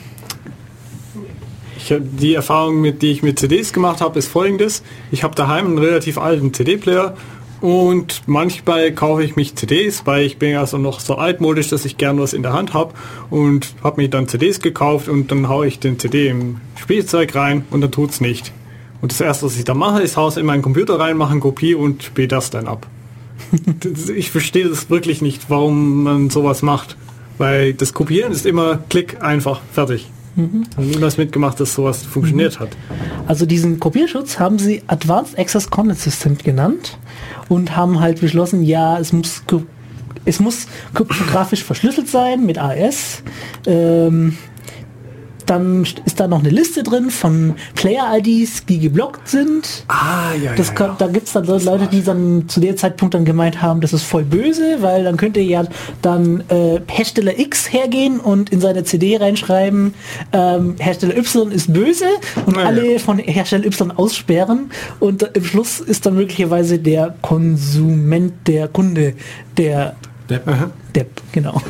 ich, 1.77 1.95
die 2.01 2.33
Erfahrung, 2.33 2.81
mit 2.81 3.03
die 3.03 3.11
ich 3.11 3.23
mit 3.23 3.39
CDs 3.39 3.75
gemacht 3.75 4.01
habe, 4.01 4.19
ist 4.19 4.29
folgendes. 4.29 4.83
Ich 5.11 5.23
habe 5.23 5.35
daheim 5.35 5.67
einen 5.67 5.79
relativ 5.79 6.17
alten 6.17 6.55
CD-Player 6.55 7.15
und 7.63 8.23
manchmal 8.27 8.91
kaufe 8.91 9.23
ich 9.23 9.37
mich 9.37 9.55
CDs, 9.55 10.03
weil 10.05 10.27
ich 10.27 10.37
bin 10.37 10.57
also 10.57 10.79
noch 10.79 10.99
so 10.99 11.15
altmodisch, 11.15 11.69
dass 11.69 11.85
ich 11.85 11.97
gern 11.97 12.19
was 12.19 12.33
in 12.33 12.43
der 12.43 12.53
Hand 12.53 12.75
habe 12.75 12.93
und 13.31 13.75
habe 13.85 14.03
mir 14.03 14.09
dann 14.09 14.27
CDs 14.27 14.61
gekauft 14.61 15.09
und 15.09 15.31
dann 15.31 15.49
haue 15.49 15.69
ich 15.69 15.79
den 15.79 15.97
CD 15.97 16.27
im 16.27 16.61
Spielzeug 16.75 17.35
rein 17.37 17.65
und 17.71 17.81
dann 17.81 17.93
tut 17.93 18.11
es 18.11 18.21
nicht. 18.21 18.53
Und 19.01 19.13
das 19.13 19.21
erste, 19.21 19.47
was 19.47 19.57
ich 19.57 19.65
da 19.65 19.75
mache, 19.75 20.03
ist 20.03 20.17
Haus 20.17 20.37
in 20.37 20.45
meinen 20.45 20.63
Computer 20.63 20.99
rein, 20.99 21.17
mache 21.17 21.31
eine 21.31 21.41
Kopie 21.41 21.77
und 21.77 22.03
spiele 22.03 22.29
das 22.29 22.51
dann 22.51 22.67
ab. 22.67 22.89
ich 24.15 24.33
verstehe 24.33 24.69
das 24.69 24.91
wirklich 24.91 25.23
nicht, 25.23 25.49
warum 25.49 26.03
man 26.03 26.31
sowas 26.31 26.63
macht. 26.63 26.97
Weil 27.39 27.75
das 27.75 27.95
Kopieren 27.95 28.33
ist 28.33 28.45
immer 28.45 28.81
Klick, 28.89 29.23
einfach, 29.23 29.61
fertig. 29.73 30.11
Mhm. 30.35 30.65
Haben 30.77 30.91
niemals 30.91 31.17
mitgemacht, 31.17 31.61
dass 31.61 31.75
sowas 31.75 32.03
funktioniert 32.03 32.59
mhm. 32.59 32.65
hat. 32.65 32.71
Also 33.29 33.47
diesen 33.47 33.79
Kopierschutz 33.79 34.41
haben 34.41 34.59
sie 34.59 34.83
Advanced 34.89 35.39
Access 35.39 35.71
Content 35.71 36.01
System 36.01 36.39
genannt 36.39 36.99
und 37.53 37.77
haben 37.77 38.01
halt 38.01 38.21
beschlossen, 38.21 38.63
ja, 38.63 38.99
es 38.99 39.13
muss 39.13 39.43
es 40.25 40.41
muss 40.41 40.67
kryptografisch 40.95 41.65
verschlüsselt 41.65 42.09
sein 42.09 42.47
mit 42.47 42.59
AES. 42.59 43.23
Ähm, 43.67 44.39
dann 45.47 45.87
ist 46.05 46.21
da 46.21 46.29
noch 46.29 46.41
eine 46.41 46.51
Liste 46.51 46.83
drin 46.83 47.11
von 47.11 47.55
Player-IDs, 47.75 48.67
die 48.67 48.79
geblockt 48.79 49.29
sind. 49.29 49.85
Ah, 49.89 50.33
ja, 50.43 50.55
Das 50.55 50.69
ja, 50.69 50.75
kann, 50.75 50.87
ja. 50.91 50.97
Da 50.99 51.07
gibt 51.09 51.27
es 51.27 51.33
dann 51.33 51.47
Leute, 51.47 51.87
die 51.87 52.03
dann 52.03 52.49
zu 52.49 52.61
dem 52.61 52.77
Zeitpunkt 52.77 53.15
dann 53.15 53.25
gemeint 53.25 53.61
haben, 53.63 53.81
das 53.81 53.93
ist 53.93 54.05
voll 54.05 54.25
böse, 54.25 54.79
weil 54.81 55.05
dann 55.05 55.17
könnte 55.17 55.41
ja 55.41 55.65
dann 56.03 56.43
äh, 56.49 56.81
Hersteller 56.89 57.39
X 57.39 57.73
hergehen 57.73 58.21
und 58.21 58.51
in 58.51 58.61
seine 58.61 58.85
CD 58.85 59.17
reinschreiben, 59.17 59.95
ähm, 60.33 60.77
Hersteller 60.79 61.17
Y 61.17 61.51
ist 61.53 61.73
böse 61.73 62.07
und 62.47 62.57
Ja, 62.57 62.63
ja. 62.63 62.67
alle 62.69 62.99
von 62.99 63.19
Hersteller 63.19 63.65
Y 63.67 63.91
aussperren 63.93 64.71
und 65.01 65.23
im 65.35 65.45
Schluss 65.45 65.81
ist 65.81 66.07
dann 66.07 66.15
möglicherweise 66.15 66.79
der 66.79 67.15
Konsument, 67.23 68.33
der 68.47 68.69
Kunde, 68.69 69.15
der 69.57 69.95
Der, 70.29 70.41
Aha. 70.47 70.71
Depp, 70.95 71.21
genau. 71.33 71.61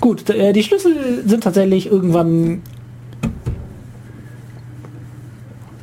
Gut, 0.00 0.28
äh, 0.30 0.52
die 0.52 0.62
Schlüssel 0.62 1.22
sind 1.26 1.44
tatsächlich 1.44 1.86
irgendwann 1.86 2.62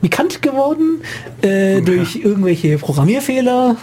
bekannt 0.01 0.41
geworden 0.41 1.01
äh, 1.41 1.81
durch 1.81 2.15
irgendwelche 2.15 2.77
Programmierfehler. 2.77 3.75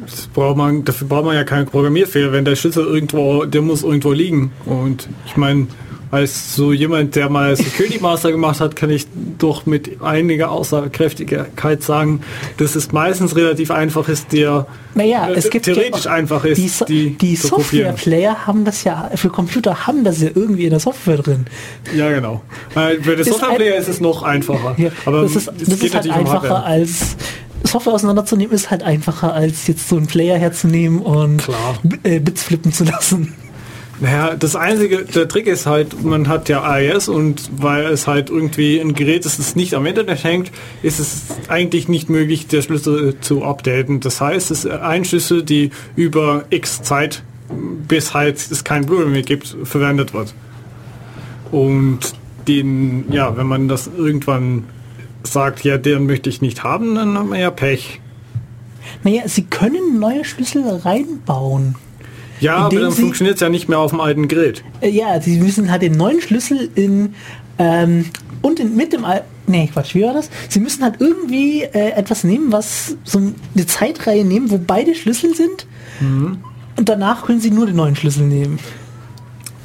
Das 0.00 0.26
braucht 0.26 0.56
man, 0.56 0.84
dafür 0.84 1.08
braucht 1.08 1.24
man 1.24 1.34
ja 1.34 1.44
keinen 1.44 1.66
Programmierfehler, 1.66 2.32
wenn 2.32 2.44
der 2.44 2.56
Schlüssel 2.56 2.84
irgendwo, 2.84 3.44
der 3.44 3.62
muss 3.62 3.82
irgendwo 3.82 4.12
liegen. 4.12 4.52
Und 4.66 5.08
ich 5.26 5.36
meine, 5.36 5.66
als 6.14 6.54
so 6.54 6.72
jemand, 6.72 7.16
der 7.16 7.28
mal 7.28 7.56
Security 7.56 7.98
Master 8.00 8.30
gemacht 8.30 8.60
hat, 8.60 8.76
kann 8.76 8.90
ich 8.90 9.06
doch 9.38 9.66
mit 9.66 10.00
einiger 10.00 10.50
Aussagekräftigkeit 10.50 11.82
sagen, 11.82 12.20
dass 12.56 12.76
es 12.76 12.92
meistens 12.92 13.34
relativ 13.34 13.70
einfach 13.70 14.08
ist, 14.08 14.32
der 14.32 14.66
Naja, 14.94 15.28
äh, 15.28 15.34
es 15.34 15.50
gibt 15.50 15.64
theoretisch 15.64 16.04
ja, 16.04 16.12
einfach 16.12 16.44
ist, 16.44 16.58
die, 16.58 16.68
so 16.68 16.84
die, 16.84 17.10
die. 17.10 17.36
Software-Player 17.36 18.46
haben 18.46 18.64
das 18.64 18.84
ja, 18.84 19.10
für 19.16 19.28
Computer 19.28 19.86
haben 19.86 20.04
das 20.04 20.20
ja 20.20 20.28
irgendwie 20.34 20.64
in 20.64 20.70
der 20.70 20.80
Software 20.80 21.18
drin. 21.18 21.46
Ja, 21.94 22.10
genau. 22.10 22.42
Der 22.74 23.18
Ist 23.18 23.30
Softwareplayer 23.30 23.76
ist 23.76 23.88
es 23.88 24.00
noch 24.00 24.22
einfacher. 24.22 24.74
Ja, 24.78 24.90
Aber 25.04 25.22
das 25.22 25.34
ist, 25.34 25.48
es 25.60 25.68
das 25.68 25.80
ist 25.80 25.94
halt 25.94 26.06
um 26.06 26.12
einfacher 26.12 26.42
Hardware. 26.42 26.64
als 26.64 27.16
Software 27.64 27.94
auseinanderzunehmen, 27.94 28.54
ist 28.54 28.70
halt 28.70 28.82
einfacher 28.82 29.34
als 29.34 29.66
jetzt 29.66 29.88
so 29.88 29.96
einen 29.96 30.06
Player 30.06 30.38
herzunehmen 30.38 31.00
und 31.00 31.38
Klar. 31.38 31.78
Äh, 32.04 32.20
Bits 32.20 32.44
flippen 32.44 32.72
zu 32.72 32.84
lassen. 32.84 33.34
Naja, 34.00 34.34
das 34.34 34.56
einzige, 34.56 35.04
der 35.04 35.28
Trick 35.28 35.46
ist 35.46 35.66
halt, 35.66 36.02
man 36.02 36.26
hat 36.26 36.48
ja 36.48 36.62
AES 36.62 37.08
und 37.08 37.48
weil 37.56 37.86
es 37.86 38.06
halt 38.08 38.28
irgendwie 38.28 38.80
ein 38.80 38.94
Gerät 38.94 39.24
ist, 39.24 39.38
das 39.38 39.54
nicht 39.54 39.74
am 39.74 39.86
Internet 39.86 40.24
hängt, 40.24 40.50
ist 40.82 40.98
es 40.98 41.26
eigentlich 41.48 41.88
nicht 41.88 42.10
möglich, 42.10 42.48
der 42.48 42.62
Schlüssel 42.62 43.16
zu 43.20 43.44
updaten. 43.44 44.00
Das 44.00 44.20
heißt, 44.20 44.50
es 44.50 44.64
ist 44.64 44.70
ein 44.70 45.04
Schlüssel, 45.04 45.44
die 45.44 45.70
über 45.94 46.44
X 46.50 46.82
Zeit, 46.82 47.22
bis 47.86 48.14
halt 48.14 48.36
es 48.36 48.64
kein 48.64 48.84
Blu-ray 48.84 49.10
mehr 49.10 49.22
gibt, 49.22 49.56
verwendet 49.62 50.12
wird. 50.12 50.34
Und 51.52 52.00
den, 52.48 53.12
ja, 53.12 53.36
wenn 53.36 53.46
man 53.46 53.68
das 53.68 53.88
irgendwann 53.96 54.64
sagt, 55.22 55.62
ja, 55.64 55.78
den 55.78 56.06
möchte 56.06 56.28
ich 56.28 56.42
nicht 56.42 56.64
haben, 56.64 56.96
dann 56.96 57.16
haben 57.16 57.30
wir 57.30 57.38
ja 57.38 57.50
Pech. 57.50 58.00
Naja, 59.04 59.22
sie 59.26 59.44
können 59.44 60.00
neue 60.00 60.24
Schlüssel 60.24 60.64
reinbauen. 60.68 61.76
Ja, 62.40 62.56
aber 62.56 62.80
dann 62.80 62.92
funktioniert 62.92 63.36
es 63.36 63.40
ja 63.40 63.48
nicht 63.48 63.68
mehr 63.68 63.78
auf 63.78 63.90
dem 63.90 64.00
alten 64.00 64.28
Gerät. 64.28 64.64
Äh, 64.80 64.90
ja, 64.90 65.20
sie 65.20 65.38
müssen 65.38 65.70
halt 65.70 65.82
den 65.82 65.92
neuen 65.92 66.20
Schlüssel 66.20 66.70
in 66.74 67.14
ähm, 67.58 68.06
und 68.42 68.60
in, 68.60 68.76
mit 68.76 68.92
dem 68.92 69.04
Al 69.04 69.24
Nee, 69.46 69.68
Quatsch, 69.70 69.94
wie 69.94 70.02
war 70.02 70.14
das? 70.14 70.30
Sie 70.48 70.58
müssen 70.58 70.82
halt 70.82 70.96
irgendwie 71.00 71.62
äh, 71.62 71.90
etwas 71.90 72.24
nehmen, 72.24 72.50
was 72.50 72.96
so 73.04 73.18
eine 73.18 73.66
Zeitreihe 73.66 74.24
nehmen, 74.24 74.50
wo 74.50 74.58
beide 74.58 74.94
Schlüssel 74.94 75.34
sind. 75.34 75.66
Mhm. 76.00 76.38
Und 76.76 76.88
danach 76.88 77.26
können 77.26 77.40
sie 77.40 77.50
nur 77.50 77.66
den 77.66 77.76
neuen 77.76 77.94
Schlüssel 77.94 78.26
nehmen. 78.26 78.58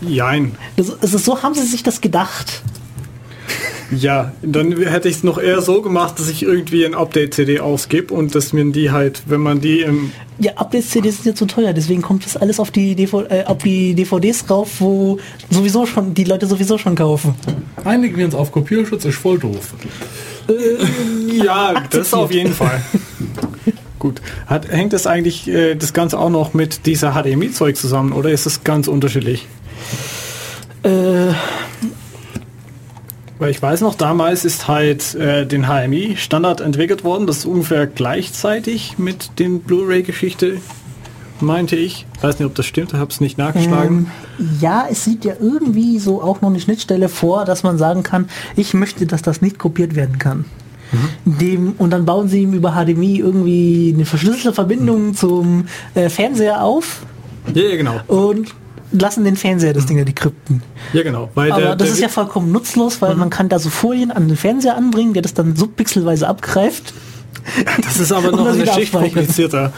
Jein. 0.02 0.54
Das, 0.76 1.02
also 1.02 1.18
so 1.18 1.44
haben 1.44 1.56
sie 1.56 1.66
sich 1.66 1.84
das 1.84 2.02
gedacht. 2.02 2.62
Ja, 3.92 4.34
dann 4.42 4.72
hätte 4.78 5.10
ich 5.10 5.18
es 5.18 5.24
noch 5.24 5.40
eher 5.40 5.62
so 5.62 5.82
gemacht, 5.82 6.20
dass 6.20 6.30
ich 6.30 6.44
irgendwie 6.44 6.86
ein 6.86 6.94
Update-CD 6.94 7.60
ausgebe 7.60 8.14
und 8.14 8.36
dass 8.36 8.54
mir 8.54 8.66
die 8.72 8.92
halt, 8.92 9.24
wenn 9.26 9.42
man 9.42 9.62
die 9.62 9.82
im... 9.82 10.12
Ja, 10.38 10.54
Updates-CDs 10.54 11.18
sind 11.18 11.26
ja 11.26 11.36
zu 11.36 11.46
teuer, 11.46 11.74
deswegen 11.74 12.02
kommt 12.02 12.26
das 12.26 12.38
alles 12.38 12.60
auf 12.60 12.72
die, 12.72 12.96
DV 12.96 13.26
äh, 13.30 13.44
auf 13.46 13.58
die 13.58 13.96
DVDs 13.96 14.50
rauf, 14.50 14.80
wo 14.80 15.20
sowieso 15.50 15.86
schon 15.86 16.14
die 16.14 16.24
Leute 16.24 16.46
sowieso 16.46 16.78
schon 16.78 16.96
kaufen. 16.96 17.36
einigen 17.84 18.16
wir 18.18 18.26
uns 18.26 18.36
auf 18.36 18.52
Kopierschutz 18.52 19.06
ist 19.06 19.18
voll 19.18 19.40
doof. 19.40 19.74
Ja, 21.32 21.84
das 21.90 22.14
auf 22.14 22.32
jeden 22.32 22.54
Fall. 22.54 22.82
Gut. 24.00 24.22
Hat, 24.48 24.70
hängt 24.70 24.94
das 24.94 25.08
eigentlich 25.08 25.48
äh, 25.48 25.76
das 25.76 25.94
Ganze 25.94 26.18
auch 26.18 26.30
noch 26.30 26.54
mit 26.54 26.86
dieser 26.86 27.14
HDMI-Zeug 27.14 27.76
zusammen 27.76 28.14
oder 28.14 28.30
ist 28.30 28.46
es 28.46 28.64
ganz 28.64 28.88
unterschiedlich? 28.88 29.46
Äh, 30.84 31.34
Weil 33.40 33.52
ich 33.52 33.62
weiß 33.62 33.82
noch, 33.82 33.96
damals 33.96 34.44
ist 34.44 34.68
halt 34.68 35.16
äh, 35.16 35.46
den 35.46 35.66
HMI-Standard 35.68 36.60
entwickelt 36.60 37.06
worden, 37.06 37.26
das 37.26 37.40
ist 37.40 37.46
ungefähr 37.46 37.88
gleichzeitig 37.88 38.98
mit 38.98 39.40
den 39.40 39.62
Blu-ray-Geschichte, 39.62 40.58
meinte 41.40 41.78
ich. 41.78 42.06
Weiß 42.20 42.38
nicht, 42.38 42.46
ob 42.46 42.56
das 42.56 42.66
stimmt, 42.66 42.92
ich 42.92 43.00
habe 43.00 43.10
es 43.10 43.22
nicht 43.22 43.38
nachgeschlagen. 43.38 44.12
Ähm, 44.40 44.48
ja, 44.60 44.88
es 44.92 45.06
sieht 45.06 45.24
ja 45.24 45.36
irgendwie 45.40 46.00
so 46.00 46.22
auch 46.22 46.42
noch 46.42 46.50
eine 46.50 46.60
Schnittstelle 46.60 47.08
vor, 47.08 47.46
dass 47.46 47.64
man 47.64 47.78
sagen 47.78 48.04
kann, 48.04 48.30
ich 48.58 48.74
möchte, 48.74 49.06
dass 49.06 49.22
das 49.22 49.42
nicht 49.42 49.58
kopiert 49.58 49.96
werden 49.96 50.20
kann. 50.20 50.44
Dem, 51.24 51.74
und 51.78 51.92
dann 51.92 52.06
bauen 52.06 52.28
sie 52.28 52.42
ihm 52.42 52.54
über 52.54 52.72
HDMI 52.72 53.20
irgendwie 53.20 53.94
eine 53.96 54.06
verschlüsselte 54.06 54.54
Verbindung 54.54 55.14
zum 55.14 55.66
äh, 55.94 56.10
Fernseher 56.10 56.64
auf 56.64 57.04
Ja, 57.54 57.62
ja, 57.62 57.76
genau. 57.78 58.00
und 58.08 58.56
lassen 58.92 59.24
den 59.24 59.36
Fernseher 59.36 59.74
das 59.74 59.86
Ding 59.86 59.98
ja 59.98 60.04
die 60.04 60.14
Krypten. 60.16 60.62
Ja, 60.94 61.04
genau. 61.04 61.30
Weil 61.36 61.52
Aber 61.52 61.62
der, 61.62 61.76
das 61.76 61.88
der 61.88 61.94
ist 61.96 62.02
ja 62.02 62.08
vollkommen 62.10 62.52
nutzlos, 62.52 63.02
weil 63.02 63.16
man 63.16 63.30
kann 63.30 63.50
da 63.50 63.60
so 63.60 63.70
Folien 63.70 64.12
an 64.12 64.28
den 64.28 64.38
Fernseher 64.38 64.76
anbringen, 64.76 65.14
der 65.14 65.22
das 65.22 65.34
dann 65.34 65.56
subpixelweise 65.56 66.28
abgreift. 66.28 66.94
Das 67.84 68.00
ist 68.00 68.12
aber 68.12 68.32
noch 68.32 68.46
eine 68.48 68.68
Schicht 68.74 68.92
komplizierter. 68.92 69.72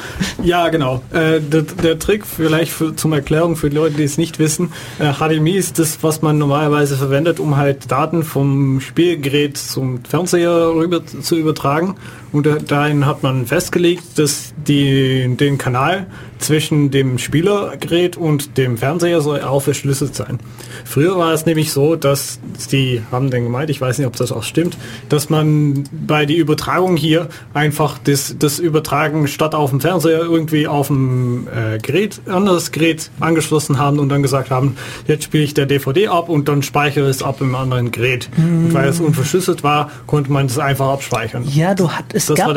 Ja, 0.43 0.67
genau. 0.69 1.01
Äh, 1.13 1.39
der, 1.39 1.61
der 1.61 1.99
Trick 1.99 2.25
vielleicht 2.25 2.71
für, 2.71 2.95
zum 2.95 3.13
Erklärung 3.13 3.55
für 3.55 3.69
die 3.69 3.75
Leute, 3.75 3.95
die 3.95 4.03
es 4.03 4.17
nicht 4.17 4.39
wissen. 4.39 4.73
Äh, 4.99 5.13
HDMI 5.13 5.51
ist 5.51 5.79
das, 5.79 5.99
was 6.01 6.21
man 6.21 6.38
normalerweise 6.38 6.97
verwendet, 6.97 7.39
um 7.39 7.55
halt 7.57 7.89
Daten 7.91 8.23
vom 8.23 8.81
Spielgerät 8.81 9.57
zum 9.57 10.03
Fernseher 10.03 10.71
rüber 10.73 11.05
zu 11.05 11.35
übertragen. 11.38 11.95
Und 12.31 12.45
da- 12.45 12.55
dahin 12.57 13.05
hat 13.05 13.23
man 13.23 13.45
festgelegt, 13.45 14.03
dass 14.17 14.53
die, 14.67 15.35
den 15.38 15.57
Kanal 15.57 16.07
zwischen 16.41 16.91
dem 16.91 17.18
Spielergerät 17.18 18.18
und 18.18 18.57
dem 18.57 18.77
Fernseher 18.77 19.22
soll 19.22 19.41
auch 19.41 19.61
verschlüsselt 19.61 20.15
sein. 20.15 20.39
Früher 20.84 21.18
war 21.18 21.34
es 21.34 21.45
nämlich 21.45 21.72
so, 21.72 21.95
dass 21.95 22.39
die 22.72 23.01
haben 23.11 23.30
dann 23.30 23.43
gemeint, 23.43 23.69
ich 23.69 23.80
weiß 23.80 23.97
nicht, 23.97 24.07
ob 24.07 24.15
das 24.15 24.31
auch 24.31 24.43
stimmt, 24.43 24.77
dass 25.09 25.30
man 25.30 25.84
bei 25.91 26.26
der 26.26 26.38
Übertragung 26.38 26.97
hier 26.97 27.30
einfach 27.53 27.97
das, 28.03 28.35
das 28.38 28.59
Übertragen 28.59 29.27
statt 29.27 29.55
auf 29.55 29.69
dem 29.69 29.80
Fernseher 29.80 30.22
irgendwie 30.22 30.68
auf 30.68 30.88
dem 30.88 31.47
äh, 31.47 31.77
Gerät, 31.77 32.22
anderes 32.27 32.72
Gerät 32.72 33.09
angeschlossen 33.19 33.77
haben 33.77 33.99
und 33.99 34.09
dann 34.09 34.22
gesagt 34.22 34.49
haben, 34.49 34.76
jetzt 35.07 35.23
spiele 35.23 35.43
ich 35.43 35.53
der 35.53 35.65
DVD 35.65 36.07
ab 36.07 36.30
und 36.30 36.47
dann 36.47 36.63
speichere 36.63 37.07
es 37.07 37.22
ab 37.23 37.41
im 37.41 37.55
anderen 37.55 37.91
Gerät. 37.91 38.30
Und 38.38 38.73
weil 38.73 38.89
es 38.89 38.99
unverschlüsselt 38.99 39.63
war, 39.63 39.91
konnte 40.07 40.31
man 40.31 40.47
das 40.47 40.59
einfach 40.59 40.89
abspeichern. 40.89 41.45
Ja, 41.53 41.76
du 41.76 41.91
hat 41.91 42.05
es 42.13 42.26
Das 42.26 42.38
gab 42.38 42.55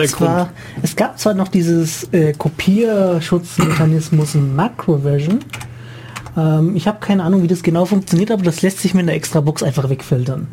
es 0.83 0.97
gab 0.97 1.19
zwar 1.19 1.35
noch 1.35 1.49
dieses 1.49 2.05
äh, 2.13 2.33
Kopierschutzmechanismus 2.33 3.74
in 3.81 4.57
Macroversion. 4.57 5.41
Ähm, 6.37 6.77
ich 6.77 6.87
habe 6.87 6.99
keine 7.01 7.23
Ahnung, 7.23 7.43
wie 7.43 7.49
das 7.49 7.63
genau 7.63 7.85
funktioniert, 7.85 8.31
aber 8.31 8.43
das 8.43 8.63
lässt 8.63 8.81
sich 8.81 8.95
mit 8.95 9.03
einer 9.03 9.15
extra 9.15 9.41
Box 9.41 9.63
einfach 9.63 9.89
wegfiltern. 9.89 10.47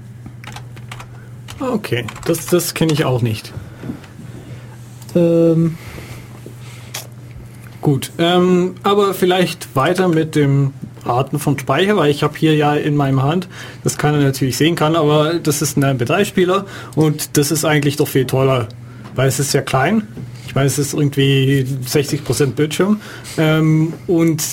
Okay, 1.60 2.06
das, 2.26 2.48
das 2.48 2.73
kenne 2.73 2.93
ich 2.93 3.06
auch 3.06 3.22
nicht. 3.22 3.53
Ähm, 5.15 5.77
Gut, 7.81 8.11
ähm, 8.19 8.76
aber 8.84 9.15
vielleicht 9.15 9.76
weiter 9.76 10.07
mit 10.07 10.35
dem 10.35 10.73
Arten 11.03 11.39
von 11.39 11.57
Speicher, 11.57 11.98
weil 11.98 12.11
ich 12.11 12.22
habe 12.22 12.38
hier 12.38 12.56
ja 12.56 12.76
in 12.76 12.95
meinem 12.95 13.23
Hand, 13.23 13.48
das 13.84 13.98
kann 13.98 14.14
er 14.14 14.22
natürlich 14.22 14.56
sehen 14.56 14.76
kann, 14.76 14.95
aber 14.95 15.35
das 15.35 15.64
ist 15.64 15.77
ein 15.77 15.98
MP3-Spieler 15.98 16.68
und 16.95 17.38
das 17.38 17.49
ist 17.49 17.65
eigentlich 17.65 17.95
doch 17.95 18.07
viel 18.07 18.26
toller, 18.26 18.68
weil 19.15 19.27
es 19.27 19.39
ist 19.39 19.53
ja 19.53 19.61
klein. 19.61 20.07
Ich 20.51 20.55
meine, 20.55 20.67
es 20.67 20.77
ist 20.77 20.93
irgendwie 20.93 21.65
60% 21.87 22.47
Bildschirm 22.55 22.99
ähm, 23.37 23.93
und 24.07 24.43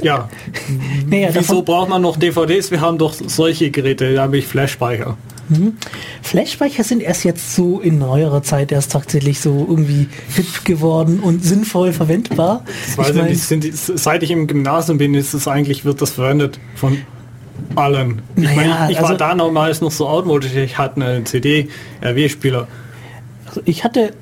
ja, 0.00 0.28
naja, 1.04 1.30
wieso 1.32 1.62
braucht 1.62 1.88
man 1.88 2.00
noch 2.00 2.16
DVDs? 2.16 2.70
Wir 2.70 2.80
haben 2.80 2.96
doch 2.96 3.12
solche 3.12 3.72
Geräte, 3.72 4.14
da 4.14 4.22
habe 4.22 4.38
ich 4.38 4.46
Flash-Speicher. 4.46 5.16
Flash-Speicher 6.22 6.84
sind 6.84 7.02
erst 7.02 7.24
jetzt 7.24 7.56
so 7.56 7.80
in 7.80 7.98
neuerer 7.98 8.44
Zeit 8.44 8.70
erst 8.70 8.92
tatsächlich 8.92 9.40
so 9.40 9.66
irgendwie 9.68 10.06
hip 10.32 10.64
geworden 10.64 11.18
und 11.18 11.44
sinnvoll 11.44 11.92
verwendbar. 11.92 12.64
Ich 12.86 13.08
Ich 13.08 13.14
mein, 13.16 13.34
sind 13.34 13.66
seit 13.76 14.22
ich 14.22 14.30
im 14.30 14.46
Gymnasium 14.46 14.98
bin, 14.98 15.12
ist 15.14 15.34
es 15.34 15.48
eigentlich, 15.48 15.84
wird 15.84 16.00
das 16.00 16.10
verwendet 16.12 16.60
von 16.76 16.98
allen. 17.74 18.22
Ich, 18.36 18.44
Naja, 18.44 18.54
meine, 18.56 18.92
ich 18.92 18.96
war 18.98 19.06
also- 19.06 19.16
da 19.18 19.34
damals 19.34 19.80
noch 19.80 19.90
so 19.90 20.06
outmodisch, 20.06 20.54
ich 20.54 20.78
hatte 20.78 21.04
einen 21.04 21.26
CD-RW-Spieler. 21.26 22.68
Also 23.48 23.60
ich 23.64 23.82
hatte, 23.82 24.12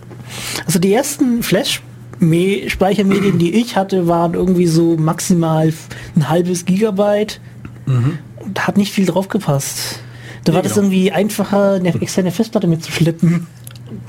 also 0.67 0.79
die 0.79 0.93
ersten 0.93 1.43
Flash 1.43 1.83
Speichermedien, 2.69 3.39
die 3.39 3.55
ich 3.55 3.77
hatte, 3.77 4.07
waren 4.07 4.35
irgendwie 4.35 4.67
so 4.67 4.97
maximal 4.99 5.73
ein 6.17 6.29
halbes 6.29 6.67
Gigabyte. 6.67 7.41
da 8.55 8.67
hat 8.67 8.77
nicht 8.77 8.93
viel 8.93 9.07
drauf 9.07 9.29
gepasst. 9.29 10.01
Da 10.45 10.53
Nee, 10.53 10.57
war 10.57 10.63
das 10.63 10.75
genau. 10.75 10.87
irgendwie 10.87 11.13
einfacher, 11.13 11.75
eine 11.75 11.95
externe 12.01 12.31
Festplatte 12.31 12.67
mitzuschleppen. 12.67 13.47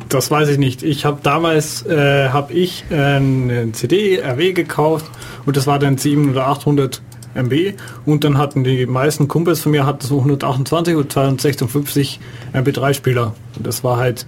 Das 0.10 0.30
weiß 0.30 0.50
ich 0.50 0.58
nicht. 0.58 0.84
Ich 0.84 1.06
habe 1.06 1.20
damals 1.24 1.86
äh, 1.86 2.30
habe 2.30 2.54
ich 2.54 2.84
äh, 2.92 2.96
eine 2.96 3.72
CD 3.72 4.20
RW 4.22 4.54
gekauft 4.54 5.06
und 5.46 5.56
das 5.58 5.66
war 5.66 5.80
dann 5.80 5.98
700 5.98 6.36
oder 6.36 6.48
800 6.48 7.02
MB 7.34 7.74
und 8.06 8.24
dann 8.26 8.38
hatten 8.38 8.64
die 8.66 8.86
meisten 8.86 9.28
Kumpels 9.30 9.62
von 9.62 9.72
mir 9.72 9.86
hatten 9.86 10.06
so 10.06 10.20
128 10.20 10.96
und 10.96 11.12
256 11.12 12.20
MP3 12.54 12.94
Spieler 12.94 13.34
und 13.58 13.66
das 13.66 13.84
war 13.86 13.98
halt 13.98 14.26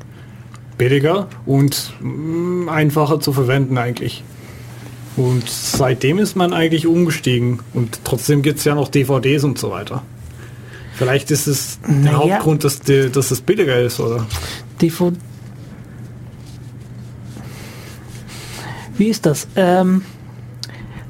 billiger 0.78 1.28
und 1.46 1.94
mm, 2.02 2.70
einfacher 2.70 3.20
zu 3.20 3.34
verwenden 3.34 3.78
eigentlich. 3.78 4.24
Und 5.16 5.48
seitdem 5.48 6.18
ist 6.18 6.36
man 6.36 6.54
eigentlich 6.54 6.88
umgestiegen 6.88 7.60
und 7.74 8.00
trotzdem 8.04 8.42
gibt 8.42 8.60
es 8.60 8.66
ja 8.66 8.74
noch 8.74 8.88
DVDs 8.90 9.44
und 9.44 9.60
so 9.60 9.70
weiter. 9.70 10.02
Vielleicht 10.96 11.32
ist 11.32 11.48
es 11.48 11.80
der 11.82 11.96
Naja. 11.96 12.18
Hauptgrund, 12.18 12.64
dass, 12.64 12.80
die, 12.80 13.10
dass 13.10 13.32
es 13.32 13.42
billiger 13.42 13.80
ist, 13.80 14.00
oder? 14.00 14.26
DVD. 14.82 15.16
Wie 18.98 19.08
ist 19.08 19.26
das? 19.26 19.48
Ähm, 19.56 20.04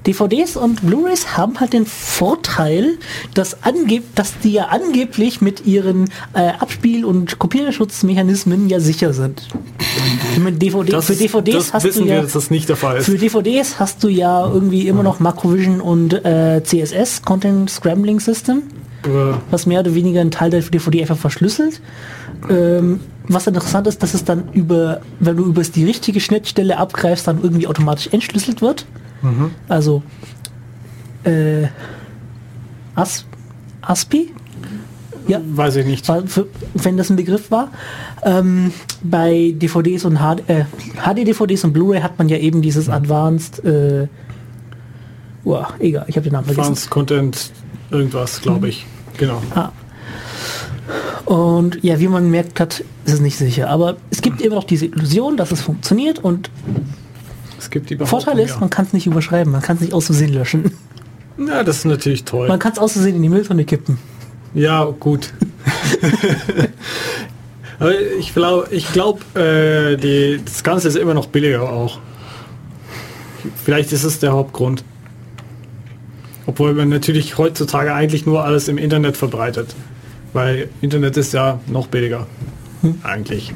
DVDs 0.06 0.58
und 0.58 0.86
Blu-rays 0.86 1.38
haben 1.38 1.60
halt 1.60 1.74
den 1.74 1.86
Vorteil, 1.86 2.98
dass, 3.34 3.64
angeb 3.64 4.04
dass 4.16 4.38
die 4.40 4.54
ja 4.54 4.66
angeblich 4.66 5.42
mit 5.42 5.66
ihren 5.66 6.10
äh, 6.34 6.50
Abspiel- 6.60 7.06
und 7.06 7.40
Kopierschutzmechanismen 7.40 8.70
ja 8.70 8.80
sicher 8.80 9.14
sind. 9.14 9.48
DVD, 10.38 10.92
Das, 10.92 11.06
für 11.06 11.16
DVDs 11.16 11.74
hast 11.74 11.86
du 11.86 12.06
wir, 12.06 12.16
ja 12.16 12.22
dass 12.22 12.34
das 12.34 12.50
nicht 12.50 12.68
der 12.70 12.76
Fall 12.76 12.98
ist. 12.98 13.06
für 13.06 13.18
DVDs 13.18 13.80
hast 13.80 14.04
du 14.04 14.10
ja 14.10 14.46
irgendwie 14.46 14.88
immer 14.88 15.04
noch 15.04 15.20
Macrovision 15.20 15.80
und 15.80 16.14
äh, 16.26 16.62
CSS 16.64 17.22
Content 17.22 17.70
Scrambling 17.70 18.20
System 18.20 18.64
Aber 19.04 19.42
was 19.52 19.66
mehr 19.66 19.82
oder 19.82 19.96
weniger 19.96 20.22
einen 20.22 20.32
Teil 20.32 20.50
der 20.50 20.62
DVD 20.62 21.02
einfach 21.02 21.18
verschlüsselt. 21.18 21.82
Ähm, 22.50 23.00
was 23.28 23.48
interessant 23.48 23.88
ist, 23.88 24.04
dass 24.04 24.14
es 24.14 24.26
dann 24.26 24.50
über, 24.52 25.02
wenn 25.20 25.38
du 25.38 25.46
über 25.46 25.62
die 25.62 25.86
richtige 25.86 26.20
Schnittstelle 26.20 26.78
abgreifst, 26.78 27.28
dann 27.28 27.42
irgendwie 27.42 27.68
automatisch 27.68 28.10
entschlüsselt 28.12 28.62
wird. 28.62 28.86
Also 29.68 30.04
äh, 31.24 31.68
As, 32.96 33.26
ASPI? 33.82 34.32
Ja, 35.28 35.40
Weiß 35.46 35.78
ich 35.78 35.86
nicht. 35.86 36.08
wenn 36.74 36.98
das 36.98 37.10
ein 37.10 37.16
Begriff 37.16 37.50
war. 37.50 37.70
Ähm, 38.24 38.74
bei 39.02 39.54
DVDs 39.58 40.06
und 40.06 40.18
HD, 40.18 40.50
äh, 40.50 40.66
HD-DVDs 40.98 41.64
und 41.64 41.74
Blu-ray 41.74 42.02
hat 42.02 42.18
man 42.18 42.28
ja 42.28 42.38
eben 42.38 42.62
dieses 42.62 42.90
Advanced, 42.90 43.64
äh, 43.64 44.08
uah, 45.46 45.70
egal, 45.80 46.06
ich 46.08 46.18
habe 46.18 46.26
den 46.26 46.34
Namen 46.34 46.46
vergessen. 46.46 46.62
Advanced 46.62 46.90
Content 46.90 47.52
irgendwas, 47.90 48.42
glaube 48.42 48.68
ich. 48.70 48.86
Genau. 49.18 49.42
Und 51.26 51.82
ja, 51.84 52.00
wie 52.00 52.10
man 52.10 52.30
merkt 52.30 52.60
hat, 52.60 52.84
ist 53.06 53.14
es 53.14 53.22
nicht 53.22 53.38
sicher. 53.38 53.70
Aber 53.70 53.96
es 54.10 54.22
gibt 54.22 54.42
immer 54.42 54.56
noch 54.56 54.66
diese 54.66 54.88
Illusion, 54.88 55.38
dass 55.38 55.52
es 55.52 55.62
funktioniert 55.62 56.20
und 56.20 56.50
Es 57.64 57.70
gibt 57.70 57.90
die 57.90 57.96
Vorteil 57.98 58.36
Behauptung, 58.36 58.46
ist, 58.46 58.60
man 58.60 58.70
kann 58.70 58.86
es 58.86 58.94
nicht 58.94 59.08
überschreiben, 59.08 59.52
man 59.52 59.62
kann 59.62 59.78
es 59.78 59.82
nicht 59.82 59.94
aus 59.94 60.06
Versehen 60.08 60.34
löschen. 60.34 60.72
ja. 61.38 61.46
ja, 61.46 61.64
das 61.64 61.78
ist 61.78 61.86
natürlich 61.86 62.24
toll. 62.26 62.48
Man 62.50 62.60
kann 62.60 62.74
es 62.74 62.80
aus 62.80 62.94
Versehen 62.94 63.16
in 63.16 63.22
die 63.22 63.30
Mülltonne 63.30 63.64
kippen. 63.64 63.98
Ja, 64.54 64.84
gut. 64.86 65.32
Aber 67.80 68.00
ich 68.20 68.34
glaube, 68.34 68.68
ich 68.72 68.92
glaub, 68.92 69.22
äh, 69.36 69.96
die- 69.98 70.40
das 70.44 70.64
Ganze 70.64 70.88
ist 70.88 70.96
immer 70.96 71.14
noch 71.14 71.28
billiger 71.28 71.64
auch. 71.64 72.00
Vielleicht 73.64 73.92
ist 73.92 74.04
es 74.04 74.20
der 74.20 74.32
Hauptgrund. 74.34 74.84
Obwohl 76.46 76.74
man 76.74 76.90
natürlich 76.90 77.38
heutzutage 77.38 77.94
eigentlich 77.94 78.26
nur 78.26 78.44
alles 78.44 78.68
im 78.68 78.78
Internet 78.78 79.18
verbreitet. 79.18 79.74
Weil 80.34 80.70
Internet 80.82 81.18
ist 81.18 81.34
ja 81.34 81.60
noch 81.68 81.88
billiger. 81.88 82.28
Eigentlich. 83.04 83.54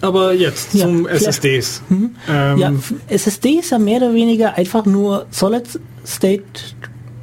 Aber 0.00 0.32
jetzt 0.32 0.72
Ja, 0.74 0.86
zum 0.86 1.06
SSDs. 1.06 1.82
Ähm, 1.90 2.10
ja, 2.56 2.72
SSD 3.08 3.58
ist 3.60 3.70
ja 3.70 3.78
mehr 3.78 3.98
oder 3.98 4.14
weniger 4.14 4.54
einfach 4.56 4.86
nur 4.86 5.26
Solid 5.30 5.64
State 6.06 6.42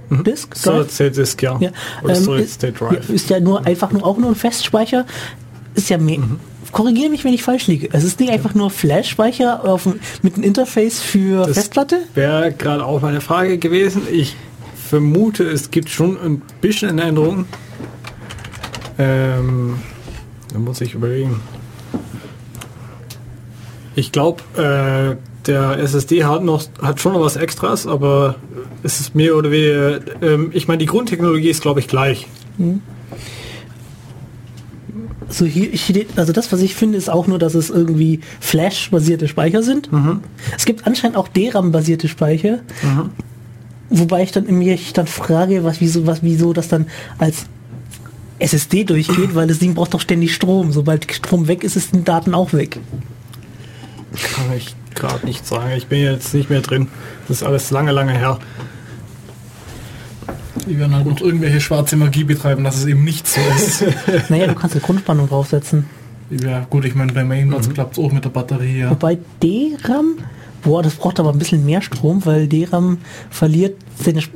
Disk. 0.10 0.50
Mhm. 0.56 0.60
Solid 0.60 0.82
Drive. 0.86 0.92
State 0.94 1.12
Disk, 1.12 1.42
ja. 1.44 1.58
Ja, 1.60 1.72
Oder 2.04 2.16
ähm, 2.16 2.24
Solid 2.24 2.46
ist, 2.46 2.54
State 2.54 2.74
ja, 2.80 2.88
Drive. 2.90 3.10
ist 3.10 3.30
ja 3.30 3.40
nur 3.40 3.66
einfach 3.66 3.92
nur 3.92 4.06
auch 4.06 4.18
nur 4.18 4.30
ein 4.30 4.36
Festspeicher. 4.36 5.06
Ist 5.76 5.90
ja 5.90 5.98
mehr. 5.98 6.20
Mhm. 6.20 6.40
Korrigiere 6.72 7.10
mich, 7.10 7.24
wenn 7.24 7.34
ich 7.34 7.44
falsch 7.44 7.68
liege. 7.68 7.90
Es 7.94 8.04
ist 8.04 8.20
nicht 8.20 8.30
einfach 8.32 8.54
nur 8.54 8.70
Flash-Speicher 8.70 9.80
mit 10.22 10.36
einem 10.36 10.44
Interface 10.44 11.00
für 11.00 11.46
Das- 11.46 11.58
Festplatte. 11.58 12.02
Wäre 12.14 12.52
gerade 12.52 12.86
auch 12.86 13.02
meine 13.02 13.22
Frage 13.22 13.58
gewesen. 13.58 14.02
Ich 14.12 14.36
vermute, 14.76 15.44
es 15.46 15.72
gibt 15.72 15.90
schon 15.90 16.18
ein 16.22 16.42
bisschen 16.62 16.90
eine 16.90 17.04
Änderung. 17.04 17.46
Ähm, 19.00 19.80
da 20.54 20.60
muss 20.60 20.82
ich 20.82 20.94
überlegen. 20.94 21.40
Ich 23.98 24.12
glaube, 24.12 24.44
äh, 24.56 25.16
der 25.48 25.80
SSD 25.80 26.24
hat 26.24 26.44
noch 26.44 26.64
hat 26.84 27.02
schon 27.02 27.14
noch 27.14 27.22
was 27.22 27.36
Extras, 27.36 27.88
aber 27.88 28.36
es 28.84 29.00
ist 29.00 29.16
mehr 29.16 29.36
oder 29.36 29.50
weniger. 29.50 30.00
Ähm, 30.22 30.52
ich 30.54 30.68
meine, 30.68 30.78
die 30.78 30.86
Grundtechnologie 30.86 31.50
ist, 31.50 31.64
glaube 31.64 31.80
ich, 31.80 31.88
gleich. 31.88 32.28
So 35.30 35.46
hier, 35.46 35.72
also 36.16 36.32
das, 36.32 36.52
was 36.52 36.62
ich 36.62 36.76
finde, 36.76 36.96
ist 36.96 37.10
auch 37.10 37.26
nur, 37.26 37.40
dass 37.40 37.56
es 37.56 37.72
irgendwie 37.72 38.20
Flash-basierte 38.40 39.28
Speicher 39.28 39.64
sind. 39.64 39.90
Es 40.56 40.66
gibt 40.66 40.86
anscheinend 40.86 41.18
auch 41.18 41.28
DRAM-basierte 41.28 42.08
Speicher. 42.08 42.60
Wobei 43.90 44.22
ich 44.22 44.32
dann 44.32 44.46
mich 44.46 44.94
dann 44.94 45.08
frage, 45.08 45.64
was, 45.64 45.82
wieso, 45.82 46.06
was, 46.06 46.22
wieso 46.22 46.54
das 46.54 46.68
dann 46.68 46.86
als 47.18 47.48
SSD 48.38 48.84
durchgeht, 48.84 49.34
weil 49.34 49.48
das 49.48 49.58
Ding 49.58 49.74
braucht 49.74 49.96
doch 49.96 50.02
ständig 50.02 50.36
Strom. 50.36 50.72
Sobald 50.72 51.12
Strom 51.12 51.48
weg 51.48 51.64
ist, 51.64 51.76
ist 51.76 51.96
die 51.96 52.04
Daten 52.04 52.36
auch 52.36 52.54
weg. 52.54 52.78
Kann 54.14 54.54
ich 54.56 54.76
gerade 54.96 55.26
nicht 55.26 55.46
sagen. 55.46 55.72
Ich 55.76 55.88
bin 55.88 56.02
jetzt 56.02 56.34
nicht 56.34 56.50
mehr 56.50 56.62
drin. 56.62 56.88
Das 57.28 57.38
ist 57.38 57.44
alles 57.44 57.72
lange, 57.72 57.92
lange 57.92 58.14
her. 58.14 58.40
Die 60.68 60.78
werden 60.78 60.96
halt 60.96 61.06
noch 61.06 61.22
irgendwelche 61.22 61.62
schwarze 61.62 61.96
Magie 61.96 62.24
betreiben, 62.24 62.64
dass 62.64 62.78
es 62.78 62.86
eben 62.86 63.04
nicht 63.04 63.28
so 63.28 63.40
ist. 63.56 63.84
Naja, 64.30 64.48
du 64.48 64.56
kannst 64.56 64.76
eine 64.76 64.84
Grundspannung 64.84 65.30
draufsetzen. 65.30 65.86
ja, 66.30 66.66
gut, 66.70 66.84
ich 66.86 66.96
meine, 66.96 67.14
bei 67.14 67.24
Mainboards 67.24 67.70
klappt 67.70 67.98
es 67.98 68.04
auch 68.04 68.12
mit 68.12 68.26
der 68.26 68.30
Batterie, 68.30 68.80
ja. 68.80 68.90
Wobei 68.90 69.18
DRAM, 69.42 70.18
boah, 70.64 70.84
das 70.84 70.96
braucht 70.96 71.20
aber 71.20 71.32
ein 71.32 71.40
bisschen 71.40 71.66
mehr 71.66 71.82
Strom, 71.82 72.26
weil 72.26 72.48
DRAM 72.48 72.98
verliert 73.30 73.78
seine. 74.04 74.20
Sp 74.20 74.36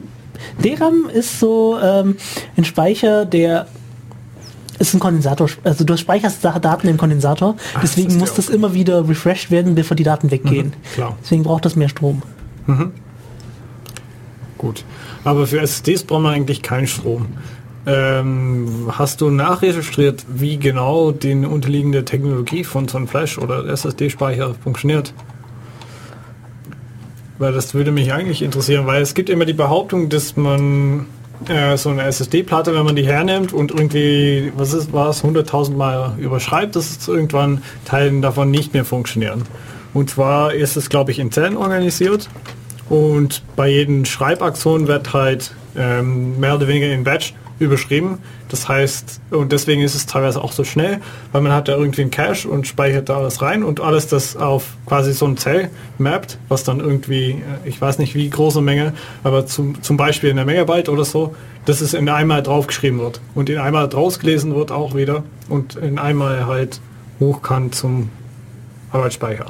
DRAM 0.64 1.10
ist 1.14 1.40
so 1.40 1.78
ähm, 1.82 2.16
ein 2.58 2.66
Speicher, 2.66 3.26
der 3.26 3.68
ist 4.82 4.94
ein 4.94 5.00
Kondensator, 5.00 5.48
also 5.64 5.84
du 5.84 5.96
speicherst 5.96 6.44
Daten 6.44 6.88
im 6.88 6.98
Kondensator, 6.98 7.56
das 7.74 7.82
deswegen 7.82 8.10
ist 8.10 8.20
muss 8.20 8.34
das 8.34 8.50
immer 8.50 8.74
wieder 8.74 9.08
refreshed 9.08 9.52
werden, 9.52 9.76
bevor 9.76 9.96
die 9.96 10.04
Daten 10.04 10.32
weggehen. 10.32 10.74
klar. 10.94 11.18
Deswegen 11.24 11.44
braucht 11.44 11.66
das 11.66 11.76
mehr 11.76 11.90
Strom. 11.90 12.22
Gut. 14.58 14.84
Aber 15.24 15.48
für 15.48 15.60
SSDs 15.60 16.04
braucht 16.04 16.24
man 16.24 16.34
eigentlich 16.34 16.62
keinen 16.62 16.88
Strom. 16.88 17.28
Ähm, 17.86 18.92
hast 18.92 19.22
du 19.22 19.32
nachregistriert, 19.32 20.24
wie 20.28 20.58
genau 20.58 21.12
die 21.12 21.34
unterliegende 21.34 22.06
Technologie 22.06 22.64
von 22.64 22.88
so 22.88 22.98
einem 22.98 23.08
Flash- 23.08 23.40
oder 23.40 23.66
SSD-Speicher 23.66 24.54
funktioniert? 24.54 25.14
Weil 27.40 27.54
das 27.54 27.74
würde 27.74 27.92
mich 27.92 28.14
eigentlich 28.14 28.44
interessieren, 28.44 28.86
weil 28.86 29.02
es 29.02 29.16
gibt 29.16 29.32
immer 29.32 29.46
die 29.46 29.54
Behauptung, 29.54 30.10
dass 30.10 30.38
man 30.38 31.08
äh, 31.48 31.78
so 31.78 31.90
eine 31.90 32.04
SSD-Platte, 32.04 32.74
wenn 32.76 32.86
man 32.86 32.96
die 32.96 33.06
hernimmt 33.06 33.54
und 33.54 33.72
irgendwie, 33.72 34.52
was 34.56 34.74
ist, 34.74 34.94
war 34.94 35.10
es, 35.10 35.24
100.000 35.24 35.76
Mal 35.76 36.14
überschreibt, 36.18 36.76
dass 36.76 36.98
es 36.98 37.08
irgendwann 37.08 37.62
Teilen 37.86 38.22
davon 38.22 38.52
nicht 38.52 38.74
mehr 38.74 38.86
funktionieren. 38.86 39.44
Und 39.94 40.10
zwar 40.10 40.54
ist 40.54 40.78
es, 40.78 40.90
glaube 40.90 41.12
ich, 41.12 41.20
in 41.20 41.32
Zellen 41.32 41.58
organisiert 41.58 42.30
und 42.90 43.44
bei 43.56 43.70
jedem 43.70 44.06
Schreibaktion 44.06 44.88
wird 44.88 45.14
halt 45.14 45.54
ähm, 45.78 46.40
mehr 46.40 46.56
oder 46.56 46.68
weniger 46.68 46.88
in 46.88 47.04
Batch 47.04 47.34
überschrieben. 47.60 48.20
Das 48.52 48.68
heißt, 48.68 49.22
und 49.32 49.54
deswegen 49.54 49.82
ist 49.82 49.96
es 49.96 50.06
teilweise 50.06 50.44
auch 50.44 50.52
so 50.52 50.66
schnell, 50.66 51.00
weil 51.32 51.42
man 51.42 51.54
hat 51.54 51.70
da 51.70 51.78
irgendwie 51.78 52.02
einen 52.02 52.12
Cache 52.12 52.50
und 52.50 52.68
speichert 52.68 53.08
da 53.08 53.18
alles 53.18 53.42
rein 53.42 53.64
und 53.64 53.80
alles 53.80 54.08
das 54.08 54.36
auf 54.36 54.76
quasi 54.86 55.14
so 55.14 55.26
ein 55.26 55.38
Zell 55.38 55.70
mappt, 55.98 56.38
was 56.50 56.66
dann 56.66 56.82
irgendwie, 56.82 57.32
äh, 57.32 57.70
ich 57.70 57.80
weiß 57.80 57.98
nicht 57.98 58.14
wie 58.14 58.30
große 58.30 58.62
Menge, 58.62 58.92
aber 59.24 59.46
zum, 59.46 59.82
zum 59.82 59.96
Beispiel 59.96 60.30
in 60.30 60.36
der 60.36 60.46
Megabyte 60.46 60.90
oder 60.90 61.06
so, 61.06 61.34
dass 61.66 61.80
es 61.80 61.94
in 61.94 62.10
einmal 62.10 62.44
draufgeschrieben 62.44 63.00
wird 63.00 63.22
und 63.36 63.50
in 63.50 63.58
einmal 63.58 63.86
rausgelesen 63.86 64.54
wird 64.54 64.72
auch 64.72 64.96
wieder 64.96 65.24
und 65.48 65.76
in 65.76 65.98
einmal 65.98 66.46
halt 66.46 66.82
hoch 67.22 67.42
kann 67.42 67.72
zum 67.72 68.10
Arbeitsspeicher. 68.92 69.46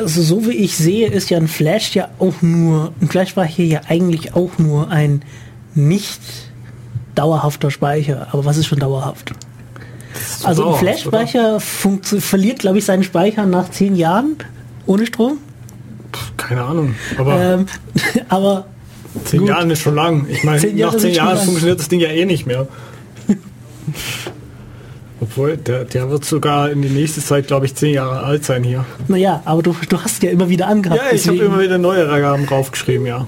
Also 0.00 0.22
so 0.22 0.46
wie 0.46 0.52
ich 0.52 0.76
sehe, 0.76 1.08
ist 1.08 1.30
ja 1.30 1.38
ein 1.38 1.48
Flash 1.48 1.94
ja 1.94 2.08
auch 2.18 2.40
nur, 2.40 2.92
ein 3.00 3.08
Flash-Speicher 3.08 3.62
ja 3.62 3.80
eigentlich 3.88 4.34
auch 4.34 4.58
nur 4.58 4.88
ein 4.90 5.22
nicht 5.74 6.20
dauerhafter 7.14 7.70
Speicher. 7.70 8.28
Aber 8.32 8.44
was 8.44 8.56
ist 8.56 8.66
schon 8.66 8.78
dauerhaft? 8.78 9.32
ist 10.14 10.46
Also 10.46 10.72
ein 10.72 10.78
Flash-Speicher 10.78 11.60
verliert, 11.60 12.60
glaube 12.60 12.78
ich, 12.78 12.84
seinen 12.84 13.04
Speicher 13.04 13.46
nach 13.46 13.70
zehn 13.70 13.94
Jahren 13.94 14.36
ohne 14.86 15.06
Strom. 15.06 15.38
Keine 16.36 16.36
Keine 16.36 16.62
Ahnung. 16.62 16.94
Aber 17.18 17.40
Ähm, 17.40 17.66
aber 18.28 18.64
zehn 19.24 19.40
gut. 19.40 19.48
Jahren 19.50 19.70
ist 19.70 19.82
schon 19.82 19.94
lang. 19.94 20.26
Ich 20.28 20.42
meine, 20.44 20.66
nach 20.74 20.96
zehn 20.96 21.14
Jahren 21.14 21.38
funktioniert 21.38 21.78
das 21.78 21.88
Ding 21.88 22.00
ja 22.00 22.08
eh 22.08 22.24
nicht 22.24 22.46
mehr. 22.46 22.66
Obwohl, 25.20 25.56
der, 25.58 25.84
der 25.84 26.08
wird 26.10 26.24
sogar 26.24 26.70
in 26.70 26.80
die 26.80 26.88
nächste 26.88 27.20
Zeit, 27.20 27.46
glaube 27.46 27.66
ich, 27.66 27.74
zehn 27.74 27.92
Jahre 27.94 28.22
alt 28.22 28.44
sein 28.44 28.64
hier. 28.64 28.84
naja, 29.08 29.42
aber 29.44 29.62
du, 29.62 29.74
du 29.88 29.98
hast 30.00 30.22
ja 30.22 30.30
immer 30.30 30.48
wieder 30.48 30.66
angehabt. 30.66 31.00
Ja, 31.00 31.14
ich 31.14 31.28
habe 31.28 31.36
immer 31.38 31.60
wieder 31.60 31.76
neue 31.78 32.08
Angaben 32.08 32.46
draufgeschrieben, 32.46 33.06
ja. 33.06 33.26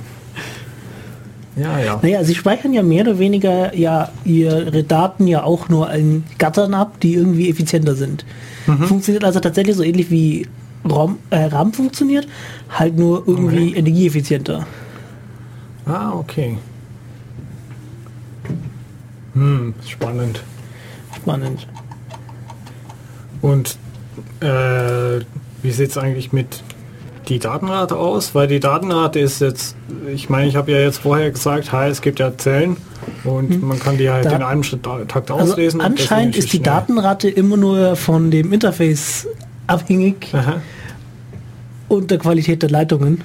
Ja, 1.54 1.78
ja. 1.78 1.98
Naja, 2.00 2.24
sie 2.24 2.34
speichern 2.34 2.72
ja 2.72 2.82
mehr 2.82 3.02
oder 3.02 3.18
weniger 3.18 3.74
ja 3.76 4.08
ihre 4.24 4.84
Daten 4.84 5.26
ja 5.26 5.42
auch 5.42 5.68
nur 5.68 5.92
in 5.92 6.24
Gattern 6.38 6.72
ab, 6.72 6.98
die 7.00 7.12
irgendwie 7.12 7.50
effizienter 7.50 7.94
sind. 7.94 8.24
Mhm. 8.66 8.84
Funktioniert 8.84 9.22
also 9.22 9.38
tatsächlich 9.38 9.76
so 9.76 9.82
ähnlich 9.82 10.10
wie 10.10 10.46
ROM, 10.88 11.18
äh, 11.28 11.44
RAM 11.44 11.74
funktioniert, 11.74 12.26
halt 12.70 12.96
nur 12.96 13.22
irgendwie 13.28 13.68
Okay. 13.68 13.78
energieeffizienter. 13.78 14.66
Ah, 15.84 16.12
okay. 16.14 16.56
Hm, 19.34 19.74
spannend. 19.86 20.42
Spannend. 21.16 21.66
Und 23.42 23.76
äh, 24.40 25.20
wie 25.62 25.70
sieht 25.70 25.90
es 25.90 25.98
eigentlich 25.98 26.32
mit 26.32 26.62
die 27.28 27.38
Datenrate 27.38 27.96
aus? 27.96 28.34
Weil 28.34 28.46
die 28.48 28.60
Datenrate 28.60 29.18
ist 29.20 29.40
jetzt, 29.40 29.76
ich 30.14 30.30
meine, 30.30 30.48
ich 30.48 30.56
habe 30.56 30.72
ja 30.72 30.78
jetzt 30.80 30.98
vorher 30.98 31.30
gesagt, 31.30 31.72
hi, 31.72 31.88
es 31.88 32.00
gibt 32.02 32.18
ja 32.20 32.36
Zellen 32.36 32.76
und 33.24 33.62
man 33.62 33.78
kann 33.78 33.98
die 33.98 34.08
halt 34.10 34.24
Da- 34.26 34.36
in 34.36 34.42
einem 34.42 34.62
Schritt 34.62 34.82
Takt 34.84 35.30
Also 35.30 35.52
auslesen. 35.52 35.80
anscheinend 35.80 36.36
ist 36.36 36.46
die 36.52 36.58
schnell. 36.58 36.62
Datenrate 36.64 37.28
immer 37.28 37.56
nur 37.56 37.96
von 37.96 38.30
dem 38.30 38.52
Interface 38.52 39.26
abhängig 39.66 40.28
Aha. 40.32 40.60
und 41.88 42.10
der 42.10 42.18
Qualität 42.18 42.62
der 42.62 42.70
Leitungen. 42.70 43.22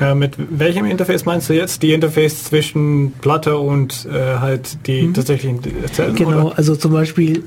Äh, 0.00 0.14
mit 0.14 0.32
welchem 0.38 0.86
Interface 0.86 1.24
meinst 1.26 1.50
du 1.50 1.52
jetzt? 1.54 1.82
Die 1.82 1.92
Interface 1.92 2.44
zwischen 2.44 3.12
Platte 3.20 3.58
und 3.58 4.06
äh, 4.10 4.38
halt 4.38 4.86
die 4.86 5.12
tatsächlichen 5.12 5.60
Zellen? 5.92 6.14
Genau, 6.16 6.46
Oder? 6.46 6.58
also 6.58 6.74
zum 6.76 6.92
Beispiel, 6.92 7.44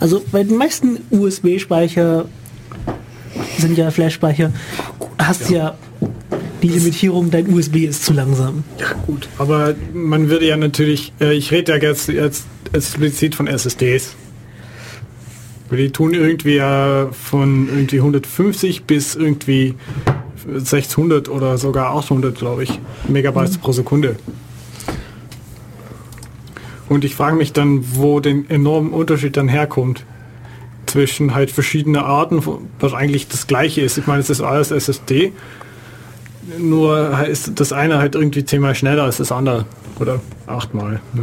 also 0.00 0.24
bei 0.30 0.44
den 0.44 0.56
meisten 0.56 0.98
USB-Speicher 1.10 2.26
sind 3.58 3.78
ja 3.78 3.90
Flash-Speicher, 3.90 4.52
hast 5.18 5.50
ja, 5.50 5.76
die 6.62 6.68
Limitierung, 6.68 7.30
dein 7.30 7.52
USB 7.52 7.84
ist 7.84 8.04
zu 8.04 8.12
langsam. 8.12 8.64
Ja 8.78 8.92
gut, 9.06 9.28
aber 9.38 9.74
man 9.92 10.30
würde 10.30 10.46
ja 10.46 10.56
natürlich, 10.56 11.12
äh, 11.20 11.34
ich 11.34 11.50
rede 11.50 11.72
ja 11.72 11.78
jetzt, 11.78 12.08
jetzt 12.08 12.46
explizit 12.72 13.34
von 13.34 13.46
SSDs. 13.46 14.14
Die 15.70 15.90
tun 15.90 16.14
irgendwie 16.14 16.56
ja 16.56 17.08
von 17.10 17.68
irgendwie 17.68 17.98
150 17.98 18.84
bis 18.84 19.14
irgendwie 19.14 19.74
600 20.46 21.28
oder 21.28 21.58
sogar 21.58 21.96
800, 21.96 22.36
glaube 22.36 22.64
ich, 22.64 22.78
Megabytes 23.08 23.58
pro 23.58 23.72
Sekunde. 23.72 24.16
Und 26.88 27.04
ich 27.04 27.14
frage 27.14 27.36
mich 27.36 27.52
dann, 27.52 27.96
wo 27.96 28.20
den 28.20 28.48
enormen 28.50 28.92
Unterschied 28.92 29.36
dann 29.36 29.48
herkommt 29.48 30.04
zwischen 30.86 31.34
halt 31.34 31.50
verschiedene 31.50 32.04
Arten, 32.04 32.42
was 32.78 32.92
eigentlich 32.92 33.28
das 33.28 33.46
gleiche 33.46 33.80
ist. 33.80 33.96
Ich 33.98 34.06
meine, 34.06 34.20
es 34.20 34.30
ist 34.30 34.42
alles 34.42 34.70
SSD, 34.70 35.32
nur 36.58 37.26
ist 37.26 37.58
das 37.58 37.72
eine 37.72 37.98
halt 37.98 38.14
irgendwie 38.14 38.44
zehnmal 38.44 38.74
schneller 38.74 39.04
als 39.04 39.16
das 39.16 39.32
andere. 39.32 39.64
Oder 39.98 40.20
achtmal. 40.46 41.00
Ja. 41.14 41.22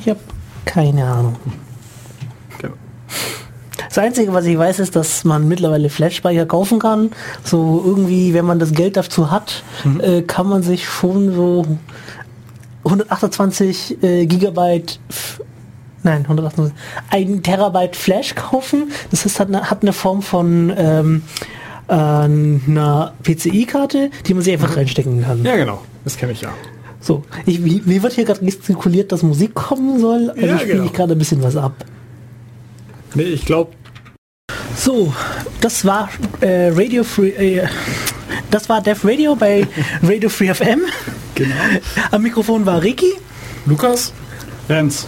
Ich 0.00 0.08
habe 0.08 0.20
keine 0.64 1.04
Ahnung. 1.04 1.36
Genau. 2.58 2.74
Das 3.88 3.98
Einzige, 3.98 4.32
was 4.32 4.44
ich 4.46 4.56
weiß, 4.58 4.78
ist, 4.80 4.94
dass 4.96 5.24
man 5.24 5.48
mittlerweile 5.48 5.88
Flash-Speicher 5.90 6.46
kaufen 6.46 6.78
kann. 6.78 7.10
So 7.44 7.82
irgendwie, 7.84 8.34
wenn 8.34 8.44
man 8.44 8.58
das 8.58 8.72
Geld 8.72 8.96
dazu 8.96 9.30
hat, 9.30 9.62
äh, 10.00 10.22
kann 10.22 10.48
man 10.48 10.62
sich 10.62 10.86
schon 10.86 11.32
so 11.34 11.64
128 12.84 14.02
äh, 14.02 14.26
Gigabyte, 14.26 14.98
nein, 16.02 16.22
128, 16.22 16.74
ein 17.10 17.42
Terabyte 17.42 17.96
Flash 17.96 18.34
kaufen. 18.34 18.90
Das 19.10 19.26
ist, 19.26 19.38
hat, 19.40 19.48
eine, 19.48 19.70
hat 19.70 19.82
eine 19.82 19.92
Form 19.92 20.22
von 20.22 20.72
ähm, 20.76 21.22
äh, 21.88 21.92
einer 21.92 23.12
PCI-Karte, 23.22 24.10
die 24.26 24.34
man 24.34 24.42
sich 24.42 24.52
einfach 24.54 24.76
reinstecken 24.76 25.22
kann. 25.22 25.44
ja, 25.44 25.56
genau. 25.56 25.82
Das 26.04 26.16
kenne 26.16 26.32
ich 26.32 26.40
ja. 26.40 26.48
So, 27.02 27.22
ich, 27.46 27.62
wie- 27.64 27.82
mir 27.84 28.02
wird 28.02 28.14
hier 28.14 28.24
gerade 28.24 28.44
gestikuliert, 28.44 29.12
dass 29.12 29.22
Musik 29.22 29.54
kommen 29.54 30.00
soll. 30.00 30.30
Also 30.30 30.46
Ja, 30.46 30.58
spiele 30.58 30.74
genau. 30.74 30.84
ich 30.86 30.92
gerade 30.92 31.12
ein 31.14 31.18
bisschen 31.18 31.42
was 31.42 31.56
ab. 31.56 31.72
Nee, 33.14 33.22
ich 33.24 33.44
glaube, 33.44 33.72
So, 34.76 35.12
das 35.60 35.84
war 35.84 36.08
äh, 36.40 36.68
Radio 36.68 37.04
Free. 37.04 37.30
Äh, 37.30 37.68
das 38.50 38.68
war 38.68 38.80
Def 38.80 39.04
Radio 39.04 39.34
bei 39.36 39.66
Radio 40.02 40.28
Free 40.28 40.52
FM. 40.54 40.82
genau. 41.34 41.54
Am 42.10 42.22
Mikrofon 42.22 42.66
war 42.66 42.82
Ricky. 42.82 43.12
Lukas? 43.66 44.12
Jens. 44.68 45.06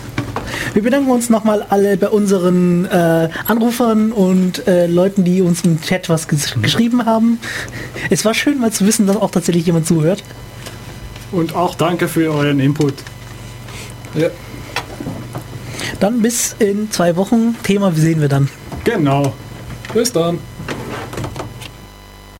Wir 0.74 0.83
bedanken 0.83 1.11
uns 1.11 1.31
nochmal 1.31 1.65
alle 1.69 1.97
bei 1.97 2.09
unseren 2.09 2.85
äh, 2.87 3.29
Anrufern 3.47 4.12
und 4.12 4.66
äh, 4.66 4.87
Leuten, 4.87 5.24
die 5.24 5.41
uns 5.43 5.62
im 5.65 5.81
Chat 5.81 6.09
was 6.09 6.29
ges 6.29 6.55
geschrieben 6.61 7.07
haben. 7.07 7.39
Es 8.11 8.24
war 8.24 8.35
schön 8.35 8.59
mal 8.59 8.73
zu 8.73 8.87
wissen, 8.87 9.07
dass 9.07 9.16
auch 9.16 9.31
tatsächlich 9.31 9.66
jemand 9.66 9.87
zuhört. 9.87 10.23
Und 11.31 11.55
auch 11.55 11.74
danke 11.74 12.09
für 12.09 12.31
euren 12.33 12.61
Input. 12.61 12.95
Ja. 14.15 14.29
Dann 16.01 16.23
bis 16.23 16.55
in 16.59 16.90
zwei 16.90 17.16
Wochen. 17.16 17.56
Thema 17.62 17.93
sehen 17.93 18.20
wir 18.20 18.28
dann. 18.28 18.48
Genau. 18.85 19.32
Bis 19.93 20.12
dann. 20.12 20.39